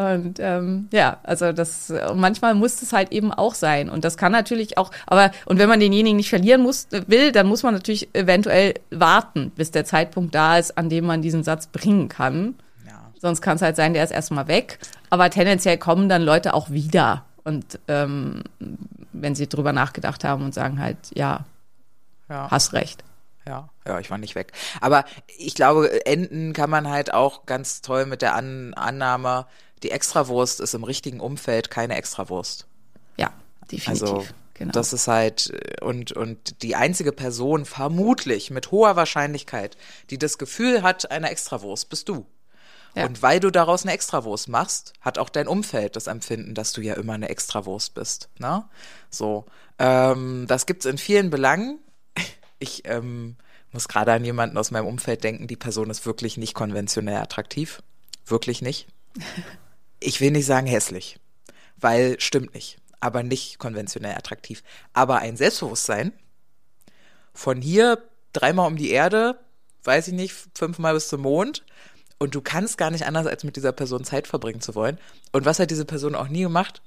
Und 0.02 0.39
ähm, 0.39 0.88
ja, 0.91 1.18
also 1.24 1.52
das 1.52 1.93
manchmal 2.16 2.56
muss 2.56 2.82
es 2.82 2.93
halt 2.93 3.12
eben 3.12 3.32
auch 3.32 3.54
sein. 3.54 3.89
Und 3.89 4.04
das 4.04 4.18
kann 4.18 4.32
natürlich 4.32 4.78
auch, 4.78 4.91
aber 5.06 5.32
und 5.45 5.60
wenn 5.60 5.70
man 5.70 5.80
denjenigen 5.80 6.18
nicht 6.18 6.30
verlieren 6.30 6.62
muss, 6.62 6.88
will, 7.08 7.32
dann 7.32 7.47
muss 7.47 7.64
man 7.64 7.74
natürlich 7.74 8.10
eventuell 8.14 8.76
warten, 8.89 9.52
bis 9.56 9.72
der 9.72 9.86
Zeitpunkt 9.86 10.34
da 10.34 10.58
ist, 10.58 10.78
an 10.78 10.89
dem 10.89 11.06
man 11.06 11.22
diesen 11.22 11.43
Satz 11.43 11.68
bringen 11.68 12.10
kann. 12.10 12.56
Ja. 12.86 13.12
Sonst 13.20 13.41
kann 13.41 13.58
es 13.58 13.62
halt 13.62 13.76
sein, 13.76 13.93
der 13.93 14.04
ist 14.04 14.12
erstmal 14.12 14.47
weg. 14.47 14.80
Aber 15.10 15.30
tendenziell 15.30 15.78
kommen 15.78 16.10
dann 16.10 16.22
Leute 16.22 16.54
auch 16.54 16.70
wieder. 16.70 17.26
Und 17.43 17.80
ähm, 17.88 18.43
wenn 19.14 19.36
sie 19.36 19.47
drüber 19.47 19.74
nachgedacht 19.74 20.24
haben 20.24 20.43
und 20.43 20.54
sagen 20.54 20.80
halt, 20.80 20.97
ja, 21.14 21.45
ja. 22.30 22.49
hast 22.49 22.74
recht. 22.74 23.04
Ja, 23.45 23.70
ja, 23.88 23.99
ich 23.99 24.12
war 24.12 24.18
nicht 24.18 24.36
weg. 24.36 24.52
Aber 24.82 25.04
ich 25.39 25.56
glaube, 25.56 26.06
enden 26.06 26.54
kann 26.54 26.70
man 26.70 26.88
halt 26.88 27.14
auch 27.14 27.45
ganz 27.45 27.82
toll 27.82 28.06
mit 28.06 28.22
der 28.22 28.36
An 28.36 28.74
Annahme, 28.76 29.47
die 29.84 29.91
Extrawurst 29.91 30.59
ist 30.59 30.73
im 30.73 30.84
richtigen 30.84 31.19
Umfeld 31.19 31.71
keine 31.71 31.95
Extrawurst. 31.95 32.67
Ja, 33.17 33.32
definitiv. 33.71 33.89
Also, 33.89 34.25
genau. 34.53 34.71
das 34.71 34.93
ist 34.93 35.07
halt, 35.07 35.51
und, 35.82 36.11
und 36.11 36.61
die 36.61 36.75
einzige 36.75 37.11
Person 37.11 37.65
vermutlich 37.65 38.51
mit 38.51 38.71
hoher 38.71 38.95
Wahrscheinlichkeit, 38.95 39.77
die 40.09 40.17
das 40.17 40.38
Gefühl 40.38 40.84
hat, 40.84 41.11
eine 41.11 41.29
Extrawurst, 41.29 41.89
bist 41.89 42.09
du. 42.09 42.25
Ja. 42.95 43.05
Und 43.05 43.21
weil 43.21 43.39
du 43.39 43.51
daraus 43.51 43.84
eine 43.84 43.93
Extrawurst 43.93 44.49
machst, 44.49 44.93
hat 44.99 45.17
auch 45.17 45.29
dein 45.29 45.47
Umfeld 45.47 45.95
das 45.95 46.07
Empfinden, 46.07 46.53
dass 46.53 46.73
du 46.73 46.82
ja 46.82 46.95
immer 46.95 47.13
eine 47.13 47.29
Extrawurst 47.29 47.93
bist. 47.93 48.29
Ne? 48.38 48.65
So, 49.09 49.45
ähm, 49.79 50.45
das 50.47 50.65
gibt's 50.65 50.86
in 50.86 50.97
vielen 50.97 51.29
Belangen. 51.29 51.79
Ich 52.63 52.84
ähm, 52.86 53.38
muss 53.71 53.88
gerade 53.88 54.13
an 54.13 54.23
jemanden 54.23 54.55
aus 54.55 54.69
meinem 54.69 54.86
Umfeld 54.86 55.23
denken, 55.23 55.47
die 55.47 55.55
Person 55.55 55.89
ist 55.89 56.05
wirklich 56.05 56.38
nicht 56.38 56.53
konventionell 56.53 57.17
attraktiv. 57.17 57.82
Wirklich 58.27 58.61
nicht. 58.61 58.88
ich 60.02 60.20
will 60.20 60.32
nicht 60.32 60.45
sagen 60.45 60.68
hässlich, 60.68 61.20
weil 61.78 62.20
stimmt 62.20 62.54
nicht, 62.54 62.80
aber 62.99 63.24
nicht 63.24 63.60
konventionell 63.60 64.16
attraktiv. 64.16 64.64
Aber 64.93 65.20
ein 65.20 65.38
Selbstbewusstsein 65.38 66.12
von 67.34 67.62
hier 67.62 68.04
dreimal 68.34 68.68
um 68.68 68.76
die 68.76 68.89
Erde, 68.89 69.39
weiß 69.84 70.10
ich 70.10 70.14
nicht, 70.14 70.36
fünfmal 70.56 70.93
bis 70.93 71.08
zum 71.08 71.22
Mond. 71.22 71.64
Und 72.18 72.36
du 72.36 72.41
kannst 72.41 72.78
gar 72.78 72.91
nicht 72.91 73.06
anders, 73.06 73.26
als 73.26 73.43
mit 73.43 73.56
dieser 73.56 73.72
Person 73.72 74.04
Zeit 74.04 74.28
verbringen 74.28 74.62
zu 74.62 74.76
wollen. 74.76 74.99
Und 75.32 75.45
was 75.45 75.58
hat 75.58 75.72
diese 75.72 75.86
Person 75.86 76.14
auch 76.14 76.28
nie 76.28 76.41
gemacht? 76.41 76.82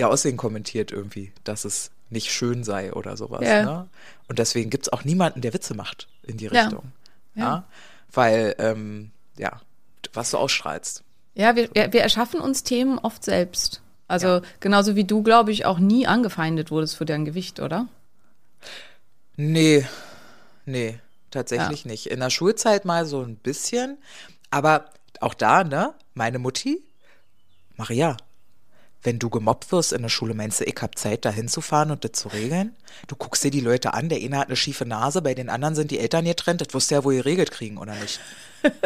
Ja, 0.00 0.08
Aussehen 0.08 0.36
kommentiert 0.36 0.90
irgendwie, 0.90 1.32
dass 1.44 1.64
es 1.64 1.92
nicht 2.10 2.32
schön 2.32 2.64
sei 2.64 2.92
oder 2.92 3.16
sowas. 3.16 3.42
Ja. 3.44 3.62
Ne? 3.62 3.88
Und 4.28 4.38
deswegen 4.38 4.70
gibt 4.70 4.86
es 4.86 4.92
auch 4.92 5.04
niemanden, 5.04 5.40
der 5.40 5.54
Witze 5.54 5.74
macht 5.74 6.08
in 6.22 6.36
die 6.36 6.46
Richtung. 6.46 6.92
Ja. 7.34 7.42
ja. 7.42 7.68
Weil, 8.12 8.56
ähm, 8.58 9.12
ja, 9.36 9.60
was 10.12 10.32
du 10.32 10.38
ausstrahlst. 10.38 11.04
Ja, 11.36 11.54
wir, 11.54 11.68
wir 11.74 12.00
erschaffen 12.00 12.40
uns 12.40 12.62
Themen 12.62 12.98
oft 12.98 13.22
selbst. 13.22 13.82
Also 14.08 14.26
ja. 14.26 14.42
genauso 14.58 14.96
wie 14.96 15.04
du, 15.04 15.22
glaube 15.22 15.52
ich, 15.52 15.66
auch 15.66 15.78
nie 15.78 16.06
angefeindet 16.06 16.70
wurdest 16.70 16.96
für 16.96 17.04
dein 17.04 17.26
Gewicht, 17.26 17.60
oder? 17.60 17.88
Nee, 19.36 19.86
nee, 20.64 20.98
tatsächlich 21.30 21.84
ja. 21.84 21.90
nicht. 21.90 22.06
In 22.06 22.20
der 22.20 22.30
Schulzeit 22.30 22.86
mal 22.86 23.04
so 23.04 23.20
ein 23.20 23.36
bisschen, 23.36 23.98
aber 24.50 24.86
auch 25.20 25.34
da, 25.34 25.62
ne? 25.62 25.92
Meine 26.14 26.38
Mutti, 26.38 26.82
Maria, 27.76 28.16
wenn 29.06 29.18
du 29.18 29.30
gemobbt 29.30 29.70
wirst 29.72 29.92
in 29.92 30.02
der 30.02 30.08
Schule, 30.08 30.34
meinst 30.34 30.60
du, 30.60 30.64
ich 30.64 30.74
hab 30.82 30.98
Zeit, 30.98 31.24
da 31.24 31.30
hinzufahren 31.30 31.90
und 31.92 32.04
das 32.04 32.12
zu 32.12 32.28
regeln? 32.28 32.74
Du 33.06 33.14
guckst 33.16 33.44
dir 33.44 33.50
die 33.50 33.60
Leute 33.60 33.94
an, 33.94 34.08
der 34.08 34.18
eine 34.18 34.36
hat 34.38 34.48
eine 34.48 34.56
schiefe 34.56 34.84
Nase, 34.84 35.22
bei 35.22 35.32
den 35.34 35.48
anderen 35.48 35.74
sind 35.74 35.90
die 35.92 35.98
Eltern 36.00 36.24
getrennt, 36.24 36.60
das 36.60 36.74
wirst 36.74 36.90
du 36.90 36.96
ja 36.96 37.04
wohl 37.04 37.14
geregelt 37.16 37.50
kriegen, 37.52 37.78
oder 37.78 37.94
nicht? 37.94 38.20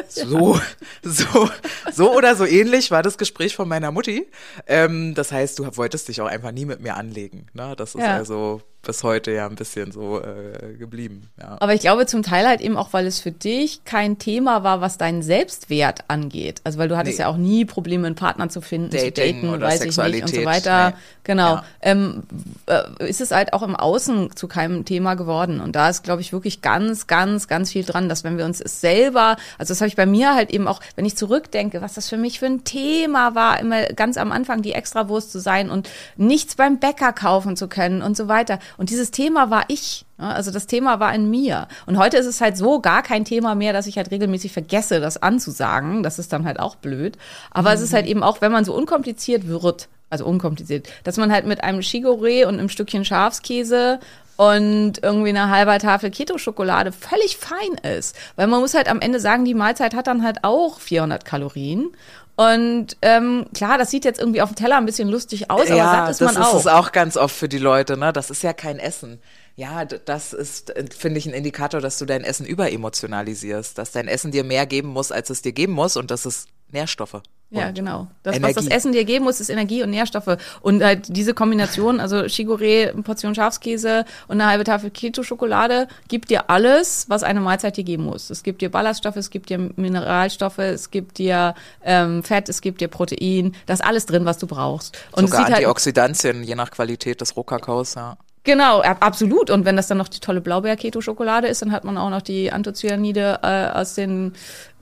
So, 0.08 0.60
so, 1.02 1.48
so 1.90 2.14
oder 2.14 2.36
so 2.36 2.44
ähnlich 2.44 2.90
war 2.90 3.02
das 3.02 3.16
Gespräch 3.16 3.56
von 3.56 3.66
meiner 3.66 3.90
Mutti. 3.90 4.26
Ähm, 4.66 5.14
das 5.14 5.32
heißt, 5.32 5.58
du 5.58 5.74
wolltest 5.78 6.08
dich 6.08 6.20
auch 6.20 6.26
einfach 6.26 6.52
nie 6.52 6.66
mit 6.66 6.80
mir 6.80 6.96
anlegen. 6.96 7.46
Ne? 7.54 7.74
Das 7.76 7.94
ist 7.94 8.02
Ja. 8.02 8.16
also 8.16 8.60
bis 8.82 9.02
heute 9.04 9.30
ja 9.32 9.46
ein 9.46 9.56
bisschen 9.56 9.92
so 9.92 10.20
äh, 10.22 10.74
geblieben. 10.78 11.28
Ja. 11.38 11.56
Aber 11.60 11.74
ich 11.74 11.82
glaube 11.82 12.06
zum 12.06 12.22
Teil 12.22 12.46
halt 12.48 12.60
eben 12.62 12.76
auch, 12.78 12.92
weil 12.92 13.06
es 13.06 13.20
für 13.20 13.30
dich 13.30 13.84
kein 13.84 14.18
Thema 14.18 14.64
war, 14.64 14.80
was 14.80 14.96
deinen 14.96 15.22
Selbstwert 15.22 16.04
angeht. 16.08 16.60
Also 16.64 16.78
weil 16.78 16.88
du 16.88 16.96
hattest 16.96 17.18
Nee. 17.18 17.24
ja 17.24 17.28
auch 17.28 17.36
nie 17.36 17.64
Probleme, 17.66 18.06
einen 18.06 18.16
Partner 18.16 18.48
zu 18.48 18.60
finden, 18.62 18.90
zu 18.90 18.96
Dating 19.10 19.42
daten, 19.42 19.54
oder 19.54 19.66
weiß 19.66 19.80
ich 19.84 19.86
nicht 19.86 19.88
und 19.88 19.94
so 19.94 20.02
Sexualität, 20.02 20.46
weiter. 20.46 20.90
nee. 20.90 20.96
Genau. 21.24 21.54
Ja. 21.56 21.64
Ähm, 21.82 22.22
äh, 22.66 23.06
ist 23.08 23.20
es 23.20 23.30
halt 23.30 23.52
auch 23.52 23.62
im 23.62 23.76
Außen 23.76 24.34
zu 24.34 24.48
keinem 24.48 24.84
Thema 24.86 25.14
geworden. 25.14 25.60
Und 25.60 25.76
da 25.76 25.90
ist, 25.90 26.02
glaube 26.02 26.22
ich, 26.22 26.32
wirklich 26.32 26.62
ganz, 26.62 27.06
ganz, 27.06 27.48
ganz 27.48 27.70
viel 27.70 27.84
dran, 27.84 28.08
dass 28.08 28.24
wenn 28.24 28.38
wir 28.38 28.44
uns 28.46 28.60
es 28.60 28.80
selber, 28.80 29.36
also 29.58 29.70
das 29.72 29.80
habe 29.80 29.88
ich 29.88 29.96
bei 29.96 30.06
mir 30.06 30.34
halt 30.34 30.50
eben 30.50 30.66
auch, 30.66 30.80
wenn 30.96 31.04
ich 31.04 31.16
zurückdenke, 31.16 31.82
was 31.82 31.94
das 31.94 32.08
für 32.08 32.16
mich 32.16 32.38
für 32.38 32.46
ein 32.46 32.64
Thema 32.64 33.34
war, 33.34 33.60
immer 33.60 33.84
ganz 33.92 34.16
am 34.16 34.32
Anfang 34.32 34.62
die 34.62 34.72
Extrawurst 34.72 35.30
zu 35.30 35.38
sein 35.38 35.68
und 35.70 35.88
nichts 36.16 36.54
beim 36.54 36.78
Bäcker 36.78 37.12
kaufen 37.12 37.56
zu 37.56 37.68
können 37.68 38.00
und 38.02 38.16
so 38.16 38.26
weiter. 38.28 38.58
Und 38.76 38.90
dieses 38.90 39.10
Thema 39.10 39.50
war 39.50 39.64
ich. 39.68 40.04
Also 40.18 40.50
das 40.50 40.66
Thema 40.66 41.00
war 41.00 41.14
in 41.14 41.30
mir. 41.30 41.66
Und 41.86 41.96
heute 41.96 42.18
ist 42.18 42.26
es 42.26 42.40
halt 42.40 42.56
so 42.56 42.80
gar 42.80 43.02
kein 43.02 43.24
Thema 43.24 43.54
mehr, 43.54 43.72
dass 43.72 43.86
ich 43.86 43.96
halt 43.96 44.10
regelmäßig 44.10 44.52
vergesse, 44.52 45.00
das 45.00 45.22
anzusagen. 45.22 46.02
Das 46.02 46.18
ist 46.18 46.32
dann 46.32 46.44
halt 46.44 46.60
auch 46.60 46.76
blöd. 46.76 47.16
Aber 47.50 47.72
es 47.72 47.80
ist 47.80 47.94
halt 47.94 48.06
eben 48.06 48.22
auch, 48.22 48.40
wenn 48.40 48.52
man 48.52 48.64
so 48.64 48.74
unkompliziert 48.74 49.48
wird, 49.48 49.88
also 50.10 50.26
unkompliziert, 50.26 50.88
dass 51.04 51.16
man 51.16 51.32
halt 51.32 51.46
mit 51.46 51.64
einem 51.64 51.80
Chigoré 51.80 52.44
und 52.44 52.58
einem 52.58 52.68
Stückchen 52.68 53.04
Schafskäse 53.04 54.00
und 54.36 55.02
irgendwie 55.02 55.28
eine 55.28 55.50
halber 55.50 55.78
Tafel 55.78 56.10
Keto-Schokolade 56.10 56.92
völlig 56.92 57.36
fein 57.36 57.74
ist. 57.96 58.16
Weil 58.36 58.46
man 58.46 58.60
muss 58.60 58.74
halt 58.74 58.88
am 58.88 59.00
Ende 59.00 59.20
sagen, 59.20 59.44
die 59.44 59.54
Mahlzeit 59.54 59.94
hat 59.94 60.06
dann 60.06 60.24
halt 60.24 60.38
auch 60.44 60.80
400 60.80 61.24
Kalorien. 61.24 61.90
Und 62.36 62.96
ähm, 63.02 63.44
klar, 63.52 63.76
das 63.76 63.90
sieht 63.90 64.06
jetzt 64.06 64.18
irgendwie 64.18 64.40
auf 64.40 64.48
dem 64.48 64.56
Teller 64.56 64.78
ein 64.78 64.86
bisschen 64.86 65.10
lustig 65.10 65.50
aus, 65.50 65.66
aber 65.66 65.76
ja, 65.76 65.90
satt 65.90 66.10
ist 66.10 66.20
das 66.22 66.32
man 66.32 66.42
ist 66.42 66.48
auch. 66.48 66.58
es 66.58 66.66
auch 66.66 66.92
ganz 66.92 67.18
oft 67.18 67.36
für 67.36 67.50
die 67.50 67.58
Leute, 67.58 67.98
ne? 67.98 68.14
Das 68.14 68.30
ist 68.30 68.42
ja 68.42 68.54
kein 68.54 68.78
Essen. 68.78 69.20
Ja, 69.56 69.84
das 69.84 70.32
ist, 70.32 70.70
äh, 70.70 70.84
finde 70.96 71.18
ich, 71.18 71.26
ein 71.26 71.34
Indikator, 71.34 71.80
dass 71.80 71.98
du 71.98 72.06
dein 72.06 72.24
Essen 72.24 72.46
überemotionalisierst, 72.46 73.76
dass 73.76 73.92
dein 73.92 74.08
Essen 74.08 74.30
dir 74.30 74.44
mehr 74.44 74.66
geben 74.66 74.88
muss, 74.88 75.12
als 75.12 75.30
es 75.30 75.42
dir 75.42 75.52
geben 75.52 75.72
muss 75.72 75.96
und 75.96 76.10
das 76.10 76.26
ist 76.26 76.48
Nährstoffe. 76.72 77.22
Ja, 77.52 77.72
genau. 77.72 78.06
Das, 78.22 78.36
was 78.36 78.36
Energie. 78.36 78.54
das 78.54 78.66
Essen 78.68 78.92
dir 78.92 79.04
geben 79.04 79.24
muss, 79.24 79.40
ist 79.40 79.50
Energie 79.50 79.82
und 79.82 79.90
Nährstoffe. 79.90 80.36
Und 80.60 80.84
halt 80.84 81.06
diese 81.08 81.34
Kombination, 81.34 81.98
also 81.98 82.18
Chigoré, 82.18 82.92
eine 82.92 83.02
Portion 83.02 83.34
Schafskäse 83.34 84.04
und 84.28 84.40
eine 84.40 84.48
halbe 84.48 84.62
Tafel 84.62 84.90
Keto-Schokolade, 84.90 85.88
gibt 86.06 86.30
dir 86.30 86.48
alles, 86.48 87.06
was 87.08 87.24
eine 87.24 87.40
Mahlzeit 87.40 87.76
dir 87.76 87.82
geben 87.82 88.04
muss. 88.04 88.30
Es 88.30 88.44
gibt 88.44 88.62
dir 88.62 88.70
Ballaststoffe, 88.70 89.16
es 89.16 89.30
gibt 89.30 89.50
dir 89.50 89.58
Mineralstoffe, 89.58 90.58
es 90.58 90.92
gibt 90.92 91.18
dir 91.18 91.56
ähm, 91.84 92.22
Fett, 92.22 92.48
es 92.48 92.60
gibt 92.60 92.80
dir 92.80 92.88
Protein. 92.88 93.56
Da 93.66 93.74
ist 93.74 93.84
alles 93.84 94.06
drin, 94.06 94.24
was 94.24 94.38
du 94.38 94.46
brauchst. 94.46 94.96
Und 95.10 95.26
Sogar 95.26 95.46
halt, 95.46 95.54
Antioxidantien, 95.54 96.44
je 96.44 96.54
nach 96.54 96.70
Qualität 96.70 97.20
des 97.20 97.36
Rohkakaos, 97.36 97.94
ja. 97.96 98.16
Genau, 98.44 98.80
ab- 98.80 98.98
absolut. 99.04 99.50
Und 99.50 99.64
wenn 99.66 99.76
das 99.76 99.86
dann 99.88 99.98
noch 99.98 100.08
die 100.08 100.20
tolle 100.20 100.40
Blaubeer-Keto-Schokolade 100.40 101.46
ist, 101.46 101.60
dann 101.62 101.72
hat 101.72 101.84
man 101.84 101.98
auch 101.98 102.08
noch 102.10 102.22
die 102.22 102.50
Anthocyanide 102.50 103.40
äh, 103.42 103.66
aus 103.78 103.94
den 103.94 104.32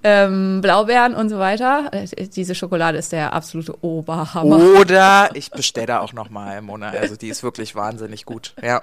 ähm, 0.04 0.60
Blaubeeren 0.60 1.14
und 1.14 1.28
so 1.28 1.40
weiter. 1.40 1.88
Äh, 1.92 2.28
diese 2.28 2.54
Schokolade 2.54 2.98
ist 2.98 3.10
der 3.10 3.32
absolute 3.32 3.74
Oberhammer. 3.84 4.58
Oder 4.80 5.30
ich 5.34 5.50
bestelle 5.50 5.86
da 5.88 5.98
auch 5.98 6.12
noch 6.12 6.30
mal 6.30 6.58
im 6.58 6.66
Monat. 6.66 6.96
Also 6.96 7.16
die 7.16 7.28
ist 7.28 7.42
wirklich 7.42 7.74
wahnsinnig 7.74 8.24
gut. 8.24 8.54
Ja. 8.62 8.80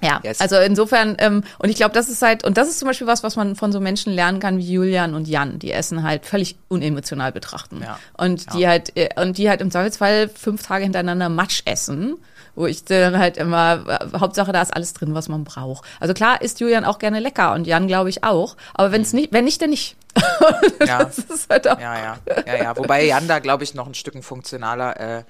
Ja, 0.00 0.20
Yes. 0.22 0.40
also 0.40 0.54
insofern, 0.58 1.16
ähm, 1.18 1.42
und 1.58 1.70
ich 1.70 1.74
glaube, 1.74 1.92
das 1.92 2.08
ist 2.08 2.22
halt, 2.22 2.44
und 2.44 2.56
das 2.56 2.68
ist 2.68 2.78
zum 2.78 2.86
Beispiel 2.86 3.08
was, 3.08 3.24
was 3.24 3.34
man 3.34 3.56
von 3.56 3.72
so 3.72 3.80
Menschen 3.80 4.12
lernen 4.12 4.38
kann 4.38 4.56
wie 4.58 4.72
Julian 4.74 5.14
und 5.14 5.26
Jan, 5.26 5.58
die 5.58 5.72
Essen 5.72 6.04
halt 6.04 6.24
völlig 6.24 6.54
unemotional 6.68 7.32
betrachten. 7.32 7.80
Ja. 7.82 7.98
Und 8.16 8.54
die 8.54 8.68
halt, 8.68 8.96
äh, 8.96 9.08
und 9.20 9.36
die 9.38 9.48
halt 9.50 9.60
im 9.60 9.72
Zweifelsfall 9.72 10.28
fünf 10.28 10.62
Tage 10.64 10.84
hintereinander 10.84 11.28
Matsch 11.28 11.62
essen, 11.64 12.14
wo 12.58 12.66
ich 12.66 12.84
dann 12.84 13.18
halt 13.18 13.36
immer, 13.36 13.84
äh, 13.86 14.18
Hauptsache 14.18 14.52
da 14.52 14.60
ist 14.60 14.74
alles 14.74 14.92
drin, 14.94 15.14
was 15.14 15.28
man 15.28 15.44
braucht. 15.44 15.84
Also 16.00 16.12
klar 16.14 16.42
isst 16.42 16.60
Julian 16.60 16.84
auch 16.84 16.98
gerne 16.98 17.20
lecker 17.20 17.52
und 17.54 17.66
Jan 17.66 17.86
glaube 17.86 18.10
ich 18.10 18.24
auch, 18.24 18.56
aber 18.74 18.90
wenn 18.92 19.02
es 19.02 19.12
nicht, 19.12 19.32
wenn 19.32 19.44
nicht, 19.44 19.62
dann 19.62 19.70
nicht. 19.70 19.96
Ja. 20.86 21.04
Das 21.04 21.18
ist 21.18 21.48
halt 21.50 21.68
auch, 21.68 21.78
Ja, 21.78 21.96
ja, 21.96 22.18
ja, 22.46 22.56
ja. 22.56 22.76
Wobei 22.76 23.04
Jan 23.04 23.28
da, 23.28 23.38
glaube 23.38 23.64
ich, 23.64 23.74
noch 23.74 23.86
ein 23.86 23.94
Stück 23.94 24.22
funktionaler 24.24 25.18
äh, 25.18 25.24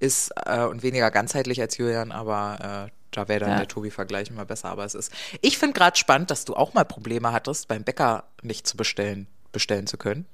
ist 0.00 0.32
äh, 0.46 0.64
und 0.64 0.82
weniger 0.82 1.10
ganzheitlich 1.10 1.60
als 1.60 1.78
Julian, 1.78 2.12
aber 2.12 2.86
äh, 2.88 2.90
da 3.12 3.28
wäre 3.28 3.40
dann 3.40 3.50
Ja. 3.50 3.56
der 3.58 3.68
Tobi-Vergleich 3.68 4.28
immer 4.28 4.44
besser. 4.44 4.68
Aber 4.68 4.84
es 4.84 4.94
ist. 4.94 5.12
Ich 5.40 5.56
finde 5.56 5.74
gerade 5.78 5.96
spannend, 5.96 6.30
dass 6.30 6.44
du 6.44 6.54
auch 6.56 6.74
mal 6.74 6.84
Probleme 6.84 7.32
hattest, 7.32 7.68
beim 7.68 7.84
Bäcker 7.84 8.24
nicht 8.42 8.66
zu 8.66 8.76
bestellen, 8.76 9.28
bestellen 9.52 9.86
zu 9.86 9.96
können. 9.96 10.26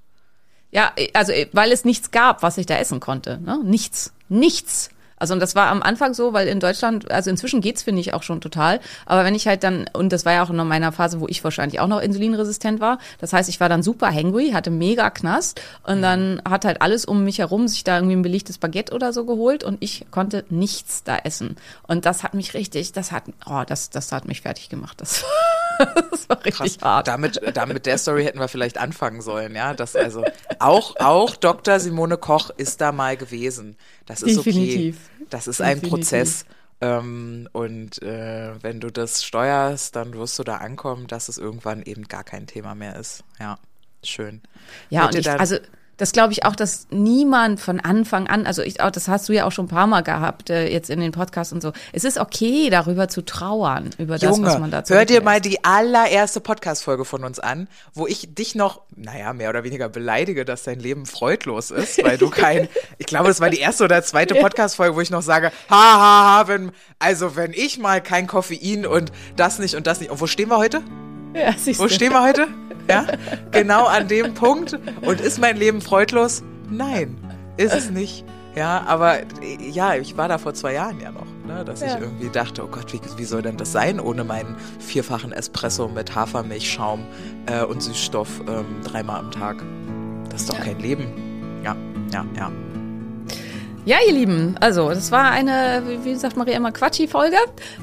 Ja, 0.72 0.92
also 1.12 1.32
weil 1.52 1.72
es 1.72 1.84
nichts 1.84 2.10
gab, 2.10 2.42
was 2.42 2.56
ich 2.58 2.64
da 2.66 2.76
essen 2.78 2.98
konnte. 3.00 3.38
Ne? 3.38 3.60
Nichts. 3.62 4.12
Nichts. 4.28 4.88
Also 5.20 5.34
und 5.34 5.40
das 5.40 5.54
war 5.54 5.68
am 5.68 5.82
Anfang 5.82 6.14
so, 6.14 6.32
weil 6.32 6.48
in 6.48 6.58
Deutschland, 6.58 7.10
also 7.10 7.30
inzwischen 7.30 7.60
geht's 7.60 7.82
finde 7.82 8.00
ich 8.00 8.14
auch 8.14 8.24
schon 8.24 8.40
total. 8.40 8.80
Aber 9.06 9.24
wenn 9.24 9.34
ich 9.34 9.46
halt 9.46 9.62
dann, 9.62 9.88
und 9.92 10.12
das 10.12 10.24
war 10.24 10.32
ja 10.32 10.42
auch 10.42 10.50
in 10.50 10.56
meiner 10.56 10.90
Phase, 10.90 11.20
wo 11.20 11.28
ich 11.28 11.44
wahrscheinlich 11.44 11.78
auch 11.78 11.86
noch 11.86 12.00
insulinresistent 12.00 12.80
war. 12.80 12.98
Das 13.18 13.32
heißt, 13.32 13.48
ich 13.48 13.60
war 13.60 13.68
dann 13.68 13.82
super 13.82 14.12
hangry, 14.12 14.50
hatte 14.50 14.70
mega 14.70 15.10
Knast 15.10 15.60
und 15.84 16.02
dann 16.02 16.42
hat 16.48 16.64
halt 16.64 16.82
alles 16.82 17.04
um 17.04 17.22
mich 17.22 17.38
herum 17.38 17.68
sich 17.68 17.84
da 17.84 17.96
irgendwie 17.96 18.16
ein 18.16 18.22
belegtes 18.22 18.58
Baguette 18.58 18.92
oder 18.92 19.12
so 19.12 19.24
geholt 19.26 19.62
und 19.62 19.78
ich 19.80 20.06
konnte 20.10 20.44
nichts 20.48 21.04
da 21.04 21.18
essen. 21.18 21.56
Und 21.86 22.06
das 22.06 22.22
hat 22.22 22.34
mich 22.34 22.54
richtig, 22.54 22.92
das 22.92 23.12
hat, 23.12 23.24
oh, 23.46 23.62
das, 23.66 23.90
das 23.90 24.12
hat 24.12 24.26
mich 24.26 24.40
fertig 24.40 24.70
gemacht. 24.70 25.00
Das, 25.00 25.24
das 26.10 26.28
war 26.28 26.44
richtig 26.44 26.78
hart. 26.82 27.08
Damit, 27.08 27.40
damit 27.54 27.74
mit 27.74 27.86
der 27.86 27.98
Story 27.98 28.24
hätten 28.24 28.38
wir 28.38 28.48
vielleicht 28.48 28.78
anfangen 28.78 29.20
sollen, 29.22 29.54
ja. 29.54 29.74
Das 29.74 29.96
also 29.96 30.24
auch, 30.58 30.96
auch 30.96 31.36
Dr. 31.36 31.80
Simone 31.80 32.16
Koch 32.16 32.50
ist 32.50 32.80
da 32.80 32.92
mal 32.92 33.16
gewesen. 33.16 33.76
Das 34.06 34.22
ist 34.22 34.38
Definitiv. 34.38 34.96
okay. 35.16 35.26
Das 35.30 35.46
ist 35.46 35.60
ein 35.60 35.80
Definitiv. 35.80 35.90
Prozess. 35.90 36.44
Ähm, 36.82 37.48
und 37.52 38.02
äh, 38.02 38.52
wenn 38.62 38.80
du 38.80 38.90
das 38.90 39.22
steuerst, 39.24 39.96
dann 39.96 40.14
wirst 40.14 40.38
du 40.38 40.44
da 40.44 40.56
ankommen, 40.56 41.06
dass 41.06 41.28
es 41.28 41.36
irgendwann 41.36 41.82
eben 41.82 42.04
gar 42.08 42.24
kein 42.24 42.46
Thema 42.46 42.74
mehr 42.74 42.96
ist. 42.96 43.22
Ja, 43.38 43.58
schön. 44.02 44.40
Ja, 44.88 45.02
Wird 45.02 45.12
und 45.14 45.18
ich, 45.20 45.26
dann- 45.26 45.40
also 45.40 45.56
das 46.00 46.12
glaube 46.12 46.32
ich 46.32 46.46
auch, 46.46 46.56
dass 46.56 46.86
niemand 46.90 47.60
von 47.60 47.78
Anfang 47.78 48.26
an, 48.26 48.46
also 48.46 48.62
ich 48.62 48.80
auch, 48.80 48.90
das 48.90 49.06
hast 49.06 49.28
du 49.28 49.34
ja 49.34 49.44
auch 49.44 49.52
schon 49.52 49.66
ein 49.66 49.68
paar 49.68 49.86
Mal 49.86 50.00
gehabt, 50.00 50.48
äh, 50.48 50.66
jetzt 50.66 50.88
in 50.88 50.98
den 50.98 51.12
Podcasts 51.12 51.52
und 51.52 51.60
so. 51.60 51.72
Es 51.92 52.04
ist 52.04 52.16
okay, 52.16 52.70
darüber 52.70 53.08
zu 53.08 53.22
trauern, 53.22 53.90
über 53.98 54.16
das, 54.16 54.36
Junge, 54.36 54.46
was 54.48 54.58
man 54.58 54.70
dazu 54.70 54.94
hör 54.94 55.04
dir 55.04 55.22
mal 55.22 55.42
die 55.42 55.62
allererste 55.62 56.40
Podcast-Folge 56.40 57.04
von 57.04 57.22
uns 57.22 57.38
an, 57.38 57.68
wo 57.92 58.06
ich 58.06 58.34
dich 58.34 58.54
noch, 58.54 58.80
naja, 58.96 59.34
mehr 59.34 59.50
oder 59.50 59.62
weniger 59.62 59.90
beleidige, 59.90 60.46
dass 60.46 60.62
dein 60.62 60.80
Leben 60.80 61.04
freudlos 61.04 61.70
ist, 61.70 62.02
weil 62.02 62.16
du 62.16 62.30
kein, 62.30 62.68
ich 62.98 63.06
glaube, 63.06 63.28
es 63.28 63.40
war 63.40 63.50
die 63.50 63.60
erste 63.60 63.84
oder 63.84 64.02
zweite 64.02 64.36
Podcast-Folge, 64.36 64.96
wo 64.96 65.02
ich 65.02 65.10
noch 65.10 65.22
sage, 65.22 65.52
ha, 65.68 65.76
ha, 65.76 66.38
ha, 66.38 66.48
wenn, 66.48 66.72
also 66.98 67.36
wenn 67.36 67.52
ich 67.52 67.78
mal 67.78 68.02
kein 68.02 68.26
Koffein 68.26 68.86
und 68.86 69.12
das 69.36 69.58
nicht 69.58 69.74
und 69.74 69.86
das 69.86 70.00
nicht, 70.00 70.10
und 70.10 70.18
wo 70.18 70.26
stehen 70.26 70.48
wir 70.48 70.56
heute? 70.56 70.82
Ja, 71.34 71.54
Wo 71.78 71.88
stehen 71.88 72.12
wir 72.12 72.22
heute? 72.22 72.48
Ja, 72.88 73.06
genau 73.52 73.86
an 73.86 74.08
dem 74.08 74.34
Punkt. 74.34 74.78
Und 75.02 75.20
ist 75.20 75.40
mein 75.40 75.56
Leben 75.56 75.80
freudlos? 75.80 76.42
Nein, 76.70 77.16
ist 77.56 77.72
es 77.74 77.90
nicht. 77.90 78.24
Ja, 78.56 78.82
aber 78.86 79.18
ja, 79.60 79.94
ich 79.94 80.16
war 80.16 80.26
da 80.26 80.38
vor 80.38 80.54
zwei 80.54 80.72
Jahren 80.74 80.98
ja 81.00 81.12
noch, 81.12 81.26
ne, 81.46 81.64
dass 81.64 81.82
Ja. 81.82 81.86
ich 81.94 82.00
irgendwie 82.00 82.30
dachte, 82.30 82.64
oh 82.64 82.68
Gott, 82.68 82.92
wie, 82.92 83.00
wie 83.16 83.24
soll 83.24 83.42
denn 83.42 83.56
das 83.56 83.70
sein 83.70 84.00
ohne 84.00 84.24
meinen 84.24 84.56
vierfachen 84.80 85.30
Espresso 85.32 85.86
mit 85.86 86.16
Hafermilchschaum 86.16 87.04
äh, 87.46 87.62
und 87.62 87.80
Süßstoff 87.80 88.28
ähm, 88.48 88.64
dreimal 88.84 89.20
am 89.20 89.30
Tag? 89.30 89.62
Das 90.30 90.40
ist 90.42 90.50
doch 90.50 90.58
Ja. 90.58 90.64
kein 90.64 90.80
Leben. 90.80 91.60
Ja, 91.64 91.76
ja, 92.12 92.24
ja. 92.36 92.50
Ja, 93.84 93.96
ihr 94.06 94.12
Lieben, 94.14 94.56
also 94.60 94.88
das 94.90 95.10
war 95.12 95.30
eine, 95.30 95.82
wie- 95.86 96.04
wie 96.04 96.14
sagt 96.16 96.36
Maria 96.36 96.56
immer, 96.56 96.72
Quatschi-Folge. 96.72 97.36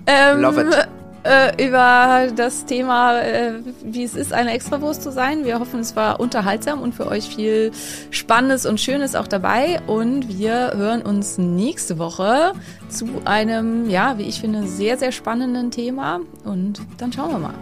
Ähm, 0.05 0.41
Love 0.41 0.61
it. 0.61 0.87
Äh, 1.27 1.67
über 1.67 2.31
das 2.33 2.65
Thema, 2.65 3.19
äh, 3.19 3.55
wie 3.83 4.03
es 4.05 4.15
ist, 4.15 4.31
eine 4.31 4.53
Extrawurst 4.53 5.03
zu 5.03 5.11
sein. 5.11 5.43
Wir 5.43 5.59
hoffen, 5.59 5.81
es 5.81 5.93
war 5.97 6.21
unterhaltsam 6.21 6.81
und 6.81 6.95
für 6.95 7.05
euch 7.05 7.27
viel 7.27 7.73
Spannendes 8.11 8.65
und 8.65 8.79
Schönes 8.79 9.13
auch 9.13 9.27
dabei. 9.27 9.81
Und 9.87 10.29
wir 10.29 10.71
hören 10.77 11.01
uns 11.01 11.37
nächste 11.37 11.99
Woche 11.99 12.53
zu 12.87 13.09
einem, 13.25 13.89
ja, 13.89 14.17
wie 14.17 14.23
ich 14.23 14.39
finde, 14.39 14.65
sehr, 14.67 14.97
sehr 14.97 15.11
spannenden 15.11 15.69
Thema. 15.69 16.21
Und 16.45 16.79
dann 16.97 17.11
schauen 17.11 17.31
wir 17.31 17.39
mal. 17.39 17.55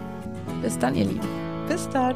Bis 0.62 0.78
dann, 0.78 0.94
ihr 0.94 1.06
Lieben. 1.06 1.26
Bis 1.68 1.88
dann. 1.88 2.14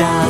du 0.00 0.29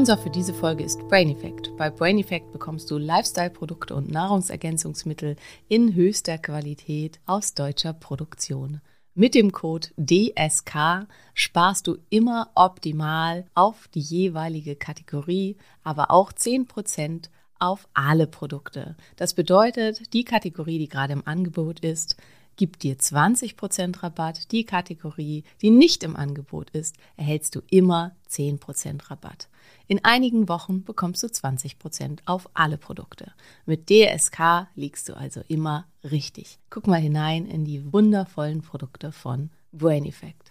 Sponsor 0.00 0.16
für 0.16 0.30
diese 0.30 0.54
Folge 0.54 0.82
ist 0.82 1.06
Brain 1.08 1.28
Effect. 1.28 1.76
Bei 1.76 1.90
Brain 1.90 2.18
Effect 2.18 2.52
bekommst 2.52 2.90
du 2.90 2.96
Lifestyle-Produkte 2.96 3.94
und 3.94 4.10
Nahrungsergänzungsmittel 4.10 5.36
in 5.68 5.94
höchster 5.94 6.38
Qualität 6.38 7.20
aus 7.26 7.52
deutscher 7.52 7.92
Produktion. 7.92 8.80
Mit 9.14 9.34
dem 9.34 9.52
Code 9.52 9.88
DSK 9.98 11.06
sparst 11.34 11.86
du 11.86 11.98
immer 12.08 12.48
optimal 12.54 13.44
auf 13.54 13.88
die 13.88 14.00
jeweilige 14.00 14.74
Kategorie, 14.74 15.58
aber 15.84 16.10
auch 16.10 16.32
10% 16.32 17.28
auf 17.58 17.86
alle 17.92 18.26
Produkte. 18.26 18.96
Das 19.16 19.34
bedeutet, 19.34 20.14
die 20.14 20.24
Kategorie, 20.24 20.78
die 20.78 20.88
gerade 20.88 21.12
im 21.12 21.26
Angebot 21.26 21.80
ist, 21.80 22.16
gibt 22.56 22.84
dir 22.84 22.96
20% 22.96 24.02
Rabatt. 24.02 24.50
Die 24.50 24.64
Kategorie, 24.64 25.44
die 25.60 25.70
nicht 25.70 26.02
im 26.02 26.16
Angebot 26.16 26.70
ist, 26.70 26.96
erhältst 27.18 27.54
du 27.54 27.60
immer 27.70 28.16
10% 28.30 29.10
Rabatt. 29.10 29.48
In 29.90 30.04
einigen 30.04 30.48
Wochen 30.48 30.84
bekommst 30.84 31.24
du 31.24 31.26
20% 31.26 32.20
auf 32.24 32.48
alle 32.54 32.78
Produkte. 32.78 33.32
Mit 33.66 33.90
DSK 33.90 34.68
liegst 34.76 35.08
du 35.08 35.16
also 35.16 35.40
immer 35.48 35.84
richtig. 36.04 36.60
Guck 36.70 36.86
mal 36.86 37.00
hinein 37.00 37.44
in 37.44 37.64
die 37.64 37.92
wundervollen 37.92 38.62
Produkte 38.62 39.10
von 39.10 39.50
Brain 39.72 40.04
Effect. 40.04 40.49